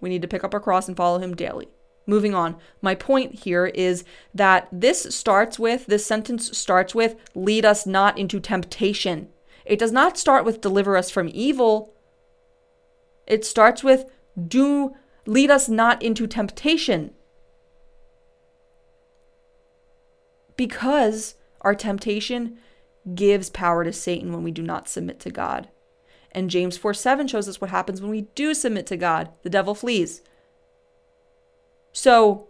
We 0.00 0.08
need 0.08 0.22
to 0.22 0.28
pick 0.28 0.42
up 0.42 0.54
our 0.54 0.60
cross 0.60 0.88
and 0.88 0.96
follow 0.96 1.18
him 1.18 1.36
daily. 1.36 1.68
Moving 2.06 2.34
on. 2.34 2.56
My 2.80 2.94
point 2.94 3.40
here 3.40 3.66
is 3.66 4.04
that 4.32 4.68
this 4.70 5.14
starts 5.14 5.58
with, 5.58 5.86
this 5.86 6.06
sentence 6.06 6.56
starts 6.56 6.94
with, 6.94 7.16
lead 7.34 7.64
us 7.64 7.84
not 7.86 8.16
into 8.16 8.38
temptation. 8.38 9.28
It 9.64 9.78
does 9.78 9.90
not 9.90 10.16
start 10.16 10.44
with 10.44 10.60
deliver 10.60 10.96
us 10.96 11.10
from 11.10 11.28
evil. 11.32 11.92
It 13.26 13.44
starts 13.44 13.82
with 13.82 14.04
do 14.46 14.94
lead 15.26 15.50
us 15.50 15.68
not 15.68 16.02
into 16.02 16.26
temptation. 16.26 17.12
Because 20.56 21.34
our 21.60 21.74
temptation 21.74 22.58
gives 23.14 23.50
power 23.50 23.84
to 23.84 23.92
Satan 23.92 24.32
when 24.32 24.42
we 24.42 24.52
do 24.52 24.62
not 24.62 24.88
submit 24.88 25.20
to 25.20 25.30
God. 25.30 25.68
And 26.32 26.50
James 26.50 26.76
4 26.76 26.94
7 26.94 27.26
shows 27.26 27.48
us 27.48 27.60
what 27.60 27.70
happens 27.70 28.00
when 28.00 28.10
we 28.10 28.22
do 28.34 28.54
submit 28.54 28.86
to 28.86 28.96
God. 28.96 29.30
The 29.42 29.50
devil 29.50 29.74
flees. 29.74 30.22
So, 31.96 32.48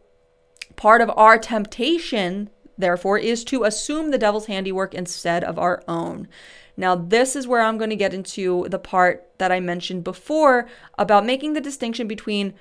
part 0.74 1.00
of 1.00 1.10
our 1.16 1.38
temptation, 1.38 2.50
therefore, 2.76 3.16
is 3.16 3.44
to 3.44 3.62
assume 3.62 4.10
the 4.10 4.18
devil's 4.18 4.46
handiwork 4.46 4.92
instead 4.92 5.44
of 5.44 5.56
our 5.56 5.84
own. 5.86 6.26
Now, 6.76 6.96
this 6.96 7.36
is 7.36 7.46
where 7.46 7.60
I'm 7.60 7.78
going 7.78 7.90
to 7.90 7.96
get 7.96 8.12
into 8.12 8.66
the 8.68 8.80
part 8.80 9.24
that 9.38 9.52
I 9.52 9.60
mentioned 9.60 10.02
before 10.02 10.66
about 10.98 11.24
making 11.24 11.52
the 11.52 11.60
distinction 11.60 12.08
between 12.08 12.54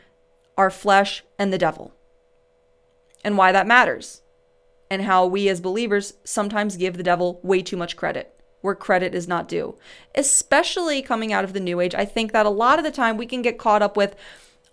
our 0.60 0.70
flesh 0.70 1.24
and 1.40 1.52
the 1.52 1.58
devil 1.58 1.92
and 3.24 3.36
why 3.36 3.52
that 3.52 3.66
matters, 3.66 4.22
and 4.92 5.02
how 5.02 5.26
we 5.26 5.50
as 5.50 5.62
believers 5.62 6.14
sometimes 6.24 6.78
give 6.78 6.98
the 6.98 7.04
devil 7.04 7.40
way 7.42 7.64
too 7.64 7.78
much 7.78 7.98
credit 7.98 8.32
where 8.62 8.76
credit 8.76 9.16
is 9.16 9.28
not 9.28 9.48
due. 9.48 9.76
Especially 10.14 11.02
coming 11.02 11.34
out 11.34 11.44
of 11.44 11.54
the 11.54 11.60
new 11.60 11.80
age, 11.80 11.96
I 11.96 12.06
think 12.06 12.32
that 12.32 12.46
a 12.46 12.50
lot 12.50 12.78
of 12.78 12.86
the 12.86 12.92
time 12.92 13.18
we 13.18 13.26
can 13.26 13.42
get 13.42 13.58
caught 13.58 13.82
up 13.82 13.98
with 13.98 14.16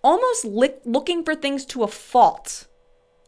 almost 0.03 0.45
li- 0.45 0.75
looking 0.85 1.25
for 1.25 1.35
things 1.35 1.65
to 1.67 1.83
a 1.83 1.89
fault, 1.89 2.67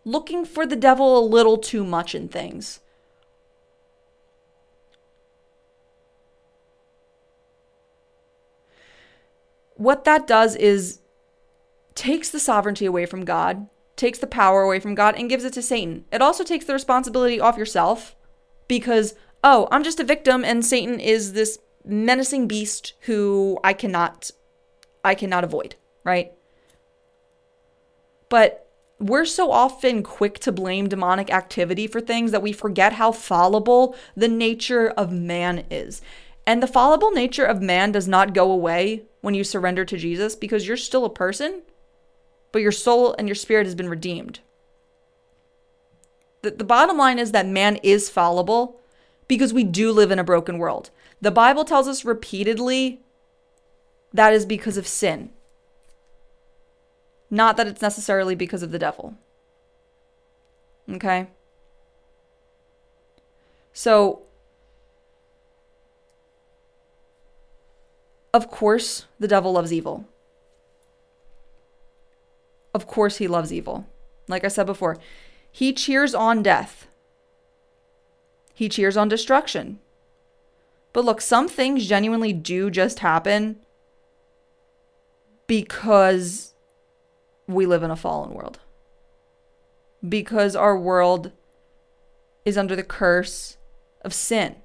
looking 0.04 0.44
for 0.44 0.66
the 0.66 0.76
devil 0.76 1.18
a 1.18 1.24
little 1.24 1.56
too 1.56 1.84
much 1.84 2.14
in 2.14 2.28
things. 2.28 2.80
What 9.76 10.04
that 10.04 10.26
does 10.26 10.54
is 10.56 11.00
takes 11.94 12.30
the 12.30 12.38
sovereignty 12.38 12.86
away 12.86 13.06
from 13.06 13.24
God, 13.24 13.68
takes 13.96 14.18
the 14.18 14.26
power 14.26 14.62
away 14.62 14.80
from 14.80 14.94
God, 14.94 15.14
and 15.16 15.28
gives 15.28 15.44
it 15.44 15.52
to 15.54 15.62
Satan. 15.62 16.04
It 16.12 16.22
also 16.22 16.44
takes 16.44 16.64
the 16.64 16.72
responsibility 16.72 17.40
off 17.40 17.56
yourself 17.56 18.14
because, 18.68 19.14
oh, 19.42 19.68
I'm 19.70 19.84
just 19.84 20.00
a 20.00 20.04
victim 20.04 20.44
and 20.44 20.64
Satan 20.64 21.00
is 21.00 21.32
this 21.32 21.58
menacing 21.84 22.48
beast 22.48 22.94
who 23.02 23.58
I 23.62 23.72
cannot 23.72 24.30
I 25.04 25.14
cannot 25.14 25.44
avoid, 25.44 25.74
right? 26.02 26.32
But 28.28 28.64
we're 28.98 29.24
so 29.24 29.50
often 29.50 30.02
quick 30.02 30.38
to 30.40 30.52
blame 30.52 30.88
demonic 30.88 31.32
activity 31.32 31.86
for 31.86 32.00
things 32.00 32.30
that 32.30 32.42
we 32.42 32.52
forget 32.52 32.94
how 32.94 33.12
fallible 33.12 33.96
the 34.16 34.28
nature 34.28 34.88
of 34.88 35.12
man 35.12 35.64
is. 35.70 36.00
And 36.46 36.62
the 36.62 36.66
fallible 36.66 37.10
nature 37.10 37.44
of 37.44 37.62
man 37.62 37.92
does 37.92 38.06
not 38.06 38.34
go 38.34 38.50
away 38.50 39.02
when 39.20 39.34
you 39.34 39.44
surrender 39.44 39.84
to 39.84 39.96
Jesus 39.96 40.36
because 40.36 40.66
you're 40.66 40.76
still 40.76 41.04
a 41.04 41.10
person, 41.10 41.62
but 42.52 42.62
your 42.62 42.72
soul 42.72 43.14
and 43.18 43.26
your 43.26 43.34
spirit 43.34 43.66
has 43.66 43.74
been 43.74 43.88
redeemed. 43.88 44.40
The, 46.42 46.50
the 46.52 46.64
bottom 46.64 46.98
line 46.98 47.18
is 47.18 47.32
that 47.32 47.46
man 47.46 47.76
is 47.82 48.10
fallible 48.10 48.80
because 49.26 49.54
we 49.54 49.64
do 49.64 49.90
live 49.90 50.10
in 50.10 50.18
a 50.18 50.24
broken 50.24 50.58
world. 50.58 50.90
The 51.20 51.30
Bible 51.30 51.64
tells 51.64 51.88
us 51.88 52.04
repeatedly 52.04 53.00
that 54.12 54.32
is 54.32 54.46
because 54.46 54.76
of 54.76 54.86
sin. 54.86 55.30
Not 57.34 57.56
that 57.56 57.66
it's 57.66 57.82
necessarily 57.82 58.36
because 58.36 58.62
of 58.62 58.70
the 58.70 58.78
devil. 58.78 59.16
Okay? 60.88 61.26
So, 63.72 64.22
of 68.32 68.48
course, 68.52 69.06
the 69.18 69.26
devil 69.26 69.50
loves 69.50 69.72
evil. 69.72 70.06
Of 72.72 72.86
course, 72.86 73.16
he 73.16 73.26
loves 73.26 73.52
evil. 73.52 73.84
Like 74.28 74.44
I 74.44 74.48
said 74.48 74.66
before, 74.66 74.96
he 75.50 75.72
cheers 75.72 76.14
on 76.14 76.40
death, 76.40 76.86
he 78.54 78.68
cheers 78.68 78.96
on 78.96 79.08
destruction. 79.08 79.80
But 80.92 81.04
look, 81.04 81.20
some 81.20 81.48
things 81.48 81.88
genuinely 81.88 82.32
do 82.32 82.70
just 82.70 83.00
happen 83.00 83.56
because 85.48 86.53
we 87.46 87.66
live 87.66 87.82
in 87.82 87.90
a 87.90 87.96
fallen 87.96 88.32
world. 88.32 88.58
Because 90.06 90.54
our 90.54 90.78
world 90.78 91.32
is 92.44 92.58
under 92.58 92.76
the 92.76 92.82
curse 92.82 93.56
of 94.02 94.12
sin. 94.12 94.56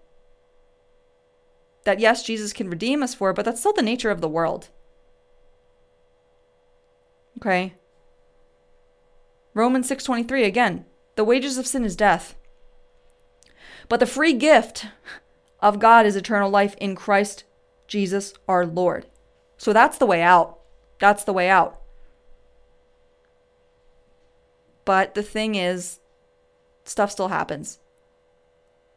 That 1.86 2.00
yes, 2.00 2.24
Jesus 2.24 2.54
can 2.54 2.70
redeem 2.70 3.02
us 3.02 3.14
for, 3.14 3.34
but 3.34 3.46
that's 3.46 3.60
still 3.62 3.74
the 3.74 3.82
nature 3.82 4.12
of 4.12 4.22
the 4.22 4.28
world. 4.28 4.70
Okay? 7.38 7.76
Romans 9.54 9.88
6:23 9.88 10.46
again, 10.46 10.86
the 11.16 11.24
wages 11.24 11.58
of 11.58 11.68
sin 11.68 11.84
is 11.86 11.96
death. 11.96 12.36
But 13.88 14.00
the 14.00 14.06
free 14.06 14.34
gift 14.34 14.88
of 15.62 15.80
God 15.80 16.06
is 16.06 16.16
eternal 16.16 16.50
life 16.50 16.76
in 16.80 16.96
Christ 16.96 17.44
Jesus 17.88 18.34
our 18.48 18.66
Lord. 18.66 19.08
So 19.58 19.74
that's 19.74 19.98
the 19.98 20.06
way 20.06 20.22
out. 20.22 20.60
That's 21.00 21.24
the 21.24 21.34
way 21.34 21.50
out. 21.50 21.79
But 24.90 25.14
the 25.14 25.22
thing 25.22 25.54
is, 25.54 26.00
stuff 26.84 27.12
still 27.12 27.28
happens 27.28 27.78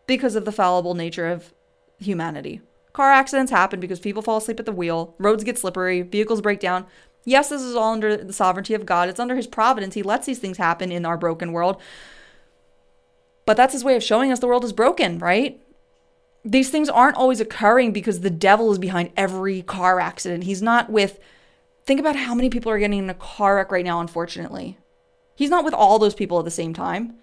because 0.06 0.36
of 0.36 0.46
the 0.46 0.50
fallible 0.50 0.94
nature 0.94 1.28
of 1.28 1.52
humanity. 1.98 2.62
Car 2.94 3.10
accidents 3.12 3.52
happen 3.52 3.78
because 3.78 4.00
people 4.00 4.22
fall 4.22 4.38
asleep 4.38 4.58
at 4.58 4.64
the 4.64 4.72
wheel, 4.72 5.14
roads 5.18 5.44
get 5.44 5.58
slippery, 5.58 6.00
vehicles 6.00 6.40
break 6.40 6.60
down. 6.60 6.86
Yes, 7.26 7.50
this 7.50 7.60
is 7.60 7.76
all 7.76 7.92
under 7.92 8.16
the 8.16 8.32
sovereignty 8.32 8.72
of 8.72 8.86
God. 8.86 9.10
It's 9.10 9.20
under 9.20 9.36
his 9.36 9.46
providence. 9.46 9.92
He 9.92 10.02
lets 10.02 10.24
these 10.24 10.38
things 10.38 10.56
happen 10.56 10.90
in 10.90 11.04
our 11.04 11.18
broken 11.18 11.52
world. 11.52 11.78
But 13.44 13.58
that's 13.58 13.74
his 13.74 13.84
way 13.84 13.94
of 13.94 14.02
showing 14.02 14.32
us 14.32 14.38
the 14.38 14.46
world 14.46 14.64
is 14.64 14.72
broken, 14.72 15.18
right? 15.18 15.60
These 16.42 16.70
things 16.70 16.88
aren't 16.88 17.18
always 17.18 17.38
occurring 17.38 17.92
because 17.92 18.20
the 18.20 18.30
devil 18.30 18.72
is 18.72 18.78
behind 18.78 19.12
every 19.14 19.60
car 19.60 20.00
accident. 20.00 20.44
He's 20.44 20.62
not 20.62 20.88
with 20.88 21.20
think 21.84 22.00
about 22.00 22.16
how 22.16 22.34
many 22.34 22.48
people 22.48 22.72
are 22.72 22.78
getting 22.78 23.00
in 23.00 23.10
a 23.10 23.14
car 23.14 23.56
wreck 23.56 23.70
right 23.70 23.84
now, 23.84 24.00
unfortunately. 24.00 24.78
He's 25.34 25.50
not 25.50 25.64
with 25.64 25.74
all 25.74 25.98
those 25.98 26.14
people 26.14 26.38
at 26.38 26.44
the 26.44 26.50
same 26.50 26.74
time. 26.74 27.14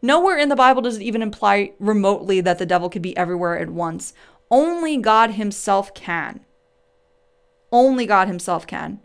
Nowhere 0.00 0.38
in 0.38 0.48
the 0.48 0.56
Bible 0.56 0.82
does 0.82 0.96
it 0.96 1.02
even 1.02 1.22
imply 1.22 1.72
remotely 1.78 2.40
that 2.40 2.58
the 2.58 2.66
devil 2.66 2.88
could 2.88 3.02
be 3.02 3.16
everywhere 3.16 3.58
at 3.58 3.70
once. 3.70 4.14
Only 4.50 4.96
God 4.96 5.32
Himself 5.32 5.92
can. 5.94 6.40
Only 7.72 8.06
God 8.06 8.28
Himself 8.28 8.66
can. 8.66 9.00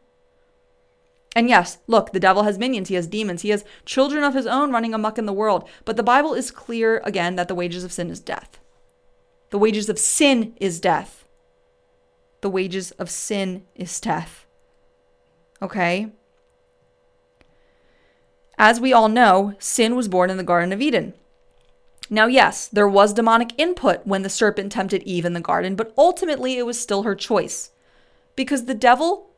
And 1.35 1.49
yes, 1.49 1.79
look, 1.87 2.11
the 2.11 2.19
devil 2.19 2.43
has 2.43 2.59
minions, 2.59 2.89
he 2.89 2.95
has 2.95 3.07
demons, 3.07 3.41
he 3.41 3.49
has 3.49 3.65
children 3.85 4.23
of 4.23 4.35
his 4.35 4.45
own 4.45 4.71
running 4.71 4.93
amuck 4.93 5.17
in 5.17 5.25
the 5.25 5.33
world. 5.33 5.67
But 5.83 5.97
the 5.97 6.03
Bible 6.03 6.33
is 6.35 6.51
clear 6.51 7.01
again 7.03 7.35
that 7.37 7.47
the 7.47 7.55
wages 7.55 7.83
of 7.83 7.91
sin 7.91 8.11
is 8.11 8.19
death. 8.19 8.59
The 9.49 9.57
wages 9.57 9.89
of 9.89 9.97
sin 9.97 10.55
is 10.59 10.79
death. 10.79 11.25
The 12.41 12.49
wages 12.49 12.91
of 12.91 13.09
sin 13.09 13.65
is 13.75 13.99
death. 13.99 14.45
Okay? 15.61 16.11
As 18.57 18.79
we 18.79 18.93
all 18.93 19.09
know, 19.09 19.55
sin 19.59 19.95
was 19.95 20.07
born 20.07 20.29
in 20.29 20.37
the 20.37 20.43
Garden 20.43 20.71
of 20.71 20.81
Eden. 20.81 21.13
Now, 22.09 22.27
yes, 22.27 22.67
there 22.67 22.87
was 22.87 23.13
demonic 23.13 23.51
input 23.57 24.05
when 24.05 24.21
the 24.21 24.29
serpent 24.29 24.71
tempted 24.71 25.03
Eve 25.03 25.25
in 25.25 25.33
the 25.33 25.39
garden, 25.39 25.75
but 25.75 25.93
ultimately 25.97 26.57
it 26.57 26.65
was 26.65 26.79
still 26.79 27.03
her 27.03 27.15
choice. 27.15 27.71
Because 28.35 28.65
the 28.65 28.75
devil 28.75 29.29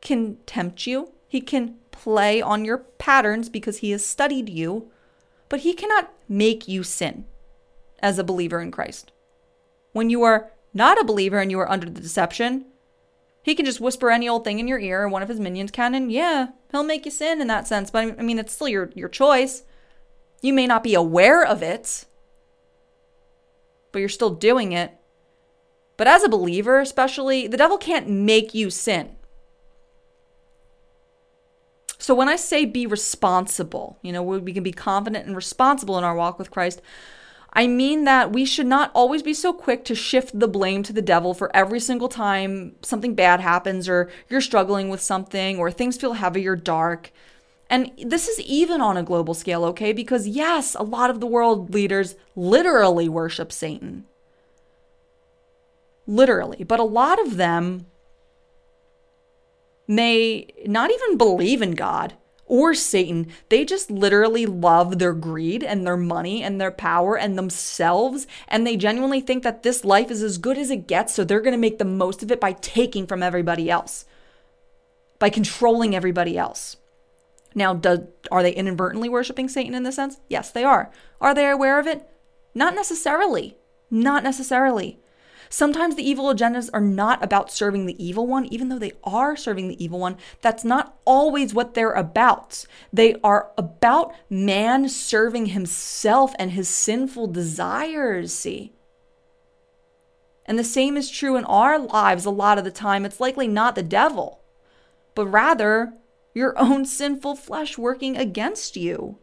can 0.00 0.36
tempt 0.46 0.86
you, 0.86 1.12
he 1.26 1.40
can 1.40 1.76
play 1.90 2.42
on 2.42 2.64
your 2.64 2.78
patterns 2.78 3.48
because 3.48 3.78
he 3.78 3.90
has 3.92 4.04
studied 4.04 4.48
you, 4.48 4.90
but 5.48 5.60
he 5.60 5.72
cannot 5.72 6.12
make 6.28 6.68
you 6.68 6.82
sin 6.82 7.24
as 8.00 8.18
a 8.18 8.24
believer 8.24 8.60
in 8.60 8.70
Christ. 8.70 9.12
When 9.92 10.10
you 10.10 10.22
are 10.22 10.50
not 10.74 11.00
a 11.00 11.04
believer 11.04 11.38
and 11.38 11.50
you 11.50 11.58
are 11.60 11.70
under 11.70 11.88
the 11.88 12.00
deception, 12.00 12.66
he 13.42 13.54
can 13.54 13.64
just 13.66 13.80
whisper 13.80 14.10
any 14.10 14.28
old 14.28 14.44
thing 14.44 14.58
in 14.58 14.68
your 14.68 14.78
ear, 14.78 15.02
and 15.02 15.12
one 15.12 15.22
of 15.22 15.28
his 15.28 15.40
minions 15.40 15.70
can, 15.70 15.94
and 15.94 16.12
yeah, 16.12 16.48
he'll 16.70 16.84
make 16.84 17.04
you 17.04 17.10
sin 17.10 17.40
in 17.40 17.48
that 17.48 17.66
sense. 17.66 17.90
But 17.90 18.18
I 18.18 18.22
mean, 18.22 18.38
it's 18.38 18.52
still 18.52 18.68
your, 18.68 18.90
your 18.94 19.08
choice. 19.08 19.64
You 20.40 20.52
may 20.52 20.66
not 20.66 20.84
be 20.84 20.94
aware 20.94 21.44
of 21.44 21.62
it, 21.62 22.04
but 23.90 23.98
you're 23.98 24.08
still 24.08 24.30
doing 24.30 24.72
it. 24.72 24.96
But 25.96 26.06
as 26.08 26.24
a 26.24 26.28
believer, 26.28 26.80
especially, 26.80 27.46
the 27.46 27.56
devil 27.56 27.78
can't 27.78 28.08
make 28.08 28.54
you 28.54 28.70
sin. 28.70 29.16
So 31.98 32.14
when 32.14 32.28
I 32.28 32.34
say 32.34 32.64
be 32.64 32.86
responsible, 32.86 33.98
you 34.02 34.12
know, 34.12 34.22
we 34.22 34.52
can 34.52 34.64
be 34.64 34.72
confident 34.72 35.26
and 35.26 35.36
responsible 35.36 35.96
in 35.98 36.02
our 36.02 36.16
walk 36.16 36.38
with 36.38 36.50
Christ. 36.50 36.82
I 37.52 37.66
mean 37.66 38.04
that 38.04 38.32
we 38.32 38.46
should 38.46 38.66
not 38.66 38.90
always 38.94 39.22
be 39.22 39.34
so 39.34 39.52
quick 39.52 39.84
to 39.84 39.94
shift 39.94 40.38
the 40.38 40.48
blame 40.48 40.82
to 40.84 40.92
the 40.92 41.02
devil 41.02 41.34
for 41.34 41.54
every 41.54 41.80
single 41.80 42.08
time 42.08 42.76
something 42.82 43.14
bad 43.14 43.40
happens 43.40 43.88
or 43.88 44.10
you're 44.30 44.40
struggling 44.40 44.88
with 44.88 45.02
something 45.02 45.58
or 45.58 45.70
things 45.70 45.98
feel 45.98 46.14
heavy 46.14 46.48
or 46.48 46.56
dark. 46.56 47.12
And 47.68 47.90
this 48.02 48.26
is 48.26 48.40
even 48.40 48.80
on 48.80 48.96
a 48.96 49.02
global 49.02 49.34
scale, 49.34 49.64
okay? 49.66 49.92
Because 49.92 50.26
yes, 50.26 50.74
a 50.74 50.82
lot 50.82 51.10
of 51.10 51.20
the 51.20 51.26
world 51.26 51.74
leaders 51.74 52.16
literally 52.34 53.08
worship 53.08 53.52
Satan. 53.52 54.04
Literally. 56.06 56.64
But 56.64 56.80
a 56.80 56.84
lot 56.84 57.20
of 57.20 57.36
them 57.36 57.86
may 59.86 60.46
not 60.66 60.90
even 60.90 61.18
believe 61.18 61.60
in 61.60 61.72
God 61.72 62.14
or 62.52 62.74
Satan. 62.74 63.28
They 63.48 63.64
just 63.64 63.90
literally 63.90 64.44
love 64.44 64.98
their 64.98 65.14
greed 65.14 65.64
and 65.64 65.86
their 65.86 65.96
money 65.96 66.42
and 66.42 66.60
their 66.60 66.70
power 66.70 67.16
and 67.16 67.38
themselves. 67.38 68.26
And 68.46 68.66
they 68.66 68.76
genuinely 68.76 69.22
think 69.22 69.42
that 69.42 69.62
this 69.62 69.86
life 69.86 70.10
is 70.10 70.22
as 70.22 70.36
good 70.36 70.58
as 70.58 70.70
it 70.70 70.86
gets. 70.86 71.14
So 71.14 71.24
they're 71.24 71.40
going 71.40 71.54
to 71.54 71.58
make 71.58 71.78
the 71.78 71.86
most 71.86 72.22
of 72.22 72.30
it 72.30 72.42
by 72.42 72.52
taking 72.52 73.06
from 73.06 73.22
everybody 73.22 73.70
else, 73.70 74.04
by 75.18 75.30
controlling 75.30 75.96
everybody 75.96 76.36
else. 76.36 76.76
Now, 77.54 77.72
does, 77.72 78.00
are 78.30 78.42
they 78.42 78.52
inadvertently 78.52 79.08
worshiping 79.08 79.48
Satan 79.48 79.74
in 79.74 79.84
this 79.84 79.96
sense? 79.96 80.20
Yes, 80.28 80.50
they 80.50 80.62
are. 80.62 80.90
Are 81.22 81.34
they 81.34 81.48
aware 81.48 81.80
of 81.80 81.86
it? 81.86 82.06
Not 82.54 82.74
necessarily. 82.74 83.56
Not 83.90 84.22
necessarily. 84.22 85.00
Sometimes 85.52 85.96
the 85.96 86.08
evil 86.08 86.32
agendas 86.32 86.70
are 86.72 86.80
not 86.80 87.22
about 87.22 87.52
serving 87.52 87.84
the 87.84 88.02
evil 88.02 88.26
one, 88.26 88.46
even 88.46 88.70
though 88.70 88.78
they 88.78 88.94
are 89.04 89.36
serving 89.36 89.68
the 89.68 89.84
evil 89.84 89.98
one. 89.98 90.16
That's 90.40 90.64
not 90.64 90.98
always 91.04 91.52
what 91.52 91.74
they're 91.74 91.92
about. 91.92 92.64
They 92.90 93.16
are 93.22 93.50
about 93.58 94.14
man 94.30 94.88
serving 94.88 95.46
himself 95.46 96.32
and 96.38 96.52
his 96.52 96.70
sinful 96.70 97.26
desires, 97.26 98.32
see? 98.32 98.72
And 100.46 100.58
the 100.58 100.64
same 100.64 100.96
is 100.96 101.10
true 101.10 101.36
in 101.36 101.44
our 101.44 101.78
lives 101.78 102.24
a 102.24 102.30
lot 102.30 102.56
of 102.56 102.64
the 102.64 102.70
time. 102.70 103.04
It's 103.04 103.20
likely 103.20 103.46
not 103.46 103.74
the 103.74 103.82
devil, 103.82 104.40
but 105.14 105.26
rather 105.26 105.92
your 106.32 106.58
own 106.58 106.86
sinful 106.86 107.36
flesh 107.36 107.76
working 107.76 108.16
against 108.16 108.74
you. 108.74 109.18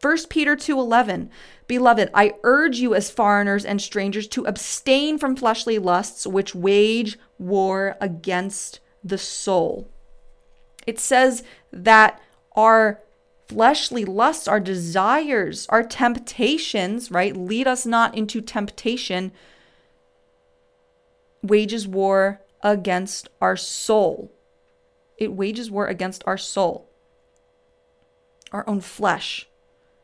1 0.00 0.16
Peter 0.28 0.54
2:11 0.54 1.28
Beloved, 1.68 2.10
I 2.14 2.34
urge 2.44 2.78
you 2.78 2.94
as 2.94 3.10
foreigners 3.10 3.64
and 3.64 3.80
strangers 3.80 4.26
to 4.28 4.46
abstain 4.46 5.18
from 5.18 5.36
fleshly 5.36 5.78
lusts 5.78 6.26
which 6.26 6.54
wage 6.54 7.18
war 7.38 7.96
against 8.00 8.80
the 9.04 9.18
soul. 9.18 9.86
It 10.86 10.98
says 10.98 11.44
that 11.70 12.20
our 12.56 13.00
fleshly 13.46 14.06
lusts, 14.06 14.48
our 14.48 14.60
desires, 14.60 15.66
our 15.68 15.82
temptations, 15.82 17.10
right, 17.10 17.36
lead 17.36 17.68
us 17.68 17.84
not 17.84 18.16
into 18.16 18.40
temptation, 18.40 19.30
wages 21.42 21.86
war 21.86 22.40
against 22.62 23.28
our 23.42 23.56
soul. 23.56 24.32
It 25.18 25.34
wages 25.34 25.70
war 25.70 25.86
against 25.86 26.22
our 26.26 26.38
soul, 26.38 26.88
our 28.52 28.66
own 28.66 28.80
flesh 28.80 29.46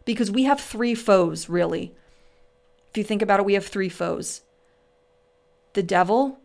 because 0.05 0.31
we 0.31 0.45
have 0.45 0.61
three 0.61 0.95
foes, 0.95 1.49
really. 1.49 1.95
If 2.91 2.99
you 2.99 3.05
think 3.05 3.23
about 3.23 3.41
it, 3.41 3.47
we 3.47 3.55
have 3.55 3.67
three 3.67 3.89
foes 3.89 4.43
the 5.73 5.83
devil, 5.83 6.39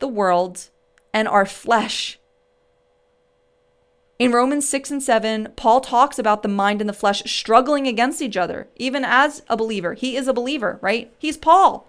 the 0.00 0.08
world, 0.08 0.68
and 1.14 1.28
our 1.28 1.46
flesh. 1.46 2.18
In 4.18 4.32
Romans 4.32 4.68
6 4.68 4.90
and 4.90 5.02
7, 5.02 5.48
Paul 5.56 5.80
talks 5.80 6.18
about 6.18 6.42
the 6.42 6.48
mind 6.48 6.80
and 6.80 6.88
the 6.88 6.94
flesh 6.94 7.22
struggling 7.24 7.86
against 7.86 8.22
each 8.22 8.36
other, 8.36 8.68
even 8.76 9.04
as 9.04 9.42
a 9.48 9.56
believer. 9.56 9.94
He 9.94 10.16
is 10.16 10.28
a 10.28 10.32
believer, 10.32 10.78
right? 10.80 11.12
He's 11.18 11.36
Paul. 11.36 11.88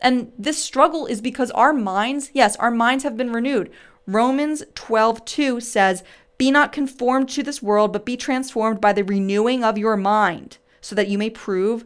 And 0.00 0.32
this 0.38 0.62
struggle 0.62 1.06
is 1.06 1.20
because 1.20 1.50
our 1.52 1.72
minds, 1.72 2.30
yes, 2.32 2.56
our 2.56 2.70
minds 2.70 3.04
have 3.04 3.16
been 3.16 3.32
renewed. 3.32 3.70
Romans 4.06 4.62
12 4.74 5.24
2 5.24 5.60
says, 5.60 6.02
be 6.38 6.50
not 6.50 6.72
conformed 6.72 7.28
to 7.30 7.42
this 7.42 7.62
world, 7.62 7.92
but 7.92 8.06
be 8.06 8.16
transformed 8.16 8.80
by 8.80 8.92
the 8.92 9.04
renewing 9.04 9.64
of 9.64 9.76
your 9.76 9.96
mind, 9.96 10.58
so 10.80 10.94
that 10.94 11.08
you 11.08 11.18
may 11.18 11.30
prove 11.30 11.84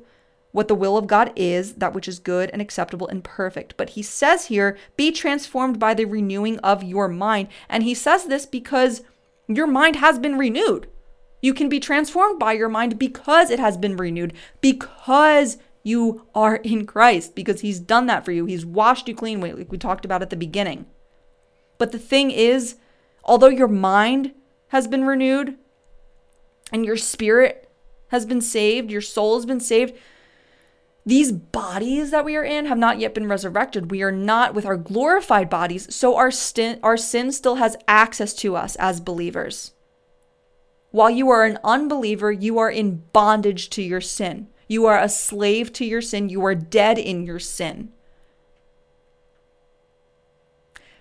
what 0.53 0.68
the 0.68 0.74
will 0.74 0.98
of 0.98 1.07
God 1.07 1.32
is, 1.34 1.74
that 1.76 1.94
which 1.94 2.07
is 2.07 2.18
good 2.18 2.50
and 2.50 2.61
acceptable 2.61 3.09
and 3.09 3.24
perfect. 3.24 3.74
But 3.78 3.90
he 3.90 4.03
says 4.03 4.46
here, 4.46 4.76
be 4.96 5.11
transformed 5.11 5.78
by 5.78 5.94
the 5.94 6.05
renewing 6.05 6.59
of 6.59 6.84
your 6.84 7.09
mind. 7.09 7.48
And 7.70 7.82
he 7.82 7.94
says 7.94 8.26
this 8.26 8.44
because 8.44 9.03
your 9.48 9.66
mind 9.66 9.96
has 9.96 10.18
been 10.18 10.36
renewed. 10.36 10.88
You 11.40 11.55
can 11.55 11.70
be 11.70 11.80
transformed 11.80 12.38
by 12.38 12.53
your 12.53 12.68
mind 12.68 12.98
because 12.98 13.50
it 13.50 13.59
has 13.59 13.78
been 13.78 13.96
renewed, 13.96 14.34
because 14.61 15.57
you 15.82 16.26
are 16.34 16.57
in 16.57 16.86
Christ, 16.86 17.34
because 17.34 17.62
he's 17.62 17.80
done 17.80 18.07
that 18.07 18.24
for 18.24 18.30
you. 18.30 18.44
He's 18.44 18.66
washed 18.66 19.09
you 19.09 19.14
clean, 19.14 19.40
like 19.40 19.72
we 19.72 19.78
talked 19.78 20.05
about 20.05 20.22
at 20.22 20.30
the 20.30 20.36
beginning. 20.36 20.84
But 21.78 21.90
the 21.90 21.98
thing 21.98 22.30
is, 22.30 22.76
although 23.24 23.48
your 23.48 23.68
mind 23.68 24.32
has 24.72 24.88
been 24.88 25.04
renewed 25.04 25.54
and 26.72 26.86
your 26.86 26.96
spirit 26.96 27.70
has 28.08 28.24
been 28.24 28.40
saved, 28.40 28.90
your 28.90 29.02
soul 29.02 29.34
has 29.34 29.44
been 29.44 29.60
saved. 29.60 29.92
These 31.04 31.30
bodies 31.30 32.10
that 32.10 32.24
we 32.24 32.36
are 32.36 32.44
in 32.44 32.64
have 32.64 32.78
not 32.78 32.98
yet 32.98 33.14
been 33.14 33.28
resurrected. 33.28 33.90
We 33.90 34.02
are 34.02 34.10
not 34.10 34.54
with 34.54 34.64
our 34.64 34.78
glorified 34.78 35.50
bodies, 35.50 35.94
so 35.94 36.16
our, 36.16 36.30
sin, 36.30 36.80
our 36.82 36.96
sin 36.96 37.32
still 37.32 37.56
has 37.56 37.76
access 37.86 38.32
to 38.36 38.56
us 38.56 38.74
as 38.76 38.98
believers. 38.98 39.72
While 40.90 41.10
you 41.10 41.28
are 41.28 41.44
an 41.44 41.58
unbeliever, 41.62 42.32
you 42.32 42.58
are 42.58 42.70
in 42.70 43.02
bondage 43.12 43.68
to 43.70 43.82
your 43.82 44.00
sin. 44.00 44.48
You 44.68 44.86
are 44.86 44.98
a 44.98 45.08
slave 45.10 45.70
to 45.74 45.84
your 45.84 46.00
sin. 46.00 46.30
You 46.30 46.42
are 46.46 46.54
dead 46.54 46.98
in 46.98 47.24
your 47.24 47.40
sin. 47.40 47.92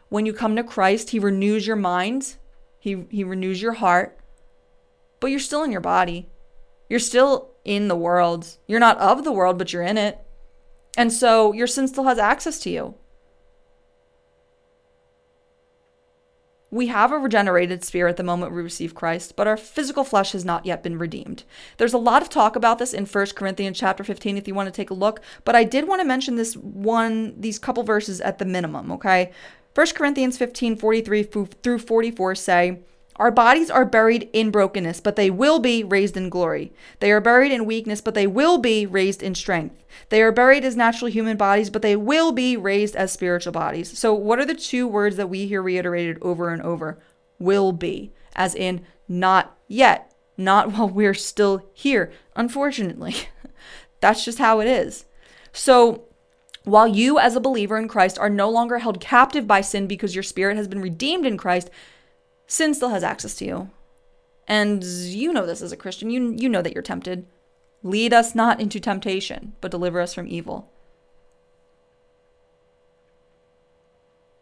When 0.09 0.25
you 0.25 0.33
come 0.33 0.57
to 0.57 0.63
Christ, 0.63 1.11
He 1.11 1.19
renews 1.19 1.65
your 1.65 1.77
mind 1.77 2.35
he 2.81 3.05
he 3.09 3.23
renews 3.23 3.61
your 3.61 3.73
heart. 3.73 4.19
But 5.21 5.27
you're 5.27 5.39
still 5.39 5.63
in 5.63 5.71
your 5.71 5.81
body. 5.81 6.27
You're 6.89 6.99
still 6.99 7.51
in 7.63 7.87
the 7.87 7.95
world. 7.95 8.57
You're 8.67 8.79
not 8.79 8.97
of 8.97 9.23
the 9.23 9.31
world, 9.31 9.57
but 9.57 9.71
you're 9.71 9.83
in 9.83 9.97
it. 9.97 10.17
And 10.97 11.13
so 11.13 11.53
your 11.53 11.67
sin 11.67 11.87
still 11.87 12.05
has 12.05 12.17
access 12.17 12.59
to 12.61 12.69
you. 12.69 12.95
We 16.71 16.87
have 16.87 17.11
a 17.11 17.17
regenerated 17.17 17.83
spirit 17.83 18.11
at 18.11 18.17
the 18.17 18.23
moment 18.23 18.53
we 18.53 18.61
receive 18.61 18.95
Christ, 18.95 19.35
but 19.35 19.45
our 19.45 19.57
physical 19.57 20.05
flesh 20.05 20.31
has 20.31 20.45
not 20.45 20.65
yet 20.65 20.81
been 20.81 20.97
redeemed. 20.97 21.43
There's 21.77 21.93
a 21.93 21.97
lot 21.97 22.21
of 22.21 22.29
talk 22.29 22.55
about 22.55 22.79
this 22.79 22.93
in 22.93 23.05
1 23.05 23.25
Corinthians 23.35 23.77
chapter 23.77 24.05
15 24.05 24.37
if 24.37 24.47
you 24.47 24.55
want 24.55 24.67
to 24.67 24.71
take 24.71 24.89
a 24.89 24.95
look, 24.95 25.21
but 25.43 25.53
I 25.53 25.65
did 25.65 25.87
want 25.87 26.01
to 26.01 26.07
mention 26.07 26.35
this 26.35 26.55
one 26.55 27.39
these 27.39 27.59
couple 27.59 27.83
verses 27.83 28.21
at 28.21 28.37
the 28.37 28.45
minimum, 28.45 28.89
okay? 28.93 29.31
1 29.73 29.87
Corinthians 29.95 30.37
15 30.37 30.75
43 30.75 31.23
through 31.23 31.79
44 31.79 32.35
say, 32.35 32.79
Our 33.15 33.31
bodies 33.31 33.69
are 33.69 33.85
buried 33.85 34.29
in 34.33 34.51
brokenness, 34.51 34.99
but 34.99 35.15
they 35.15 35.29
will 35.29 35.59
be 35.59 35.83
raised 35.83 36.17
in 36.17 36.29
glory. 36.29 36.73
They 36.99 37.11
are 37.11 37.21
buried 37.21 37.51
in 37.51 37.65
weakness, 37.65 38.01
but 38.01 38.13
they 38.13 38.27
will 38.27 38.57
be 38.57 38.85
raised 38.85 39.23
in 39.23 39.35
strength. 39.35 39.83
They 40.09 40.21
are 40.21 40.31
buried 40.31 40.65
as 40.65 40.75
natural 40.75 41.09
human 41.09 41.37
bodies, 41.37 41.69
but 41.69 41.81
they 41.81 41.95
will 41.95 42.31
be 42.31 42.57
raised 42.57 42.95
as 42.95 43.11
spiritual 43.11 43.53
bodies. 43.53 43.97
So, 43.97 44.13
what 44.13 44.39
are 44.39 44.45
the 44.45 44.55
two 44.55 44.87
words 44.87 45.15
that 45.15 45.29
we 45.29 45.47
hear 45.47 45.61
reiterated 45.61 46.17
over 46.21 46.49
and 46.49 46.61
over? 46.61 46.99
will 47.41 47.71
be, 47.71 48.13
as 48.35 48.55
in 48.55 48.85
not 49.07 49.57
yet, 49.67 50.13
not 50.37 50.71
while 50.73 50.87
we're 50.87 51.13
still 51.13 51.69
here, 51.73 52.11
unfortunately. 52.35 53.15
That's 53.99 54.23
just 54.23 54.37
how 54.37 54.59
it 54.61 54.67
is. 54.67 55.05
So, 55.51 56.05
while 56.63 56.87
you, 56.87 57.17
as 57.17 57.35
a 57.35 57.41
believer 57.41 57.77
in 57.77 57.87
Christ, 57.87 58.19
are 58.19 58.29
no 58.29 58.49
longer 58.49 58.79
held 58.79 58.99
captive 58.99 59.47
by 59.47 59.61
sin 59.61 59.87
because 59.87 60.13
your 60.13 60.23
spirit 60.23 60.57
has 60.57 60.67
been 60.67 60.81
redeemed 60.81 61.25
in 61.25 61.37
Christ, 61.37 61.69
sin 62.45 62.73
still 62.73 62.89
has 62.89 63.03
access 63.03 63.33
to 63.35 63.45
you. 63.45 63.69
And 64.47 64.83
you 64.83 65.33
know 65.33 65.45
this 65.45 65.61
as 65.61 65.71
a 65.71 65.77
Christian. 65.77 66.09
You, 66.09 66.35
you 66.37 66.49
know 66.49 66.61
that 66.61 66.73
you're 66.73 66.83
tempted. 66.83 67.25
Lead 67.83 68.13
us 68.13 68.35
not 68.35 68.59
into 68.59 68.79
temptation, 68.79 69.53
but 69.59 69.71
deliver 69.71 69.99
us 69.99 70.13
from 70.13 70.27
evil. 70.27 70.71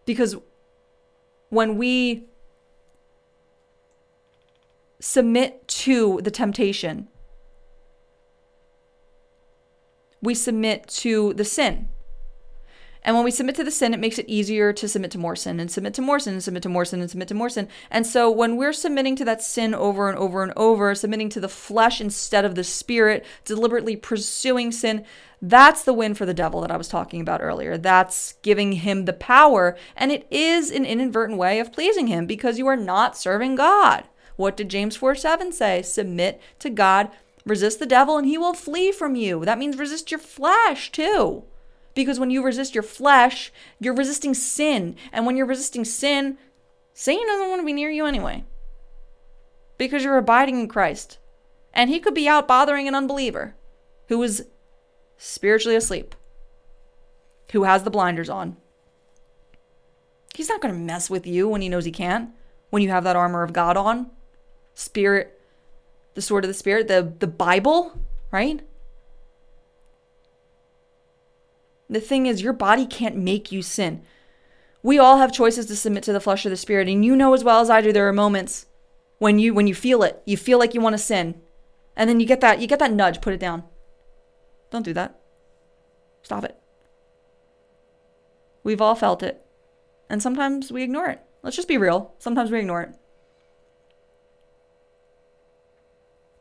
Because 0.05 0.35
when 1.49 1.77
we 1.77 2.25
submit 4.99 5.67
to 5.67 6.19
the 6.23 6.31
temptation, 6.31 7.07
we 10.21 10.35
submit 10.35 10.87
to 10.87 11.33
the 11.35 11.45
sin. 11.45 11.87
And 13.03 13.15
when 13.15 13.23
we 13.23 13.31
submit 13.31 13.55
to 13.55 13.63
the 13.63 13.71
sin, 13.71 13.93
it 13.93 13.99
makes 13.99 14.19
it 14.19 14.27
easier 14.27 14.73
to 14.73 14.87
submit 14.87 15.11
to 15.11 15.17
more 15.17 15.35
sin 15.35 15.59
and 15.59 15.71
submit 15.71 15.93
to 15.95 16.01
more 16.01 16.19
sin 16.19 16.33
and 16.33 16.43
submit 16.43 16.63
to 16.63 16.69
more 16.69 16.83
sin 16.83 16.99
and 16.99 17.09
submit 17.09 17.29
to 17.29 17.33
more 17.33 17.49
sin. 17.49 17.69
And 17.89 18.05
so 18.05 18.29
when 18.29 18.57
we're 18.57 18.73
submitting 18.73 19.15
to 19.17 19.25
that 19.25 19.41
sin 19.41 19.73
over 19.73 20.09
and 20.09 20.17
over 20.17 20.43
and 20.43 20.51
over, 20.57 20.93
submitting 20.93 21.29
to 21.29 21.39
the 21.39 21.47
flesh 21.47 22.01
instead 22.01 22.43
of 22.43 22.55
the 22.55 22.63
spirit, 22.63 23.25
deliberately 23.45 23.95
pursuing 23.95 24.71
sin, 24.71 25.05
that's 25.41 25.83
the 25.83 25.93
win 25.93 26.13
for 26.13 26.25
the 26.25 26.33
devil 26.33 26.59
that 26.61 26.71
I 26.71 26.77
was 26.77 26.89
talking 26.89 27.21
about 27.21 27.41
earlier. 27.41 27.77
That's 27.77 28.33
giving 28.41 28.73
him 28.73 29.05
the 29.05 29.13
power. 29.13 29.77
And 29.95 30.11
it 30.11 30.27
is 30.29 30.69
an 30.69 30.85
inadvertent 30.85 31.39
way 31.39 31.59
of 31.59 31.71
pleasing 31.71 32.07
him 32.07 32.25
because 32.25 32.57
you 32.57 32.67
are 32.67 32.75
not 32.75 33.17
serving 33.17 33.55
God. 33.55 34.03
What 34.35 34.57
did 34.57 34.69
James 34.69 34.95
4 34.97 35.15
7 35.15 35.51
say? 35.51 35.81
Submit 35.81 36.41
to 36.59 36.69
God, 36.69 37.09
resist 37.45 37.79
the 37.79 37.85
devil, 37.85 38.17
and 38.17 38.27
he 38.27 38.37
will 38.37 38.53
flee 38.53 38.91
from 38.91 39.15
you. 39.15 39.45
That 39.45 39.57
means 39.57 39.77
resist 39.77 40.11
your 40.11 40.19
flesh 40.19 40.91
too. 40.91 41.43
Because 41.99 42.17
when 42.17 42.29
you 42.29 42.41
resist 42.41 42.73
your 42.73 42.81
flesh, 42.81 43.51
you're 43.77 43.93
resisting 43.93 44.33
sin. 44.33 44.95
And 45.11 45.25
when 45.25 45.35
you're 45.35 45.45
resisting 45.45 45.83
sin, 45.83 46.37
Satan 46.93 47.27
doesn't 47.27 47.49
want 47.49 47.61
to 47.61 47.65
be 47.65 47.73
near 47.73 47.89
you 47.89 48.05
anyway. 48.05 48.45
Because 49.77 50.05
you're 50.05 50.15
abiding 50.15 50.61
in 50.61 50.69
Christ. 50.69 51.17
And 51.73 51.89
he 51.89 51.99
could 51.99 52.13
be 52.13 52.25
out 52.25 52.47
bothering 52.47 52.87
an 52.87 52.95
unbeliever 52.95 53.53
who 54.07 54.23
is 54.23 54.45
spiritually 55.17 55.75
asleep, 55.75 56.15
who 57.51 57.63
has 57.63 57.83
the 57.83 57.91
blinders 57.91 58.29
on. 58.29 58.55
He's 60.33 60.47
not 60.47 60.61
going 60.61 60.73
to 60.73 60.79
mess 60.79 61.09
with 61.09 61.27
you 61.27 61.49
when 61.49 61.61
he 61.61 61.67
knows 61.67 61.83
he 61.83 61.91
can't, 61.91 62.29
when 62.69 62.81
you 62.81 62.91
have 62.91 63.03
that 63.03 63.17
armor 63.17 63.43
of 63.43 63.51
God 63.51 63.75
on. 63.75 64.09
Spirit, 64.73 65.37
the 66.13 66.21
sword 66.21 66.45
of 66.45 66.47
the 66.47 66.53
Spirit, 66.53 66.87
the, 66.87 67.13
the 67.19 67.27
Bible, 67.27 67.91
right? 68.31 68.61
The 71.89 71.99
thing 71.99 72.25
is, 72.25 72.41
your 72.41 72.53
body 72.53 72.85
can't 72.85 73.15
make 73.15 73.51
you 73.51 73.61
sin. 73.61 74.03
We 74.83 74.99
all 74.99 75.17
have 75.17 75.33
choices 75.33 75.65
to 75.65 75.75
submit 75.75 76.03
to 76.03 76.13
the 76.13 76.19
flesh 76.19 76.45
or 76.45 76.49
the 76.49 76.55
spirit, 76.55 76.87
and 76.87 77.03
you 77.03 77.15
know 77.15 77.33
as 77.33 77.43
well 77.43 77.59
as 77.59 77.69
I 77.69 77.81
do 77.81 77.91
there 77.91 78.07
are 78.07 78.13
moments 78.13 78.67
when 79.19 79.37
you 79.37 79.53
when 79.53 79.67
you 79.67 79.75
feel 79.75 80.01
it, 80.01 80.21
you 80.25 80.37
feel 80.37 80.57
like 80.57 80.73
you 80.73 80.81
want 80.81 80.93
to 80.93 80.97
sin. 80.97 81.41
And 81.95 82.09
then 82.09 82.19
you 82.19 82.25
get 82.25 82.41
that 82.41 82.59
you 82.59 82.67
get 82.67 82.79
that 82.79 82.93
nudge, 82.93 83.21
put 83.21 83.33
it 83.33 83.39
down. 83.39 83.63
Don't 84.71 84.85
do 84.85 84.93
that. 84.93 85.19
Stop 86.23 86.45
it. 86.45 86.57
We've 88.63 88.81
all 88.81 88.95
felt 88.95 89.21
it. 89.23 89.45
And 90.09 90.23
sometimes 90.23 90.71
we 90.71 90.83
ignore 90.83 91.07
it. 91.07 91.21
Let's 91.43 91.55
just 91.55 91.67
be 91.67 91.77
real. 91.77 92.13
Sometimes 92.19 92.51
we 92.51 92.59
ignore 92.59 92.81
it. 92.81 92.95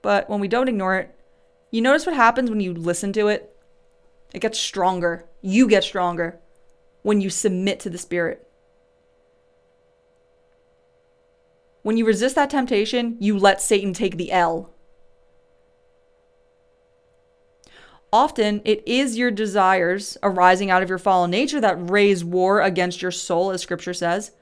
But 0.03 0.30
when 0.30 0.40
we 0.40 0.49
don't 0.49 0.68
ignore 0.68 0.96
it, 0.96 1.14
you 1.70 1.80
notice 1.80 2.07
what 2.07 2.14
happens 2.14 2.51
when 2.51 2.61
you 2.61 2.72
listen 2.72 3.12
to 3.14 3.28
it? 3.28 3.55
It 4.33 4.41
gets 4.41 4.59
stronger. 4.59 5.26
You 5.41 5.68
get 5.68 5.85
stronger 5.85 6.39
when 7.03 7.20
you 7.20 7.31
submit 7.31 7.81
to 7.81 7.91
the 7.91 7.99
Spirit. 7.99 8.47
When 11.83 11.97
you 11.97 12.05
resist 12.05 12.35
that 12.35 12.51
temptation, 12.51 13.16
you 13.20 13.39
let 13.39 13.62
Satan 13.62 13.93
take 13.93 14.16
the 14.16 14.33
L. 14.33 14.74
Often, 18.12 18.62
it 18.64 18.87
is 18.87 19.18
your 19.18 19.31
desires 19.31 20.16
arising 20.22 20.70
out 20.70 20.83
of 20.83 20.89
your 20.89 20.99
fallen 20.99 21.31
nature 21.31 21.61
that 21.61 21.91
raise 21.91 22.24
war 22.24 22.61
against 22.61 23.03
your 23.03 23.11
soul, 23.11 23.51
as 23.51 23.61
scripture 23.61 23.95
says. 23.95 24.33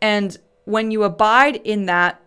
And 0.00 0.36
when 0.64 0.90
you 0.90 1.04
abide 1.04 1.56
in 1.56 1.86
that, 1.86 2.20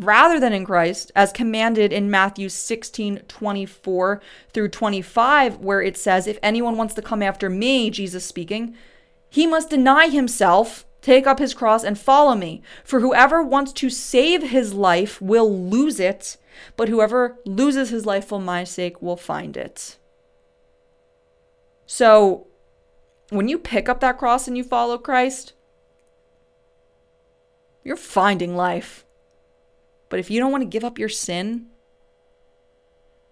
rather 0.00 0.40
than 0.40 0.52
in 0.52 0.64
Christ, 0.64 1.12
as 1.14 1.30
commanded 1.30 1.92
in 1.92 2.10
Matthew 2.10 2.48
16 2.48 3.18
24 3.28 4.20
through 4.52 4.68
25, 4.68 5.58
where 5.58 5.82
it 5.82 5.96
says, 5.96 6.26
If 6.26 6.38
anyone 6.42 6.76
wants 6.76 6.94
to 6.94 7.02
come 7.02 7.22
after 7.22 7.48
me, 7.48 7.90
Jesus 7.90 8.24
speaking, 8.24 8.74
he 9.28 9.46
must 9.46 9.70
deny 9.70 10.08
himself, 10.08 10.86
take 11.02 11.26
up 11.26 11.38
his 11.38 11.54
cross, 11.54 11.84
and 11.84 11.98
follow 11.98 12.34
me. 12.34 12.62
For 12.82 13.00
whoever 13.00 13.42
wants 13.42 13.72
to 13.74 13.90
save 13.90 14.42
his 14.42 14.74
life 14.74 15.20
will 15.20 15.54
lose 15.54 16.00
it, 16.00 16.36
but 16.76 16.88
whoever 16.88 17.38
loses 17.44 17.90
his 17.90 18.06
life 18.06 18.24
for 18.24 18.40
my 18.40 18.64
sake 18.64 19.00
will 19.00 19.16
find 19.16 19.56
it. 19.56 19.98
So, 21.86 22.46
when 23.28 23.48
you 23.48 23.58
pick 23.58 23.88
up 23.88 24.00
that 24.00 24.18
cross 24.18 24.48
and 24.48 24.56
you 24.56 24.64
follow 24.64 24.98
Christ, 24.98 25.52
you're 27.84 27.96
finding 27.96 28.56
life. 28.56 29.04
But 30.10 30.18
if 30.18 30.30
you 30.30 30.38
don't 30.38 30.52
want 30.52 30.62
to 30.62 30.68
give 30.68 30.84
up 30.84 30.98
your 30.98 31.08
sin, 31.08 31.68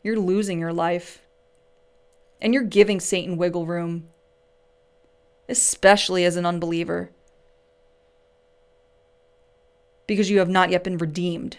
you're 0.02 0.18
losing 0.18 0.58
your 0.58 0.72
life. 0.72 1.20
And 2.40 2.54
you're 2.54 2.62
giving 2.62 3.00
Satan 3.00 3.36
wiggle 3.36 3.66
room, 3.66 4.08
especially 5.48 6.24
as 6.24 6.36
an 6.36 6.46
unbeliever, 6.46 7.10
because 10.06 10.30
you 10.30 10.38
have 10.38 10.48
not 10.48 10.70
yet 10.70 10.84
been 10.84 10.98
redeemed. 10.98 11.58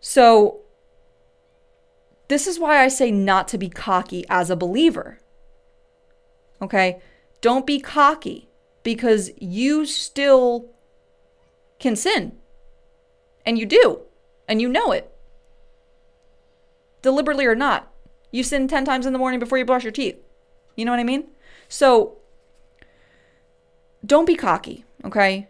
So, 0.00 0.62
this 2.26 2.48
is 2.48 2.58
why 2.58 2.82
I 2.82 2.88
say 2.88 3.12
not 3.12 3.46
to 3.48 3.58
be 3.58 3.68
cocky 3.68 4.24
as 4.28 4.50
a 4.50 4.56
believer. 4.56 5.20
Okay? 6.60 7.00
Don't 7.40 7.66
be 7.66 7.78
cocky 7.78 8.48
because 8.82 9.30
you 9.38 9.86
still 9.86 10.70
can 11.80 11.96
sin. 11.96 12.36
And 13.44 13.58
you 13.58 13.66
do. 13.66 14.02
And 14.46 14.60
you 14.60 14.68
know 14.68 14.92
it. 14.92 15.10
Deliberately 17.02 17.46
or 17.46 17.54
not. 17.54 17.92
You 18.30 18.44
sin 18.44 18.68
10 18.68 18.84
times 18.84 19.06
in 19.06 19.12
the 19.12 19.18
morning 19.18 19.40
before 19.40 19.58
you 19.58 19.64
brush 19.64 19.82
your 19.82 19.92
teeth. 19.92 20.16
You 20.76 20.84
know 20.84 20.92
what 20.92 21.00
I 21.00 21.04
mean? 21.04 21.28
So 21.68 22.18
don't 24.04 24.26
be 24.26 24.36
cocky, 24.36 24.84
okay? 25.04 25.48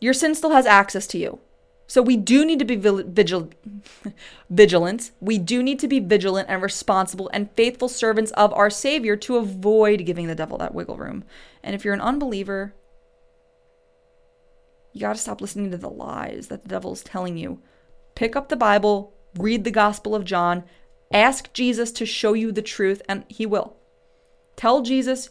Your 0.00 0.14
sin 0.14 0.34
still 0.34 0.50
has 0.50 0.66
access 0.66 1.06
to 1.08 1.18
you. 1.18 1.40
So 1.86 2.00
we 2.00 2.16
do 2.16 2.44
need 2.44 2.58
to 2.58 2.64
be 2.64 2.76
vigil- 2.76 3.50
vigilant. 4.50 5.10
We 5.20 5.38
do 5.38 5.62
need 5.62 5.78
to 5.80 5.88
be 5.88 6.00
vigilant 6.00 6.48
and 6.48 6.62
responsible 6.62 7.30
and 7.32 7.50
faithful 7.52 7.88
servants 7.88 8.30
of 8.32 8.52
our 8.54 8.70
Savior 8.70 9.16
to 9.16 9.36
avoid 9.36 10.06
giving 10.06 10.26
the 10.26 10.34
devil 10.34 10.56
that 10.58 10.74
wiggle 10.74 10.96
room. 10.96 11.24
And 11.62 11.74
if 11.74 11.84
you're 11.84 11.94
an 11.94 12.00
unbeliever, 12.00 12.74
you 14.94 15.00
got 15.00 15.14
to 15.14 15.20
stop 15.20 15.42
listening 15.42 15.70
to 15.72 15.76
the 15.76 15.90
lies 15.90 16.46
that 16.46 16.62
the 16.62 16.68
devil's 16.68 17.02
telling 17.02 17.36
you. 17.36 17.60
Pick 18.14 18.34
up 18.34 18.48
the 18.48 18.56
Bible, 18.56 19.12
read 19.36 19.64
the 19.64 19.70
Gospel 19.70 20.14
of 20.14 20.24
John, 20.24 20.64
ask 21.12 21.52
Jesus 21.52 21.92
to 21.92 22.06
show 22.06 22.32
you 22.32 22.52
the 22.52 22.62
truth, 22.62 23.02
and 23.08 23.24
he 23.28 23.44
will. 23.44 23.76
Tell 24.56 24.80
Jesus 24.80 25.28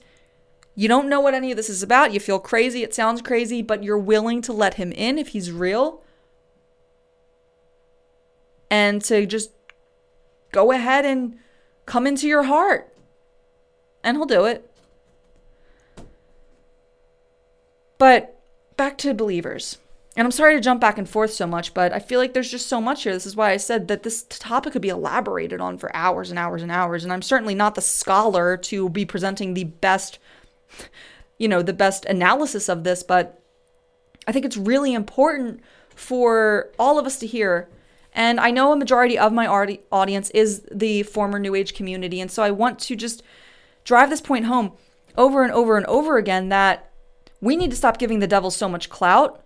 you 0.75 0.87
don't 0.87 1.09
know 1.09 1.19
what 1.19 1.35
any 1.35 1.51
of 1.51 1.57
this 1.57 1.69
is 1.69 1.83
about. 1.83 2.13
You 2.13 2.19
feel 2.19 2.39
crazy. 2.39 2.83
It 2.83 2.95
sounds 2.95 3.21
crazy, 3.21 3.61
but 3.61 3.83
you're 3.83 3.97
willing 3.97 4.41
to 4.43 4.53
let 4.53 4.75
him 4.75 4.91
in 4.91 5.19
if 5.19 5.29
he's 5.29 5.51
real. 5.51 6.01
And 8.71 9.03
to 9.03 9.27
just 9.27 9.51
go 10.51 10.71
ahead 10.71 11.05
and 11.05 11.37
come 11.85 12.07
into 12.07 12.27
your 12.27 12.43
heart. 12.43 12.91
And 14.03 14.17
he'll 14.17 14.25
do 14.25 14.45
it. 14.45 14.69
But 17.99 18.32
back 18.77 18.97
to 18.99 19.13
believers. 19.13 19.77
And 20.15 20.25
I'm 20.25 20.31
sorry 20.31 20.53
to 20.55 20.61
jump 20.61 20.79
back 20.79 20.99
and 20.99 21.09
forth 21.09 21.33
so 21.33 21.47
much, 21.47 21.73
but 21.73 21.91
I 21.91 21.97
feel 21.97 22.19
like 22.19 22.33
there's 22.33 22.51
just 22.51 22.67
so 22.67 22.79
much 22.79 23.03
here. 23.03 23.13
This 23.13 23.25
is 23.25 23.35
why 23.35 23.51
I 23.51 23.57
said 23.57 23.87
that 23.87 24.03
this 24.03 24.23
topic 24.29 24.73
could 24.73 24.81
be 24.81 24.89
elaborated 24.89 25.59
on 25.59 25.79
for 25.79 25.95
hours 25.95 26.29
and 26.29 26.37
hours 26.37 26.61
and 26.61 26.71
hours. 26.71 27.03
And 27.03 27.11
I'm 27.11 27.23
certainly 27.23 27.55
not 27.55 27.73
the 27.73 27.81
scholar 27.81 28.55
to 28.57 28.89
be 28.89 29.05
presenting 29.05 29.53
the 29.53 29.63
best, 29.63 30.19
you 31.39 31.47
know, 31.47 31.63
the 31.63 31.73
best 31.73 32.05
analysis 32.05 32.69
of 32.69 32.83
this, 32.83 33.01
but 33.01 33.41
I 34.27 34.31
think 34.31 34.45
it's 34.45 34.57
really 34.57 34.93
important 34.93 35.61
for 35.95 36.69
all 36.77 36.99
of 36.99 37.07
us 37.07 37.17
to 37.19 37.27
hear. 37.27 37.67
And 38.13 38.39
I 38.39 38.51
know 38.51 38.71
a 38.71 38.75
majority 38.75 39.17
of 39.17 39.33
my 39.33 39.47
audience 39.47 40.29
is 40.29 40.61
the 40.71 41.01
former 41.03 41.39
New 41.39 41.55
Age 41.55 41.73
community. 41.73 42.21
And 42.21 42.29
so 42.29 42.43
I 42.43 42.51
want 42.51 42.77
to 42.79 42.95
just 42.95 43.23
drive 43.83 44.11
this 44.11 44.21
point 44.21 44.45
home 44.45 44.73
over 45.17 45.43
and 45.43 45.51
over 45.51 45.75
and 45.75 45.85
over 45.87 46.17
again 46.17 46.49
that 46.49 46.91
we 47.43 47.57
need 47.57 47.71
to 47.71 47.75
stop 47.75 47.97
giving 47.97 48.19
the 48.19 48.27
devil 48.27 48.49
so 48.49 48.69
much 48.69 48.89
clout 48.89 49.43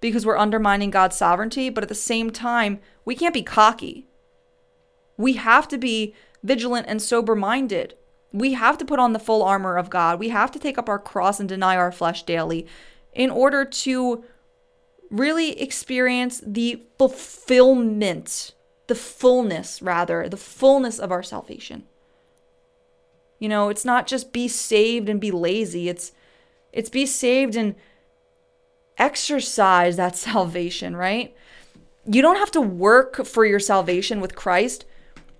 because 0.00 0.24
we're 0.24 0.38
undermining 0.38 0.90
God's 0.90 1.16
sovereignty. 1.16 1.70
But 1.70 1.82
at 1.82 1.88
the 1.88 1.94
same 1.94 2.30
time, 2.30 2.78
we 3.04 3.16
can't 3.16 3.34
be 3.34 3.42
cocky. 3.42 4.06
We 5.16 5.32
have 5.32 5.66
to 5.68 5.76
be 5.76 6.14
vigilant 6.44 6.86
and 6.88 7.02
sober 7.02 7.34
minded. 7.34 7.94
We 8.32 8.52
have 8.52 8.78
to 8.78 8.84
put 8.84 9.00
on 9.00 9.12
the 9.12 9.18
full 9.18 9.42
armor 9.42 9.76
of 9.76 9.90
God. 9.90 10.20
We 10.20 10.28
have 10.28 10.52
to 10.52 10.60
take 10.60 10.78
up 10.78 10.88
our 10.88 11.00
cross 11.00 11.40
and 11.40 11.48
deny 11.48 11.76
our 11.76 11.90
flesh 11.90 12.22
daily 12.22 12.64
in 13.12 13.28
order 13.28 13.64
to 13.64 14.22
really 15.10 15.60
experience 15.60 16.40
the 16.46 16.84
fulfillment, 16.96 18.54
the 18.86 18.94
fullness, 18.94 19.82
rather, 19.82 20.28
the 20.28 20.36
fullness 20.36 21.00
of 21.00 21.10
our 21.10 21.24
salvation. 21.24 21.88
You 23.40 23.48
know, 23.48 23.68
it's 23.68 23.84
not 23.84 24.06
just 24.06 24.32
be 24.32 24.46
saved 24.46 25.08
and 25.08 25.20
be 25.20 25.32
lazy. 25.32 25.88
It's 25.88 26.12
it's 26.72 26.90
be 26.90 27.06
saved 27.06 27.56
and 27.56 27.74
exercise 28.98 29.96
that 29.96 30.16
salvation, 30.28 30.96
right? 30.96 31.34
You 32.04 32.22
don't 32.22 32.36
have 32.36 32.50
to 32.52 32.60
work 32.60 33.24
for 33.26 33.44
your 33.44 33.60
salvation 33.60 34.20
with 34.20 34.34
Christ. 34.34 34.84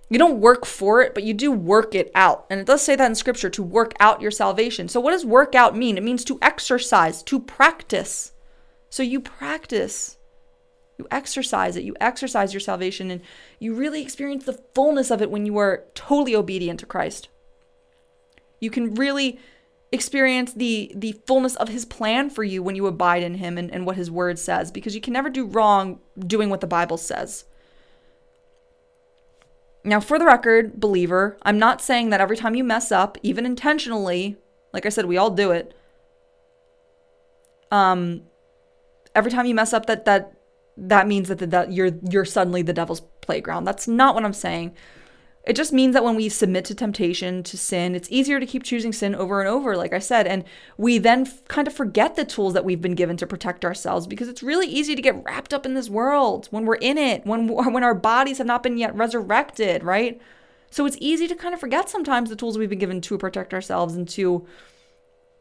You 0.09 0.19
don't 0.19 0.39
work 0.39 0.65
for 0.65 1.01
it, 1.01 1.13
but 1.13 1.23
you 1.23 1.33
do 1.33 1.51
work 1.51 1.95
it 1.95 2.11
out. 2.13 2.45
And 2.49 2.59
it 2.59 2.67
does 2.67 2.81
say 2.81 2.95
that 2.95 3.05
in 3.05 3.15
scripture 3.15 3.49
to 3.49 3.63
work 3.63 3.93
out 3.99 4.21
your 4.21 4.31
salvation. 4.31 4.87
So, 4.87 4.99
what 4.99 5.11
does 5.11 5.25
work 5.25 5.55
out 5.55 5.75
mean? 5.75 5.97
It 5.97 6.03
means 6.03 6.23
to 6.25 6.37
exercise, 6.41 7.23
to 7.23 7.39
practice. 7.39 8.31
So, 8.89 9.01
you 9.01 9.19
practice, 9.19 10.17
you 10.99 11.07
exercise 11.09 11.75
it, 11.75 11.83
you 11.83 11.95
exercise 11.99 12.53
your 12.53 12.59
salvation, 12.59 13.09
and 13.09 13.21
you 13.59 13.73
really 13.73 14.01
experience 14.01 14.45
the 14.45 14.61
fullness 14.75 15.09
of 15.09 15.21
it 15.21 15.31
when 15.31 15.45
you 15.45 15.57
are 15.57 15.85
totally 15.95 16.35
obedient 16.35 16.79
to 16.81 16.85
Christ. 16.85 17.29
You 18.59 18.69
can 18.69 18.93
really 18.93 19.39
experience 19.93 20.53
the 20.53 20.91
the 20.95 21.13
fullness 21.25 21.55
of 21.55 21.69
his 21.69 21.85
plan 21.85 22.29
for 22.29 22.43
you 22.43 22.61
when 22.61 22.75
you 22.75 22.87
abide 22.87 23.23
in 23.23 23.35
him 23.35 23.57
and, 23.57 23.71
and 23.71 23.85
what 23.85 23.95
his 23.95 24.11
word 24.11 24.37
says 24.37 24.71
because 24.71 24.95
you 24.95 25.01
can 25.01 25.13
never 25.13 25.29
do 25.29 25.45
wrong 25.45 25.99
doing 26.27 26.49
what 26.49 26.59
the 26.61 26.67
bible 26.67 26.97
says 26.97 27.45
now, 29.85 29.99
for 29.99 30.17
the 30.17 30.25
record, 30.25 30.79
believer, 30.79 31.37
I'm 31.41 31.59
not 31.59 31.81
saying 31.81 32.09
that 32.09 32.21
every 32.21 32.37
time 32.37 32.55
you 32.55 32.63
mess 32.63 32.91
up, 32.91 33.17
even 33.21 33.45
intentionally, 33.45 34.37
like 34.71 34.85
I 34.85 34.89
said, 34.89 35.05
we 35.05 35.17
all 35.17 35.29
do 35.29 35.51
it. 35.51 35.75
Um, 37.69 38.21
every 39.13 39.29
time 39.29 39.45
you 39.45 39.55
mess 39.55 39.73
up, 39.73 39.87
that 39.87 40.05
that 40.05 40.33
that 40.77 41.07
means 41.07 41.27
that 41.27 41.39
the, 41.39 41.47
that 41.47 41.73
you're 41.73 41.91
you're 42.09 42.23
suddenly 42.23 42.61
the 42.61 42.71
devil's 42.71 43.01
playground. 43.21 43.65
That's 43.65 43.87
not 43.87 44.15
what 44.15 44.23
I'm 44.23 44.33
saying. 44.33 44.73
It 45.45 45.57
just 45.57 45.73
means 45.73 45.93
that 45.93 46.05
when 46.05 46.15
we 46.15 46.29
submit 46.29 46.63
to 46.65 46.75
temptation, 46.75 47.43
to 47.43 47.57
sin, 47.57 47.95
it's 47.95 48.09
easier 48.09 48.39
to 48.39 48.45
keep 48.45 48.63
choosing 48.63 48.93
sin 48.93 49.13
over 49.13 49.41
and 49.41 49.49
over, 49.49 49.75
like 49.75 49.91
I 49.91 49.99
said. 49.99 50.25
And 50.25 50.45
we 50.77 50.97
then 50.99 51.27
f- 51.27 51.43
kind 51.49 51.67
of 51.67 51.73
forget 51.73 52.15
the 52.15 52.23
tools 52.23 52.53
that 52.53 52.63
we've 52.63 52.81
been 52.81 52.95
given 52.95 53.17
to 53.17 53.27
protect 53.27 53.65
ourselves 53.65 54.07
because 54.07 54.29
it's 54.29 54.41
really 54.41 54.67
easy 54.67 54.95
to 54.95 55.01
get 55.01 55.21
wrapped 55.25 55.53
up 55.53 55.65
in 55.65 55.73
this 55.73 55.89
world 55.89 56.47
when 56.51 56.65
we're 56.65 56.75
in 56.75 56.97
it, 56.97 57.25
when, 57.25 57.47
when 57.73 57.83
our 57.83 57.93
bodies 57.93 58.37
have 58.37 58.47
not 58.47 58.63
been 58.63 58.77
yet 58.77 58.95
resurrected, 58.95 59.83
right? 59.83 60.21
So 60.71 60.85
it's 60.85 60.97
easy 61.01 61.27
to 61.27 61.35
kind 61.35 61.53
of 61.53 61.59
forget 61.59 61.89
sometimes 61.89 62.29
the 62.29 62.37
tools 62.37 62.57
we've 62.57 62.69
been 62.69 62.79
given 62.79 63.01
to 63.01 63.17
protect 63.17 63.53
ourselves 63.53 63.95
and 63.95 64.07
to 64.09 64.47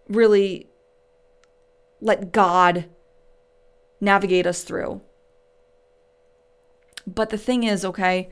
really 0.09 0.69
let 2.01 2.33
God 2.33 2.87
navigate 4.01 4.49
us 4.49 4.65
through. 4.65 5.01
But 7.07 7.31
the 7.31 7.39
thing 7.39 7.63
is, 7.63 7.85
okay, 7.85 8.31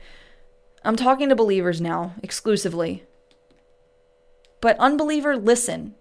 I'm 0.83 0.95
talking 0.95 1.29
to 1.29 1.35
believers 1.35 1.79
now 1.79 2.15
exclusively. 2.23 3.03
But 4.61 4.77
unbeliever, 4.79 5.37
listen 5.37 5.95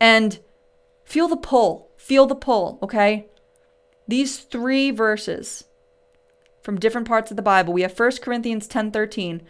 and 0.00 0.38
feel 1.04 1.28
the 1.28 1.36
pull. 1.36 1.90
Feel 1.96 2.26
the 2.26 2.34
pull, 2.34 2.78
okay? 2.82 3.26
These 4.06 4.38
three 4.38 4.90
verses 4.90 5.64
from 6.62 6.80
different 6.80 7.06
parts 7.06 7.30
of 7.30 7.36
the 7.36 7.42
Bible. 7.42 7.72
We 7.72 7.82
have 7.82 7.92
1 7.92 8.22
Corinthians 8.22 8.66
10:13 8.66 9.42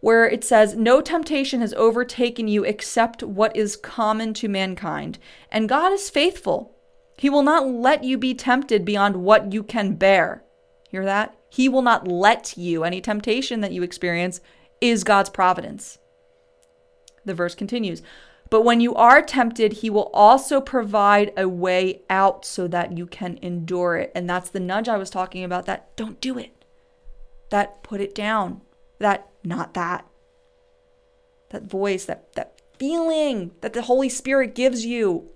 where 0.00 0.28
it 0.28 0.44
says, 0.44 0.76
"No 0.76 1.00
temptation 1.00 1.60
has 1.60 1.74
overtaken 1.74 2.48
you 2.48 2.64
except 2.64 3.22
what 3.22 3.56
is 3.56 3.76
common 3.76 4.34
to 4.34 4.48
mankind, 4.48 5.18
and 5.50 5.68
God 5.68 5.92
is 5.92 6.10
faithful. 6.10 6.76
He 7.16 7.30
will 7.30 7.42
not 7.42 7.66
let 7.66 8.04
you 8.04 8.18
be 8.18 8.34
tempted 8.34 8.84
beyond 8.84 9.16
what 9.16 9.52
you 9.52 9.62
can 9.62 9.94
bear." 9.94 10.44
Hear 10.90 11.04
that? 11.04 11.34
He 11.48 11.68
will 11.68 11.82
not 11.82 12.06
let 12.06 12.56
you. 12.56 12.84
Any 12.84 13.00
temptation 13.00 13.60
that 13.60 13.72
you 13.72 13.82
experience 13.82 14.40
is 14.80 15.04
God's 15.04 15.30
providence. 15.30 15.98
The 17.24 17.34
verse 17.34 17.54
continues. 17.54 18.02
But 18.50 18.62
when 18.62 18.80
you 18.80 18.94
are 18.94 19.22
tempted, 19.22 19.74
he 19.74 19.90
will 19.90 20.10
also 20.14 20.60
provide 20.60 21.32
a 21.36 21.48
way 21.48 22.02
out 22.08 22.44
so 22.44 22.68
that 22.68 22.96
you 22.96 23.06
can 23.06 23.38
endure 23.42 23.96
it. 23.96 24.12
And 24.14 24.30
that's 24.30 24.50
the 24.50 24.60
nudge 24.60 24.88
I 24.88 24.96
was 24.96 25.10
talking 25.10 25.42
about 25.42 25.66
that 25.66 25.96
don't 25.96 26.20
do 26.20 26.38
it. 26.38 26.64
That 27.50 27.82
put 27.82 28.00
it 28.00 28.14
down. 28.14 28.60
That 28.98 29.28
not 29.42 29.74
that. 29.74 30.06
That 31.50 31.64
voice, 31.64 32.04
that 32.04 32.32
that 32.34 32.60
feeling 32.78 33.52
that 33.60 33.72
the 33.72 33.82
Holy 33.82 34.08
Spirit 34.08 34.54
gives 34.54 34.84
you. 34.84 35.30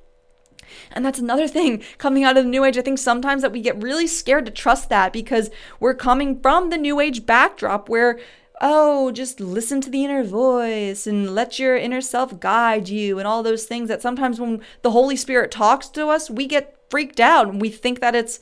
And 0.93 1.05
that's 1.05 1.19
another 1.19 1.49
thing 1.49 1.83
coming 1.99 2.25
out 2.25 2.37
of 2.37 2.45
the 2.45 2.51
new 2.51 2.65
age. 2.65 2.79
I 2.79 2.83
think 2.83 2.99
sometimes 2.99 3.43
that 3.43 3.53
we 3.53 3.61
get 3.61 3.83
really 3.83 4.07
scared 4.07 4.47
to 4.47 4.53
trust 4.53 4.89
that 4.89 5.13
because 5.13 5.51
we're 5.79 5.95
coming 5.95 6.41
from 6.41 6.71
the 6.71 6.79
new 6.79 7.01
age 7.01 7.27
backdrop 7.27 7.89
where 7.89 8.19
oh, 8.61 9.11
just 9.11 9.41
listen 9.41 9.81
to 9.81 9.91
the 9.91 10.05
inner 10.05 10.23
voice 10.23 11.07
and 11.07 11.35
let 11.35 11.59
your 11.59 11.77
inner 11.77 12.01
self 12.01 12.39
guide 12.41 12.89
you 12.89 13.19
and 13.19 13.27
all 13.27 13.43
those 13.43 13.65
things 13.65 13.89
that 13.89 14.03
sometimes 14.03 14.39
when 14.39 14.61
the 14.83 14.91
Holy 14.91 15.17
Spirit 15.17 15.51
talks 15.51 15.89
to 15.89 16.09
us, 16.09 16.31
we 16.31 16.47
get 16.47 16.77
freaked 16.91 17.21
out 17.21 17.49
and 17.49 17.61
we 17.61 17.71
think 17.71 18.01
that 18.01 18.15
it's 18.15 18.41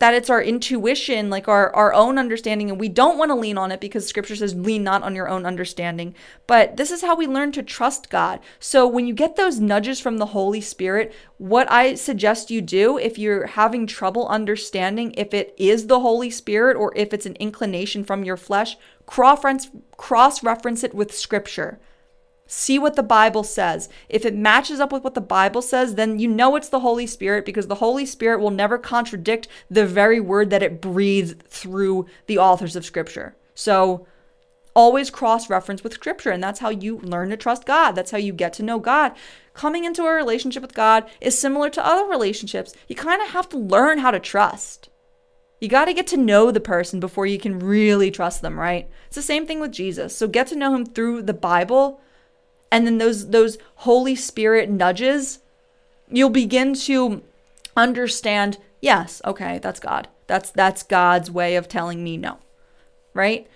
that 0.00 0.14
it's 0.14 0.30
our 0.30 0.42
intuition, 0.42 1.28
like 1.28 1.46
our, 1.46 1.74
our 1.74 1.92
own 1.92 2.18
understanding, 2.18 2.70
and 2.70 2.80
we 2.80 2.88
don't 2.88 3.18
want 3.18 3.28
to 3.30 3.34
lean 3.34 3.58
on 3.58 3.70
it 3.70 3.80
because 3.80 4.06
scripture 4.06 4.34
says, 4.34 4.54
lean 4.54 4.82
not 4.82 5.02
on 5.02 5.14
your 5.14 5.28
own 5.28 5.44
understanding. 5.44 6.14
But 6.46 6.78
this 6.78 6.90
is 6.90 7.02
how 7.02 7.14
we 7.14 7.26
learn 7.26 7.52
to 7.52 7.62
trust 7.62 8.08
God. 8.08 8.40
So 8.58 8.88
when 8.88 9.06
you 9.06 9.12
get 9.12 9.36
those 9.36 9.60
nudges 9.60 10.00
from 10.00 10.16
the 10.16 10.26
Holy 10.26 10.62
Spirit, 10.62 11.14
what 11.36 11.70
I 11.70 11.94
suggest 11.94 12.50
you 12.50 12.62
do 12.62 12.96
if 12.96 13.18
you're 13.18 13.46
having 13.46 13.86
trouble 13.86 14.26
understanding 14.28 15.14
if 15.18 15.34
it 15.34 15.54
is 15.58 15.86
the 15.86 16.00
Holy 16.00 16.30
Spirit 16.30 16.78
or 16.78 16.92
if 16.96 17.12
it's 17.12 17.26
an 17.26 17.36
inclination 17.36 18.02
from 18.02 18.24
your 18.24 18.38
flesh, 18.38 18.78
cross 19.04 20.42
reference 20.42 20.82
it 20.82 20.94
with 20.94 21.16
scripture. 21.16 21.78
See 22.52 22.80
what 22.80 22.96
the 22.96 23.04
Bible 23.04 23.44
says. 23.44 23.88
If 24.08 24.24
it 24.24 24.34
matches 24.34 24.80
up 24.80 24.90
with 24.90 25.04
what 25.04 25.14
the 25.14 25.20
Bible 25.20 25.62
says, 25.62 25.94
then 25.94 26.18
you 26.18 26.26
know 26.26 26.56
it's 26.56 26.68
the 26.68 26.80
Holy 26.80 27.06
Spirit 27.06 27.44
because 27.44 27.68
the 27.68 27.76
Holy 27.76 28.04
Spirit 28.04 28.40
will 28.40 28.50
never 28.50 28.76
contradict 28.76 29.46
the 29.70 29.86
very 29.86 30.18
word 30.18 30.50
that 30.50 30.62
it 30.64 30.80
breathed 30.80 31.44
through 31.44 32.06
the 32.26 32.38
authors 32.38 32.74
of 32.74 32.84
Scripture. 32.84 33.36
So 33.54 34.04
always 34.74 35.10
cross 35.10 35.48
reference 35.48 35.84
with 35.84 35.94
Scripture, 35.94 36.30
and 36.30 36.42
that's 36.42 36.58
how 36.58 36.70
you 36.70 36.98
learn 36.98 37.30
to 37.30 37.36
trust 37.36 37.66
God. 37.66 37.92
That's 37.92 38.10
how 38.10 38.18
you 38.18 38.32
get 38.32 38.52
to 38.54 38.64
know 38.64 38.80
God. 38.80 39.12
Coming 39.54 39.84
into 39.84 40.02
a 40.02 40.12
relationship 40.12 40.62
with 40.62 40.74
God 40.74 41.08
is 41.20 41.38
similar 41.38 41.70
to 41.70 41.86
other 41.86 42.04
relationships. 42.04 42.74
You 42.88 42.96
kind 42.96 43.22
of 43.22 43.28
have 43.28 43.48
to 43.50 43.58
learn 43.58 43.98
how 43.98 44.10
to 44.10 44.18
trust. 44.18 44.88
You 45.60 45.68
got 45.68 45.84
to 45.84 45.94
get 45.94 46.08
to 46.08 46.16
know 46.16 46.50
the 46.50 46.58
person 46.58 46.98
before 46.98 47.26
you 47.26 47.38
can 47.38 47.60
really 47.60 48.10
trust 48.10 48.42
them, 48.42 48.58
right? 48.58 48.90
It's 49.06 49.14
the 49.14 49.22
same 49.22 49.46
thing 49.46 49.60
with 49.60 49.70
Jesus. 49.70 50.16
So 50.16 50.26
get 50.26 50.48
to 50.48 50.56
know 50.56 50.74
him 50.74 50.84
through 50.84 51.22
the 51.22 51.32
Bible 51.32 52.00
and 52.70 52.86
then 52.86 52.98
those 52.98 53.30
those 53.30 53.58
holy 53.76 54.14
spirit 54.14 54.70
nudges 54.70 55.40
you'll 56.08 56.30
begin 56.30 56.74
to 56.74 57.22
understand 57.76 58.58
yes 58.80 59.20
okay 59.24 59.58
that's 59.58 59.80
god. 59.80 60.08
That's 60.26 60.50
that's 60.50 60.82
god's 60.82 61.30
way 61.30 61.56
of 61.56 61.68
telling 61.68 62.04
me 62.04 62.16
no 62.16 62.38
right? 63.12 63.48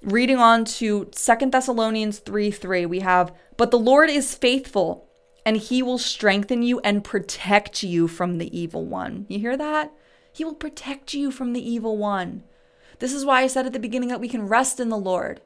Reading 0.00 0.38
on 0.38 0.64
to 0.64 1.08
Second 1.12 1.52
thessalonians 1.52 2.18
3 2.18 2.50
3 2.50 2.86
we 2.86 3.00
have 3.00 3.34
but 3.56 3.70
the 3.70 3.78
lord 3.78 4.10
is 4.10 4.34
faithful 4.34 5.06
and 5.44 5.56
he 5.56 5.82
will 5.82 5.98
strengthen 5.98 6.62
you 6.62 6.80
and 6.80 7.04
protect 7.04 7.82
you 7.82 8.06
from 8.06 8.38
the 8.38 8.56
evil 8.56 8.86
one. 8.86 9.26
You 9.28 9.40
hear 9.40 9.56
that? 9.56 9.92
He 10.32 10.44
will 10.44 10.54
protect 10.54 11.14
you 11.14 11.30
from 11.30 11.52
the 11.52 11.70
evil 11.70 11.96
one. 11.96 12.44
This 13.00 13.12
is 13.12 13.24
why 13.24 13.42
i 13.42 13.46
said 13.46 13.66
at 13.66 13.72
the 13.72 13.78
beginning 13.78 14.08
that 14.08 14.20
we 14.20 14.28
can 14.28 14.48
rest 14.48 14.80
in 14.80 14.88
the 14.88 14.96
lord 14.96 15.40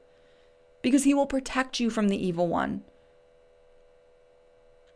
because 0.86 1.02
he 1.02 1.14
will 1.14 1.26
protect 1.26 1.80
you 1.80 1.90
from 1.90 2.06
the 2.06 2.26
evil 2.28 2.46
one. 2.46 2.80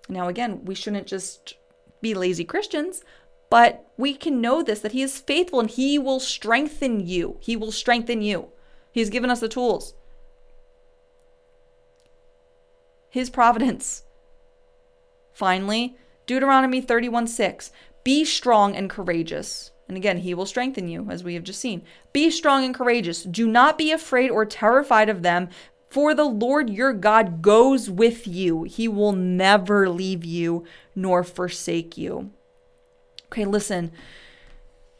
Now, 0.08 0.28
again, 0.28 0.64
we 0.64 0.76
shouldn't 0.76 1.08
just 1.08 1.54
be 2.00 2.14
lazy 2.14 2.44
Christians, 2.44 3.02
but 3.50 3.90
we 3.96 4.14
can 4.14 4.40
know 4.40 4.62
this 4.62 4.78
that 4.82 4.92
he 4.92 5.02
is 5.02 5.18
faithful 5.18 5.58
and 5.58 5.68
he 5.68 5.98
will 5.98 6.20
strengthen 6.20 7.04
you. 7.08 7.38
He 7.40 7.56
will 7.56 7.72
strengthen 7.72 8.22
you. 8.22 8.50
He's 8.92 9.10
given 9.10 9.30
us 9.30 9.40
the 9.40 9.48
tools. 9.48 9.94
His 13.08 13.28
providence. 13.28 14.04
Finally, 15.32 15.96
Deuteronomy 16.24 16.80
31 16.80 17.26
6. 17.26 17.72
Be 18.04 18.24
strong 18.24 18.76
and 18.76 18.88
courageous. 18.88 19.72
And 19.90 19.96
again, 19.96 20.18
he 20.18 20.34
will 20.34 20.46
strengthen 20.46 20.86
you, 20.86 21.08
as 21.10 21.24
we 21.24 21.34
have 21.34 21.42
just 21.42 21.58
seen. 21.58 21.82
Be 22.12 22.30
strong 22.30 22.64
and 22.64 22.72
courageous. 22.72 23.24
Do 23.24 23.48
not 23.48 23.76
be 23.76 23.90
afraid 23.90 24.30
or 24.30 24.46
terrified 24.46 25.08
of 25.08 25.22
them, 25.22 25.48
For 25.90 26.14
the 26.14 26.24
Lord 26.24 26.70
your 26.70 26.92
God 26.92 27.42
goes 27.42 27.90
with 27.90 28.26
you, 28.26 28.62
he 28.62 28.86
will 28.88 29.12
never 29.12 29.88
leave 29.88 30.24
you 30.24 30.64
nor 30.94 31.24
forsake 31.24 31.98
you. 31.98 32.30
Okay, 33.26 33.44
listen. 33.44 33.92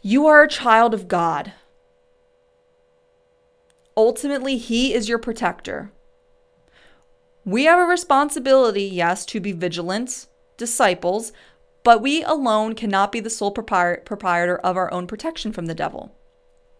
You 0.02 0.26
are 0.26 0.42
a 0.42 0.48
child 0.48 0.94
of 0.94 1.08
God. 1.08 1.52
Ultimately, 3.96 4.56
He 4.56 4.94
is 4.94 5.08
your 5.08 5.18
protector. 5.18 5.92
We 7.44 7.64
have 7.64 7.78
a 7.78 7.84
responsibility, 7.84 8.84
yes, 8.84 9.26
to 9.26 9.40
be 9.40 9.52
vigilant 9.52 10.26
disciples, 10.56 11.32
but 11.82 12.00
we 12.00 12.22
alone 12.22 12.74
cannot 12.74 13.12
be 13.12 13.20
the 13.20 13.30
sole 13.30 13.50
proprietor 13.50 14.58
of 14.58 14.76
our 14.76 14.92
own 14.92 15.06
protection 15.06 15.52
from 15.52 15.66
the 15.66 15.74
devil, 15.74 16.14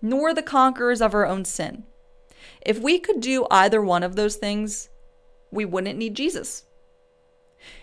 nor 0.01 0.33
the 0.33 0.43
conquerors 0.43 1.03
of 1.03 1.15
our 1.15 1.27
own 1.27 1.45
sin. 1.45 1.85
If 2.63 2.79
we 2.79 2.99
could 2.99 3.21
do 3.21 3.47
either 3.51 3.81
one 3.83 4.03
of 4.03 4.17
those 4.17 4.37
things, 4.37 4.89
we 5.51 5.65
wouldn't 5.65 5.99
need 5.99 6.15
Jesus. 6.15 6.65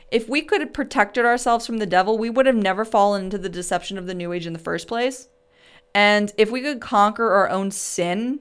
If 0.09 0.30
we 0.30 0.41
could 0.41 0.61
have 0.61 0.73
protected 0.73 1.25
ourselves 1.25 1.65
from 1.65 1.78
the 1.78 1.86
devil, 1.86 2.17
we 2.17 2.30
would 2.30 2.45
have 2.45 2.55
never 2.55 2.86
fallen 2.86 3.25
into 3.25 3.38
the 3.38 3.49
deception 3.49 3.97
of 3.97 4.07
the 4.07 4.13
New 4.13 4.32
Age 4.32 4.47
in 4.47 4.53
the 4.53 4.59
first 4.59 4.88
place. 4.88 5.28
And 5.93 6.32
if 6.38 6.51
we 6.51 6.61
could 6.61 6.80
conquer 6.80 7.32
our 7.32 7.49
own 7.49 7.71
sin, 7.71 8.39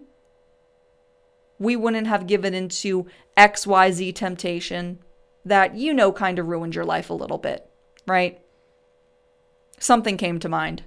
we 1.58 1.74
wouldn't 1.74 2.06
have 2.06 2.26
given 2.26 2.54
into 2.54 3.06
XYZ 3.36 4.14
temptation 4.14 5.00
that 5.44 5.74
you 5.74 5.94
know 5.94 6.12
kind 6.12 6.38
of 6.38 6.46
ruined 6.46 6.74
your 6.74 6.84
life 6.84 7.10
a 7.10 7.14
little 7.14 7.38
bit, 7.38 7.68
right? 8.06 8.40
Something 9.78 10.16
came 10.16 10.38
to 10.40 10.48
mind. 10.48 10.82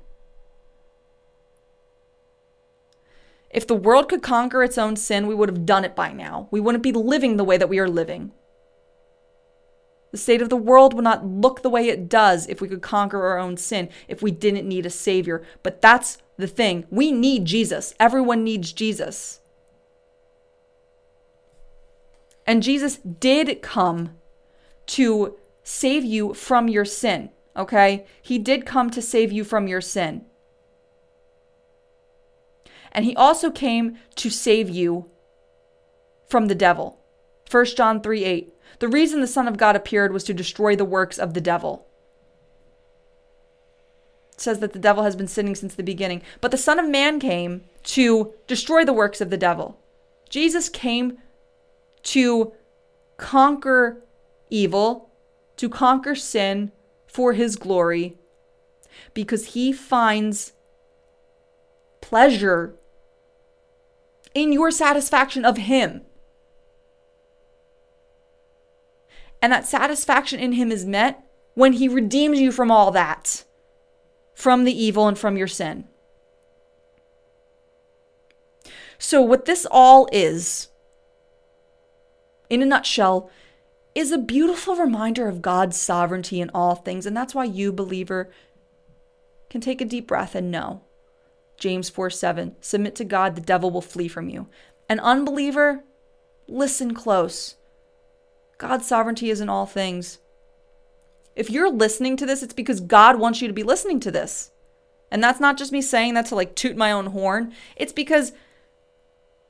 If 3.50 3.66
the 3.66 3.76
world 3.76 4.10
could 4.10 4.22
conquer 4.22 4.64
its 4.64 4.78
own 4.78 4.96
sin, 4.96 5.28
we 5.28 5.36
would 5.36 5.50
have 5.50 5.66
done 5.66 5.84
it 5.84 5.96
by 5.96 6.12
now. 6.12 6.48
We 6.52 6.60
wouldn't 6.60 6.84
be 6.84 6.92
living 6.92 7.38
the 7.38 7.44
way 7.44 7.58
that 7.58 7.70
we 7.70 7.80
are 7.80 7.88
living. 7.88 8.32
The 10.12 10.18
state 10.18 10.42
of 10.42 10.50
the 10.50 10.58
world 10.58 10.94
would 10.94 11.04
not 11.04 11.26
look 11.26 11.62
the 11.62 11.70
way 11.70 11.88
it 11.88 12.10
does 12.10 12.48
if 12.48 12.62
we 12.62 12.68
could 12.68 12.82
conquer 12.82 13.24
our 13.24 13.38
own 13.38 13.58
sin, 13.58 13.90
if 14.08 14.22
we 14.22 14.32
didn't 14.32 14.68
need 14.68 14.86
a 14.86 14.90
savior. 14.90 15.44
But 15.62 15.82
that's 15.82 16.18
the 16.38 16.48
thing. 16.48 16.86
We 16.90 17.12
need 17.12 17.46
Jesus. 17.46 17.94
Everyone 18.00 18.44
needs 18.44 18.74
Jesus. 18.74 19.40
And 22.48 22.64
Jesus 22.64 22.98
did 22.98 23.62
come 23.62 24.16
to 24.88 25.38
save 25.64 26.04
you 26.04 26.34
from 26.34 26.68
your 26.68 26.86
sin, 26.86 27.30
okay? 27.56 28.08
He 28.24 28.40
did 28.40 28.66
come 28.66 28.90
to 28.90 29.04
save 29.04 29.32
you 29.32 29.44
from 29.44 29.68
your 29.68 29.82
sin. 29.82 30.26
And 32.92 33.06
he 33.06 33.16
also 33.16 33.52
came 33.52 33.98
to 34.16 34.30
save 34.30 34.70
you 34.70 35.10
from 36.28 36.48
the 36.48 36.56
devil. 36.56 37.00
1 37.50 37.66
John 37.76 38.02
3 38.02 38.24
8. 38.24 38.54
The 38.80 38.88
reason 38.88 39.22
the 39.22 39.28
Son 39.28 39.48
of 39.48 39.58
God 39.58 39.76
appeared 39.76 40.14
was 40.14 40.24
to 40.26 40.34
destroy 40.34 40.76
the 40.76 40.86
works 40.86 41.18
of 41.18 41.34
the 41.34 41.42
devil. 41.42 41.86
It 44.34 44.42
says 44.42 44.60
that 44.60 44.74
the 44.74 44.80
devil 44.80 45.04
has 45.04 45.16
been 45.16 45.28
sinning 45.28 45.56
since 45.56 45.76
the 45.76 45.84
beginning. 45.84 46.22
But 46.40 46.52
the 46.52 46.58
Son 46.58 46.80
of 46.80 46.88
Man 46.88 47.20
came 47.20 47.64
to 47.86 48.34
destroy 48.48 48.86
the 48.86 48.94
works 48.94 49.20
of 49.20 49.30
the 49.30 49.38
devil. 49.38 49.78
Jesus 50.30 50.70
came 50.70 51.18
to 52.04 52.54
conquer 53.18 54.02
evil, 54.50 55.10
to 55.58 55.68
conquer 55.68 56.16
sin 56.16 56.72
for 57.08 57.34
his 57.34 57.56
glory, 57.56 58.18
because 59.14 59.48
he 59.48 59.74
finds 59.74 60.54
pleasure 62.00 62.79
in 64.34 64.54
your 64.54 64.72
satisfaction 64.72 65.46
of 65.46 65.58
him. 65.58 66.02
And 69.42 69.54
that 69.54 69.66
satisfaction 69.66 70.40
in 70.40 70.54
Him 70.54 70.72
is 70.72 70.86
met 70.86 71.24
when 71.54 71.74
He 71.74 71.88
redeems 71.88 72.40
you 72.40 72.52
from 72.52 72.72
all 72.72 72.92
that, 72.92 73.46
from 74.36 74.64
the 74.64 74.84
evil 74.84 75.08
and 75.08 75.18
from 75.18 75.38
your 75.38 75.48
sin. 75.48 75.86
So, 78.98 79.22
what 79.22 79.46
this 79.46 79.66
all 79.72 80.10
is, 80.12 80.68
in 82.50 82.62
a 82.62 82.66
nutshell, 82.66 83.30
is 83.96 84.12
a 84.12 84.18
beautiful 84.18 84.76
reminder 84.76 85.28
of 85.28 85.42
God's 85.42 85.78
sovereignty 85.78 86.42
in 86.42 86.52
all 86.54 86.76
things. 86.76 87.06
And 87.06 87.16
that's 87.16 87.34
why 87.34 87.46
you, 87.46 87.72
believer, 87.72 88.30
can 89.50 89.62
take 89.62 89.80
a 89.80 89.86
deep 89.86 90.08
breath 90.08 90.36
and 90.36 90.52
know. 90.52 90.82
James 91.60 91.90
4 91.90 92.10
7, 92.10 92.56
submit 92.62 92.96
to 92.96 93.06
God, 93.06 93.36
the 93.36 93.42
devil 93.42 93.72
will 93.72 93.82
flee 93.82 94.08
from 94.08 94.30
you. 94.30 94.48
An 94.88 95.00
unbeliever, 95.00 95.84
listen 96.48 96.94
close. 96.94 97.56
God's 98.58 98.88
sovereignty 98.88 99.30
is 99.30 99.42
in 99.42 99.50
all 99.50 99.66
things. 99.66 100.20
If 101.36 101.50
you're 101.50 101.72
listening 101.72 102.18
to 102.18 102.26
this, 102.26 102.44
it's 102.44 102.54
because 102.54 102.82
God 102.82 103.20
wants 103.20 103.42
you 103.42 103.48
to 103.48 103.54
be 103.54 103.64
listening 103.64 104.00
to 104.02 104.12
this. 104.12 104.52
And 105.12 105.24
that's 105.24 105.40
not 105.40 105.58
just 105.58 105.72
me 105.72 105.82
saying 105.82 106.16
that 106.16 106.26
to 106.28 106.36
like 106.36 106.56
toot 106.56 106.76
my 106.76 106.92
own 106.92 107.08
horn. 107.08 107.54
It's 107.76 107.94
because 107.94 108.34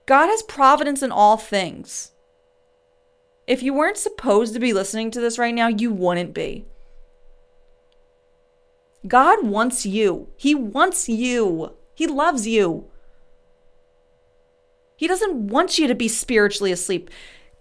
God 0.06 0.28
has 0.28 0.44
providence 0.44 1.02
in 1.02 1.12
all 1.12 1.38
things. 1.38 2.12
If 3.48 3.64
you 3.64 3.74
weren't 3.74 3.98
supposed 3.98 4.54
to 4.54 4.60
be 4.60 4.74
listening 4.74 5.10
to 5.12 5.20
this 5.20 5.40
right 5.40 5.54
now, 5.54 5.68
you 5.68 5.92
wouldn't 5.92 6.34
be. 6.34 6.66
God 9.08 9.46
wants 9.46 9.86
you. 9.86 10.30
He 10.38 10.54
wants 10.54 11.10
you. 11.10 11.74
He 12.00 12.08
loves 12.08 12.48
you. 12.48 12.86
He 14.96 15.06
doesn't 15.06 15.50
want 15.50 15.78
you 15.78 15.86
to 15.86 15.94
be 15.94 16.08
spiritually 16.08 16.72
asleep. 16.72 17.10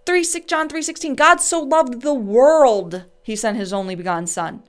3 0.05 0.23
John 0.47 0.69
3:16 0.69 1.13
God 1.17 1.41
so 1.41 1.59
loved 1.59 2.03
the 2.03 2.13
world 2.13 3.03
he 3.21 3.35
sent 3.35 3.57
his 3.57 3.73
only 3.73 3.95
begotten 3.95 4.27
son. 4.27 4.63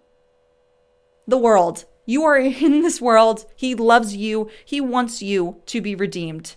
The 1.28 1.38
world. 1.38 1.84
You 2.04 2.24
are 2.24 2.36
in 2.66 2.82
this 2.82 3.00
world. 3.00 3.46
He 3.54 3.76
loves 3.76 4.16
you. 4.16 4.50
He 4.64 4.80
wants 4.80 5.22
you 5.22 5.62
to 5.66 5.80
be 5.80 5.94
redeemed. 5.94 6.56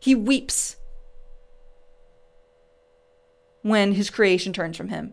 He 0.00 0.14
weeps 0.14 0.76
when 3.60 3.92
his 3.92 4.08
creation 4.08 4.54
turns 4.54 4.78
from 4.78 4.88
him. 4.88 5.12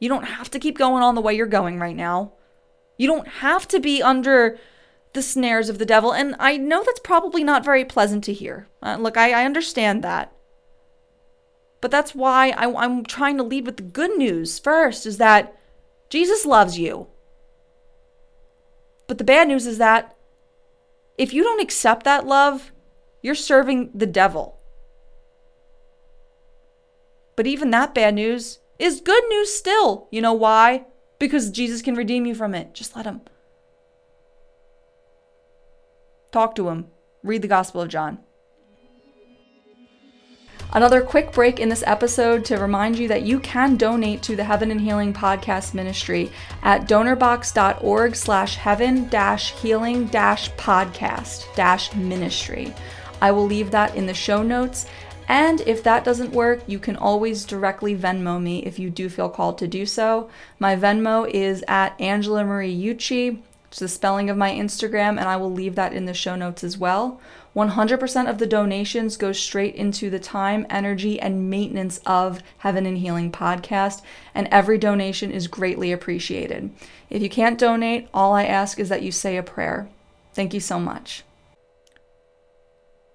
You 0.00 0.08
don't 0.08 0.24
have 0.24 0.50
to 0.50 0.58
keep 0.58 0.76
going 0.76 1.04
on 1.04 1.14
the 1.14 1.20
way 1.20 1.34
you're 1.34 1.46
going 1.46 1.78
right 1.78 1.94
now. 1.94 2.32
You 2.96 3.06
don't 3.06 3.28
have 3.28 3.68
to 3.68 3.80
be 3.80 4.02
under 4.02 4.58
the 5.12 5.22
snares 5.22 5.68
of 5.68 5.78
the 5.78 5.86
devil. 5.86 6.12
And 6.12 6.36
I 6.38 6.56
know 6.56 6.82
that's 6.84 7.00
probably 7.00 7.42
not 7.42 7.64
very 7.64 7.84
pleasant 7.84 8.22
to 8.24 8.32
hear. 8.32 8.68
Uh, 8.82 8.96
look, 9.00 9.16
I, 9.16 9.42
I, 9.42 9.44
understand 9.44 10.04
that. 10.04 10.32
But 11.80 11.90
that's 11.90 12.14
why 12.14 12.50
I, 12.50 12.72
I'm 12.84 13.04
trying 13.04 13.36
to 13.38 13.42
lead 13.42 13.66
with 13.66 13.78
the 13.78 13.82
good 13.82 14.16
news 14.16 14.58
first 14.58 15.06
is 15.06 15.16
that 15.16 15.58
Jesus 16.10 16.44
loves 16.44 16.78
you. 16.78 17.08
But 19.06 19.18
the 19.18 19.24
bad 19.24 19.48
news 19.48 19.66
is 19.66 19.78
that 19.78 20.16
if 21.16 21.32
you 21.32 21.42
don't 21.42 21.62
accept 21.62 22.04
that 22.04 22.26
love, 22.26 22.72
you're 23.22 23.34
serving 23.34 23.90
the 23.94 24.06
devil. 24.06 24.58
But 27.36 27.46
even 27.46 27.70
that 27.70 27.94
bad 27.94 28.14
news 28.14 28.58
is 28.78 29.00
good 29.00 29.24
news 29.28 29.52
still. 29.52 30.08
You 30.10 30.20
know 30.20 30.32
why? 30.32 30.86
Because 31.18 31.50
Jesus 31.50 31.82
can 31.82 31.94
redeem 31.94 32.26
you 32.26 32.34
from 32.34 32.54
it. 32.54 32.74
Just 32.74 32.94
let 32.96 33.06
him. 33.06 33.22
Talk 36.30 36.54
to 36.56 36.68
him. 36.68 36.86
Read 37.22 37.42
the 37.42 37.48
Gospel 37.48 37.80
of 37.80 37.88
John. 37.88 38.18
Another 40.72 41.00
quick 41.00 41.32
break 41.32 41.60
in 41.60 41.68
this 41.68 41.84
episode 41.86 42.44
to 42.46 42.58
remind 42.58 42.98
you 42.98 43.08
that 43.08 43.22
you 43.22 43.38
can 43.40 43.76
donate 43.76 44.22
to 44.22 44.36
the 44.36 44.44
Heaven 44.44 44.70
and 44.70 44.80
Healing 44.80 45.14
podcast 45.14 45.74
ministry 45.74 46.30
at 46.62 46.88
donorbox.org 46.88 48.16
slash 48.16 48.56
heaven 48.56 49.08
dash 49.08 49.52
healing 49.52 50.06
dash 50.06 50.50
podcast 50.52 51.46
dash 51.54 51.94
ministry. 51.94 52.74
I 53.22 53.30
will 53.30 53.46
leave 53.46 53.70
that 53.70 53.94
in 53.94 54.06
the 54.06 54.12
show 54.12 54.42
notes. 54.42 54.86
And 55.28 55.60
if 55.62 55.82
that 55.82 56.04
doesn't 56.04 56.32
work, 56.32 56.60
you 56.66 56.78
can 56.78 56.96
always 56.96 57.44
directly 57.44 57.96
Venmo 57.96 58.40
me 58.40 58.64
if 58.64 58.78
you 58.78 58.90
do 58.90 59.08
feel 59.08 59.28
called 59.28 59.58
to 59.58 59.66
do 59.66 59.84
so. 59.86 60.30
My 60.58 60.76
Venmo 60.76 61.28
is 61.28 61.64
at 61.66 62.00
Angela 62.00 62.44
Marie 62.44 62.76
Ucci 62.76 63.42
the 63.78 63.88
spelling 63.88 64.30
of 64.30 64.36
my 64.36 64.50
Instagram, 64.52 65.18
and 65.18 65.28
I 65.28 65.36
will 65.36 65.52
leave 65.52 65.74
that 65.74 65.92
in 65.92 66.06
the 66.06 66.14
show 66.14 66.36
notes 66.36 66.64
as 66.64 66.78
well. 66.78 67.20
100% 67.54 68.28
of 68.28 68.38
the 68.38 68.46
donations 68.46 69.16
go 69.16 69.32
straight 69.32 69.74
into 69.74 70.10
the 70.10 70.18
time, 70.18 70.66
energy, 70.68 71.18
and 71.18 71.48
maintenance 71.48 72.00
of 72.04 72.42
Heaven 72.58 72.86
and 72.86 72.98
Healing 72.98 73.32
podcast, 73.32 74.02
and 74.34 74.46
every 74.50 74.78
donation 74.78 75.30
is 75.30 75.46
greatly 75.46 75.92
appreciated. 75.92 76.70
If 77.08 77.22
you 77.22 77.30
can't 77.30 77.58
donate, 77.58 78.08
all 78.12 78.34
I 78.34 78.44
ask 78.44 78.78
is 78.78 78.88
that 78.88 79.02
you 79.02 79.12
say 79.12 79.36
a 79.36 79.42
prayer. 79.42 79.88
Thank 80.34 80.52
you 80.52 80.60
so 80.60 80.78
much. 80.78 81.25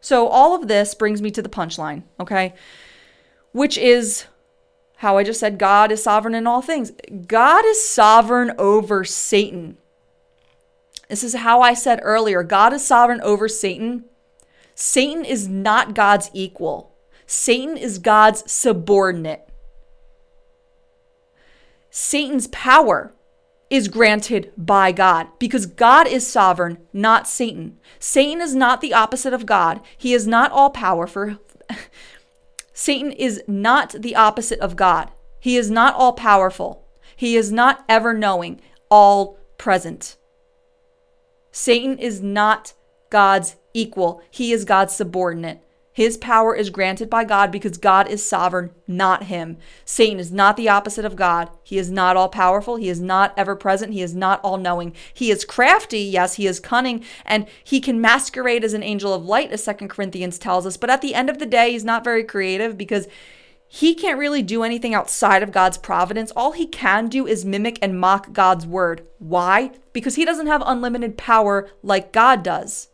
So, 0.02 0.28
all 0.28 0.56
of 0.56 0.68
this 0.68 0.96
brings 0.96 1.22
me 1.22 1.30
to 1.32 1.42
the 1.42 1.50
punchline, 1.50 2.04
okay? 2.20 2.54
Which 3.52 3.78
is 3.78 4.26
how 4.98 5.18
I 5.18 5.24
just 5.24 5.40
said 5.40 5.60
God 5.60 5.92
is 5.92 6.04
sovereign 6.04 6.36
in 6.36 6.48
all 6.48 6.62
things. 6.62 6.92
God 7.28 7.64
is 7.66 7.88
sovereign 7.88 8.52
over 8.58 9.04
Satan. 9.04 9.78
This 11.08 11.24
is 11.24 11.36
how 11.36 11.62
I 11.62 11.74
said 11.74 12.00
earlier 12.02 12.42
God 12.42 12.74
is 12.74 12.86
sovereign 12.86 13.22
over 13.22 13.48
Satan. 13.48 14.06
Satan 14.74 15.24
is 15.24 15.48
not 15.48 15.94
God's 15.94 16.32
equal. 16.34 16.96
Satan 17.28 17.78
is 17.78 18.00
God's 18.00 18.50
subordinate. 18.52 19.48
Satan's 21.90 22.48
power 22.48 23.14
is 23.72 23.88
granted 23.88 24.52
by 24.58 24.92
God 24.92 25.28
because 25.40 25.66
God 25.66 26.06
is 26.06 26.28
sovereign, 26.28 26.78
not 26.92 27.26
Satan. 27.26 27.80
Satan 28.00 28.42
is 28.42 28.54
not 28.54 28.82
the 28.82 28.94
opposite 28.94 29.34
of 29.34 29.46
God. 29.46 29.80
He 29.98 30.14
is 30.14 30.28
not 30.28 30.52
all 30.52 30.70
powerful. 30.70 31.38
Satan 32.74 33.14
is 33.14 33.42
not 33.48 33.96
the 33.98 34.14
opposite 34.14 34.60
of 34.60 34.76
God. 34.76 35.10
He 35.40 35.56
is 35.56 35.72
not 35.72 35.96
all 35.96 36.12
powerful. 36.12 36.86
He 37.16 37.38
is 37.38 37.50
not 37.50 37.86
ever 37.88 38.14
knowing, 38.14 38.60
all 38.90 39.38
present. 39.58 40.18
Satan 41.52 41.98
is 41.98 42.22
not 42.22 42.74
God's 43.10 43.56
equal. 43.74 44.22
He 44.30 44.52
is 44.52 44.66
God's 44.66 44.94
subordinate. 44.94 45.64
His 45.94 46.16
power 46.16 46.56
is 46.56 46.70
granted 46.70 47.10
by 47.10 47.26
God 47.26 47.52
because 47.52 47.78
God 47.78 48.08
is 48.08 48.26
sovereign, 48.26 48.72
not 48.88 49.24
him. 49.24 49.58
Satan 49.84 50.20
is 50.20 50.32
not 50.32 50.56
the 50.56 50.70
opposite 50.70 51.04
of 51.04 51.18
God. 51.18 51.50
He 51.64 51.78
is 51.78 51.92
not 51.92 52.16
all 52.16 52.30
powerful. 52.30 52.78
He 52.78 52.88
is 52.88 53.02
not 53.02 53.34
ever 53.36 53.56
present. 53.58 53.94
He 53.94 54.02
is 54.02 54.16
not 54.16 54.40
all 54.42 54.58
knowing. 54.58 54.94
He 55.14 55.32
is 55.32 55.44
crafty. 55.44 56.00
Yes, 56.00 56.36
he 56.36 56.48
is 56.48 56.62
cunning 56.62 57.04
and 57.26 57.46
he 57.64 57.82
can 57.82 58.00
masquerade 58.00 58.64
as 58.64 58.74
an 58.74 58.84
angel 58.84 59.14
of 59.14 59.26
light, 59.26 59.52
as 59.52 59.66
2 59.66 59.88
Corinthians 59.90 60.40
tells 60.40 60.66
us. 60.66 60.78
But 60.78 60.90
at 60.90 61.02
the 61.02 61.14
end 61.14 61.30
of 61.30 61.40
the 61.40 61.46
day, 61.46 61.72
he's 61.72 61.84
not 61.84 62.06
very 62.06 62.24
creative 62.24 62.78
because 62.78 63.08
he 63.68 63.94
can't 63.94 64.20
really 64.20 64.42
do 64.42 64.64
anything 64.64 64.94
outside 64.94 65.44
of 65.44 65.54
God's 65.54 65.78
providence. 65.78 66.32
All 66.32 66.52
he 66.52 66.68
can 66.68 67.08
do 67.08 67.26
is 67.26 67.46
mimic 67.46 67.80
and 67.82 68.00
mock 68.00 68.34
God's 68.34 68.66
word. 68.66 69.08
Why? 69.18 69.72
Because 69.94 70.16
he 70.16 70.26
doesn't 70.26 70.48
have 70.48 70.64
unlimited 70.66 71.18
power 71.18 71.70
like 71.82 72.12
God 72.12 72.44
does. 72.44 72.90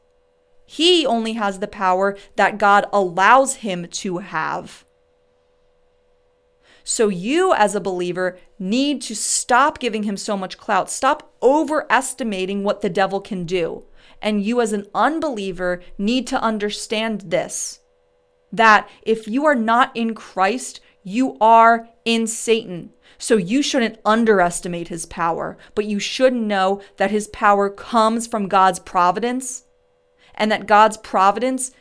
He 0.70 1.06
only 1.06 1.34
has 1.34 1.60
the 1.60 1.68
power 1.68 2.18
that 2.36 2.58
God 2.58 2.86
allows 2.92 3.56
him 3.56 3.88
to 3.88 4.18
have. 4.18 4.84
So, 6.84 7.08
you 7.08 7.54
as 7.54 7.74
a 7.74 7.82
believer 7.82 8.38
need 8.60 9.02
to 9.04 9.16
stop 9.16 9.80
giving 9.80 10.04
him 10.04 10.18
so 10.18 10.38
much 10.38 10.58
clout. 10.58 10.90
Stop 10.90 11.34
overestimating 11.42 12.64
what 12.64 12.82
the 12.82 12.90
devil 12.90 13.22
can 13.22 13.46
do. 13.46 13.86
And 14.22 14.44
you, 14.44 14.62
as 14.62 14.74
an 14.74 14.88
unbeliever, 14.94 15.82
need 15.98 16.28
to 16.28 16.42
understand 16.42 17.22
this 17.22 17.80
that 18.52 18.90
if 19.02 19.28
you 19.28 19.46
are 19.46 19.56
not 19.56 19.92
in 19.96 20.16
Christ, 20.16 20.80
you 21.04 21.38
are 21.42 21.90
in 22.06 22.26
Satan. 22.28 22.94
So 23.18 23.36
you 23.36 23.62
shouldn't 23.62 24.00
underestimate 24.06 24.88
his 24.88 25.06
power, 25.06 25.58
but 25.76 25.86
you 25.86 26.00
should 26.00 26.34
know 26.34 26.82
that 26.98 27.12
his 27.12 27.28
power 27.28 27.70
comes 27.70 28.28
from 28.28 28.48
God's 28.48 28.80
providence 28.80 29.64
and 30.38 30.52
that 30.52 30.68
God's 30.68 30.98
providence 30.98 31.72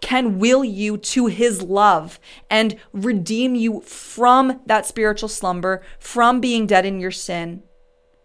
can 0.00 0.38
will 0.38 0.64
you 0.64 0.96
to 0.96 1.26
his 1.26 1.62
love 1.62 2.18
and 2.50 2.76
redeem 2.92 3.54
you 3.54 3.80
from 3.82 4.60
that 4.66 4.84
spiritual 4.84 5.28
slumber, 5.28 5.82
from 5.98 6.40
being 6.40 6.66
dead 6.66 6.84
in 6.84 7.00
your 7.00 7.10
sin, 7.10 7.62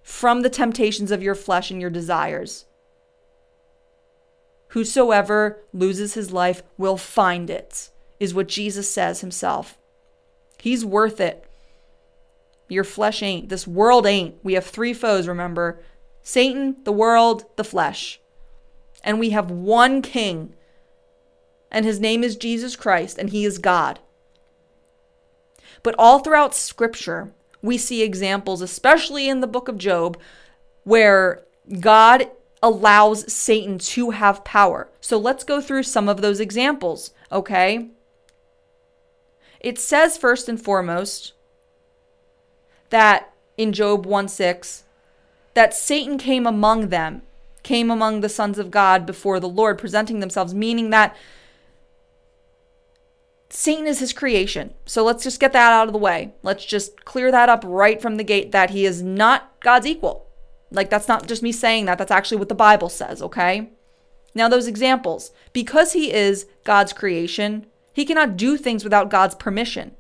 from 0.02 0.42
the 0.42 0.50
temptations 0.50 1.12
of 1.12 1.22
your 1.22 1.36
flesh 1.36 1.70
and 1.70 1.80
your 1.80 1.90
desires. 1.90 2.66
Whosoever 4.70 5.64
loses 5.72 6.16
his 6.16 6.32
life 6.32 6.64
will 6.78 6.98
find 6.98 7.50
it, 7.50 7.90
is 8.20 8.34
what 8.34 8.48
Jesus 8.48 8.90
says 8.90 9.22
himself. 9.22 9.78
He's 10.60 10.84
worth 10.84 11.22
it. 11.22 11.50
Your 12.68 12.84
flesh 12.84 13.22
ain't. 13.22 13.50
This 13.50 13.68
world 13.68 14.06
ain't. 14.06 14.36
We 14.44 14.54
have 14.56 14.66
three 14.66 14.94
foes, 14.94 15.28
remember 15.28 15.80
Satan, 16.22 16.78
the 16.84 16.92
world, 16.92 17.46
the 17.56 17.64
flesh 17.64 18.20
and 19.04 19.20
we 19.20 19.32
have 19.32 19.52
one 19.52 20.02
king, 20.02 20.54
and 21.72 21.86
his 21.86 22.00
name 22.00 22.24
is 22.24 22.36
Jesus 22.36 22.76
Christ, 22.76 23.18
and 23.18 23.30
he 23.30 23.46
is 23.46 23.58
God. 23.58 24.00
But 25.84 25.96
all 25.98 26.20
throughout 26.20 26.56
scripture, 26.56 27.32
we 27.62 27.78
see 27.78 28.02
examples, 28.02 28.62
especially 28.62 29.30
in 29.30 29.42
the 29.42 29.48
book 29.48 29.68
of 29.68 29.78
Job, 29.78 30.18
where 30.84 31.44
God 31.80 32.30
allows 32.62 33.32
Satan 33.32 33.78
to 33.78 34.12
have 34.12 34.44
power. 34.44 34.90
So 35.02 35.18
let's 35.18 35.44
go 35.44 35.62
through 35.62 35.84
some 35.84 36.10
of 36.10 36.22
those 36.22 36.40
examples, 36.40 37.12
okay? 37.32 37.90
It 39.60 39.80
says, 39.80 40.18
first 40.18 40.50
and 40.50 40.62
foremost, 40.62 41.34
that 42.90 43.34
in 43.58 43.74
Job 43.74 44.06
1 44.06 44.28
6, 44.28 44.84
that 45.54 45.74
Satan 45.74 46.18
came 46.18 46.46
among 46.46 46.90
them 46.90 47.22
came 47.68 47.92
among 47.92 48.22
the 48.22 48.30
sons 48.30 48.58
of 48.58 48.72
God 48.72 49.06
before 49.06 49.42
the 49.42 49.50
Lord, 49.50 49.78
presenting 49.78 50.22
themselves, 50.22 50.54
meaning 50.54 50.90
that 50.92 51.14
Satan 53.50 53.86
is 53.86 54.00
his 54.00 54.14
creation. 54.14 54.74
So 54.86 55.04
let's 55.04 55.22
just 55.22 55.42
get 55.42 55.52
that 55.52 55.74
out 55.74 55.88
of 55.88 55.94
the 55.94 56.00
way. 56.00 56.34
Let's 56.44 56.64
just 56.64 57.04
clear 57.04 57.30
that 57.30 57.50
up 57.50 57.66
right 57.68 58.02
from 58.02 58.16
the 58.16 58.24
gate 58.24 58.54
that 58.54 58.70
he 58.70 58.86
is 58.86 59.04
not 59.04 59.60
God's 59.60 59.86
equal. 59.86 60.28
Like, 60.72 60.90
that's 60.90 61.10
not 61.10 61.28
just 61.28 61.44
me 61.44 61.52
saying 61.52 61.86
that, 61.86 61.98
that's 61.98 62.10
actually 62.10 62.38
what 62.38 62.48
the 62.48 62.56
Bible 62.56 62.88
says, 62.88 63.22
okay? 63.22 63.70
Now, 64.34 64.48
those 64.48 64.68
examples, 64.68 65.32
because 65.52 65.92
he 65.92 66.14
is 66.14 66.46
God's 66.64 66.94
creation, 66.94 67.66
he 67.92 68.06
cannot 68.06 68.38
do 68.38 68.56
things 68.56 68.86
without 68.86 69.10
God's 69.10 69.36
permission. 69.36 69.94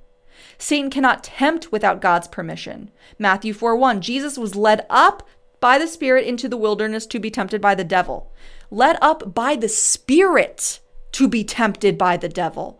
Satan 0.57 0.89
cannot 0.89 1.23
tempt 1.23 1.71
without 1.73 1.99
God's 1.99 2.29
permission. 2.29 2.91
Matthew 3.19 3.51
4 3.51 3.75
1, 3.75 3.99
Jesus 3.99 4.37
was 4.37 4.55
led 4.55 4.85
up 4.89 5.27
by 5.59 5.77
the 5.77 5.87
Spirit 5.87 6.25
into 6.25 6.47
the 6.47 6.57
wilderness 6.57 7.05
to 7.07 7.19
be 7.19 7.31
tempted 7.31 7.61
by 7.61 7.75
the 7.75 7.83
devil. 7.83 8.31
Led 8.69 8.97
up 9.01 9.33
by 9.33 9.55
the 9.55 9.69
Spirit 9.69 10.79
to 11.13 11.27
be 11.27 11.43
tempted 11.43 11.97
by 11.97 12.17
the 12.17 12.29
devil. 12.29 12.79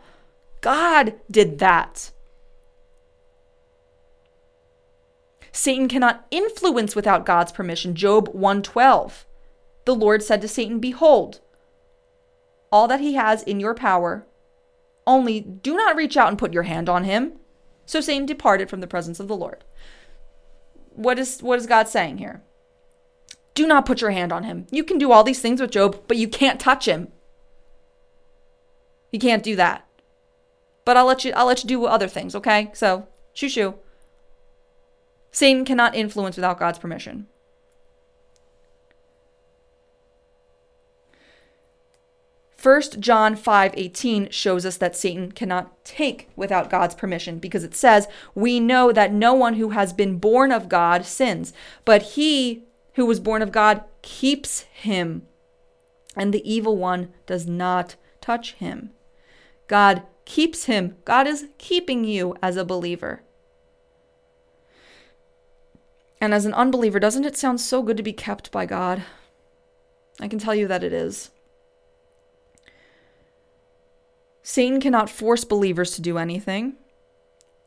God 0.61 1.15
did 1.29 1.59
that. 1.59 2.11
Satan 5.51 5.87
cannot 5.87 6.27
influence 6.29 6.95
without 6.95 7.25
God's 7.25 7.51
permission. 7.51 7.95
Job 7.95 8.27
112. 8.29 9.25
The 9.85 9.95
Lord 9.95 10.21
said 10.21 10.41
to 10.41 10.47
Satan, 10.47 10.79
Behold, 10.79 11.39
all 12.71 12.87
that 12.87 12.99
he 12.99 13.13
has 13.13 13.41
in 13.43 13.59
your 13.59 13.73
power, 13.73 14.27
only 15.07 15.39
do 15.39 15.75
not 15.75 15.95
reach 15.95 16.17
out 16.17 16.27
and 16.27 16.37
put 16.37 16.53
your 16.53 16.63
hand 16.63 16.89
on 16.89 17.05
him. 17.05 17.33
So 17.85 18.01
Satan 18.01 18.25
departed 18.25 18.69
from 18.69 18.81
the 18.81 18.87
presence 18.87 19.19
of 19.19 19.27
the 19.27 19.35
Lord. 19.35 19.63
What 20.93 21.17
is 21.17 21.41
what 21.41 21.57
is 21.57 21.65
God 21.65 21.87
saying 21.87 22.17
here? 22.17 22.41
Do 23.57 23.65
not 23.65 23.87
put 23.87 24.01
your 24.01 24.11
hand 24.11 24.31
on 24.31 24.43
him. 24.43 24.67
You 24.69 24.83
can 24.83 24.99
do 24.99 25.11
all 25.11 25.23
these 25.23 25.41
things 25.41 25.59
with 25.59 25.71
Job, 25.71 26.03
but 26.07 26.15
you 26.15 26.27
can't 26.27 26.59
touch 26.59 26.87
him. 26.87 27.07
You 29.11 29.17
can't 29.17 29.41
do 29.41 29.55
that. 29.55 29.83
But 30.85 30.95
I'll 30.95 31.07
let 31.07 31.25
you 31.25 31.33
I'll 31.35 31.47
let 31.47 31.63
you 31.63 31.67
do 31.67 31.85
other 31.85 32.07
things, 32.07 32.35
okay? 32.35 32.69
So, 32.75 33.07
shoo 33.33 33.49
shoo. 33.49 33.73
Satan 35.31 35.65
cannot 35.65 35.95
influence 35.95 36.35
without 36.35 36.59
God's 36.59 36.77
permission. 36.77 37.25
First 42.55 42.99
John 42.99 43.35
5:18 43.35 44.29
shows 44.29 44.67
us 44.67 44.77
that 44.77 44.95
Satan 44.95 45.31
cannot 45.31 45.83
take 45.83 46.29
without 46.35 46.69
God's 46.69 46.93
permission 46.93 47.39
because 47.39 47.63
it 47.63 47.73
says, 47.73 48.07
"We 48.35 48.59
know 48.59 48.91
that 48.91 49.11
no 49.11 49.33
one 49.33 49.55
who 49.55 49.69
has 49.69 49.93
been 49.93 50.19
born 50.19 50.51
of 50.51 50.69
God 50.69 51.07
sins, 51.07 51.53
but 51.85 52.03
he 52.13 52.66
who 52.97 53.05
was 53.05 53.19
born 53.19 53.43
of 53.43 53.51
God 53.51 53.83
keeps 54.01 54.61
him, 54.73 55.21
and 56.15 56.33
the 56.33 56.51
evil 56.51 56.77
one 56.77 57.09
does 57.27 57.45
not 57.45 57.95
touch 58.21 58.53
him. 58.53 58.89
God 59.67 60.01
keeps 60.25 60.65
him. 60.65 60.95
God 61.05 61.27
is 61.27 61.45
keeping 61.59 62.03
you 62.03 62.35
as 62.41 62.57
a 62.57 62.65
believer. 62.65 63.21
And 66.19 66.33
as 66.33 66.45
an 66.45 66.55
unbeliever, 66.55 66.99
doesn't 66.99 67.23
it 67.23 67.37
sound 67.37 67.61
so 67.61 67.83
good 67.83 67.97
to 67.97 68.03
be 68.03 68.13
kept 68.13 68.51
by 68.51 68.65
God? 68.65 69.03
I 70.19 70.27
can 70.27 70.39
tell 70.39 70.55
you 70.55 70.67
that 70.67 70.83
it 70.83 70.91
is. 70.91 71.29
Satan 74.41 74.81
cannot 74.81 75.07
force 75.07 75.43
believers 75.43 75.91
to 75.91 76.01
do 76.01 76.17
anything. 76.17 76.77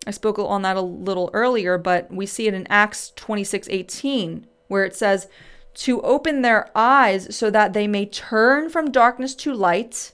I 0.08 0.10
spoke 0.10 0.40
on 0.40 0.62
that 0.62 0.76
a 0.76 0.80
little 0.80 1.30
earlier, 1.32 1.78
but 1.78 2.12
we 2.12 2.26
see 2.26 2.48
it 2.48 2.54
in 2.54 2.66
Acts 2.66 3.12
26 3.14 3.68
18 3.70 4.48
where 4.70 4.84
it 4.84 4.94
says, 4.94 5.26
to 5.74 6.00
open 6.02 6.42
their 6.42 6.70
eyes 6.76 7.34
so 7.34 7.50
that 7.50 7.72
they 7.72 7.86
may 7.86 8.06
turn 8.06 8.70
from 8.70 8.90
darkness 8.90 9.34
to 9.34 9.52
light 9.52 10.12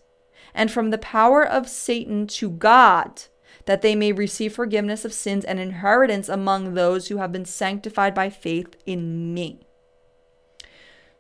and 0.54 0.70
from 0.70 0.90
the 0.90 0.98
power 0.98 1.46
of 1.46 1.68
Satan 1.68 2.26
to 2.26 2.48
God, 2.48 3.24
that 3.66 3.82
they 3.82 3.94
may 3.94 4.12
receive 4.12 4.54
forgiveness 4.54 5.04
of 5.04 5.12
sins 5.12 5.44
and 5.44 5.60
inheritance 5.60 6.28
among 6.28 6.72
those 6.72 7.08
who 7.08 7.18
have 7.18 7.32
been 7.32 7.44
sanctified 7.44 8.14
by 8.14 8.30
faith 8.30 8.76
in 8.86 9.34
me. 9.34 9.60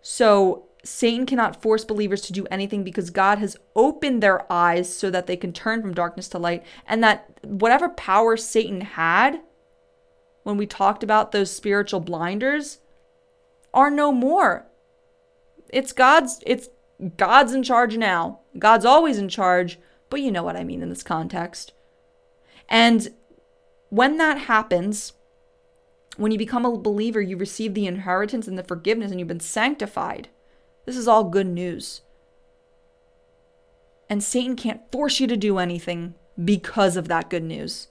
So, 0.00 0.68
Satan 0.82 1.26
cannot 1.26 1.60
force 1.60 1.84
believers 1.84 2.20
to 2.22 2.32
do 2.32 2.46
anything 2.50 2.84
because 2.84 3.10
God 3.10 3.38
has 3.38 3.56
opened 3.74 4.22
their 4.22 4.50
eyes 4.50 4.94
so 4.94 5.10
that 5.10 5.26
they 5.26 5.36
can 5.36 5.52
turn 5.52 5.82
from 5.82 5.92
darkness 5.92 6.28
to 6.28 6.38
light, 6.38 6.64
and 6.86 7.02
that 7.02 7.28
whatever 7.42 7.88
power 7.88 8.36
Satan 8.36 8.80
had 8.80 9.40
when 10.44 10.56
we 10.56 10.66
talked 10.66 11.02
about 11.02 11.32
those 11.32 11.50
spiritual 11.50 11.98
blinders, 11.98 12.78
are 13.76 13.90
no 13.90 14.10
more. 14.10 14.66
It's 15.68 15.92
God's 15.92 16.42
it's 16.46 16.68
God's 17.16 17.52
in 17.52 17.62
charge 17.62 17.96
now. 17.96 18.40
God's 18.58 18.86
always 18.86 19.18
in 19.18 19.28
charge, 19.28 19.78
but 20.08 20.22
you 20.22 20.32
know 20.32 20.42
what 20.42 20.56
I 20.56 20.64
mean 20.64 20.82
in 20.82 20.88
this 20.88 21.02
context. 21.02 21.72
And 22.68 23.10
when 23.90 24.16
that 24.16 24.38
happens, 24.38 25.12
when 26.16 26.32
you 26.32 26.38
become 26.38 26.64
a 26.64 26.76
believer, 26.76 27.20
you 27.20 27.36
receive 27.36 27.74
the 27.74 27.86
inheritance 27.86 28.48
and 28.48 28.58
the 28.58 28.64
forgiveness, 28.64 29.10
and 29.10 29.20
you've 29.20 29.28
been 29.28 29.38
sanctified. 29.38 30.28
This 30.86 30.96
is 30.96 31.06
all 31.06 31.24
good 31.24 31.46
news. 31.46 32.00
And 34.08 34.22
Satan 34.22 34.56
can't 34.56 34.90
force 34.90 35.20
you 35.20 35.26
to 35.26 35.36
do 35.36 35.58
anything 35.58 36.14
because 36.42 36.96
of 36.96 37.08
that 37.08 37.28
good 37.28 37.42
news. 37.44 37.88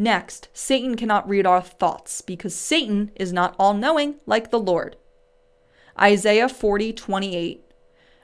Next, 0.00 0.48
Satan 0.52 0.94
cannot 0.94 1.28
read 1.28 1.44
our 1.44 1.60
thoughts 1.60 2.20
because 2.20 2.54
Satan 2.54 3.10
is 3.16 3.32
not 3.32 3.56
all 3.58 3.74
knowing 3.74 4.14
like 4.26 4.52
the 4.52 4.60
Lord. 4.60 4.96
Isaiah 6.00 6.48
40, 6.48 6.92
28 6.92 7.64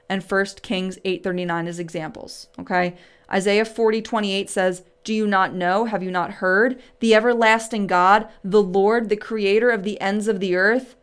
and 0.08 0.22
1 0.22 0.46
Kings 0.62 0.98
8:39 1.04 1.66
as 1.66 1.80
examples, 1.80 2.46
okay? 2.60 2.94
Isaiah 3.32 3.64
40, 3.64 4.02
28 4.02 4.48
says, 4.48 4.84
Do 5.02 5.12
you 5.12 5.26
not 5.26 5.52
know? 5.52 5.86
Have 5.86 6.02
you 6.02 6.12
not 6.12 6.34
heard? 6.34 6.80
The 7.00 7.14
everlasting 7.14 7.88
God, 7.88 8.28
the 8.44 8.62
Lord, 8.62 9.08
the 9.08 9.16
creator 9.16 9.70
of 9.70 9.82
the 9.82 10.00
ends 10.00 10.28
of 10.28 10.38
the 10.38 10.54
earth, 10.54 10.94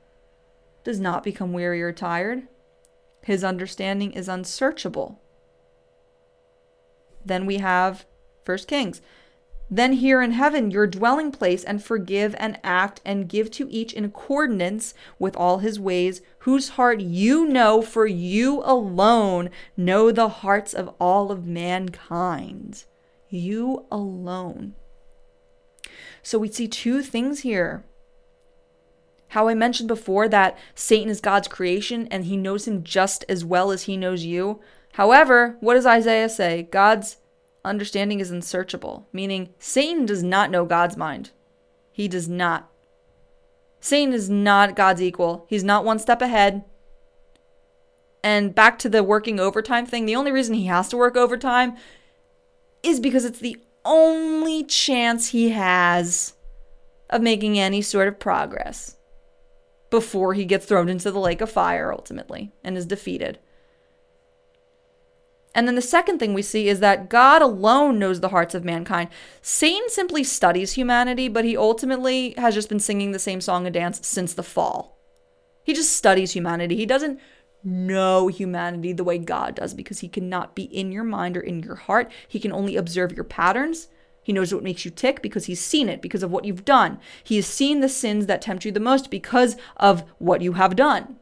does 0.85 1.01
not 1.01 1.23
become 1.23 1.51
weary 1.51 1.81
or 1.81 1.91
tired. 1.91 2.47
His 3.23 3.43
understanding 3.43 4.13
is 4.13 4.29
unsearchable. 4.29 5.19
Then 7.25 7.45
we 7.45 7.57
have 7.57 8.05
1 8.45 8.57
Kings. 8.67 9.01
Then 9.73 9.93
here 9.93 10.21
in 10.21 10.31
heaven 10.31 10.69
your 10.69 10.85
dwelling 10.85 11.31
place 11.31 11.63
and 11.63 11.81
forgive 11.81 12.35
and 12.37 12.59
act 12.61 12.99
and 13.05 13.29
give 13.29 13.49
to 13.51 13.71
each 13.71 13.93
in 13.93 14.03
accordance 14.03 14.93
with 15.17 15.33
all 15.37 15.59
his 15.59 15.79
ways, 15.79 16.21
whose 16.39 16.69
heart 16.69 16.99
you 16.99 17.45
know, 17.45 17.81
for 17.81 18.05
you 18.05 18.61
alone 18.65 19.49
know 19.77 20.11
the 20.11 20.27
hearts 20.27 20.73
of 20.73 20.93
all 20.99 21.31
of 21.31 21.45
mankind. 21.45 22.83
You 23.29 23.85
alone. 23.89 24.75
So 26.21 26.37
we 26.37 26.49
see 26.49 26.67
two 26.67 27.01
things 27.01 27.39
here. 27.39 27.85
How 29.29 29.47
I 29.47 29.53
mentioned 29.53 29.87
before 29.87 30.27
that 30.27 30.57
Satan 30.75 31.09
is 31.09 31.21
God's 31.21 31.47
creation 31.47 32.09
and 32.11 32.25
he 32.25 32.35
knows 32.35 32.67
him 32.67 32.83
just 32.83 33.23
as 33.29 33.45
well 33.45 33.71
as 33.71 33.83
he 33.83 33.95
knows 33.95 34.25
you. 34.25 34.59
However, 34.95 35.55
what 35.61 35.75
does 35.75 35.85
Isaiah 35.85 36.27
say? 36.27 36.67
God's 36.69 37.15
understanding 37.63 38.19
is 38.19 38.31
unsearchable, 38.31 39.07
meaning 39.13 39.49
Satan 39.59 40.05
does 40.05 40.23
not 40.23 40.51
know 40.51 40.65
God's 40.65 40.97
mind. 40.97 41.31
He 41.91 42.07
does 42.07 42.27
not. 42.27 42.69
Satan 43.79 44.13
is 44.13 44.29
not 44.29 44.75
God's 44.75 45.01
equal. 45.01 45.45
He's 45.49 45.63
not 45.63 45.85
one 45.85 45.99
step 45.99 46.21
ahead. 46.21 46.63
And 48.23 48.53
back 48.53 48.77
to 48.79 48.89
the 48.89 49.03
working 49.03 49.39
overtime 49.39 49.85
thing, 49.85 50.05
the 50.05 50.15
only 50.15 50.31
reason 50.31 50.53
he 50.53 50.67
has 50.67 50.87
to 50.89 50.97
work 50.97 51.17
overtime 51.17 51.75
is 52.83 52.99
because 52.99 53.25
it's 53.25 53.39
the 53.39 53.57
only 53.83 54.63
chance 54.63 55.29
he 55.29 55.49
has 55.49 56.35
of 57.09 57.21
making 57.21 57.59
any 57.59 57.81
sort 57.81 58.07
of 58.07 58.19
progress 58.19 58.95
before 59.89 60.33
he 60.33 60.45
gets 60.45 60.65
thrown 60.65 60.87
into 60.87 61.11
the 61.11 61.19
lake 61.19 61.41
of 61.41 61.51
fire 61.51 61.91
ultimately 61.91 62.51
and 62.63 62.77
is 62.77 62.85
defeated. 62.85 63.39
And 65.53 65.67
then 65.67 65.75
the 65.75 65.81
second 65.81 66.19
thing 66.19 66.33
we 66.33 66.41
see 66.41 66.69
is 66.69 66.79
that 66.79 67.09
God 67.09 67.41
alone 67.41 67.99
knows 67.99 68.21
the 68.21 68.29
hearts 68.29 68.55
of 68.55 68.63
mankind. 68.63 69.09
Satan 69.41 69.89
simply 69.89 70.23
studies 70.23 70.73
humanity, 70.73 71.27
but 71.27 71.43
he 71.43 71.57
ultimately 71.57 72.33
has 72.37 72.53
just 72.53 72.69
been 72.69 72.79
singing 72.79 73.11
the 73.11 73.19
same 73.19 73.41
song 73.41 73.65
and 73.65 73.73
dance 73.73 74.05
since 74.07 74.33
the 74.33 74.43
fall. 74.43 74.97
He 75.63 75.73
just 75.73 75.95
studies 75.95 76.31
humanity. 76.31 76.77
He 76.77 76.85
doesn't 76.85 77.19
know 77.63 78.27
humanity 78.27 78.93
the 78.93 79.03
way 79.03 79.17
God 79.17 79.55
does 79.55 79.73
because 79.73 79.99
he 79.99 80.07
cannot 80.07 80.55
be 80.55 80.63
in 80.63 80.91
your 80.91 81.03
mind 81.03 81.37
or 81.37 81.41
in 81.41 81.61
your 81.61 81.75
heart. 81.75 82.11
He 82.27 82.39
can 82.39 82.51
only 82.51 82.75
observe 82.75 83.11
your 83.11 83.23
patterns. 83.23 83.87
He 84.23 84.33
knows 84.33 84.53
what 84.53 84.63
makes 84.63 84.85
you 84.85 84.91
tick 84.91 85.21
because 85.21 85.45
he's 85.45 85.59
seen 85.59 85.89
it 85.89 86.01
because 86.01 86.23
of 86.23 86.31
what 86.31 86.45
you've 86.45 86.65
done. 86.65 86.99
He 87.23 87.35
has 87.35 87.45
seen 87.47 87.81
the 87.81 87.89
sins 87.89 88.27
that 88.27 88.41
tempt 88.41 88.65
you 88.65 88.71
the 88.71 88.79
most 88.79 89.11
because 89.11 89.57
of 89.77 90.03
what 90.17 90.41
you 90.41 90.53
have 90.53 90.75
done. 90.75 91.17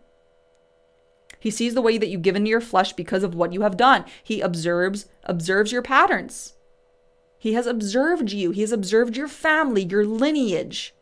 He 1.39 1.51
sees 1.51 1.73
the 1.73 1.81
way 1.81 1.97
that 1.97 2.09
you 2.09 2.17
give 2.17 2.35
into 2.35 2.49
your 2.49 2.61
flesh 2.61 2.93
because 2.93 3.23
of 3.23 3.35
what 3.35 3.53
you 3.53 3.61
have 3.61 3.77
done. 3.77 4.05
He 4.23 4.41
observes 4.41 5.07
observes 5.23 5.71
your 5.71 5.81
patterns. 5.81 6.53
He 7.37 7.53
has 7.53 7.65
observed 7.65 8.31
you. 8.31 8.51
He 8.51 8.61
has 8.61 8.73
observed 8.73 9.15
your 9.15 9.29
family, 9.29 9.83
your 9.83 10.05
lineage. 10.05 10.93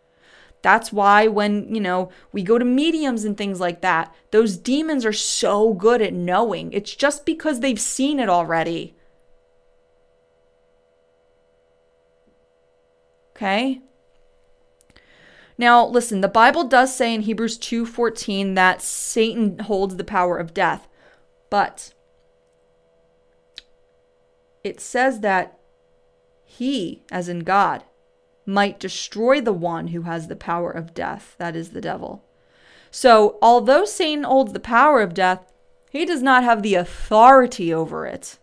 That's 0.62 0.92
why 0.92 1.28
when, 1.28 1.74
you 1.74 1.82
know, 1.82 2.12
we 2.32 2.44
go 2.44 2.58
to 2.58 2.66
mediums 2.66 3.24
and 3.24 3.38
things 3.38 3.60
like 3.60 3.82
that, 3.82 4.14
those 4.32 4.58
demons 4.58 5.06
are 5.06 5.14
so 5.14 5.74
good 5.74 6.02
at 6.02 6.14
knowing. 6.14 6.74
It's 6.74 6.96
just 6.96 7.26
because 7.26 7.60
they've 7.60 7.80
seen 7.80 8.20
it 8.20 8.30
already. 8.30 8.96
Okay? 13.36 13.82
Now, 15.58 15.86
listen, 15.86 16.22
the 16.22 16.28
Bible 16.28 16.66
does 16.66 16.96
say 16.96 17.14
in 17.14 17.22
Hebrews 17.22 17.58
2:14 17.58 18.54
that 18.54 18.82
Satan 18.82 19.60
holds 19.60 19.96
the 19.96 20.04
power 20.04 20.38
of 20.38 20.54
death. 20.54 20.88
But 21.50 21.94
it 24.64 24.80
says 24.80 25.22
that 25.22 25.58
he, 26.44 27.04
as 27.12 27.30
in 27.30 27.40
God, 27.40 27.84
might 28.46 28.80
destroy 28.80 29.42
the 29.42 29.54
one 29.54 29.88
who 29.88 30.04
has 30.04 30.28
the 30.28 30.36
power 30.36 30.72
of 30.72 30.94
death, 30.94 31.36
that 31.38 31.56
is 31.56 31.72
the 31.72 31.82
devil. 31.82 32.24
So, 32.92 33.38
although 33.42 33.86
Satan 33.86 34.24
holds 34.24 34.54
the 34.54 34.60
power 34.60 35.02
of 35.02 35.14
death, 35.14 35.52
he 35.90 36.06
does 36.06 36.22
not 36.22 36.44
have 36.44 36.64
the 36.64 36.76
authority 36.76 37.74
over 37.74 38.06
it. 38.06 38.38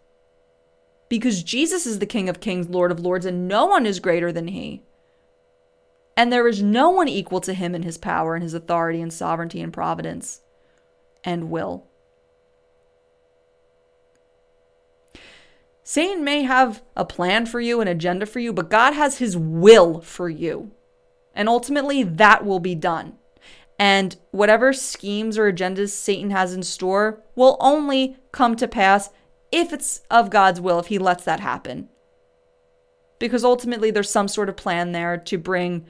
Because 1.08 1.42
Jesus 1.42 1.86
is 1.86 1.98
the 1.98 2.06
King 2.06 2.28
of 2.28 2.40
Kings, 2.40 2.68
Lord 2.68 2.90
of 2.90 3.00
Lords, 3.00 3.26
and 3.26 3.46
no 3.48 3.66
one 3.66 3.86
is 3.86 4.00
greater 4.00 4.32
than 4.32 4.48
he. 4.48 4.82
And 6.16 6.32
there 6.32 6.46
is 6.46 6.62
no 6.62 6.90
one 6.90 7.08
equal 7.08 7.40
to 7.40 7.54
him 7.54 7.74
in 7.74 7.82
his 7.82 7.98
power 7.98 8.34
and 8.34 8.42
his 8.42 8.54
authority 8.54 9.00
and 9.00 9.12
sovereignty 9.12 9.60
and 9.60 9.72
providence 9.72 10.40
and 11.24 11.50
will. 11.50 11.86
Satan 15.82 16.24
may 16.24 16.42
have 16.42 16.82
a 16.96 17.04
plan 17.04 17.44
for 17.44 17.60
you, 17.60 17.80
an 17.80 17.88
agenda 17.88 18.24
for 18.24 18.40
you, 18.40 18.52
but 18.52 18.70
God 18.70 18.94
has 18.94 19.18
his 19.18 19.36
will 19.36 20.00
for 20.00 20.30
you. 20.30 20.70
And 21.34 21.48
ultimately, 21.48 22.02
that 22.02 22.44
will 22.44 22.60
be 22.60 22.74
done. 22.74 23.18
And 23.78 24.16
whatever 24.30 24.72
schemes 24.72 25.36
or 25.36 25.52
agendas 25.52 25.90
Satan 25.90 26.30
has 26.30 26.54
in 26.54 26.62
store 26.62 27.22
will 27.34 27.56
only 27.60 28.16
come 28.32 28.56
to 28.56 28.68
pass 28.68 29.10
if 29.50 29.72
it's 29.72 30.02
of 30.10 30.30
God's 30.30 30.60
will, 30.60 30.78
if 30.78 30.86
he 30.86 30.98
lets 30.98 31.24
that 31.24 31.40
happen. 31.40 31.88
Because 33.18 33.44
ultimately, 33.44 33.90
there's 33.90 34.10
some 34.10 34.28
sort 34.28 34.48
of 34.48 34.56
plan 34.56 34.92
there 34.92 35.18
to 35.18 35.38
bring 35.38 35.86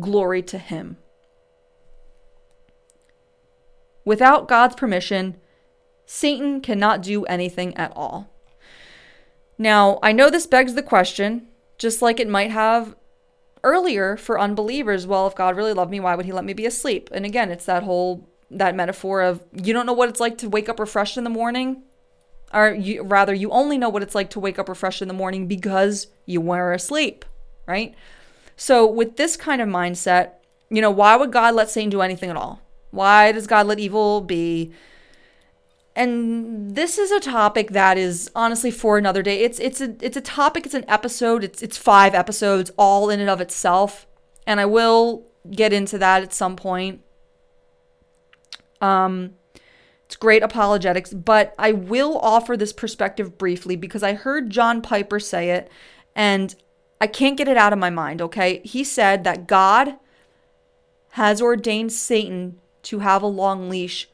glory 0.00 0.42
to 0.42 0.58
Him. 0.58 0.96
Without 4.04 4.48
God's 4.48 4.74
permission, 4.74 5.36
Satan 6.06 6.60
cannot 6.60 7.02
do 7.02 7.24
anything 7.26 7.76
at 7.76 7.92
all. 7.94 8.32
Now, 9.58 9.98
I 10.02 10.12
know 10.12 10.30
this 10.30 10.46
begs 10.46 10.74
the 10.74 10.82
question, 10.82 11.48
just 11.76 12.00
like 12.00 12.18
it 12.18 12.28
might 12.28 12.50
have 12.50 12.94
earlier 13.64 14.16
for 14.16 14.38
unbelievers 14.38 15.06
well 15.06 15.26
if 15.26 15.34
god 15.34 15.56
really 15.56 15.72
loved 15.72 15.90
me 15.90 16.00
why 16.00 16.14
would 16.14 16.26
he 16.26 16.32
let 16.32 16.44
me 16.44 16.52
be 16.52 16.66
asleep 16.66 17.08
and 17.12 17.24
again 17.24 17.50
it's 17.50 17.64
that 17.64 17.82
whole 17.82 18.28
that 18.50 18.74
metaphor 18.74 19.20
of 19.20 19.42
you 19.52 19.72
don't 19.72 19.86
know 19.86 19.92
what 19.92 20.08
it's 20.08 20.20
like 20.20 20.38
to 20.38 20.48
wake 20.48 20.68
up 20.68 20.78
refreshed 20.78 21.16
in 21.16 21.24
the 21.24 21.30
morning 21.30 21.82
or 22.54 22.70
you, 22.70 23.02
rather 23.02 23.34
you 23.34 23.50
only 23.50 23.76
know 23.76 23.88
what 23.88 24.02
it's 24.02 24.14
like 24.14 24.30
to 24.30 24.40
wake 24.40 24.58
up 24.58 24.68
refreshed 24.68 25.02
in 25.02 25.08
the 25.08 25.14
morning 25.14 25.46
because 25.46 26.06
you 26.24 26.40
were 26.40 26.72
asleep 26.72 27.24
right 27.66 27.94
so, 28.60 28.84
with 28.84 29.16
this 29.16 29.36
kind 29.36 29.62
of 29.62 29.68
mindset, 29.68 30.32
you 30.68 30.82
know, 30.82 30.90
why 30.90 31.14
would 31.14 31.30
God 31.32 31.54
let 31.54 31.70
Satan 31.70 31.90
do 31.90 32.02
anything 32.02 32.28
at 32.28 32.36
all? 32.36 32.60
Why 32.90 33.30
does 33.30 33.46
God 33.46 33.68
let 33.68 33.78
evil 33.78 34.20
be? 34.20 34.72
And 35.94 36.74
this 36.74 36.98
is 36.98 37.12
a 37.12 37.20
topic 37.20 37.70
that 37.70 37.96
is 37.96 38.28
honestly 38.34 38.72
for 38.72 38.98
another 38.98 39.22
day. 39.22 39.42
It's 39.42 39.60
it's 39.60 39.80
a 39.80 39.94
it's 40.00 40.16
a 40.16 40.20
topic, 40.20 40.66
it's 40.66 40.74
an 40.74 40.84
episode, 40.88 41.44
it's 41.44 41.62
it's 41.62 41.78
5 41.78 42.14
episodes 42.14 42.72
all 42.76 43.10
in 43.10 43.20
and 43.20 43.30
of 43.30 43.40
itself. 43.40 44.08
And 44.44 44.58
I 44.58 44.66
will 44.66 45.24
get 45.48 45.72
into 45.72 45.96
that 45.98 46.24
at 46.24 46.32
some 46.34 46.56
point. 46.56 47.00
Um 48.80 49.34
it's 50.06 50.16
great 50.16 50.42
apologetics, 50.42 51.14
but 51.14 51.54
I 51.58 51.70
will 51.72 52.18
offer 52.18 52.56
this 52.56 52.72
perspective 52.72 53.38
briefly 53.38 53.76
because 53.76 54.02
I 54.02 54.14
heard 54.14 54.50
John 54.50 54.82
Piper 54.82 55.20
say 55.20 55.50
it 55.50 55.70
and 56.16 56.56
I 57.00 57.06
can't 57.06 57.36
get 57.36 57.48
it 57.48 57.56
out 57.56 57.72
of 57.72 57.78
my 57.78 57.90
mind, 57.90 58.20
okay? 58.20 58.60
He 58.64 58.82
said 58.82 59.24
that 59.24 59.46
God 59.46 59.96
has 61.10 61.40
ordained 61.40 61.92
Satan 61.92 62.58
to 62.82 63.00
have 63.00 63.22
a 63.22 63.26
long 63.26 63.68
leash 63.68 64.08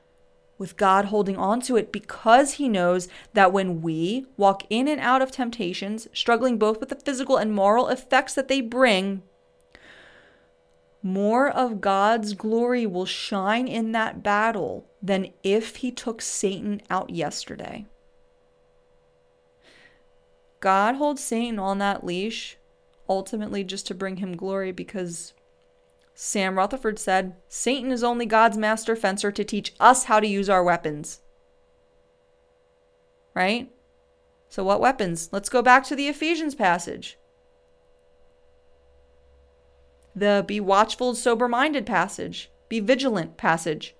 with 0.59 0.77
God 0.77 1.07
holding 1.07 1.37
on 1.37 1.61
to 1.63 1.77
it 1.77 1.91
because 1.91 2.55
he 2.55 2.69
knows 2.69 3.09
that 3.33 3.53
when 3.53 3.83
we 3.83 4.27
walk 4.37 4.63
in 4.71 4.87
and 4.87 5.01
out 5.01 5.23
of 5.23 5.31
temptations, 5.31 6.07
struggling 6.13 6.59
both 6.59 6.79
with 6.81 6.91
the 6.91 6.97
physical 6.97 7.37
and 7.37 7.53
moral 7.53 7.89
effects 7.89 8.35
that 8.35 8.49
they 8.49 8.61
bring, 8.61 9.23
more 11.03 11.51
of 11.51 11.81
God's 11.81 12.35
glory 12.35 12.87
will 12.87 13.05
shine 13.05 13.69
in 13.69 13.93
that 13.93 14.23
battle 14.23 14.87
than 15.03 15.33
if 15.43 15.77
he 15.77 15.91
took 15.91 16.23
Satan 16.23 16.81
out 16.89 17.11
yesterday. 17.11 17.87
God 20.61 20.95
holds 20.95 21.23
Satan 21.23 21.59
on 21.59 21.79
that 21.79 22.05
leash 22.05 22.57
ultimately 23.09 23.65
just 23.65 23.87
to 23.89 23.95
bring 23.95 24.17
him 24.17 24.37
glory 24.37 24.73
because 24.73 25.35
Sam 26.15 26.57
Rutherford 26.57 26.99
said 26.99 27.35
Satan 27.49 27.91
is 27.91 28.05
only 28.05 28.27
God's 28.27 28.57
master 28.57 28.95
fencer 28.95 29.33
to 29.33 29.45
teach 29.45 29.75
us 29.81 30.05
how 30.05 30.21
to 30.21 30.27
use 30.27 30.49
our 30.49 30.63
weapons. 30.63 31.21
Right? 33.35 33.71
So, 34.49 34.63
what 34.63 34.81
weapons? 34.81 35.29
Let's 35.33 35.49
go 35.49 35.63
back 35.63 35.85
to 35.85 35.97
the 35.97 36.07
Ephesians 36.07 36.55
passage. 36.55 37.19
The 40.15 40.45
be 40.47 40.61
watchful, 40.61 41.17
sober 41.17 41.49
minded 41.49 41.87
passage, 41.87 42.51
be 42.69 42.79
vigilant 42.79 43.37
passage. 43.37 43.97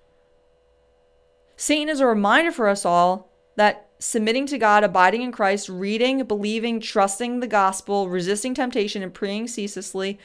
Satan 1.57 1.89
is 1.89 1.99
a 1.99 2.07
reminder 2.07 2.51
for 2.51 2.69
us 2.69 2.85
all 2.85 3.29
that 3.57 3.84
submitting 3.99 4.45
to 4.47 4.57
God, 4.57 4.83
abiding 4.83 5.21
in 5.21 5.31
Christ, 5.31 5.69
reading, 5.69 6.23
believing, 6.25 6.79
trusting 6.79 7.39
the 7.39 7.47
gospel, 7.47 8.09
resisting 8.09 8.53
temptation, 8.53 9.01
and 9.01 9.13
praying 9.13 9.47
ceaselessly 9.47 10.19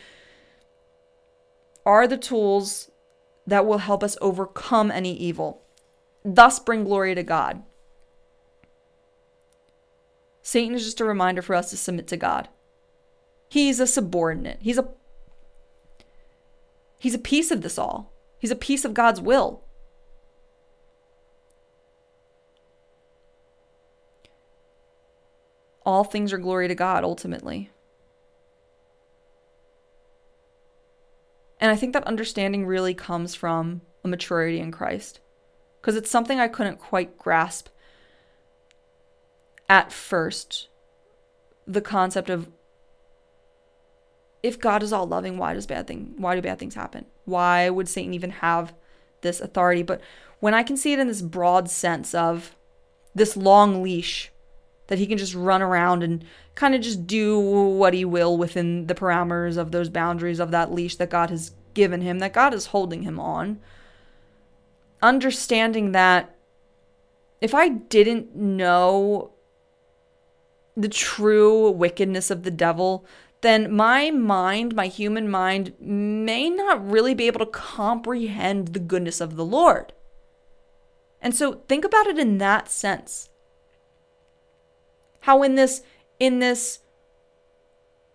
are 1.87 2.07
the 2.07 2.19
tools 2.19 2.91
that 3.47 3.67
will 3.67 3.79
help 3.79 4.05
us 4.05 4.17
overcome 4.21 4.91
any 4.91 5.17
evil, 5.17 5.63
thus 6.25 6.59
bring 6.59 6.85
glory 6.85 7.15
to 7.15 7.23
God. 7.23 7.63
Satan 10.43 10.75
is 10.75 10.85
just 10.85 11.01
a 11.01 11.05
reminder 11.05 11.43
for 11.43 11.55
us 11.55 11.71
to 11.71 11.77
submit 11.77 12.07
to 12.09 12.17
God. 12.17 12.49
He's 13.49 13.81
a 13.81 13.87
subordinate. 13.87 14.59
He's 14.61 14.79
a 14.79 14.89
He's 16.99 17.15
a 17.15 17.19
piece 17.19 17.51
of 17.51 17.63
this 17.63 17.79
all. 17.79 18.13
He's 18.39 18.51
a 18.51 18.57
piece 18.57 18.85
of 18.85 18.93
God's 18.93 19.23
will. 19.23 19.65
All 25.85 26.05
things 26.05 26.33
are 26.33 26.39
glory 26.39 26.69
to 26.69 26.75
God 26.75 27.05
ultimately. 27.05 27.71
And 31.61 31.71
I 31.71 31.77
think 31.77 31.93
that 31.93 32.07
understanding 32.07 32.67
really 32.67 32.95
comes 32.95 33.35
from 33.35 33.83
a 34.03 34.09
maturity 34.09 34.61
in 34.61 34.73
Christ. 34.73 35.21
Because 35.81 35.97
it's 35.97 36.11
something 36.11 36.39
I 36.39 36.49
couldn't 36.49 36.79
quite 36.79 37.19
grasp 37.19 37.69
at 39.69 39.93
first. 39.93 40.69
The 41.67 41.81
concept 41.81 42.31
of 42.31 42.49
if 44.43 44.59
God 44.59 44.83
is 44.83 44.93
all 44.93 45.07
loving, 45.07 45.37
why 45.37 45.53
does 45.53 45.67
bad 45.67 45.87
thing 45.87 46.15
why 46.17 46.35
do 46.35 46.43
bad 46.43 46.59
things 46.59 46.75
happen? 46.75 47.05
Why 47.25 47.69
would 47.69 47.89
Satan 47.89 48.15
even 48.15 48.31
have 48.31 48.75
this 49.21 49.41
authority? 49.41 49.83
But 49.83 50.01
when 50.41 50.55
I 50.55 50.63
can 50.63 50.77
see 50.77 50.93
it 50.95 50.99
in 50.99 51.09
this 51.09 51.23
broad 51.23 51.71
sense 51.71 52.15
of 52.15 52.57
this 53.15 53.37
long 53.37 53.83
leash 53.83 54.30
that 54.91 54.99
he 54.99 55.07
can 55.07 55.17
just 55.17 55.37
run 55.37 55.63
around 55.63 56.03
and 56.03 56.25
kind 56.57 56.75
of 56.75 56.81
just 56.81 57.07
do 57.07 57.39
what 57.39 57.95
he 57.95 58.05
will 58.05 58.37
within 58.37 58.89
the 58.89 58.95
parameters 58.95 59.57
of 59.57 59.71
those 59.71 59.89
boundaries 59.89 60.41
of 60.41 60.51
that 60.51 60.73
leash 60.73 60.97
that 60.97 61.11
God 61.11 61.31
has 61.31 61.53
given 61.75 62.01
him, 62.01 62.19
that 62.19 62.33
God 62.33 62.53
is 62.53 62.67
holding 62.67 63.03
him 63.03 63.21
on. 63.21 63.61
Understanding 65.01 65.93
that 65.93 66.37
if 67.41 67.55
I 67.55 67.69
didn't 67.69 68.35
know 68.35 69.31
the 70.77 70.89
true 70.89 71.71
wickedness 71.71 72.29
of 72.29 72.43
the 72.43 72.51
devil, 72.51 73.07
then 73.43 73.73
my 73.73 74.11
mind, 74.11 74.75
my 74.75 74.89
human 74.89 75.31
mind, 75.31 75.73
may 75.79 76.51
not 76.51 76.91
really 76.91 77.15
be 77.15 77.29
able 77.29 77.39
to 77.39 77.47
comprehend 77.47 78.69
the 78.69 78.81
goodness 78.81 79.21
of 79.21 79.37
the 79.37 79.45
Lord. 79.45 79.93
And 81.23 81.33
so 81.33 81.63
think 81.69 81.85
about 81.85 82.09
it 82.09 82.19
in 82.19 82.39
that 82.39 82.69
sense 82.69 83.30
how 85.21 85.43
in 85.43 85.55
this 85.55 85.83
in 86.19 86.39
this 86.39 86.81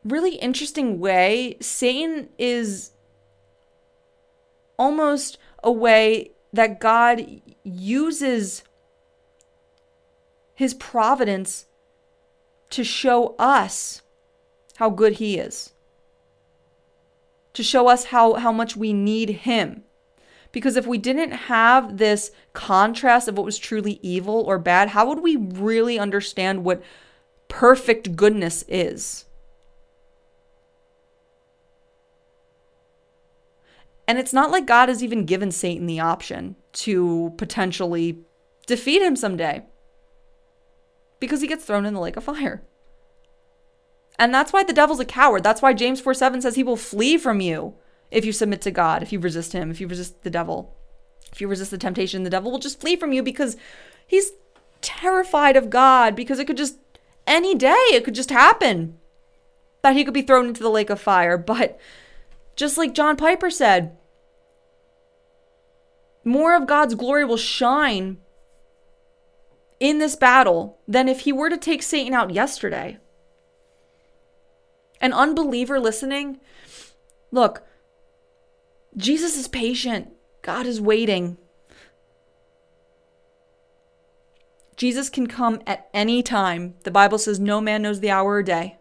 really 0.03 0.35
interesting 0.35 0.99
way 0.99 1.57
satan 1.61 2.29
is 2.37 2.91
almost 4.77 5.37
a 5.63 5.71
way 5.71 6.31
that 6.53 6.79
god 6.79 7.41
uses 7.63 8.63
his 10.53 10.73
providence 10.73 11.65
to 12.69 12.83
show 12.83 13.35
us 13.39 14.01
how 14.77 14.89
good 14.89 15.13
he 15.13 15.37
is 15.37 15.73
to 17.53 17.63
show 17.63 17.87
us 17.87 18.05
how 18.05 18.33
how 18.35 18.51
much 18.51 18.75
we 18.75 18.93
need 18.93 19.29
him 19.29 19.84
because 20.55 20.77
if 20.77 20.87
we 20.87 20.97
didn't 20.97 21.31
have 21.31 21.97
this 21.97 22.31
contrast 22.53 23.27
of 23.27 23.35
what 23.35 23.43
was 23.45 23.57
truly 23.57 23.99
evil 24.01 24.41
or 24.47 24.57
bad, 24.57 24.87
how 24.87 25.05
would 25.05 25.19
we 25.19 25.35
really 25.35 25.99
understand 25.99 26.63
what 26.63 26.81
perfect 27.49 28.15
goodness 28.15 28.63
is? 28.69 29.25
And 34.07 34.17
it's 34.17 34.31
not 34.31 34.49
like 34.49 34.65
God 34.65 34.87
has 34.87 35.03
even 35.03 35.25
given 35.25 35.51
Satan 35.51 35.87
the 35.87 35.99
option 35.99 36.55
to 36.71 37.33
potentially 37.35 38.19
defeat 38.65 39.01
him 39.01 39.17
someday 39.17 39.65
because 41.19 41.41
he 41.41 41.47
gets 41.47 41.65
thrown 41.65 41.85
in 41.85 41.93
the 41.93 41.99
lake 41.99 42.15
of 42.15 42.23
fire. 42.23 42.63
And 44.17 44.33
that's 44.33 44.53
why 44.53 44.63
the 44.63 44.71
devil's 44.71 45.01
a 45.01 45.05
coward. 45.05 45.43
That's 45.43 45.61
why 45.61 45.73
James 45.73 45.99
4 45.99 46.13
7 46.13 46.41
says 46.41 46.55
he 46.55 46.63
will 46.63 46.77
flee 46.77 47.17
from 47.17 47.41
you 47.41 47.75
if 48.11 48.25
you 48.25 48.31
submit 48.31 48.61
to 48.61 48.71
God, 48.71 49.03
if 49.03 49.11
you 49.11 49.19
resist 49.19 49.53
Him, 49.53 49.71
if 49.71 49.81
you 49.81 49.87
resist 49.87 50.23
the 50.23 50.29
devil. 50.29 50.75
If 51.31 51.41
you 51.41 51.47
resist 51.49 51.71
the 51.71 51.77
temptation, 51.77 52.23
the 52.23 52.29
devil 52.29 52.49
will 52.49 52.59
just 52.59 52.79
flee 52.79 52.95
from 52.95 53.11
you 53.11 53.21
because 53.21 53.57
he's 54.07 54.31
terrified 54.81 55.57
of 55.57 55.69
God, 55.69 56.15
because 56.15 56.39
it 56.39 56.45
could 56.45 56.55
just, 56.55 56.77
any 57.27 57.55
day, 57.55 57.73
it 57.91 58.05
could 58.05 58.15
just 58.15 58.29
happen 58.29 58.97
that 59.81 59.95
he 59.95 60.05
could 60.05 60.13
be 60.13 60.21
thrown 60.21 60.47
into 60.47 60.63
the 60.63 60.69
lake 60.69 60.89
of 60.89 61.01
fire. 61.01 61.37
But 61.37 61.77
just 62.55 62.77
like 62.77 62.93
John 62.93 63.17
Piper 63.17 63.49
said, 63.49 63.97
more 66.23 66.55
of 66.55 66.67
God's 66.67 66.95
glory 66.95 67.25
will 67.25 67.37
shine 67.37 68.17
in 69.79 69.99
this 69.99 70.15
battle 70.15 70.79
than 70.87 71.09
if 71.09 71.21
he 71.21 71.33
were 71.33 71.49
to 71.49 71.57
take 71.57 71.83
Satan 71.83 72.13
out 72.13 72.31
yesterday. 72.31 72.97
An 75.01 75.11
unbeliever 75.11 75.79
listening, 75.79 76.39
look, 77.29 77.67
Jesus 78.97 79.37
is 79.37 79.47
patient. 79.47 80.09
God 80.41 80.65
is 80.65 80.79
waiting. 80.79 81.37
Jesus 84.77 85.09
can 85.09 85.27
come 85.27 85.61
at 85.65 85.89
any 85.93 86.21
time. 86.21 86.75
The 86.83 86.91
Bible 86.91 87.17
says 87.17 87.39
no 87.39 87.61
man 87.61 87.81
knows 87.81 87.99
the 87.99 88.11
hour 88.11 88.33
or 88.33 88.43
day. 88.43 88.77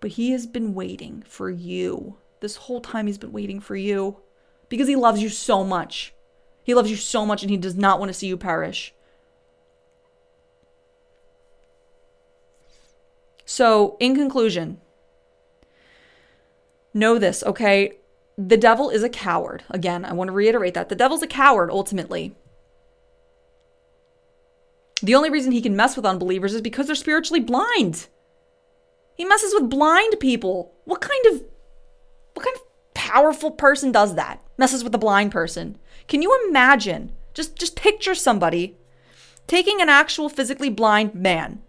But 0.00 0.12
he 0.12 0.30
has 0.32 0.46
been 0.46 0.74
waiting 0.74 1.24
for 1.26 1.50
you. 1.50 2.16
This 2.40 2.56
whole 2.56 2.80
time 2.80 3.06
he's 3.06 3.18
been 3.18 3.32
waiting 3.32 3.60
for 3.60 3.76
you 3.76 4.18
because 4.68 4.88
he 4.88 4.96
loves 4.96 5.22
you 5.22 5.28
so 5.28 5.64
much. 5.64 6.14
He 6.62 6.74
loves 6.74 6.90
you 6.90 6.96
so 6.96 7.24
much 7.24 7.42
and 7.42 7.50
he 7.50 7.56
does 7.56 7.76
not 7.76 7.98
want 7.98 8.10
to 8.10 8.14
see 8.14 8.26
you 8.26 8.36
perish. 8.36 8.92
So, 13.44 13.96
in 14.00 14.16
conclusion, 14.16 14.80
know 16.96 17.18
this, 17.18 17.42
okay? 17.44 17.92
The 18.36 18.56
devil 18.56 18.90
is 18.90 19.02
a 19.02 19.08
coward. 19.08 19.62
Again, 19.70 20.04
I 20.04 20.12
want 20.12 20.28
to 20.28 20.32
reiterate 20.32 20.74
that. 20.74 20.88
The 20.88 20.94
devil's 20.94 21.22
a 21.22 21.26
coward 21.26 21.70
ultimately. 21.70 22.34
The 25.02 25.14
only 25.14 25.30
reason 25.30 25.52
he 25.52 25.62
can 25.62 25.76
mess 25.76 25.94
with 25.94 26.06
unbelievers 26.06 26.54
is 26.54 26.62
because 26.62 26.86
they're 26.86 26.96
spiritually 26.96 27.40
blind. 27.40 28.08
He 29.14 29.24
messes 29.24 29.54
with 29.54 29.70
blind 29.70 30.18
people. 30.20 30.74
What 30.84 31.00
kind 31.00 31.26
of 31.26 31.44
what 32.34 32.44
kind 32.44 32.56
of 32.56 32.62
powerful 32.94 33.50
person 33.50 33.92
does 33.92 34.14
that? 34.14 34.42
Messes 34.58 34.84
with 34.84 34.94
a 34.94 34.98
blind 34.98 35.32
person. 35.32 35.78
Can 36.08 36.22
you 36.22 36.46
imagine? 36.48 37.12
Just 37.34 37.56
just 37.56 37.76
picture 37.76 38.14
somebody 38.14 38.76
taking 39.46 39.80
an 39.80 39.88
actual 39.88 40.28
physically 40.28 40.70
blind 40.70 41.14
man, 41.14 41.62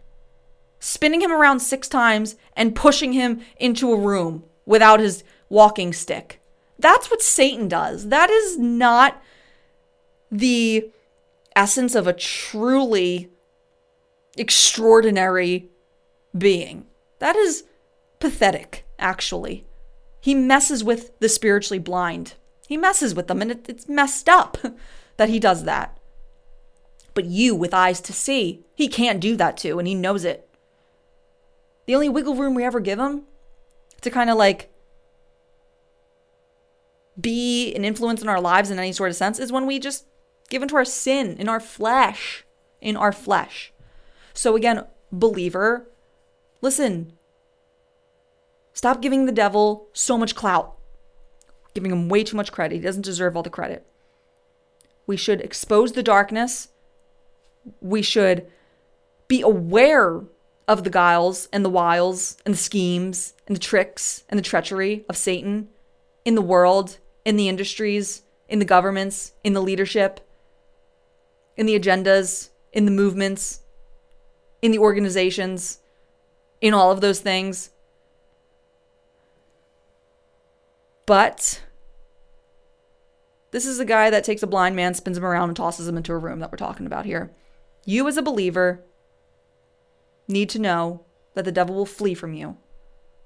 spinning 0.80 1.22
him 1.22 1.32
around 1.32 1.60
6 1.60 1.88
times 1.88 2.36
and 2.54 2.76
pushing 2.76 3.14
him 3.14 3.42
into 3.58 3.92
a 3.92 4.00
room 4.00 4.44
without 4.68 5.00
his 5.00 5.24
walking 5.50 5.94
stick. 5.94 6.40
That's 6.78 7.10
what 7.10 7.24
Satan 7.24 7.68
does. 7.68 8.10
That 8.10 8.30
is 8.30 8.60
not 8.60 9.20
the 10.30 10.92
essence 11.56 11.96
of 11.96 12.06
a 12.06 12.14
truly 12.14 13.30
extraordinary 14.38 15.70
being. 16.38 16.86
That 17.18 17.36
is 17.36 17.64
pathetic, 18.20 18.86
actually. 19.00 19.66
He 20.20 20.36
messes 20.36 20.84
with 20.84 21.18
the 21.20 21.30
spiritually 21.30 21.80
blind. 21.80 22.36
He 22.68 22.78
messes 22.78 23.16
with 23.16 23.28
them, 23.28 23.42
and 23.42 23.52
it, 23.52 23.66
it's 23.68 23.90
messed 23.90 24.30
up 24.30 24.58
that 25.18 25.30
he 25.30 25.40
does 25.40 25.64
that. 25.64 25.98
But 27.16 27.26
you, 27.26 27.56
with 27.56 27.74
eyes 27.74 28.00
to 28.02 28.14
see, 28.14 28.64
he 28.76 28.88
can't 28.88 29.20
do 29.20 29.36
that 29.38 29.58
to, 29.58 29.80
and 29.80 29.88
he 29.88 29.96
knows 29.96 30.26
it. 30.26 30.48
The 31.88 31.96
only 31.96 32.10
wiggle 32.10 32.36
room 32.36 32.54
we 32.54 32.66
ever 32.66 32.82
give 32.82 33.00
him 33.00 33.24
to 34.02 34.10
kind 34.10 34.30
of 34.30 34.38
like 34.38 34.72
be 37.20 37.74
an 37.74 37.84
influence 37.84 38.22
in 38.22 38.30
our 38.30 38.42
lives 38.42 38.70
in 38.70 38.80
any 38.80 38.92
sort 38.92 39.10
of 39.10 39.16
sense 39.16 39.40
is 39.40 39.52
when 39.52 39.66
we 39.66 39.80
just 39.80 40.06
give 40.50 40.62
into 40.62 40.76
our 40.76 40.86
sin, 40.86 41.36
in 41.38 41.50
our 41.50 41.60
flesh, 41.60 42.46
in 42.82 42.96
our 42.96 43.12
flesh. 43.12 43.74
So 44.34 44.56
again, 44.56 44.86
believer, 45.12 45.88
listen. 46.62 47.14
Stop 48.74 49.02
giving 49.02 49.26
the 49.26 49.32
devil 49.32 49.88
so 49.94 50.18
much 50.18 50.36
clout, 50.36 50.78
giving 51.74 51.92
him 51.92 52.10
way 52.10 52.24
too 52.24 52.38
much 52.38 52.52
credit. 52.52 52.76
He 52.76 52.82
doesn't 52.82 53.06
deserve 53.06 53.36
all 53.36 53.42
the 53.42 53.50
credit. 53.50 53.86
We 55.08 55.18
should 55.18 55.42
expose 55.42 55.94
the 55.94 56.04
darkness. 56.04 56.68
We 57.82 58.04
should 58.04 58.46
be 59.28 59.42
aware 59.42 60.22
of 60.68 60.84
the 60.84 60.90
guiles 60.90 61.48
and 61.54 61.64
the 61.64 61.70
wiles 61.70 62.38
and 62.46 62.54
the 62.54 62.60
schemes 62.60 63.34
and 63.48 63.56
the 63.56 63.62
tricks 63.62 64.24
and 64.30 64.38
the 64.38 64.44
treachery 64.44 65.06
of 65.08 65.16
Satan 65.16 65.70
in 66.26 66.36
the 66.36 66.42
world, 66.42 66.98
in 67.24 67.38
the 67.38 67.48
industries, 67.48 68.24
in 68.50 68.60
the 68.60 68.66
governments, 68.66 69.34
in 69.44 69.54
the 69.54 69.62
leadership, 69.62 70.20
in 71.56 71.66
the 71.66 71.80
agendas, 71.80 72.50
in 72.74 72.86
the 72.86 72.92
movements, 72.92 73.62
in 74.62 74.72
the 74.72 74.80
organizations, 74.80 75.80
in 76.60 76.74
all 76.74 76.92
of 76.92 77.02
those 77.02 77.20
things. 77.20 77.70
But 81.06 81.62
this 83.52 83.66
is 83.66 83.80
a 83.80 83.86
guy 83.86 84.10
that 84.10 84.26
takes 84.26 84.44
a 84.44 84.48
blind 84.48 84.76
man, 84.76 84.94
spins 84.94 85.18
him 85.18 85.26
around, 85.26 85.50
and 85.50 85.56
tosses 85.56 85.88
him 85.88 85.96
into 85.96 86.12
a 86.12 86.18
room 86.18 86.40
that 86.40 86.52
we're 86.52 86.58
talking 86.58 86.86
about 86.86 87.06
here. 87.06 87.32
You, 87.86 88.08
as 88.10 88.18
a 88.18 88.22
believer, 88.22 88.84
need 90.28 90.50
to 90.50 90.60
know 90.60 91.06
that 91.34 91.46
the 91.46 91.52
devil 91.52 91.76
will 91.76 91.86
flee 91.86 92.14
from 92.14 92.34
you 92.34 92.58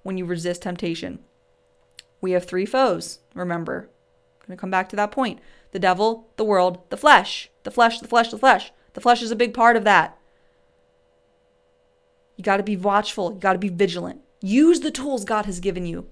when 0.03 0.17
you 0.17 0.25
resist 0.25 0.61
temptation. 0.61 1.19
We 2.19 2.31
have 2.31 2.45
three 2.45 2.65
foes, 2.65 3.19
remember. 3.33 3.89
I'm 4.41 4.47
going 4.47 4.57
to 4.57 4.61
come 4.61 4.71
back 4.71 4.89
to 4.89 4.95
that 4.95 5.11
point. 5.11 5.39
The 5.71 5.79
devil, 5.79 6.29
the 6.37 6.43
world, 6.43 6.79
the 6.89 6.97
flesh. 6.97 7.49
The 7.63 7.71
flesh, 7.71 7.99
the 7.99 8.07
flesh, 8.07 8.29
the 8.29 8.37
flesh. 8.37 8.71
The 8.93 9.01
flesh 9.01 9.21
is 9.21 9.31
a 9.31 9.35
big 9.35 9.53
part 9.53 9.75
of 9.75 9.83
that. 9.85 10.17
You 12.35 12.43
got 12.43 12.57
to 12.57 12.63
be 12.63 12.77
watchful. 12.77 13.33
You 13.33 13.39
got 13.39 13.53
to 13.53 13.59
be 13.59 13.69
vigilant. 13.69 14.21
Use 14.41 14.79
the 14.79 14.91
tools 14.91 15.25
God 15.25 15.45
has 15.45 15.59
given 15.59 15.85
you. 15.85 16.07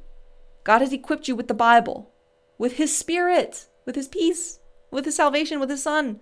God 0.63 0.81
has 0.81 0.93
equipped 0.93 1.27
you 1.27 1.35
with 1.35 1.47
the 1.47 1.53
Bible, 1.53 2.11
with 2.57 2.73
His 2.73 2.95
Spirit, 2.95 3.67
with 3.85 3.95
His 3.95 4.07
peace, 4.07 4.59
with 4.91 5.05
His 5.05 5.15
salvation, 5.15 5.59
with 5.59 5.69
His 5.69 5.83
Son. 5.83 6.19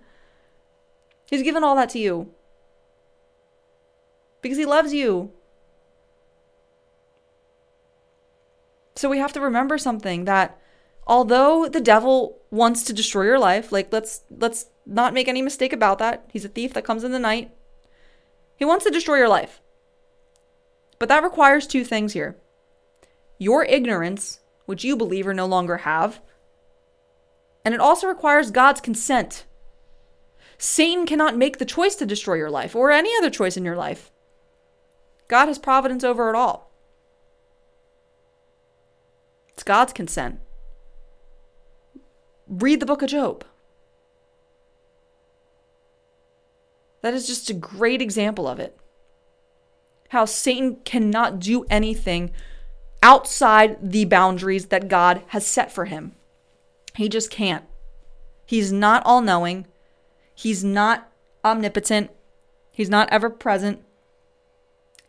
He's 1.28 1.42
given 1.42 1.62
all 1.62 1.76
that 1.76 1.90
to 1.90 1.98
you 1.98 2.32
because 4.42 4.58
he 4.58 4.64
loves 4.64 4.92
you. 4.92 5.32
So 8.94 9.08
we 9.08 9.18
have 9.18 9.32
to 9.34 9.40
remember 9.40 9.78
something 9.78 10.24
that 10.24 10.58
although 11.06 11.68
the 11.68 11.80
devil 11.80 12.38
wants 12.50 12.82
to 12.84 12.92
destroy 12.92 13.24
your 13.24 13.38
life, 13.38 13.70
like 13.70 13.92
let's 13.92 14.22
let's 14.30 14.66
not 14.86 15.14
make 15.14 15.28
any 15.28 15.42
mistake 15.42 15.72
about 15.72 15.98
that. 15.98 16.28
He's 16.32 16.44
a 16.44 16.48
thief 16.48 16.74
that 16.74 16.84
comes 16.84 17.04
in 17.04 17.12
the 17.12 17.18
night. 17.18 17.52
He 18.56 18.64
wants 18.64 18.84
to 18.84 18.90
destroy 18.90 19.18
your 19.18 19.28
life. 19.28 19.60
But 20.98 21.08
that 21.08 21.22
requires 21.22 21.66
two 21.66 21.84
things 21.84 22.12
here. 22.12 22.36
Your 23.38 23.64
ignorance, 23.64 24.40
which 24.66 24.82
you 24.82 24.96
believe 24.96 25.28
or 25.28 25.34
no 25.34 25.46
longer 25.46 25.78
have, 25.78 26.20
and 27.64 27.74
it 27.74 27.80
also 27.80 28.08
requires 28.08 28.50
God's 28.50 28.80
consent. 28.80 29.44
Satan 30.58 31.06
cannot 31.06 31.36
make 31.36 31.58
the 31.58 31.64
choice 31.64 31.94
to 31.96 32.06
destroy 32.06 32.34
your 32.34 32.50
life 32.50 32.74
or 32.74 32.90
any 32.90 33.10
other 33.16 33.30
choice 33.30 33.56
in 33.56 33.64
your 33.64 33.76
life. 33.76 34.10
God 35.28 35.46
has 35.46 35.58
providence 35.58 36.02
over 36.02 36.30
it 36.30 36.36
all. 36.36 36.70
It's 39.50 39.62
God's 39.62 39.92
consent. 39.92 40.40
Read 42.46 42.80
the 42.80 42.86
book 42.86 43.02
of 43.02 43.10
Job. 43.10 43.44
That 47.02 47.14
is 47.14 47.26
just 47.26 47.50
a 47.50 47.54
great 47.54 48.02
example 48.02 48.48
of 48.48 48.58
it. 48.58 48.78
How 50.08 50.24
Satan 50.24 50.76
cannot 50.84 51.38
do 51.38 51.64
anything 51.68 52.32
outside 53.02 53.78
the 53.92 54.04
boundaries 54.04 54.66
that 54.66 54.88
God 54.88 55.22
has 55.28 55.46
set 55.46 55.70
for 55.70 55.84
him. 55.84 56.12
He 56.96 57.08
just 57.08 57.30
can't. 57.30 57.64
He's 58.44 58.72
not 58.72 59.02
all 59.04 59.20
knowing. 59.20 59.66
He's 60.34 60.64
not 60.64 61.12
omnipotent. 61.44 62.10
He's 62.72 62.88
not 62.88 63.08
ever 63.12 63.30
present. 63.30 63.82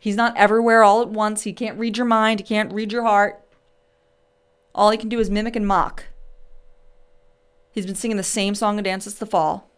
He's 0.00 0.16
not 0.16 0.36
everywhere 0.36 0.82
all 0.82 1.02
at 1.02 1.10
once. 1.10 1.42
He 1.42 1.52
can't 1.52 1.78
read 1.78 1.98
your 1.98 2.06
mind. 2.06 2.40
He 2.40 2.46
can't 2.46 2.72
read 2.72 2.90
your 2.90 3.02
heart. 3.02 3.40
All 4.74 4.90
he 4.90 4.96
can 4.96 5.10
do 5.10 5.20
is 5.20 5.30
mimic 5.30 5.54
and 5.54 5.66
mock. 5.66 6.04
He's 7.70 7.84
been 7.84 7.94
singing 7.94 8.16
the 8.16 8.22
same 8.22 8.54
song 8.54 8.78
and 8.78 8.84
dance 8.84 9.04
since 9.04 9.16
the 9.16 9.26
fall. 9.26 9.70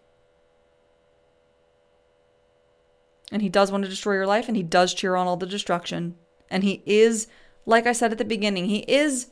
And 3.33 3.43
he 3.43 3.49
does 3.49 3.73
want 3.73 3.83
to 3.83 3.91
destroy 3.91 4.15
your 4.15 4.27
life, 4.27 4.47
and 4.47 4.57
he 4.57 4.63
does 4.63 4.95
cheer 4.95 5.17
on 5.17 5.27
all 5.27 5.37
the 5.37 5.47
destruction. 5.47 6.15
And 6.49 6.63
he 6.63 6.83
is, 6.87 7.27
like 7.67 7.87
I 7.87 7.93
said 7.93 8.13
at 8.13 8.19
the 8.19 8.25
beginning, 8.25 8.67
he 8.67 8.81
is 8.81 9.29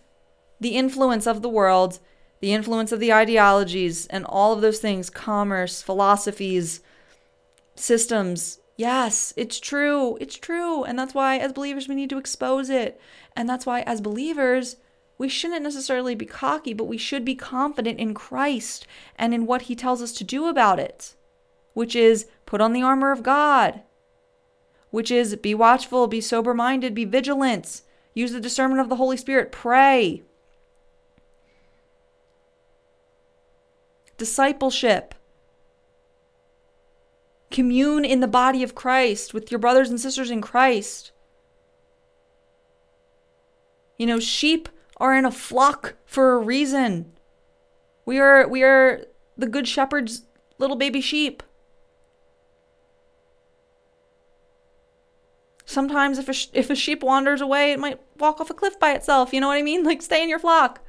the 0.58 0.70
influence 0.70 1.26
of 1.26 1.40
the 1.40 1.48
world, 1.48 2.00
the 2.40 2.52
influence 2.52 2.90
of 2.90 2.98
the 2.98 3.12
ideologies, 3.12 4.06
and 4.06 4.24
all 4.24 4.52
of 4.52 4.60
those 4.60 4.80
things 4.80 5.08
commerce, 5.08 5.82
philosophies, 5.82 6.80
systems, 7.76 8.58
Yes, 8.80 9.34
it's 9.36 9.60
true. 9.60 10.16
It's 10.22 10.38
true. 10.38 10.84
And 10.84 10.98
that's 10.98 11.12
why, 11.12 11.36
as 11.36 11.52
believers, 11.52 11.86
we 11.86 11.94
need 11.94 12.08
to 12.08 12.16
expose 12.16 12.70
it. 12.70 12.98
And 13.36 13.46
that's 13.46 13.66
why, 13.66 13.82
as 13.82 14.00
believers, 14.00 14.76
we 15.18 15.28
shouldn't 15.28 15.62
necessarily 15.62 16.14
be 16.14 16.24
cocky, 16.24 16.72
but 16.72 16.86
we 16.86 16.96
should 16.96 17.22
be 17.22 17.34
confident 17.34 18.00
in 18.00 18.14
Christ 18.14 18.86
and 19.16 19.34
in 19.34 19.44
what 19.44 19.62
he 19.68 19.74
tells 19.74 20.00
us 20.00 20.12
to 20.12 20.24
do 20.24 20.46
about 20.46 20.80
it, 20.80 21.14
which 21.74 21.94
is 21.94 22.26
put 22.46 22.62
on 22.62 22.72
the 22.72 22.80
armor 22.80 23.12
of 23.12 23.22
God, 23.22 23.82
which 24.88 25.10
is 25.10 25.36
be 25.36 25.54
watchful, 25.54 26.06
be 26.06 26.22
sober 26.22 26.54
minded, 26.54 26.94
be 26.94 27.04
vigilant, 27.04 27.82
use 28.14 28.32
the 28.32 28.40
discernment 28.40 28.80
of 28.80 28.88
the 28.88 28.96
Holy 28.96 29.18
Spirit, 29.18 29.52
pray. 29.52 30.22
Discipleship 34.16 35.14
Commune 37.50 38.04
in 38.04 38.20
the 38.20 38.28
body 38.28 38.62
of 38.62 38.74
Christ 38.74 39.34
with 39.34 39.50
your 39.50 39.58
brothers 39.58 39.90
and 39.90 40.00
sisters 40.00 40.30
in 40.30 40.40
Christ. 40.40 41.12
You 43.98 44.06
know, 44.06 44.20
sheep 44.20 44.68
are 44.98 45.16
in 45.16 45.24
a 45.24 45.30
flock 45.30 45.96
for 46.06 46.34
a 46.34 46.38
reason. 46.38 47.12
We 48.06 48.18
are 48.18 48.46
we 48.48 48.62
are 48.62 49.04
the 49.36 49.46
good 49.46 49.66
shepherd's 49.66 50.22
little 50.58 50.76
baby 50.76 51.00
sheep. 51.00 51.42
Sometimes 55.64 56.18
if 56.18 56.28
a 56.28 56.58
if 56.58 56.70
a 56.70 56.74
sheep 56.74 57.02
wanders 57.02 57.40
away, 57.40 57.72
it 57.72 57.78
might 57.78 58.00
walk 58.18 58.40
off 58.40 58.50
a 58.50 58.54
cliff 58.54 58.78
by 58.78 58.92
itself, 58.92 59.32
you 59.32 59.40
know 59.40 59.48
what 59.48 59.58
I 59.58 59.62
mean? 59.62 59.84
Like 59.90 60.02
stay 60.02 60.22
in 60.22 60.28
your 60.28 60.38
flock. 60.38 60.80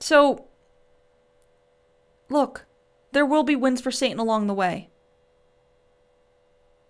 So 0.00 0.46
look, 2.28 2.66
there 3.12 3.26
will 3.26 3.42
be 3.42 3.56
wins 3.56 3.80
for 3.80 3.90
Satan 3.90 4.18
along 4.18 4.46
the 4.46 4.54
way. 4.54 4.90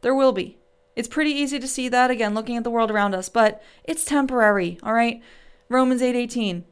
There 0.03 0.15
will 0.15 0.33
be. 0.33 0.59
It's 0.97 1.09
pretty 1.09 1.31
easy 1.31 1.59
to 1.59 1.69
see 1.69 1.89
that 1.89 2.11
again 2.11 2.35
looking 2.35 2.57
at 2.57 2.65
the 2.65 2.71
world 2.71 2.91
around 2.91 3.15
us, 3.15 3.29
but 3.29 3.63
it's 3.85 4.05
temporary, 4.05 4.79
all 4.83 4.93
right? 4.93 5.23
Romans 5.69 6.03
8:18. 6.03 6.65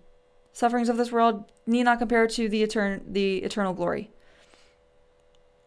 Sufferings 0.52 0.88
of 0.88 0.96
this 0.96 1.12
world 1.12 1.50
need 1.66 1.84
not 1.84 1.98
compare 1.98 2.26
to 2.26 2.48
the 2.48 2.66
etern- 2.66 3.02
the 3.06 3.38
eternal 3.38 3.74
glory. 3.74 4.10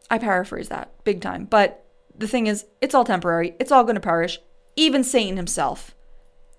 I 0.10 0.18
paraphrase 0.18 0.68
that 0.70 0.92
big 1.06 1.22
time, 1.22 1.46
but 1.46 1.86
the 2.18 2.28
thing 2.28 2.48
is, 2.48 2.66
it's 2.82 2.94
all 2.94 3.06
temporary. 3.06 3.56
It's 3.60 3.72
all 3.72 3.84
going 3.84 3.96
to 3.96 4.02
perish. 4.02 4.40
Even 4.76 5.04
Satan 5.04 5.38
himself. 5.38 5.96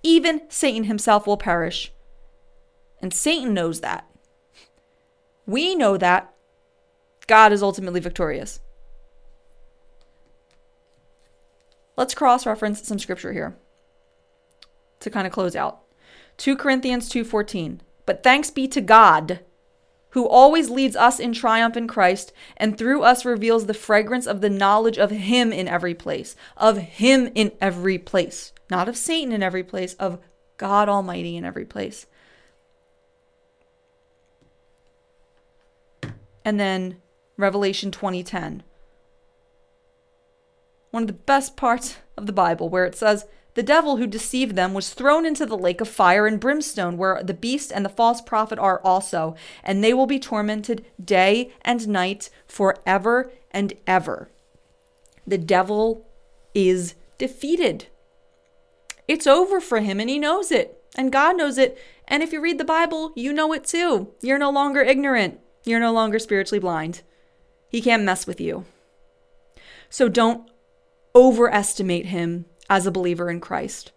Even 0.02 0.42
Satan 0.48 0.84
himself 0.84 1.26
will 1.26 1.36
perish. 1.36 1.92
And 3.00 3.12
Satan 3.12 3.52
knows 3.52 3.80
that. 3.80 4.08
We 5.46 5.74
know 5.74 5.96
that. 5.96 6.31
God 7.26 7.52
is 7.52 7.62
ultimately 7.62 8.00
victorious. 8.00 8.60
Let's 11.96 12.14
cross 12.14 12.46
reference 12.46 12.86
some 12.86 12.98
scripture 12.98 13.32
here 13.32 13.56
to 15.00 15.10
kind 15.10 15.26
of 15.26 15.32
close 15.32 15.54
out. 15.54 15.82
2 16.38 16.56
Corinthians 16.56 17.08
2:14. 17.08 17.80
But 18.06 18.22
thanks 18.22 18.50
be 18.50 18.66
to 18.68 18.80
God 18.80 19.40
who 20.10 20.28
always 20.28 20.68
leads 20.68 20.94
us 20.94 21.18
in 21.18 21.32
triumph 21.32 21.76
in 21.76 21.88
Christ 21.88 22.32
and 22.56 22.76
through 22.76 23.02
us 23.02 23.24
reveals 23.24 23.66
the 23.66 23.74
fragrance 23.74 24.26
of 24.26 24.40
the 24.40 24.50
knowledge 24.50 24.98
of 24.98 25.10
him 25.10 25.52
in 25.52 25.68
every 25.68 25.94
place, 25.94 26.36
of 26.56 26.76
him 26.78 27.30
in 27.34 27.52
every 27.60 27.98
place, 27.98 28.52
not 28.70 28.88
of 28.88 28.96
Satan 28.96 29.32
in 29.32 29.42
every 29.42 29.64
place, 29.64 29.94
of 29.94 30.18
God 30.58 30.88
Almighty 30.88 31.36
in 31.36 31.44
every 31.44 31.64
place. 31.64 32.06
And 36.44 36.60
then 36.60 37.01
Revelation 37.36 37.90
20:10. 37.90 38.62
One 40.90 41.04
of 41.04 41.06
the 41.06 41.14
best 41.14 41.56
parts 41.56 41.96
of 42.16 42.26
the 42.26 42.32
Bible 42.32 42.68
where 42.68 42.84
it 42.84 42.94
says, 42.94 43.26
The 43.54 43.62
devil 43.62 43.96
who 43.96 44.06
deceived 44.06 44.56
them 44.56 44.74
was 44.74 44.94
thrown 44.94 45.26
into 45.26 45.46
the 45.46 45.56
lake 45.56 45.80
of 45.80 45.88
fire 45.88 46.26
and 46.26 46.38
brimstone, 46.38 46.96
where 46.96 47.22
the 47.22 47.34
beast 47.34 47.72
and 47.72 47.84
the 47.84 47.90
false 47.90 48.20
prophet 48.20 48.58
are 48.58 48.80
also, 48.84 49.34
and 49.62 49.82
they 49.82 49.94
will 49.94 50.06
be 50.06 50.18
tormented 50.18 50.84
day 51.02 51.52
and 51.62 51.88
night 51.88 52.30
forever 52.46 53.32
and 53.50 53.74
ever. 53.86 54.30
The 55.26 55.38
devil 55.38 56.06
is 56.54 56.94
defeated. 57.18 57.86
It's 59.08 59.26
over 59.26 59.60
for 59.60 59.80
him, 59.80 60.00
and 60.00 60.10
he 60.10 60.18
knows 60.18 60.50
it, 60.50 60.82
and 60.96 61.12
God 61.12 61.36
knows 61.36 61.58
it. 61.58 61.78
And 62.06 62.22
if 62.22 62.32
you 62.32 62.40
read 62.40 62.58
the 62.58 62.64
Bible, 62.64 63.12
you 63.16 63.32
know 63.32 63.52
it 63.52 63.64
too. 63.64 64.12
You're 64.20 64.38
no 64.38 64.50
longer 64.50 64.82
ignorant, 64.82 65.40
you're 65.64 65.80
no 65.80 65.92
longer 65.92 66.18
spiritually 66.18 66.60
blind. 66.60 67.02
He 67.72 67.80
can't 67.80 68.04
mess 68.04 68.26
with 68.26 68.38
you. 68.40 68.66
So 69.88 70.10
don't 70.10 70.48
overestimate 71.14 72.06
him 72.06 72.44
as 72.68 72.86
a 72.86 72.90
believer 72.90 73.30
in 73.30 73.40
Christ. 73.40 73.92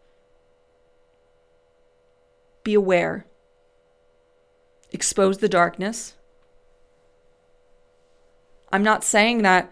Be 2.64 2.74
aware. 2.74 3.26
Expose 4.92 5.40
the 5.40 5.50
darkness. 5.50 6.14
I'm 8.72 8.84
not 8.84 9.04
saying 9.04 9.42
that 9.44 9.72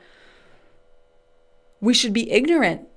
we 1.79 1.93
should 1.93 2.13
be 2.13 2.29
ignorant 2.29 2.87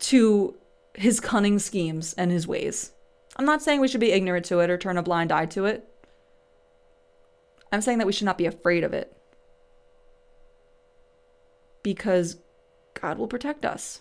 to 0.00 0.56
his 0.94 1.20
cunning 1.20 1.58
schemes 1.58 2.12
and 2.14 2.30
his 2.30 2.46
ways. 2.46 2.92
I'm 3.36 3.44
not 3.44 3.62
saying 3.62 3.80
we 3.80 3.88
should 3.88 4.00
be 4.00 4.12
ignorant 4.12 4.46
to 4.46 4.60
it 4.60 4.70
or 4.70 4.78
turn 4.78 4.98
a 4.98 5.02
blind 5.02 5.30
eye 5.30 5.46
to 5.46 5.66
it. 5.66 5.88
I'm 7.72 7.80
saying 7.80 7.98
that 7.98 8.06
we 8.06 8.12
should 8.12 8.24
not 8.24 8.38
be 8.38 8.46
afraid 8.46 8.84
of 8.84 8.92
it. 8.92 9.16
Because 11.82 12.38
God 13.00 13.18
will 13.18 13.28
protect 13.28 13.64
us. 13.64 14.00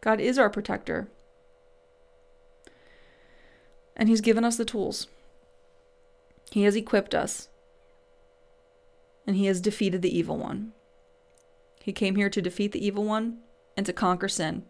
God 0.00 0.20
is 0.20 0.38
our 0.38 0.50
protector. 0.50 1.08
And 3.96 4.08
He's 4.08 4.20
given 4.20 4.44
us 4.44 4.56
the 4.56 4.64
tools. 4.64 5.08
He 6.50 6.62
has 6.62 6.76
equipped 6.76 7.14
us. 7.14 7.48
And 9.26 9.36
He 9.36 9.46
has 9.46 9.60
defeated 9.60 10.02
the 10.02 10.16
evil 10.16 10.38
one. 10.38 10.72
He 11.82 11.92
came 11.92 12.16
here 12.16 12.30
to 12.30 12.42
defeat 12.42 12.72
the 12.72 12.84
evil 12.84 13.04
one 13.04 13.38
and 13.76 13.84
to 13.86 13.92
conquer 13.92 14.28
sin. 14.28 14.64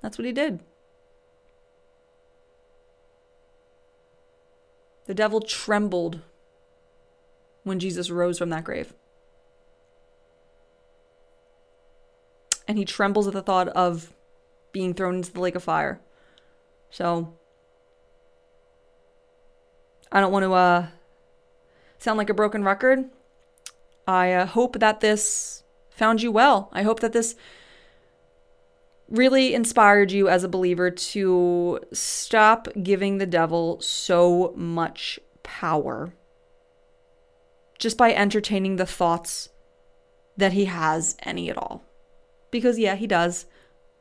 That's 0.00 0.18
what 0.18 0.26
He 0.26 0.32
did. 0.32 0.60
The 5.06 5.14
devil 5.14 5.40
trembled 5.40 6.20
when 7.62 7.78
Jesus 7.78 8.10
rose 8.10 8.38
from 8.38 8.50
that 8.50 8.64
grave. 8.64 8.92
and 12.68 12.78
he 12.78 12.84
trembles 12.84 13.26
at 13.26 13.32
the 13.32 13.42
thought 13.42 13.68
of 13.68 14.12
being 14.72 14.94
thrown 14.94 15.16
into 15.16 15.32
the 15.32 15.40
lake 15.40 15.54
of 15.54 15.62
fire. 15.62 16.00
So 16.90 17.34
I 20.10 20.20
don't 20.20 20.32
want 20.32 20.44
to 20.44 20.52
uh, 20.52 20.86
sound 21.98 22.18
like 22.18 22.30
a 22.30 22.34
broken 22.34 22.64
record. 22.64 23.04
I 24.06 24.32
uh, 24.32 24.46
hope 24.46 24.78
that 24.78 25.00
this 25.00 25.62
found 25.90 26.22
you 26.22 26.30
well. 26.30 26.68
I 26.72 26.82
hope 26.82 27.00
that 27.00 27.12
this 27.12 27.34
really 29.08 29.54
inspired 29.54 30.10
you 30.10 30.28
as 30.28 30.44
a 30.44 30.48
believer 30.48 30.90
to 30.90 31.80
stop 31.92 32.68
giving 32.82 33.18
the 33.18 33.26
devil 33.26 33.80
so 33.80 34.52
much 34.56 35.18
power 35.42 36.12
just 37.78 37.96
by 37.96 38.12
entertaining 38.12 38.76
the 38.76 38.86
thoughts 38.86 39.48
that 40.36 40.52
he 40.52 40.66
has 40.66 41.16
any 41.22 41.50
at 41.50 41.58
all. 41.58 41.84
Because, 42.50 42.78
yeah, 42.78 42.94
he 42.94 43.06
does. 43.06 43.46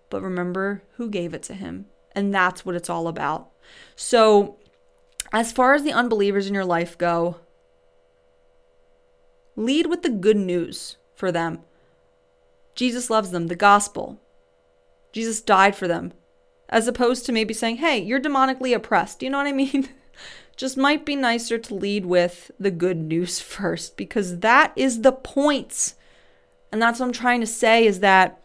But 0.10 0.22
remember 0.22 0.84
who 0.96 1.10
gave 1.10 1.34
it 1.34 1.44
to 1.44 1.54
him. 1.54 1.86
And 2.14 2.34
that's 2.34 2.66
what 2.66 2.76
it's 2.76 2.90
all 2.90 3.08
about. 3.08 3.50
So, 3.96 4.58
as 5.34 5.52
far 5.52 5.74
as 5.74 5.84
the 5.84 5.92
unbelievers 5.92 6.48
in 6.48 6.54
your 6.54 6.66
life 6.66 6.98
go, 6.98 7.38
lead 9.56 9.88
with 9.88 10.04
the 10.04 10.10
good 10.10 10.38
news 10.38 10.98
for 11.16 11.32
them. 11.32 11.60
Jesus 12.76 13.10
loves 13.10 13.32
them, 13.32 13.48
the 13.48 13.56
gospel. 13.56 14.22
Jesus 15.16 15.40
died 15.40 15.78
for 15.78 15.88
them. 15.88 16.12
As 16.68 16.90
opposed 16.90 17.26
to 17.26 17.32
maybe 17.32 17.54
saying, 17.54 17.78
hey, 17.78 17.98
you're 17.98 18.20
demonically 18.20 18.76
oppressed. 18.76 19.24
You 19.24 19.30
know 19.30 19.38
what 19.38 19.48
I 19.48 19.54
mean? 19.54 19.88
Just 20.58 20.76
might 20.76 21.06
be 21.06 21.16
nicer 21.16 21.58
to 21.58 21.74
lead 21.74 22.06
with 22.06 22.52
the 22.60 22.70
good 22.70 22.98
news 22.98 23.40
first 23.56 23.96
because 23.96 24.40
that 24.40 24.74
is 24.76 25.04
the 25.04 25.14
point. 25.14 25.94
And 26.70 26.82
that's 26.82 27.00
what 27.00 27.06
I'm 27.06 27.14
trying 27.14 27.40
to 27.40 27.48
say 27.48 27.86
is 27.86 28.02
that 28.02 28.42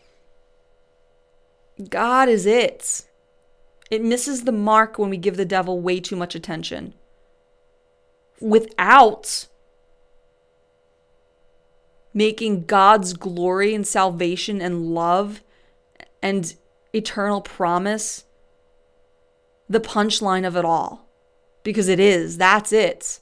God 1.88 2.28
is 2.28 2.46
it. 2.46 3.04
It 3.90 4.04
misses 4.04 4.44
the 4.44 4.52
mark 4.52 4.96
when 4.96 5.10
we 5.10 5.16
give 5.16 5.36
the 5.36 5.44
devil 5.44 5.80
way 5.80 5.98
too 5.98 6.14
much 6.14 6.36
attention. 6.36 6.94
Without 8.40 9.48
making 12.14 12.66
God's 12.66 13.12
glory 13.14 13.74
and 13.74 13.84
salvation 13.84 14.62
and 14.62 14.94
love 14.94 15.42
and 16.22 16.54
eternal 16.92 17.40
promise 17.40 18.24
the 19.68 19.80
punchline 19.80 20.46
of 20.46 20.56
it 20.56 20.64
all. 20.64 21.08
Because 21.62 21.88
it 21.88 22.00
is. 22.00 22.38
That's 22.38 22.72
it. 22.72 23.20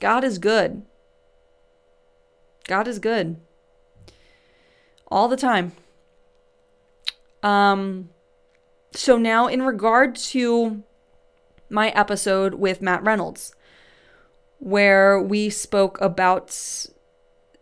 God 0.00 0.24
is 0.24 0.38
good. 0.38 0.82
God 2.66 2.88
is 2.88 2.98
good. 2.98 3.36
All 5.08 5.28
the 5.28 5.36
time. 5.36 5.72
Um 7.42 8.10
so 8.92 9.16
now 9.16 9.46
in 9.46 9.62
regard 9.62 10.16
to 10.16 10.82
my 11.68 11.90
episode 11.90 12.54
with 12.54 12.82
Matt 12.82 13.02
Reynolds 13.04 13.54
where 14.58 15.20
we 15.20 15.48
spoke 15.48 16.00
about 16.00 16.86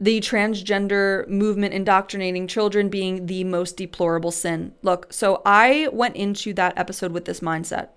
the 0.00 0.20
transgender 0.20 1.26
movement 1.28 1.74
indoctrinating 1.74 2.46
children 2.46 2.88
being 2.88 3.26
the 3.26 3.44
most 3.44 3.76
deplorable 3.76 4.30
sin. 4.30 4.72
Look, 4.82 5.12
so 5.12 5.42
I 5.44 5.88
went 5.92 6.16
into 6.16 6.52
that 6.54 6.78
episode 6.78 7.12
with 7.12 7.24
this 7.24 7.40
mindset. 7.40 7.88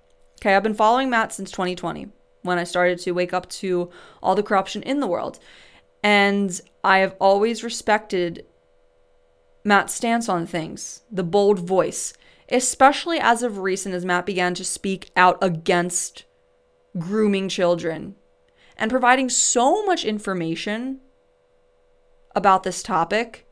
Okay, 0.42 0.56
I've 0.56 0.64
been 0.64 0.74
following 0.74 1.10
Matt 1.10 1.32
since 1.32 1.52
2020 1.52 2.08
when 2.42 2.58
I 2.58 2.64
started 2.64 2.98
to 3.00 3.12
wake 3.12 3.34
up 3.34 3.48
to 3.50 3.92
all 4.24 4.34
the 4.34 4.42
corruption 4.42 4.82
in 4.82 5.00
the 5.00 5.08
world. 5.08 5.40
And 6.04 6.60
I 6.84 7.00
have 7.00 7.16
always 7.20 7.64
respected 7.64 8.46
Matt's 9.64 9.94
stance 9.94 10.28
on 10.28 10.48
things, 10.48 11.02
the 11.12 11.24
bold 11.24 11.60
voice, 11.60 12.14
especially 12.50 13.20
as 13.20 13.44
of 13.44 13.60
recent 13.60 13.94
as 13.94 14.04
Matt 14.04 14.26
began 14.26 14.56
to 14.56 14.66
speak 14.66 15.12
out 15.16 15.38
against 15.42 16.26
grooming 16.98 17.48
children 17.48 18.16
and 18.76 18.90
providing 18.90 19.30
so 19.30 19.86
much 19.86 20.04
information 20.04 21.00
about 22.36 22.64
this 22.64 22.82
topic, 22.84 23.46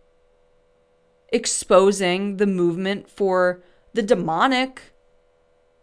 exposing 1.32 2.38
the 2.38 2.48
movement 2.48 3.10
for 3.10 3.62
the 3.94 4.02
demonic, 4.02 4.94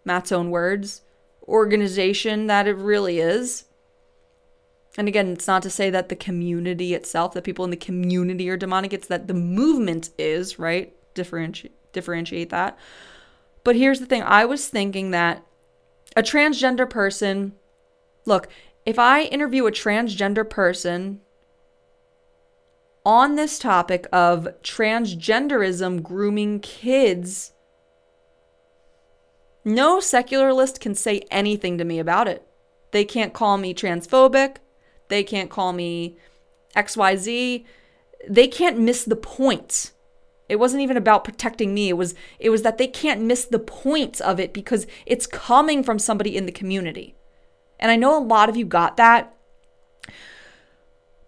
Matt's 0.04 0.32
own 0.32 0.50
words, 0.50 1.02
organization 1.46 2.46
that 2.46 2.66
it 2.66 2.76
really 2.76 3.18
is. 3.18 3.64
And 4.96 5.08
again, 5.08 5.32
it's 5.32 5.46
not 5.46 5.62
to 5.62 5.70
say 5.70 5.90
that 5.90 6.08
the 6.08 6.16
community 6.16 6.94
itself, 6.94 7.34
that 7.34 7.44
people 7.44 7.64
in 7.64 7.70
the 7.70 7.76
community 7.76 8.48
are 8.48 8.56
demonic, 8.56 8.92
it's 8.92 9.08
that 9.08 9.28
the 9.28 9.34
movement 9.34 10.10
is, 10.18 10.58
right? 10.58 10.94
Differentiate 11.14 11.72
differentiate 11.96 12.50
that. 12.50 12.78
But 13.64 13.74
here's 13.74 13.98
the 13.98 14.06
thing, 14.06 14.22
I 14.22 14.44
was 14.44 14.68
thinking 14.68 15.10
that 15.10 15.44
a 16.14 16.22
transgender 16.22 16.88
person, 16.88 17.54
look, 18.24 18.48
if 18.84 18.98
I 18.98 19.22
interview 19.22 19.66
a 19.66 19.72
transgender 19.72 20.48
person 20.48 21.20
on 23.06 23.36
this 23.36 23.60
topic 23.60 24.08
of 24.12 24.48
transgenderism 24.64 26.02
grooming 26.02 26.58
kids, 26.58 27.52
no 29.64 30.00
secularist 30.00 30.80
can 30.80 30.92
say 30.96 31.22
anything 31.30 31.78
to 31.78 31.84
me 31.84 32.00
about 32.00 32.26
it. 32.26 32.44
They 32.90 33.04
can't 33.04 33.32
call 33.32 33.58
me 33.58 33.72
transphobic. 33.72 34.56
They 35.08 35.22
can't 35.22 35.50
call 35.50 35.72
me 35.72 36.16
XYZ. 36.74 37.64
They 38.28 38.48
can't 38.48 38.80
miss 38.80 39.04
the 39.04 39.14
point. 39.14 39.92
It 40.48 40.56
wasn't 40.56 40.82
even 40.82 40.96
about 40.96 41.22
protecting 41.22 41.74
me. 41.74 41.88
It 41.88 41.96
was 41.96 42.14
it 42.40 42.50
was 42.50 42.62
that 42.62 42.76
they 42.76 42.88
can't 42.88 43.20
miss 43.20 43.44
the 43.44 43.60
point 43.60 44.20
of 44.20 44.40
it 44.40 44.52
because 44.52 44.86
it's 45.04 45.28
coming 45.28 45.84
from 45.84 46.00
somebody 46.00 46.36
in 46.36 46.46
the 46.46 46.52
community. 46.52 47.14
And 47.78 47.92
I 47.92 47.96
know 47.96 48.18
a 48.18 48.22
lot 48.22 48.48
of 48.48 48.56
you 48.56 48.64
got 48.64 48.96
that. 48.96 49.35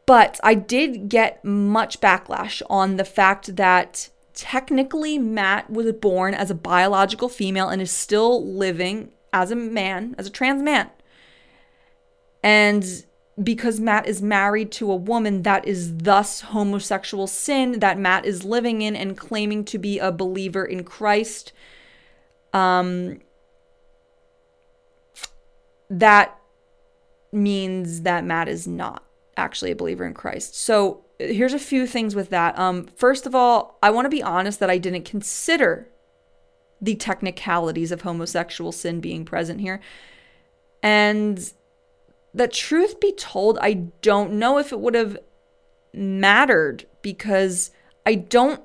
But 0.08 0.40
I 0.42 0.54
did 0.54 1.10
get 1.10 1.44
much 1.44 2.00
backlash 2.00 2.62
on 2.70 2.96
the 2.96 3.04
fact 3.04 3.56
that 3.56 4.08
technically 4.32 5.18
Matt 5.18 5.68
was 5.68 5.92
born 5.92 6.32
as 6.32 6.50
a 6.50 6.54
biological 6.54 7.28
female 7.28 7.68
and 7.68 7.82
is 7.82 7.90
still 7.90 8.42
living 8.42 9.12
as 9.34 9.50
a 9.50 9.54
man, 9.54 10.14
as 10.16 10.26
a 10.26 10.30
trans 10.30 10.62
man. 10.62 10.88
And 12.42 13.04
because 13.42 13.80
Matt 13.80 14.06
is 14.06 14.22
married 14.22 14.72
to 14.72 14.90
a 14.90 14.96
woman 14.96 15.42
that 15.42 15.68
is 15.68 15.94
thus 15.98 16.40
homosexual 16.40 17.26
sin 17.26 17.80
that 17.80 17.98
Matt 17.98 18.24
is 18.24 18.44
living 18.44 18.80
in 18.80 18.96
and 18.96 19.14
claiming 19.14 19.62
to 19.66 19.76
be 19.76 19.98
a 19.98 20.10
believer 20.10 20.64
in 20.64 20.84
Christ. 20.84 21.52
Um, 22.54 23.20
that 25.90 26.40
means 27.30 28.00
that 28.02 28.24
Matt 28.24 28.48
is 28.48 28.66
not 28.66 29.02
actually 29.38 29.70
a 29.70 29.76
believer 29.76 30.04
in 30.04 30.14
Christ. 30.14 30.54
So 30.56 31.04
here's 31.18 31.54
a 31.54 31.58
few 31.58 31.86
things 31.86 32.14
with 32.14 32.30
that. 32.30 32.58
Um, 32.58 32.88
first 32.96 33.26
of 33.26 33.34
all, 33.34 33.78
I 33.82 33.90
want 33.90 34.04
to 34.06 34.10
be 34.10 34.22
honest 34.22 34.60
that 34.60 34.70
I 34.70 34.78
didn't 34.78 35.04
consider 35.04 35.88
the 36.80 36.94
technicalities 36.94 37.90
of 37.90 38.02
homosexual 38.02 38.72
sin 38.72 39.00
being 39.00 39.24
present 39.24 39.60
here. 39.60 39.80
And 40.82 41.52
that 42.34 42.52
truth 42.52 43.00
be 43.00 43.12
told, 43.12 43.58
I 43.60 43.72
don't 44.02 44.32
know 44.34 44.58
if 44.58 44.72
it 44.72 44.80
would 44.80 44.94
have 44.94 45.18
mattered 45.92 46.86
because 47.02 47.70
I 48.06 48.14
don't 48.14 48.62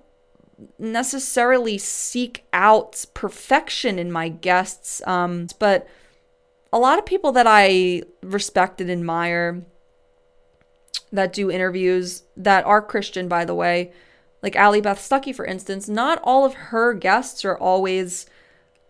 necessarily 0.77 1.77
seek 1.77 2.45
out 2.53 3.05
perfection 3.13 3.97
in 3.97 4.11
my 4.11 4.29
guests. 4.29 5.01
Um, 5.07 5.47
but 5.57 5.87
a 6.71 6.77
lot 6.77 6.99
of 6.99 7.05
people 7.05 7.31
that 7.31 7.47
I 7.47 8.03
respect 8.21 8.79
and 8.79 8.91
admire 8.91 9.63
that 11.13 11.31
do 11.31 11.49
interviews 11.49 12.23
that 12.35 12.65
are 12.65 12.81
Christian, 12.81 13.27
by 13.27 13.45
the 13.45 13.55
way, 13.55 13.93
like 14.41 14.55
Allie 14.55 14.81
Beth 14.81 14.99
Stuckey, 14.99 15.33
for 15.33 15.45
instance, 15.45 15.87
not 15.87 16.19
all 16.23 16.43
of 16.43 16.55
her 16.55 16.93
guests 16.93 17.45
are 17.45 17.57
always 17.57 18.25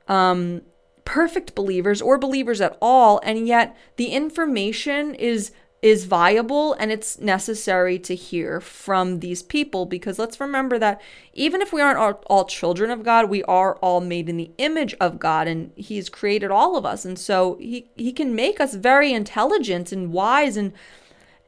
um, 0.08 0.62
perfect 1.06 1.54
believers 1.54 2.02
or 2.02 2.18
believers 2.18 2.62
at 2.62 2.78
all, 2.82 3.20
and 3.24 3.48
yet 3.48 3.78
the 3.98 4.08
information 4.08 5.14
is 5.16 5.52
is 5.84 6.06
viable 6.06 6.72
and 6.76 6.94
it's 6.94 7.20
necessary 7.20 8.00
to 8.00 8.16
hear 8.16 8.62
from 8.62 9.20
these 9.20 9.44
people 9.44 9.86
because 9.86 10.18
let's 10.18 10.40
remember 10.40 10.80
that 10.80 11.02
even 11.34 11.62
if 11.62 11.74
we 11.74 11.82
aren't 11.82 12.00
all, 12.00 12.24
all, 12.28 12.46
children 12.46 12.90
of 12.90 13.04
God, 13.04 13.30
we 13.30 13.44
are 13.44 13.76
all 13.76 14.00
made 14.00 14.30
in 14.30 14.38
the 14.38 14.50
image 14.58 14.96
of 15.02 15.20
God 15.20 15.46
and 15.46 15.74
he's 15.76 16.08
created 16.08 16.52
all 16.52 16.78
of 16.78 16.86
us. 16.86 17.04
And 17.04 17.20
so 17.20 17.58
he 17.60 17.92
he 17.98 18.14
can 18.14 18.34
make 18.34 18.62
us 18.62 18.76
very 18.76 19.12
intelligent 19.12 19.92
and 19.92 20.14
wise 20.14 20.56
and 20.56 20.72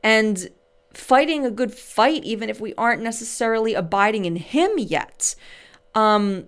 and 0.04 0.50
fighting 0.98 1.46
a 1.46 1.52
good 1.52 1.74
fight 1.74 2.24
even 2.24 2.50
if 2.50 2.60
we 2.60 2.74
aren't 2.76 3.02
necessarily 3.02 3.74
abiding 3.74 4.26
in 4.26 4.36
him 4.36 4.72
yet. 4.78 5.36
Um 5.94 6.48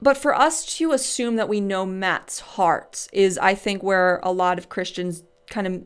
but 0.00 0.16
for 0.16 0.34
us 0.34 0.64
to 0.76 0.92
assume 0.92 1.36
that 1.36 1.48
we 1.48 1.60
know 1.60 1.84
Matt's 1.84 2.38
heart 2.40 3.08
is, 3.12 3.36
I 3.38 3.54
think, 3.54 3.82
where 3.82 4.20
a 4.22 4.30
lot 4.30 4.56
of 4.58 4.68
Christians 4.68 5.24
kind 5.50 5.66
of 5.66 5.82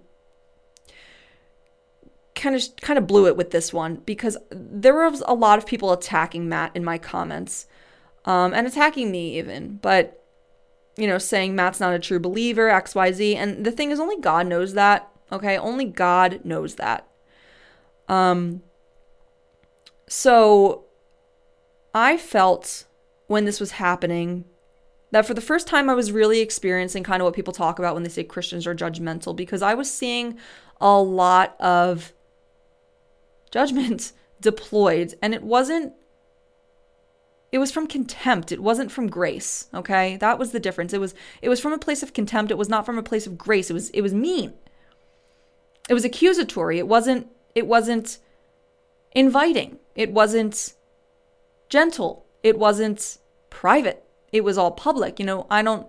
kind 2.35 2.57
of 2.57 2.63
kind 2.81 2.99
of 2.99 3.07
blew 3.07 3.27
it 3.27 3.37
with 3.37 3.51
this 3.51 3.73
one 3.73 3.97
because 4.07 4.37
there 4.51 4.95
was 5.09 5.23
a 5.27 5.35
lot 5.35 5.59
of 5.59 5.67
people 5.67 5.93
attacking 5.93 6.49
Matt 6.49 6.75
in 6.75 6.85
my 6.85 6.99
comments 6.99 7.67
um, 8.25 8.53
and 8.53 8.67
attacking 8.67 9.13
me 9.13 9.39
even 9.39 9.77
but 9.77 10.25
you 10.97 11.07
know 11.07 11.19
saying 11.19 11.55
Matt's 11.55 11.79
not 11.79 11.93
a 11.93 11.99
true 11.99 12.19
believer 12.19 12.69
xyz 12.69 13.37
and 13.37 13.65
the 13.65 13.71
thing 13.71 13.91
is 13.91 14.01
only 14.01 14.19
God 14.19 14.47
knows 14.47 14.73
that 14.73 15.12
okay 15.33 15.57
only 15.59 15.87
God 15.87 16.41
knows 16.45 16.77
that. 16.77 17.09
Um 18.09 18.63
so 20.09 20.85
I 21.95 22.17
felt 22.17 22.85
when 23.27 23.45
this 23.45 23.61
was 23.61 23.73
happening 23.73 24.45
that 25.11 25.27
for 25.27 25.35
the 25.35 25.41
first 25.41 25.67
time 25.67 25.89
I 25.89 25.95
was 25.95 26.11
really 26.11 26.41
experiencing 26.41 27.03
kind 27.03 27.23
of 27.23 27.27
what 27.27 27.35
people 27.35 27.53
talk 27.53 27.79
about 27.79 27.95
when 27.95 28.03
they 28.03 28.09
say 28.09 28.25
Christians 28.25 28.67
are 28.67 28.75
judgmental 28.75 29.37
because 29.37 29.63
I 29.63 29.75
was 29.75 29.91
seeing 29.91 30.39
a 30.81 30.99
lot 30.99 31.55
of 31.61 32.13
judgment 33.51 34.13
deployed 34.41 35.15
and 35.23 35.35
it 35.35 35.43
wasn't 35.43 35.93
it 37.53 37.59
was 37.59 37.71
from 37.71 37.87
contempt. 37.87 38.51
It 38.51 38.63
wasn't 38.63 38.91
from 38.91 39.09
grace 39.09 39.69
okay? 39.75 40.17
That 40.17 40.39
was 40.39 40.53
the 40.53 40.61
difference. 40.61 40.93
It 40.93 41.01
was 41.01 41.15
it 41.43 41.49
was 41.49 41.61
from 41.61 41.73
a 41.73 41.79
place 41.79 42.03
of 42.03 42.15
contempt. 42.15 42.51
It 42.51 42.59
was 42.59 42.69
not 42.69 42.87
from 42.87 42.99
a 42.99 43.03
place 43.03 43.27
of 43.27 43.39
grace. 43.39 43.71
It 43.71 43.75
was 43.75 43.91
it 43.91 44.01
was 44.01 44.15
mean 44.15 44.55
it 45.89 45.95
was 45.95 46.05
accusatory 46.05 46.79
it 46.79 46.89
wasn't 46.89 47.27
it 47.55 47.67
wasn't 47.67 48.19
inviting 49.13 49.79
it 49.95 50.13
wasn't 50.13 50.75
gentle 51.69 52.27
it 52.43 52.59
wasn't 52.59 53.19
private. 53.51 54.05
It 54.33 54.43
was 54.45 54.59
all 54.59 54.73
public. 54.73 55.19
You 55.21 55.27
know, 55.27 55.47
I 55.51 55.63
don't, 55.63 55.87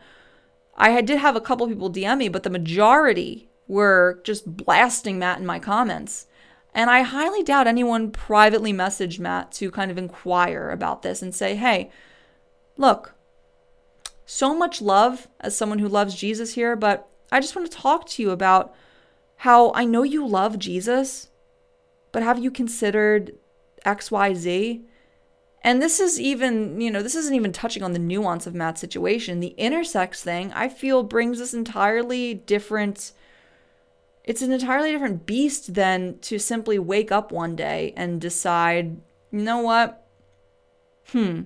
I 0.76 1.02
did 1.02 1.20
have 1.20 1.36
a 1.36 1.42
couple 1.42 1.68
people 1.68 1.92
DM 1.92 2.18
me, 2.18 2.30
but 2.30 2.44
the 2.44 2.50
majority 2.50 3.50
were 3.68 4.22
just 4.24 4.58
blasting 4.58 5.18
Matt 5.18 5.40
in 5.40 5.46
my 5.46 5.60
comments. 5.60 6.28
And 6.76 6.90
I 6.90 7.02
highly 7.02 7.44
doubt 7.44 7.68
anyone 7.68 8.12
privately 8.12 8.74
messaged 8.74 9.20
Matt 9.20 9.52
to 9.54 9.72
kind 9.72 9.92
of 9.92 9.98
inquire 9.98 10.70
about 10.72 11.04
this 11.04 11.22
and 11.22 11.34
say, 11.34 11.56
hey, 11.56 11.92
look, 12.78 13.14
so 14.26 14.56
much 14.56 14.82
love 14.82 15.28
as 15.40 15.56
someone 15.56 15.80
who 15.80 15.88
loves 15.88 16.16
Jesus 16.16 16.56
here, 16.56 16.76
but 16.76 17.08
I 17.32 17.40
just 17.40 17.56
want 17.56 17.70
to 17.70 17.78
talk 17.78 18.08
to 18.10 18.22
you 18.22 18.32
about 18.32 18.74
how 19.44 19.74
I 19.76 19.84
know 19.84 20.04
you 20.04 20.26
love 20.26 20.58
Jesus, 20.58 21.28
but 22.14 22.24
have 22.24 22.40
you 22.40 22.50
considered 22.50 23.34
XYZ? 23.86 24.86
And 25.62 25.82
this 25.82 26.00
is 26.00 26.18
even, 26.18 26.80
you 26.80 26.90
know, 26.90 27.04
this 27.04 27.16
isn't 27.16 27.36
even 27.36 27.52
touching 27.52 27.84
on 27.84 27.92
the 27.92 28.00
nuance 28.00 28.48
of 28.48 28.56
Matt's 28.56 28.80
situation. 28.80 29.42
The 29.42 29.54
intersex 29.60 30.22
thing, 30.22 30.54
I 30.54 30.70
feel, 30.70 31.04
brings 31.04 31.40
this 31.40 31.54
entirely 31.54 32.34
different. 32.34 33.12
It's 34.24 34.42
an 34.42 34.54
entirely 34.54 34.94
different 34.94 35.26
beast 35.26 35.74
than 35.74 36.20
to 36.20 36.40
simply 36.40 36.80
wake 36.80 37.12
up 37.12 37.34
one 37.34 37.58
day 37.58 37.94
and 37.98 38.22
decide, 38.22 38.96
you 39.30 39.42
know 39.42 39.60
what? 39.60 40.08
Hmm. 41.10 41.42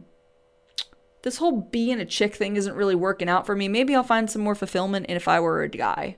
This 1.24 1.38
whole 1.38 1.62
being 1.72 2.00
a 2.00 2.06
chick 2.06 2.36
thing 2.36 2.58
isn't 2.58 2.76
really 2.76 2.94
working 2.94 3.28
out 3.28 3.48
for 3.48 3.56
me. 3.56 3.68
Maybe 3.68 3.96
I'll 3.96 4.04
find 4.04 4.30
some 4.30 4.44
more 4.44 4.54
fulfillment 4.54 5.08
if 5.10 5.28
I 5.28 5.40
were 5.40 5.64
a 5.64 5.68
guy. 5.68 6.18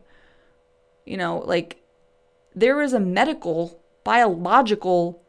You 1.10 1.18
know, 1.18 1.40
like, 1.40 1.82
there 2.54 2.84
is 2.84 2.94
a 2.94 3.00
medical, 3.00 3.82
biological 4.04 5.24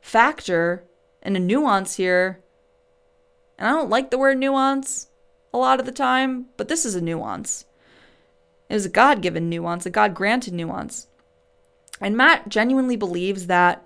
factor 0.00 0.84
and 1.22 1.36
a 1.36 1.40
nuance 1.40 1.96
here. 1.96 2.40
And 3.58 3.68
I 3.68 3.72
don't 3.72 3.90
like 3.90 4.10
the 4.10 4.16
word 4.16 4.38
nuance 4.38 5.08
a 5.52 5.58
lot 5.58 5.80
of 5.80 5.84
the 5.86 5.92
time, 5.92 6.46
but 6.56 6.68
this 6.68 6.86
is 6.86 6.94
a 6.94 7.02
nuance. 7.02 7.66
It 8.70 8.76
is 8.76 8.86
a 8.86 8.88
God 8.88 9.20
given 9.20 9.50
nuance, 9.50 9.84
a 9.84 9.90
God 9.90 10.14
granted 10.14 10.54
nuance. 10.54 11.08
And 12.00 12.16
Matt 12.16 12.48
genuinely 12.48 12.96
believes 12.96 13.48
that 13.48 13.84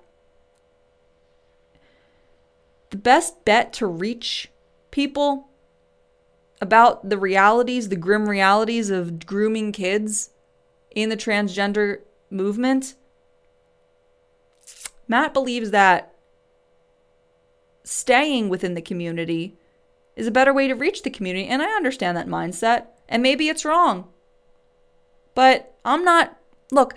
the 2.91 2.99
best 2.99 3.45
bet 3.45 3.73
to 3.75 3.87
reach 3.89 4.49
people 4.93 5.49
about 6.61 7.09
the 7.09 7.19
realities, 7.19 7.89
the 7.89 7.97
grim 7.97 8.29
realities 8.29 8.91
of 8.91 9.27
grooming 9.27 9.73
kids 9.73 10.31
in 10.95 11.09
the 11.09 11.17
transgender 11.17 12.01
movement, 12.31 12.95
Matt 15.09 15.35
believes 15.35 15.71
that 15.71 16.15
staying 17.85 18.49
within 18.49 18.75
the 18.75 18.83
community 18.83 19.57
is 20.17 20.27
a 20.27 20.31
better 20.31 20.53
way 20.53 20.69
to 20.69 20.75
reach 20.75 21.03
the 21.03 21.11
community. 21.11 21.47
And 21.49 21.63
I 21.63 21.71
understand 21.73 22.17
that 22.17 22.29
mindset. 22.29 22.87
And 23.09 23.23
maybe 23.23 23.49
it's 23.49 23.65
wrong. 23.65 24.09
But 25.35 25.75
I'm 25.85 26.05
not, 26.05 26.39
look, 26.71 26.95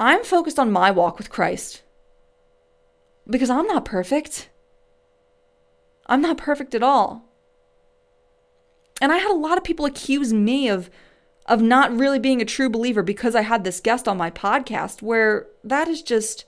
I'm 0.00 0.24
focused 0.24 0.58
on 0.58 0.72
my 0.72 0.90
walk 0.90 1.18
with 1.18 1.30
Christ 1.30 1.82
because 3.28 3.50
I'm 3.50 3.66
not 3.66 3.84
perfect. 3.84 4.48
I'm 6.06 6.20
not 6.20 6.38
perfect 6.38 6.74
at 6.74 6.82
all. 6.82 7.28
And 9.00 9.12
I 9.12 9.18
had 9.18 9.30
a 9.30 9.34
lot 9.34 9.58
of 9.58 9.64
people 9.64 9.86
accuse 9.86 10.32
me 10.32 10.68
of 10.68 10.90
of 11.46 11.60
not 11.60 11.96
really 11.96 12.18
being 12.18 12.40
a 12.40 12.46
true 12.46 12.70
believer 12.70 13.02
because 13.02 13.34
I 13.34 13.42
had 13.42 13.64
this 13.64 13.80
guest 13.80 14.08
on 14.08 14.16
my 14.16 14.30
podcast 14.30 15.02
where 15.02 15.46
that 15.62 15.88
is 15.88 16.02
just 16.02 16.46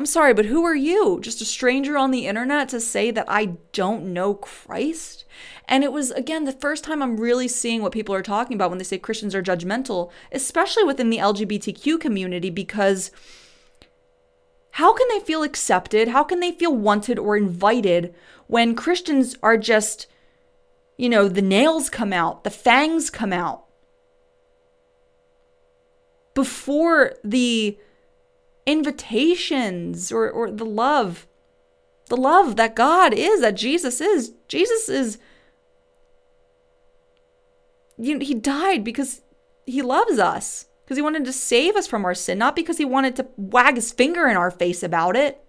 I'm 0.00 0.06
sorry, 0.06 0.32
but 0.32 0.46
who 0.46 0.64
are 0.64 0.74
you? 0.74 1.18
Just 1.20 1.42
a 1.42 1.44
stranger 1.44 1.98
on 1.98 2.10
the 2.10 2.26
internet 2.26 2.70
to 2.70 2.80
say 2.80 3.10
that 3.10 3.26
I 3.28 3.56
don't 3.72 4.14
know 4.14 4.32
Christ? 4.32 5.26
And 5.68 5.84
it 5.84 5.92
was, 5.92 6.10
again, 6.12 6.44
the 6.44 6.52
first 6.52 6.84
time 6.84 7.02
I'm 7.02 7.18
really 7.18 7.48
seeing 7.48 7.82
what 7.82 7.92
people 7.92 8.14
are 8.14 8.22
talking 8.22 8.54
about 8.54 8.70
when 8.70 8.78
they 8.78 8.84
say 8.84 8.98
Christians 8.98 9.34
are 9.34 9.42
judgmental, 9.42 10.10
especially 10.32 10.84
within 10.84 11.10
the 11.10 11.18
LGBTQ 11.18 12.00
community, 12.00 12.48
because 12.48 13.10
how 14.72 14.94
can 14.94 15.06
they 15.08 15.20
feel 15.20 15.42
accepted? 15.42 16.08
How 16.08 16.24
can 16.24 16.40
they 16.40 16.52
feel 16.52 16.74
wanted 16.74 17.18
or 17.18 17.36
invited 17.36 18.14
when 18.46 18.74
Christians 18.74 19.36
are 19.42 19.58
just, 19.58 20.06
you 20.96 21.10
know, 21.10 21.28
the 21.28 21.42
nails 21.42 21.90
come 21.90 22.14
out, 22.14 22.44
the 22.44 22.50
fangs 22.50 23.10
come 23.10 23.34
out? 23.34 23.64
Before 26.34 27.14
the 27.24 27.78
invitations 28.66 30.12
or, 30.12 30.30
or 30.30 30.50
the 30.50 30.64
love, 30.64 31.26
the 32.08 32.16
love 32.16 32.56
that 32.56 32.76
God 32.76 33.12
is, 33.12 33.40
that 33.40 33.56
Jesus 33.56 34.00
is. 34.00 34.32
Jesus 34.48 34.88
is, 34.88 35.18
you 37.98 38.18
know, 38.18 38.24
he 38.24 38.34
died 38.34 38.84
because 38.84 39.22
he 39.66 39.82
loves 39.82 40.18
us. 40.18 40.66
because 40.84 40.98
he 40.98 41.02
wanted 41.02 41.24
to 41.24 41.32
save 41.32 41.76
us 41.76 41.86
from 41.86 42.04
our 42.04 42.16
sin, 42.16 42.36
not 42.36 42.56
because 42.56 42.78
he 42.78 42.84
wanted 42.84 43.14
to 43.14 43.28
wag 43.36 43.76
his 43.76 43.92
finger 43.92 44.26
in 44.26 44.36
our 44.36 44.50
face 44.50 44.82
about 44.82 45.14
it. 45.14 45.40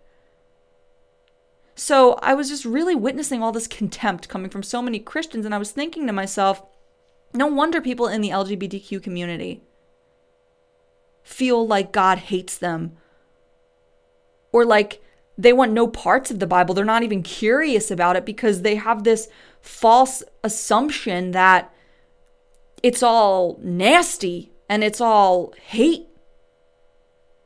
So 1.74 2.14
I 2.22 2.36
was 2.36 2.48
just 2.48 2.64
really 2.64 2.94
witnessing 2.94 3.42
all 3.42 3.52
this 3.52 3.68
contempt 3.68 4.30
coming 4.30 4.52
from 4.52 4.62
so 4.62 4.84
many 4.84 5.00
Christians, 5.00 5.44
and 5.44 5.56
I 5.56 5.58
was 5.58 5.72
thinking 5.72 6.06
to 6.06 6.14
myself, 6.14 6.62
no 7.34 7.48
wonder 7.48 7.82
people 7.82 8.08
in 8.08 8.22
the 8.22 8.30
LGBTQ 8.30 9.02
community 9.02 9.64
feel 11.24 11.66
like 11.66 11.92
God 11.92 12.18
hates 12.18 12.58
them 12.58 12.98
or 14.52 14.66
like 14.66 15.02
they 15.38 15.54
want 15.54 15.72
no 15.72 15.88
parts 15.88 16.30
of 16.30 16.40
the 16.40 16.48
Bible. 16.48 16.76
They're 16.76 16.86
not 16.86 17.04
even 17.04 17.24
curious 17.24 17.90
about 17.90 18.16
it 18.16 18.26
because 18.26 18.62
they 18.62 18.76
have 18.76 19.04
this 19.04 19.28
false 19.62 20.24
assumption 20.44 21.32
that 21.32 21.74
it's 22.84 23.02
all 23.02 23.60
nasty 23.62 24.52
and 24.70 24.84
it's 24.84 25.02
all 25.02 25.54
hate 25.66 26.08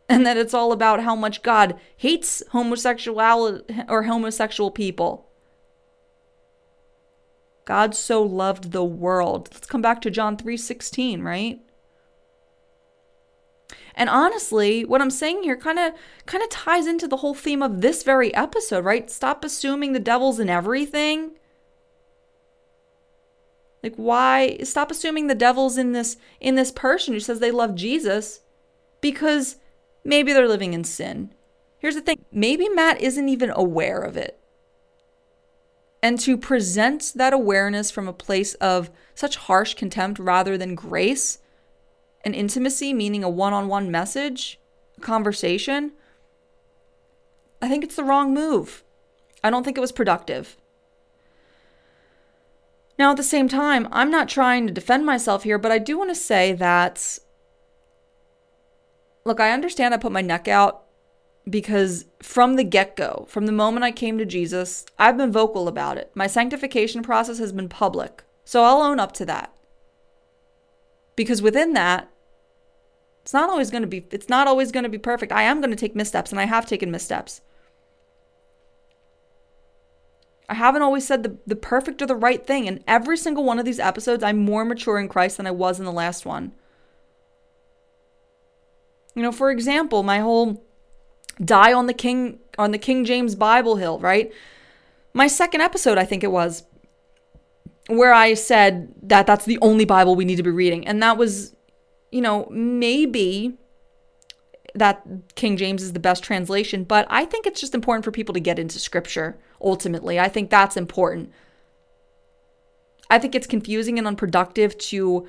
and 0.07 0.26
that 0.26 0.38
it's 0.38 0.53
all 0.53 0.72
about 0.72 1.03
how 1.03 1.15
much 1.15 1.41
God 1.41 1.80
hates 1.97 2.43
homosexuality 2.52 3.64
or 3.88 4.03
homosexual 4.03 4.72
people. 4.72 5.30
God 7.65 7.95
so 7.95 8.22
loved 8.22 8.72
the 8.72 8.84
world. 8.84 9.49
Let's 9.52 9.65
come 9.65 9.81
back 9.81 10.02
to 10.02 10.11
John 10.11 10.38
3:16, 10.38 11.23
right? 11.23 11.60
And 13.95 14.09
honestly, 14.09 14.84
what 14.84 15.01
I'm 15.01 15.09
saying 15.09 15.43
here 15.43 15.55
kind 15.55 15.80
of 15.80 15.93
kind 16.26 16.43
of 16.43 16.49
ties 16.49 16.85
into 16.85 17.07
the 17.07 17.17
whole 17.17 17.34
theme 17.34 17.63
of 17.63 17.81
this 17.81 18.03
very 18.03 18.34
episode, 18.35 18.84
right? 18.84 19.09
Stop 19.09 19.43
assuming 19.45 19.93
the 19.93 19.99
devil's 19.99 20.39
in 20.39 20.49
everything. 20.49 21.31
Like 23.81 23.95
why 23.95 24.57
stop 24.63 24.91
assuming 24.91 25.27
the 25.27 25.35
devil's 25.35 25.77
in 25.77 25.93
this 25.93 26.17
in 26.41 26.55
this 26.55 26.72
person 26.72 27.13
who 27.13 27.19
says 27.19 27.39
they 27.39 27.51
love 27.51 27.76
Jesus 27.76 28.41
because 28.99 29.57
maybe 30.03 30.34
they're 30.34 30.47
living 30.47 30.73
in 30.73 30.84
sin. 30.84 31.34
Here's 31.77 31.95
the 31.95 32.01
thing, 32.01 32.26
maybe 32.31 32.67
Matt 32.67 32.99
isn't 32.99 33.30
even 33.30 33.51
aware 33.55 34.01
of 34.01 34.17
it. 34.17 34.39
And 36.01 36.19
to 36.22 36.38
present 36.38 37.13
that 37.15 37.34
awareness 37.34 37.91
from 37.91 38.07
a 38.07 38.13
place 38.13 38.55
of 38.55 38.89
such 39.13 39.38
harsh 39.38 39.76
contempt 39.76 40.19
rather 40.19 40.57
than 40.57 40.76
grace 40.76 41.39
an 42.26 42.34
intimacy, 42.34 42.93
meaning 42.93 43.23
a 43.23 43.30
one 43.30 43.53
on 43.53 43.68
one 43.68 43.89
message, 43.89 44.60
conversation, 44.99 45.91
I 47.61 47.69
think 47.69 47.84
it's 47.84 47.95
the 47.95 48.03
wrong 48.03 48.34
move. 48.34 48.84
I 49.43 49.49
don't 49.49 49.64
think 49.64 49.77
it 49.77 49.81
was 49.81 49.91
productive. 49.91 50.57
Now, 52.97 53.11
at 53.11 53.18
the 53.18 53.23
same 53.23 53.47
time, 53.47 53.88
I'm 53.91 54.10
not 54.10 54.30
trying 54.30 54.68
to 54.68 54.73
defend 54.73 55.06
myself 55.06 55.43
here, 55.43 55.57
but 55.57 55.72
I 55.72 55.77
do 55.77 55.97
want 55.97 56.10
to 56.10 56.15
say 56.15 56.53
that 56.53 57.19
look, 59.26 59.39
I 59.39 59.52
understand 59.52 59.93
I 59.93 59.97
put 59.97 60.11
my 60.11 60.22
neck 60.22 60.47
out 60.47 60.84
because 61.49 62.06
from 62.22 62.56
the 62.56 62.64
get 62.64 62.95
go, 62.95 63.26
from 63.27 63.45
the 63.45 63.52
moment 63.52 63.84
I 63.84 63.91
came 63.91 64.18
to 64.18 64.26
Jesus, 64.26 64.85
I've 64.97 65.18
been 65.18 65.31
vocal 65.31 65.68
about 65.68 65.97
it. 65.97 66.11
My 66.15 66.27
sanctification 66.27 67.03
process 67.03 67.39
has 67.39 67.52
been 67.52 67.69
public. 67.69 68.23
So 68.45 68.64
I'll 68.64 68.81
own 68.81 68.99
up 68.99 69.11
to 69.14 69.26
that. 69.26 69.52
Because 71.15 71.41
within 71.41 71.73
that, 71.73 72.10
it's 73.26 73.34
not 73.34 73.49
always 73.49 73.72
going 73.72 73.81
to 73.81 73.88
be 73.88 74.06
it's 74.11 74.30
not 74.30 74.47
always 74.47 74.72
going 74.72 74.84
to 74.84 74.89
be 74.89 74.99
perfect. 74.99 75.31
I 75.31 75.41
am 75.41 75.60
going 75.60 75.72
to 75.72 75.76
take 75.76 75.95
missteps 75.95 76.30
and 76.30 76.39
I 76.39 76.45
have 76.45 76.68
taken 76.68 76.91
missteps. 76.91 77.41
I 80.47 80.53
haven't 80.53 80.84
always 80.84 81.07
said 81.07 81.23
the, 81.23 81.35
the 81.47 81.56
perfect 81.56 82.03
or 82.03 82.06
the 82.06 82.15
right 82.15 82.45
thing. 82.45 82.68
In 82.68 82.84
every 82.88 83.18
single 83.18 83.43
one 83.43 83.57
of 83.57 83.65
these 83.65 83.80
episodes, 83.80 84.22
I'm 84.22 84.38
more 84.38 84.64
mature 84.64 84.99
in 84.99 85.10
Christ 85.10 85.38
than 85.38 85.47
I 85.47 85.52
was 85.52 85.80
in 85.80 85.85
the 85.85 85.91
last 85.91 86.23
one. 86.23 86.52
You 89.15 89.23
know, 89.23 89.31
for 89.31 89.49
example, 89.49 90.03
my 90.03 90.19
whole 90.19 90.64
die 91.43 91.73
on 91.73 91.88
the 91.88 91.95
King 91.95 92.38
on 92.60 92.69
the 92.69 92.77
King 92.77 93.06
James 93.06 93.34
Bible 93.34 93.77
hill, 93.77 93.97
right? 93.97 94.31
My 95.15 95.26
second 95.26 95.61
episode, 95.61 95.97
I 95.97 96.06
think 96.06 96.23
it 96.23 96.31
was, 96.31 96.61
where 97.88 98.14
I 98.14 98.35
said 98.35 98.93
that 99.02 99.26
that's 99.26 99.45
the 99.45 99.57
only 99.64 99.85
Bible 99.85 100.15
we 100.15 100.26
need 100.26 100.35
to 100.35 100.43
be 100.43 100.52
reading. 100.52 100.85
And 100.85 101.02
that 101.02 101.18
was 101.18 101.56
you 102.11 102.22
know, 102.22 102.48
maybe 102.49 103.57
that 104.76 105.06
King 105.36 105.57
James 105.57 105.82
is 105.82 105.94
the 105.94 105.99
best 105.99 106.23
translation, 106.23 106.84
but 106.84 107.07
I 107.10 107.26
think 107.26 107.48
it's 107.48 107.61
just 107.61 107.73
important 107.73 108.03
for 108.03 108.11
people 108.11 108.34
to 108.34 108.40
get 108.40 108.60
into 108.60 108.80
scripture 108.80 109.38
ultimately. 109.61 110.19
I 110.19 110.27
think 110.27 110.49
that's 110.49 110.77
important. 110.77 111.32
I 113.10 113.19
think 113.19 113.36
it's 113.36 113.48
confusing 113.48 113.98
and 113.98 114.07
unproductive 114.07 114.77
to, 114.77 115.27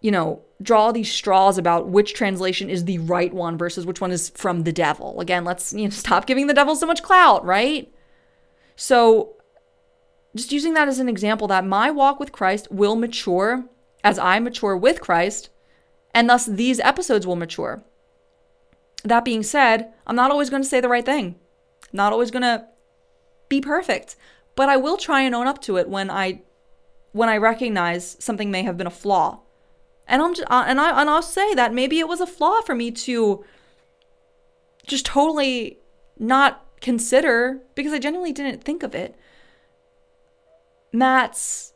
you 0.00 0.10
know, 0.10 0.42
draw 0.62 0.90
these 0.90 1.12
straws 1.12 1.58
about 1.58 1.88
which 1.88 2.14
translation 2.14 2.70
is 2.70 2.84
the 2.84 2.98
right 2.98 3.32
one 3.32 3.58
versus 3.58 3.86
which 3.86 4.00
one 4.00 4.10
is 4.10 4.30
from 4.30 4.62
the 4.62 4.72
devil. 4.72 5.20
Again, 5.20 5.44
let's 5.44 5.72
you 5.72 5.84
know, 5.84 5.90
stop 5.90 6.26
giving 6.26 6.46
the 6.46 6.54
devil 6.54 6.74
so 6.74 6.86
much 6.86 7.02
clout, 7.02 7.44
right? 7.44 7.92
So, 8.74 9.34
just 10.34 10.52
using 10.52 10.74
that 10.74 10.88
as 10.88 10.98
an 10.98 11.08
example 11.08 11.48
that 11.48 11.64
my 11.64 11.90
walk 11.90 12.20
with 12.20 12.32
Christ 12.32 12.68
will 12.70 12.96
mature 12.96 13.64
as 14.06 14.20
I 14.20 14.38
mature 14.38 14.76
with 14.76 15.00
Christ 15.00 15.50
and 16.14 16.30
thus 16.30 16.46
these 16.46 16.78
episodes 16.78 17.26
will 17.26 17.34
mature. 17.34 17.82
That 19.02 19.24
being 19.24 19.42
said, 19.42 19.92
I'm 20.06 20.14
not 20.14 20.30
always 20.30 20.48
going 20.48 20.62
to 20.62 20.68
say 20.68 20.80
the 20.80 20.88
right 20.88 21.04
thing. 21.04 21.34
not 21.92 22.12
always 22.12 22.30
going 22.30 22.42
to 22.42 22.66
be 23.48 23.60
perfect, 23.60 24.14
but 24.54 24.68
I 24.68 24.76
will 24.76 24.96
try 24.96 25.22
and 25.22 25.34
own 25.34 25.48
up 25.48 25.60
to 25.62 25.76
it 25.76 25.88
when 25.88 26.08
I 26.08 26.42
when 27.10 27.28
I 27.28 27.36
recognize 27.38 28.16
something 28.20 28.50
may 28.50 28.62
have 28.62 28.76
been 28.76 28.86
a 28.86 29.00
flaw. 29.02 29.40
And 30.06 30.22
I'm 30.22 30.34
just, 30.34 30.48
uh, 30.50 30.64
and 30.68 30.80
I 30.80 31.00
and 31.00 31.10
I'll 31.10 31.20
say 31.38 31.54
that 31.54 31.74
maybe 31.74 31.98
it 31.98 32.06
was 32.06 32.20
a 32.20 32.26
flaw 32.26 32.60
for 32.60 32.76
me 32.76 32.92
to 33.06 33.44
just 34.86 35.04
totally 35.04 35.78
not 36.16 36.64
consider 36.80 37.60
because 37.74 37.92
I 37.92 37.98
genuinely 37.98 38.32
didn't 38.32 38.62
think 38.62 38.84
of 38.84 38.94
it. 38.94 39.16
Matt's, 40.92 41.72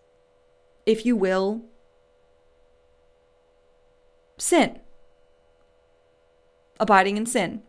if 0.87 1.05
you 1.05 1.17
will, 1.17 1.65
sin, 4.41 4.81
abiding 6.79 7.17
in 7.17 7.27
sin. 7.27 7.63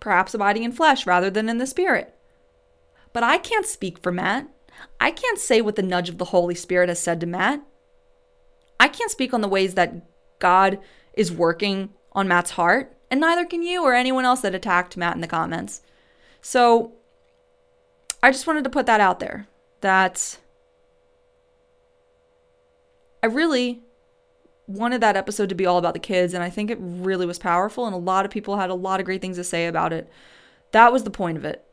Perhaps 0.00 0.34
abiding 0.34 0.62
in 0.62 0.72
flesh 0.72 1.06
rather 1.06 1.30
than 1.30 1.48
in 1.48 1.58
the 1.58 1.66
spirit. 1.66 2.14
But 3.12 3.22
I 3.22 3.38
can't 3.38 3.66
speak 3.66 3.98
for 4.02 4.12
Matt. 4.12 4.48
I 5.00 5.10
can't 5.10 5.38
say 5.38 5.60
what 5.60 5.76
the 5.76 5.82
nudge 5.82 6.08
of 6.08 6.18
the 6.18 6.26
Holy 6.26 6.54
Spirit 6.54 6.88
has 6.88 7.00
said 7.00 7.20
to 7.20 7.26
Matt. 7.26 7.62
I 8.78 8.88
can't 8.88 9.10
speak 9.10 9.34
on 9.34 9.40
the 9.40 9.48
ways 9.48 9.74
that 9.74 10.06
God 10.38 10.78
is 11.14 11.32
working 11.32 11.90
on 12.12 12.28
Matt's 12.28 12.52
heart, 12.52 12.96
and 13.10 13.20
neither 13.20 13.44
can 13.44 13.62
you 13.62 13.82
or 13.82 13.94
anyone 13.94 14.24
else 14.24 14.40
that 14.42 14.54
attacked 14.54 14.96
Matt 14.96 15.16
in 15.16 15.20
the 15.20 15.26
comments. 15.26 15.82
So 16.40 16.92
I 18.22 18.30
just 18.30 18.46
wanted 18.46 18.64
to 18.64 18.70
put 18.70 18.86
that 18.86 19.00
out 19.00 19.18
there 19.18 19.48
that 19.80 20.38
I 23.22 23.26
really 23.26 23.82
wanted 24.66 25.00
that 25.00 25.16
episode 25.16 25.48
to 25.48 25.54
be 25.54 25.66
all 25.66 25.78
about 25.78 25.94
the 25.94 26.00
kids, 26.00 26.34
and 26.34 26.42
I 26.42 26.50
think 26.50 26.70
it 26.70 26.78
really 26.80 27.26
was 27.26 27.38
powerful, 27.38 27.86
and 27.86 27.94
a 27.94 27.98
lot 27.98 28.24
of 28.24 28.30
people 28.30 28.58
had 28.58 28.70
a 28.70 28.74
lot 28.74 29.00
of 29.00 29.06
great 29.06 29.20
things 29.20 29.36
to 29.36 29.44
say 29.44 29.66
about 29.66 29.92
it. 29.92 30.08
That 30.72 30.92
was 30.92 31.04
the 31.04 31.10
point 31.10 31.38
of 31.38 31.44
it. 31.44 31.64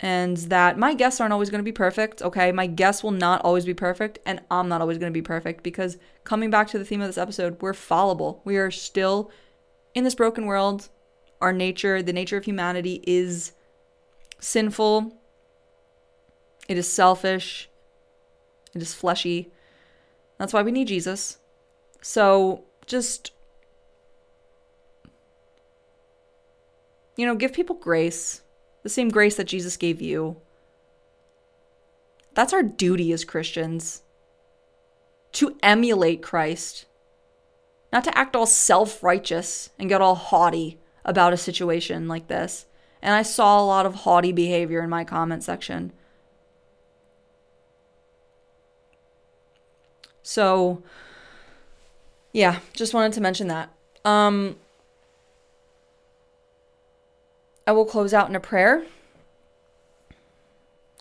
And 0.00 0.36
that 0.36 0.78
my 0.78 0.94
guests 0.94 1.20
aren't 1.20 1.32
always 1.32 1.50
going 1.50 1.58
to 1.58 1.64
be 1.64 1.72
perfect, 1.72 2.22
okay? 2.22 2.52
My 2.52 2.66
guests 2.66 3.02
will 3.02 3.10
not 3.10 3.42
always 3.42 3.64
be 3.64 3.74
perfect, 3.74 4.18
and 4.24 4.40
I'm 4.50 4.68
not 4.68 4.80
always 4.80 4.96
going 4.96 5.12
to 5.12 5.16
be 5.16 5.22
perfect 5.22 5.62
because 5.62 5.98
coming 6.24 6.50
back 6.50 6.68
to 6.68 6.78
the 6.78 6.84
theme 6.84 7.00
of 7.00 7.08
this 7.08 7.18
episode, 7.18 7.60
we're 7.60 7.74
fallible. 7.74 8.40
We 8.44 8.56
are 8.56 8.70
still 8.70 9.30
in 9.94 10.04
this 10.04 10.14
broken 10.14 10.46
world. 10.46 10.88
Our 11.40 11.52
nature, 11.52 12.02
the 12.02 12.12
nature 12.12 12.36
of 12.36 12.44
humanity, 12.44 13.02
is 13.06 13.52
sinful, 14.40 15.20
it 16.68 16.78
is 16.78 16.90
selfish, 16.90 17.68
it 18.74 18.82
is 18.82 18.94
fleshy 18.94 19.52
that's 20.38 20.52
why 20.52 20.62
we 20.62 20.72
need 20.72 20.88
Jesus. 20.88 21.38
So 22.00 22.64
just, 22.86 23.32
you 27.16 27.26
know, 27.26 27.34
give 27.34 27.52
people 27.52 27.76
grace, 27.76 28.42
the 28.82 28.88
same 28.88 29.08
grace 29.08 29.36
that 29.36 29.48
Jesus 29.48 29.76
gave 29.76 30.00
you. 30.00 30.36
That's 32.34 32.52
our 32.52 32.62
duty 32.62 33.12
as 33.12 33.24
Christians 33.24 34.02
to 35.32 35.56
emulate 35.62 36.22
Christ, 36.22 36.86
not 37.92 38.04
to 38.04 38.16
act 38.16 38.36
all 38.36 38.46
self 38.46 39.02
righteous 39.02 39.70
and 39.78 39.88
get 39.88 40.00
all 40.00 40.14
haughty 40.14 40.78
about 41.04 41.32
a 41.32 41.36
situation 41.36 42.06
like 42.06 42.28
this. 42.28 42.66
And 43.02 43.14
I 43.14 43.22
saw 43.22 43.60
a 43.60 43.66
lot 43.66 43.86
of 43.86 43.94
haughty 43.96 44.32
behavior 44.32 44.82
in 44.82 44.90
my 44.90 45.04
comment 45.04 45.42
section. 45.42 45.92
So, 50.28 50.82
yeah, 52.34 52.58
just 52.74 52.92
wanted 52.92 53.14
to 53.14 53.22
mention 53.22 53.48
that. 53.48 53.70
Um, 54.04 54.56
I 57.66 57.72
will 57.72 57.86
close 57.86 58.12
out 58.12 58.28
in 58.28 58.36
a 58.36 58.40
prayer. 58.40 58.84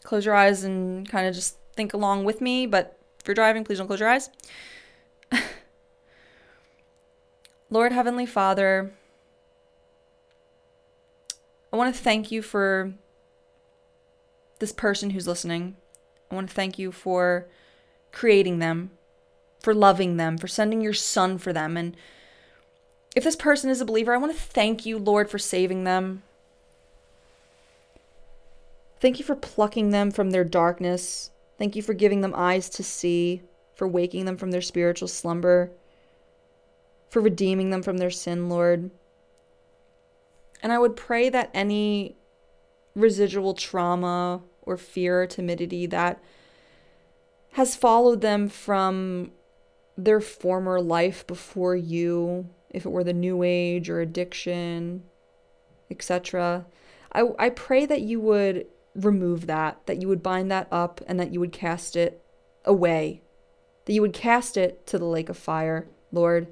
Close 0.03 0.25
your 0.25 0.33
eyes 0.33 0.63
and 0.63 1.09
kind 1.09 1.27
of 1.27 1.35
just 1.35 1.57
think 1.75 1.93
along 1.93 2.23
with 2.23 2.39
me, 2.39 2.67
but 2.67 2.97
if 3.19 3.27
you're 3.27 3.35
driving, 3.35 3.65
please 3.65 3.79
don't 3.79 3.87
close 3.87 3.99
your 3.99 4.07
eyes. 4.07 4.29
Lord 7.69 7.91
Heavenly 7.91 8.25
Father, 8.25 8.93
I 11.73 11.75
want 11.75 11.93
to 11.93 12.01
thank 12.01 12.31
you 12.31 12.41
for 12.41 12.93
this 14.59 14.71
person 14.71 15.09
who's 15.09 15.27
listening. 15.27 15.75
I 16.31 16.35
want 16.35 16.47
to 16.47 16.55
thank 16.55 16.79
you 16.79 16.93
for 16.93 17.49
creating 18.13 18.59
them, 18.59 18.91
for 19.67 19.73
loving 19.73 20.15
them, 20.15 20.37
for 20.37 20.47
sending 20.47 20.79
your 20.79 20.93
son 20.93 21.37
for 21.37 21.51
them. 21.51 21.75
And 21.75 21.97
if 23.17 23.25
this 23.25 23.35
person 23.35 23.69
is 23.69 23.81
a 23.81 23.85
believer, 23.85 24.13
I 24.13 24.17
want 24.17 24.33
to 24.33 24.41
thank 24.41 24.85
you, 24.85 24.97
Lord, 24.97 25.29
for 25.29 25.37
saving 25.37 25.83
them. 25.83 26.23
Thank 29.01 29.19
you 29.19 29.25
for 29.25 29.35
plucking 29.35 29.89
them 29.89 30.09
from 30.09 30.31
their 30.31 30.45
darkness. 30.45 31.31
Thank 31.57 31.75
you 31.75 31.81
for 31.81 31.93
giving 31.93 32.21
them 32.21 32.31
eyes 32.33 32.69
to 32.69 32.81
see, 32.81 33.41
for 33.75 33.89
waking 33.89 34.23
them 34.23 34.37
from 34.37 34.51
their 34.51 34.61
spiritual 34.61 35.09
slumber, 35.09 35.69
for 37.09 37.21
redeeming 37.21 37.69
them 37.69 37.83
from 37.83 37.97
their 37.97 38.09
sin, 38.09 38.47
Lord. 38.47 38.89
And 40.63 40.71
I 40.71 40.79
would 40.79 40.95
pray 40.95 41.27
that 41.27 41.51
any 41.53 42.15
residual 42.95 43.53
trauma 43.53 44.43
or 44.61 44.77
fear 44.77 45.23
or 45.23 45.27
timidity 45.27 45.87
that 45.87 46.23
has 47.51 47.75
followed 47.75 48.21
them 48.21 48.47
from 48.47 49.33
their 49.97 50.21
former 50.21 50.79
life 50.79 51.25
before 51.25 51.75
you, 51.75 52.49
if 52.69 52.85
it 52.85 52.91
were 52.91 53.03
the 53.03 53.13
new 53.13 53.43
age 53.43 53.89
or 53.89 53.99
addiction, 53.99 55.03
etc. 55.89 56.65
I, 57.11 57.23
I 57.39 57.49
pray 57.49 57.85
that 57.85 58.01
you 58.01 58.19
would 58.19 58.67
remove 58.93 59.47
that, 59.47 59.85
that 59.85 60.01
you 60.01 60.07
would 60.07 60.23
bind 60.23 60.51
that 60.51 60.67
up, 60.71 61.01
and 61.07 61.19
that 61.19 61.33
you 61.33 61.39
would 61.39 61.51
cast 61.51 61.95
it 61.95 62.23
away, 62.65 63.21
that 63.85 63.93
you 63.93 64.01
would 64.01 64.13
cast 64.13 64.57
it 64.57 64.85
to 64.87 64.99
the 64.99 65.05
lake 65.05 65.29
of 65.29 65.37
fire, 65.37 65.87
Lord, 66.11 66.47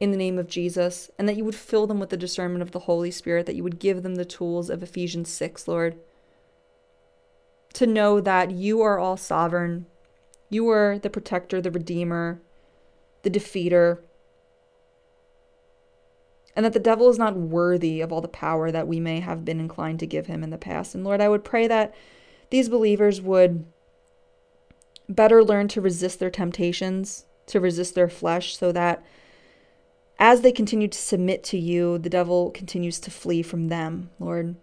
in 0.00 0.10
the 0.10 0.16
name 0.16 0.38
of 0.38 0.48
Jesus, 0.48 1.10
and 1.18 1.28
that 1.28 1.36
you 1.36 1.44
would 1.44 1.54
fill 1.54 1.86
them 1.86 1.98
with 1.98 2.10
the 2.10 2.16
discernment 2.16 2.62
of 2.62 2.70
the 2.70 2.80
Holy 2.80 3.10
Spirit, 3.10 3.46
that 3.46 3.56
you 3.56 3.64
would 3.64 3.80
give 3.80 4.02
them 4.02 4.14
the 4.14 4.24
tools 4.24 4.70
of 4.70 4.82
Ephesians 4.82 5.28
6, 5.30 5.66
Lord, 5.66 5.98
to 7.74 7.86
know 7.86 8.20
that 8.20 8.50
you 8.50 8.80
are 8.80 8.98
all 8.98 9.16
sovereign, 9.16 9.86
you 10.50 10.68
are 10.68 10.98
the 10.98 11.10
protector, 11.10 11.60
the 11.60 11.70
redeemer, 11.70 12.40
the 13.22 13.30
defeater, 13.30 13.98
and 16.56 16.64
that 16.64 16.72
the 16.72 16.80
devil 16.80 17.08
is 17.08 17.18
not 17.18 17.36
worthy 17.36 18.00
of 18.00 18.12
all 18.12 18.20
the 18.20 18.28
power 18.28 18.72
that 18.72 18.88
we 18.88 18.98
may 18.98 19.20
have 19.20 19.44
been 19.44 19.60
inclined 19.60 20.00
to 20.00 20.06
give 20.06 20.26
him 20.26 20.42
in 20.42 20.50
the 20.50 20.58
past. 20.58 20.94
And 20.94 21.04
Lord, 21.04 21.20
I 21.20 21.28
would 21.28 21.44
pray 21.44 21.68
that 21.68 21.94
these 22.50 22.68
believers 22.68 23.20
would 23.20 23.64
better 25.08 25.44
learn 25.44 25.68
to 25.68 25.80
resist 25.80 26.18
their 26.18 26.30
temptations, 26.30 27.26
to 27.46 27.60
resist 27.60 27.94
their 27.94 28.08
flesh, 28.08 28.56
so 28.56 28.72
that 28.72 29.04
as 30.18 30.40
they 30.40 30.50
continue 30.50 30.88
to 30.88 30.98
submit 30.98 31.44
to 31.44 31.58
you, 31.58 31.98
the 31.98 32.10
devil 32.10 32.50
continues 32.50 32.98
to 33.00 33.10
flee 33.10 33.42
from 33.42 33.68
them, 33.68 34.10
Lord. 34.18 34.56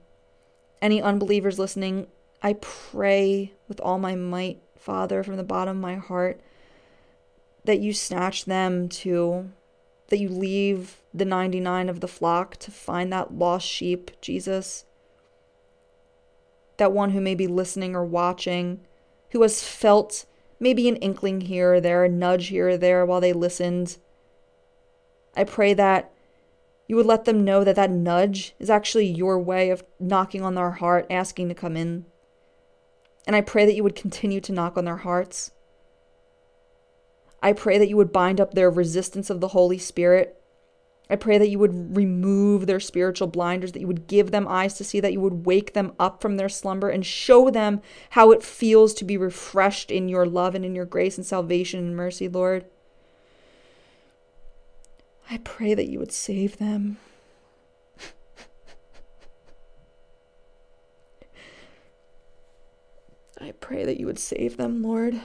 Any 0.81 1.01
unbelievers 1.01 1.57
listening, 1.57 2.07
I 2.43 2.53
pray 2.59 3.53
with 3.69 3.79
all 3.79 3.97
my 3.99 4.15
might, 4.15 4.61
Father, 4.85 5.23
from 5.23 5.35
the 5.35 5.43
bottom 5.43 5.77
of 5.77 5.81
my 5.81 5.95
heart, 5.95 6.39
that 7.63 7.79
you 7.79 7.91
snatch 7.91 8.45
them 8.45 8.87
to 8.87 9.49
that 10.09 10.19
you 10.19 10.29
leave 10.29 11.01
the 11.11 11.25
99 11.25 11.89
of 11.89 12.01
the 12.01 12.07
flock 12.07 12.57
to 12.57 12.69
find 12.69 13.11
that 13.11 13.33
lost 13.33 13.67
sheep, 13.67 14.11
Jesus. 14.21 14.85
That 16.77 16.91
one 16.91 17.09
who 17.09 17.19
may 17.19 17.33
be 17.33 17.47
listening 17.47 17.95
or 17.95 18.05
watching, 18.05 18.81
who 19.31 19.41
has 19.41 19.63
felt 19.63 20.27
maybe 20.59 20.87
an 20.87 20.97
inkling 20.97 21.41
here 21.41 21.73
or 21.73 21.81
there, 21.81 22.03
a 22.03 22.09
nudge 22.09 22.49
here 22.49 22.69
or 22.69 22.77
there 22.77 23.03
while 23.07 23.21
they 23.21 23.33
listened. 23.33 23.97
I 25.35 25.45
pray 25.45 25.73
that 25.73 26.13
you 26.87 26.95
would 26.95 27.07
let 27.07 27.25
them 27.25 27.43
know 27.43 27.63
that 27.63 27.75
that 27.75 27.89
nudge 27.89 28.53
is 28.59 28.69
actually 28.69 29.07
your 29.07 29.39
way 29.39 29.71
of 29.71 29.83
knocking 29.99 30.43
on 30.43 30.53
their 30.53 30.69
heart, 30.69 31.07
asking 31.09 31.49
to 31.49 31.55
come 31.55 31.75
in. 31.75 32.05
And 33.27 33.35
I 33.35 33.41
pray 33.41 33.65
that 33.65 33.75
you 33.75 33.83
would 33.83 33.95
continue 33.95 34.39
to 34.41 34.51
knock 34.51 34.77
on 34.77 34.85
their 34.85 34.97
hearts 34.97 35.51
I 37.45 37.53
pray 37.53 37.77
that 37.77 37.89
you 37.89 37.97
would 37.97 38.11
bind 38.11 38.41
up 38.41 38.55
their 38.55 38.71
resistance 38.71 39.29
of 39.29 39.39
the 39.39 39.49
Holy 39.49 39.77
Spirit. 39.77 40.41
I 41.11 41.15
pray 41.15 41.37
that 41.37 41.49
you 41.49 41.59
would 41.59 41.95
remove 41.95 42.65
their 42.65 42.79
spiritual 42.79 43.27
blinders, 43.27 43.73
that 43.73 43.81
you 43.81 43.85
would 43.85 44.07
give 44.07 44.31
them 44.31 44.47
eyes 44.47 44.73
to 44.75 44.83
see, 44.83 44.99
that 44.99 45.13
you 45.13 45.21
would 45.21 45.45
wake 45.45 45.73
them 45.73 45.93
up 45.99 46.23
from 46.23 46.37
their 46.37 46.49
slumber 46.49 46.89
and 46.89 47.05
show 47.05 47.51
them 47.51 47.83
how 48.09 48.31
it 48.31 48.41
feels 48.41 48.95
to 48.95 49.05
be 49.05 49.15
refreshed 49.15 49.91
in 49.91 50.09
your 50.09 50.25
love 50.25 50.55
and 50.55 50.65
in 50.65 50.73
your 50.73 50.85
grace 50.85 51.17
and 51.17 51.25
salvation 51.25 51.79
and 51.79 51.95
mercy, 51.95 52.27
Lord. 52.27 52.65
I 55.29 55.37
pray 55.37 55.75
that 55.75 55.87
you 55.87 55.99
would 55.99 56.11
save 56.11 56.57
them. 56.57 56.97
I 63.39 63.51
pray 63.51 63.85
that 63.85 63.99
you 63.99 64.05
would 64.05 64.19
save 64.19 64.57
them, 64.57 64.81
Lord. 64.81 65.21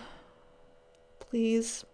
Please. 1.21 1.85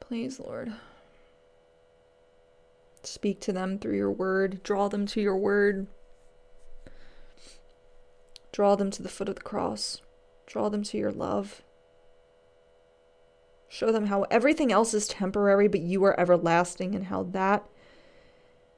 Please, 0.00 0.40
Lord. 0.40 0.72
Speak 3.02 3.40
to 3.40 3.52
them 3.52 3.78
through 3.78 3.96
your 3.96 4.10
word. 4.10 4.62
Draw 4.62 4.88
them 4.88 5.06
to 5.06 5.20
your 5.20 5.36
word. 5.36 5.86
Draw 8.52 8.76
them 8.76 8.90
to 8.90 9.02
the 9.02 9.08
foot 9.08 9.28
of 9.28 9.36
the 9.36 9.42
cross. 9.42 10.00
Draw 10.46 10.70
them 10.70 10.82
to 10.84 10.98
your 10.98 11.12
love. 11.12 11.62
Show 13.68 13.92
them 13.92 14.06
how 14.06 14.22
everything 14.30 14.72
else 14.72 14.94
is 14.94 15.06
temporary, 15.06 15.68
but 15.68 15.80
you 15.80 16.02
are 16.04 16.18
everlasting, 16.18 16.94
and 16.94 17.06
how 17.06 17.24
that 17.24 17.64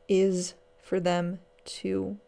is 0.09 0.55
for 0.89 0.99
them 0.99 1.41
too, 1.65 2.19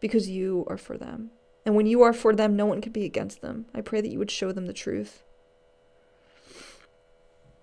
because 0.00 0.28
you 0.28 0.66
are 0.68 0.76
for 0.76 0.98
them. 0.98 1.30
And 1.64 1.76
when 1.76 1.86
you 1.86 2.02
are 2.02 2.12
for 2.12 2.34
them, 2.34 2.56
no 2.56 2.66
one 2.66 2.80
can 2.80 2.92
be 2.92 3.04
against 3.04 3.42
them. 3.42 3.66
I 3.74 3.80
pray 3.80 4.00
that 4.00 4.10
you 4.10 4.18
would 4.18 4.30
show 4.30 4.50
them 4.52 4.66
the 4.66 4.72
truth. 4.72 5.22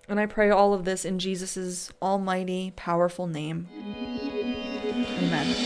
And 0.08 0.18
I 0.18 0.26
pray 0.26 0.50
all 0.50 0.72
of 0.72 0.84
this 0.84 1.04
in 1.04 1.18
Jesus' 1.18 1.90
almighty, 2.00 2.72
powerful 2.76 3.26
name. 3.26 3.68
Amen. 5.18 5.65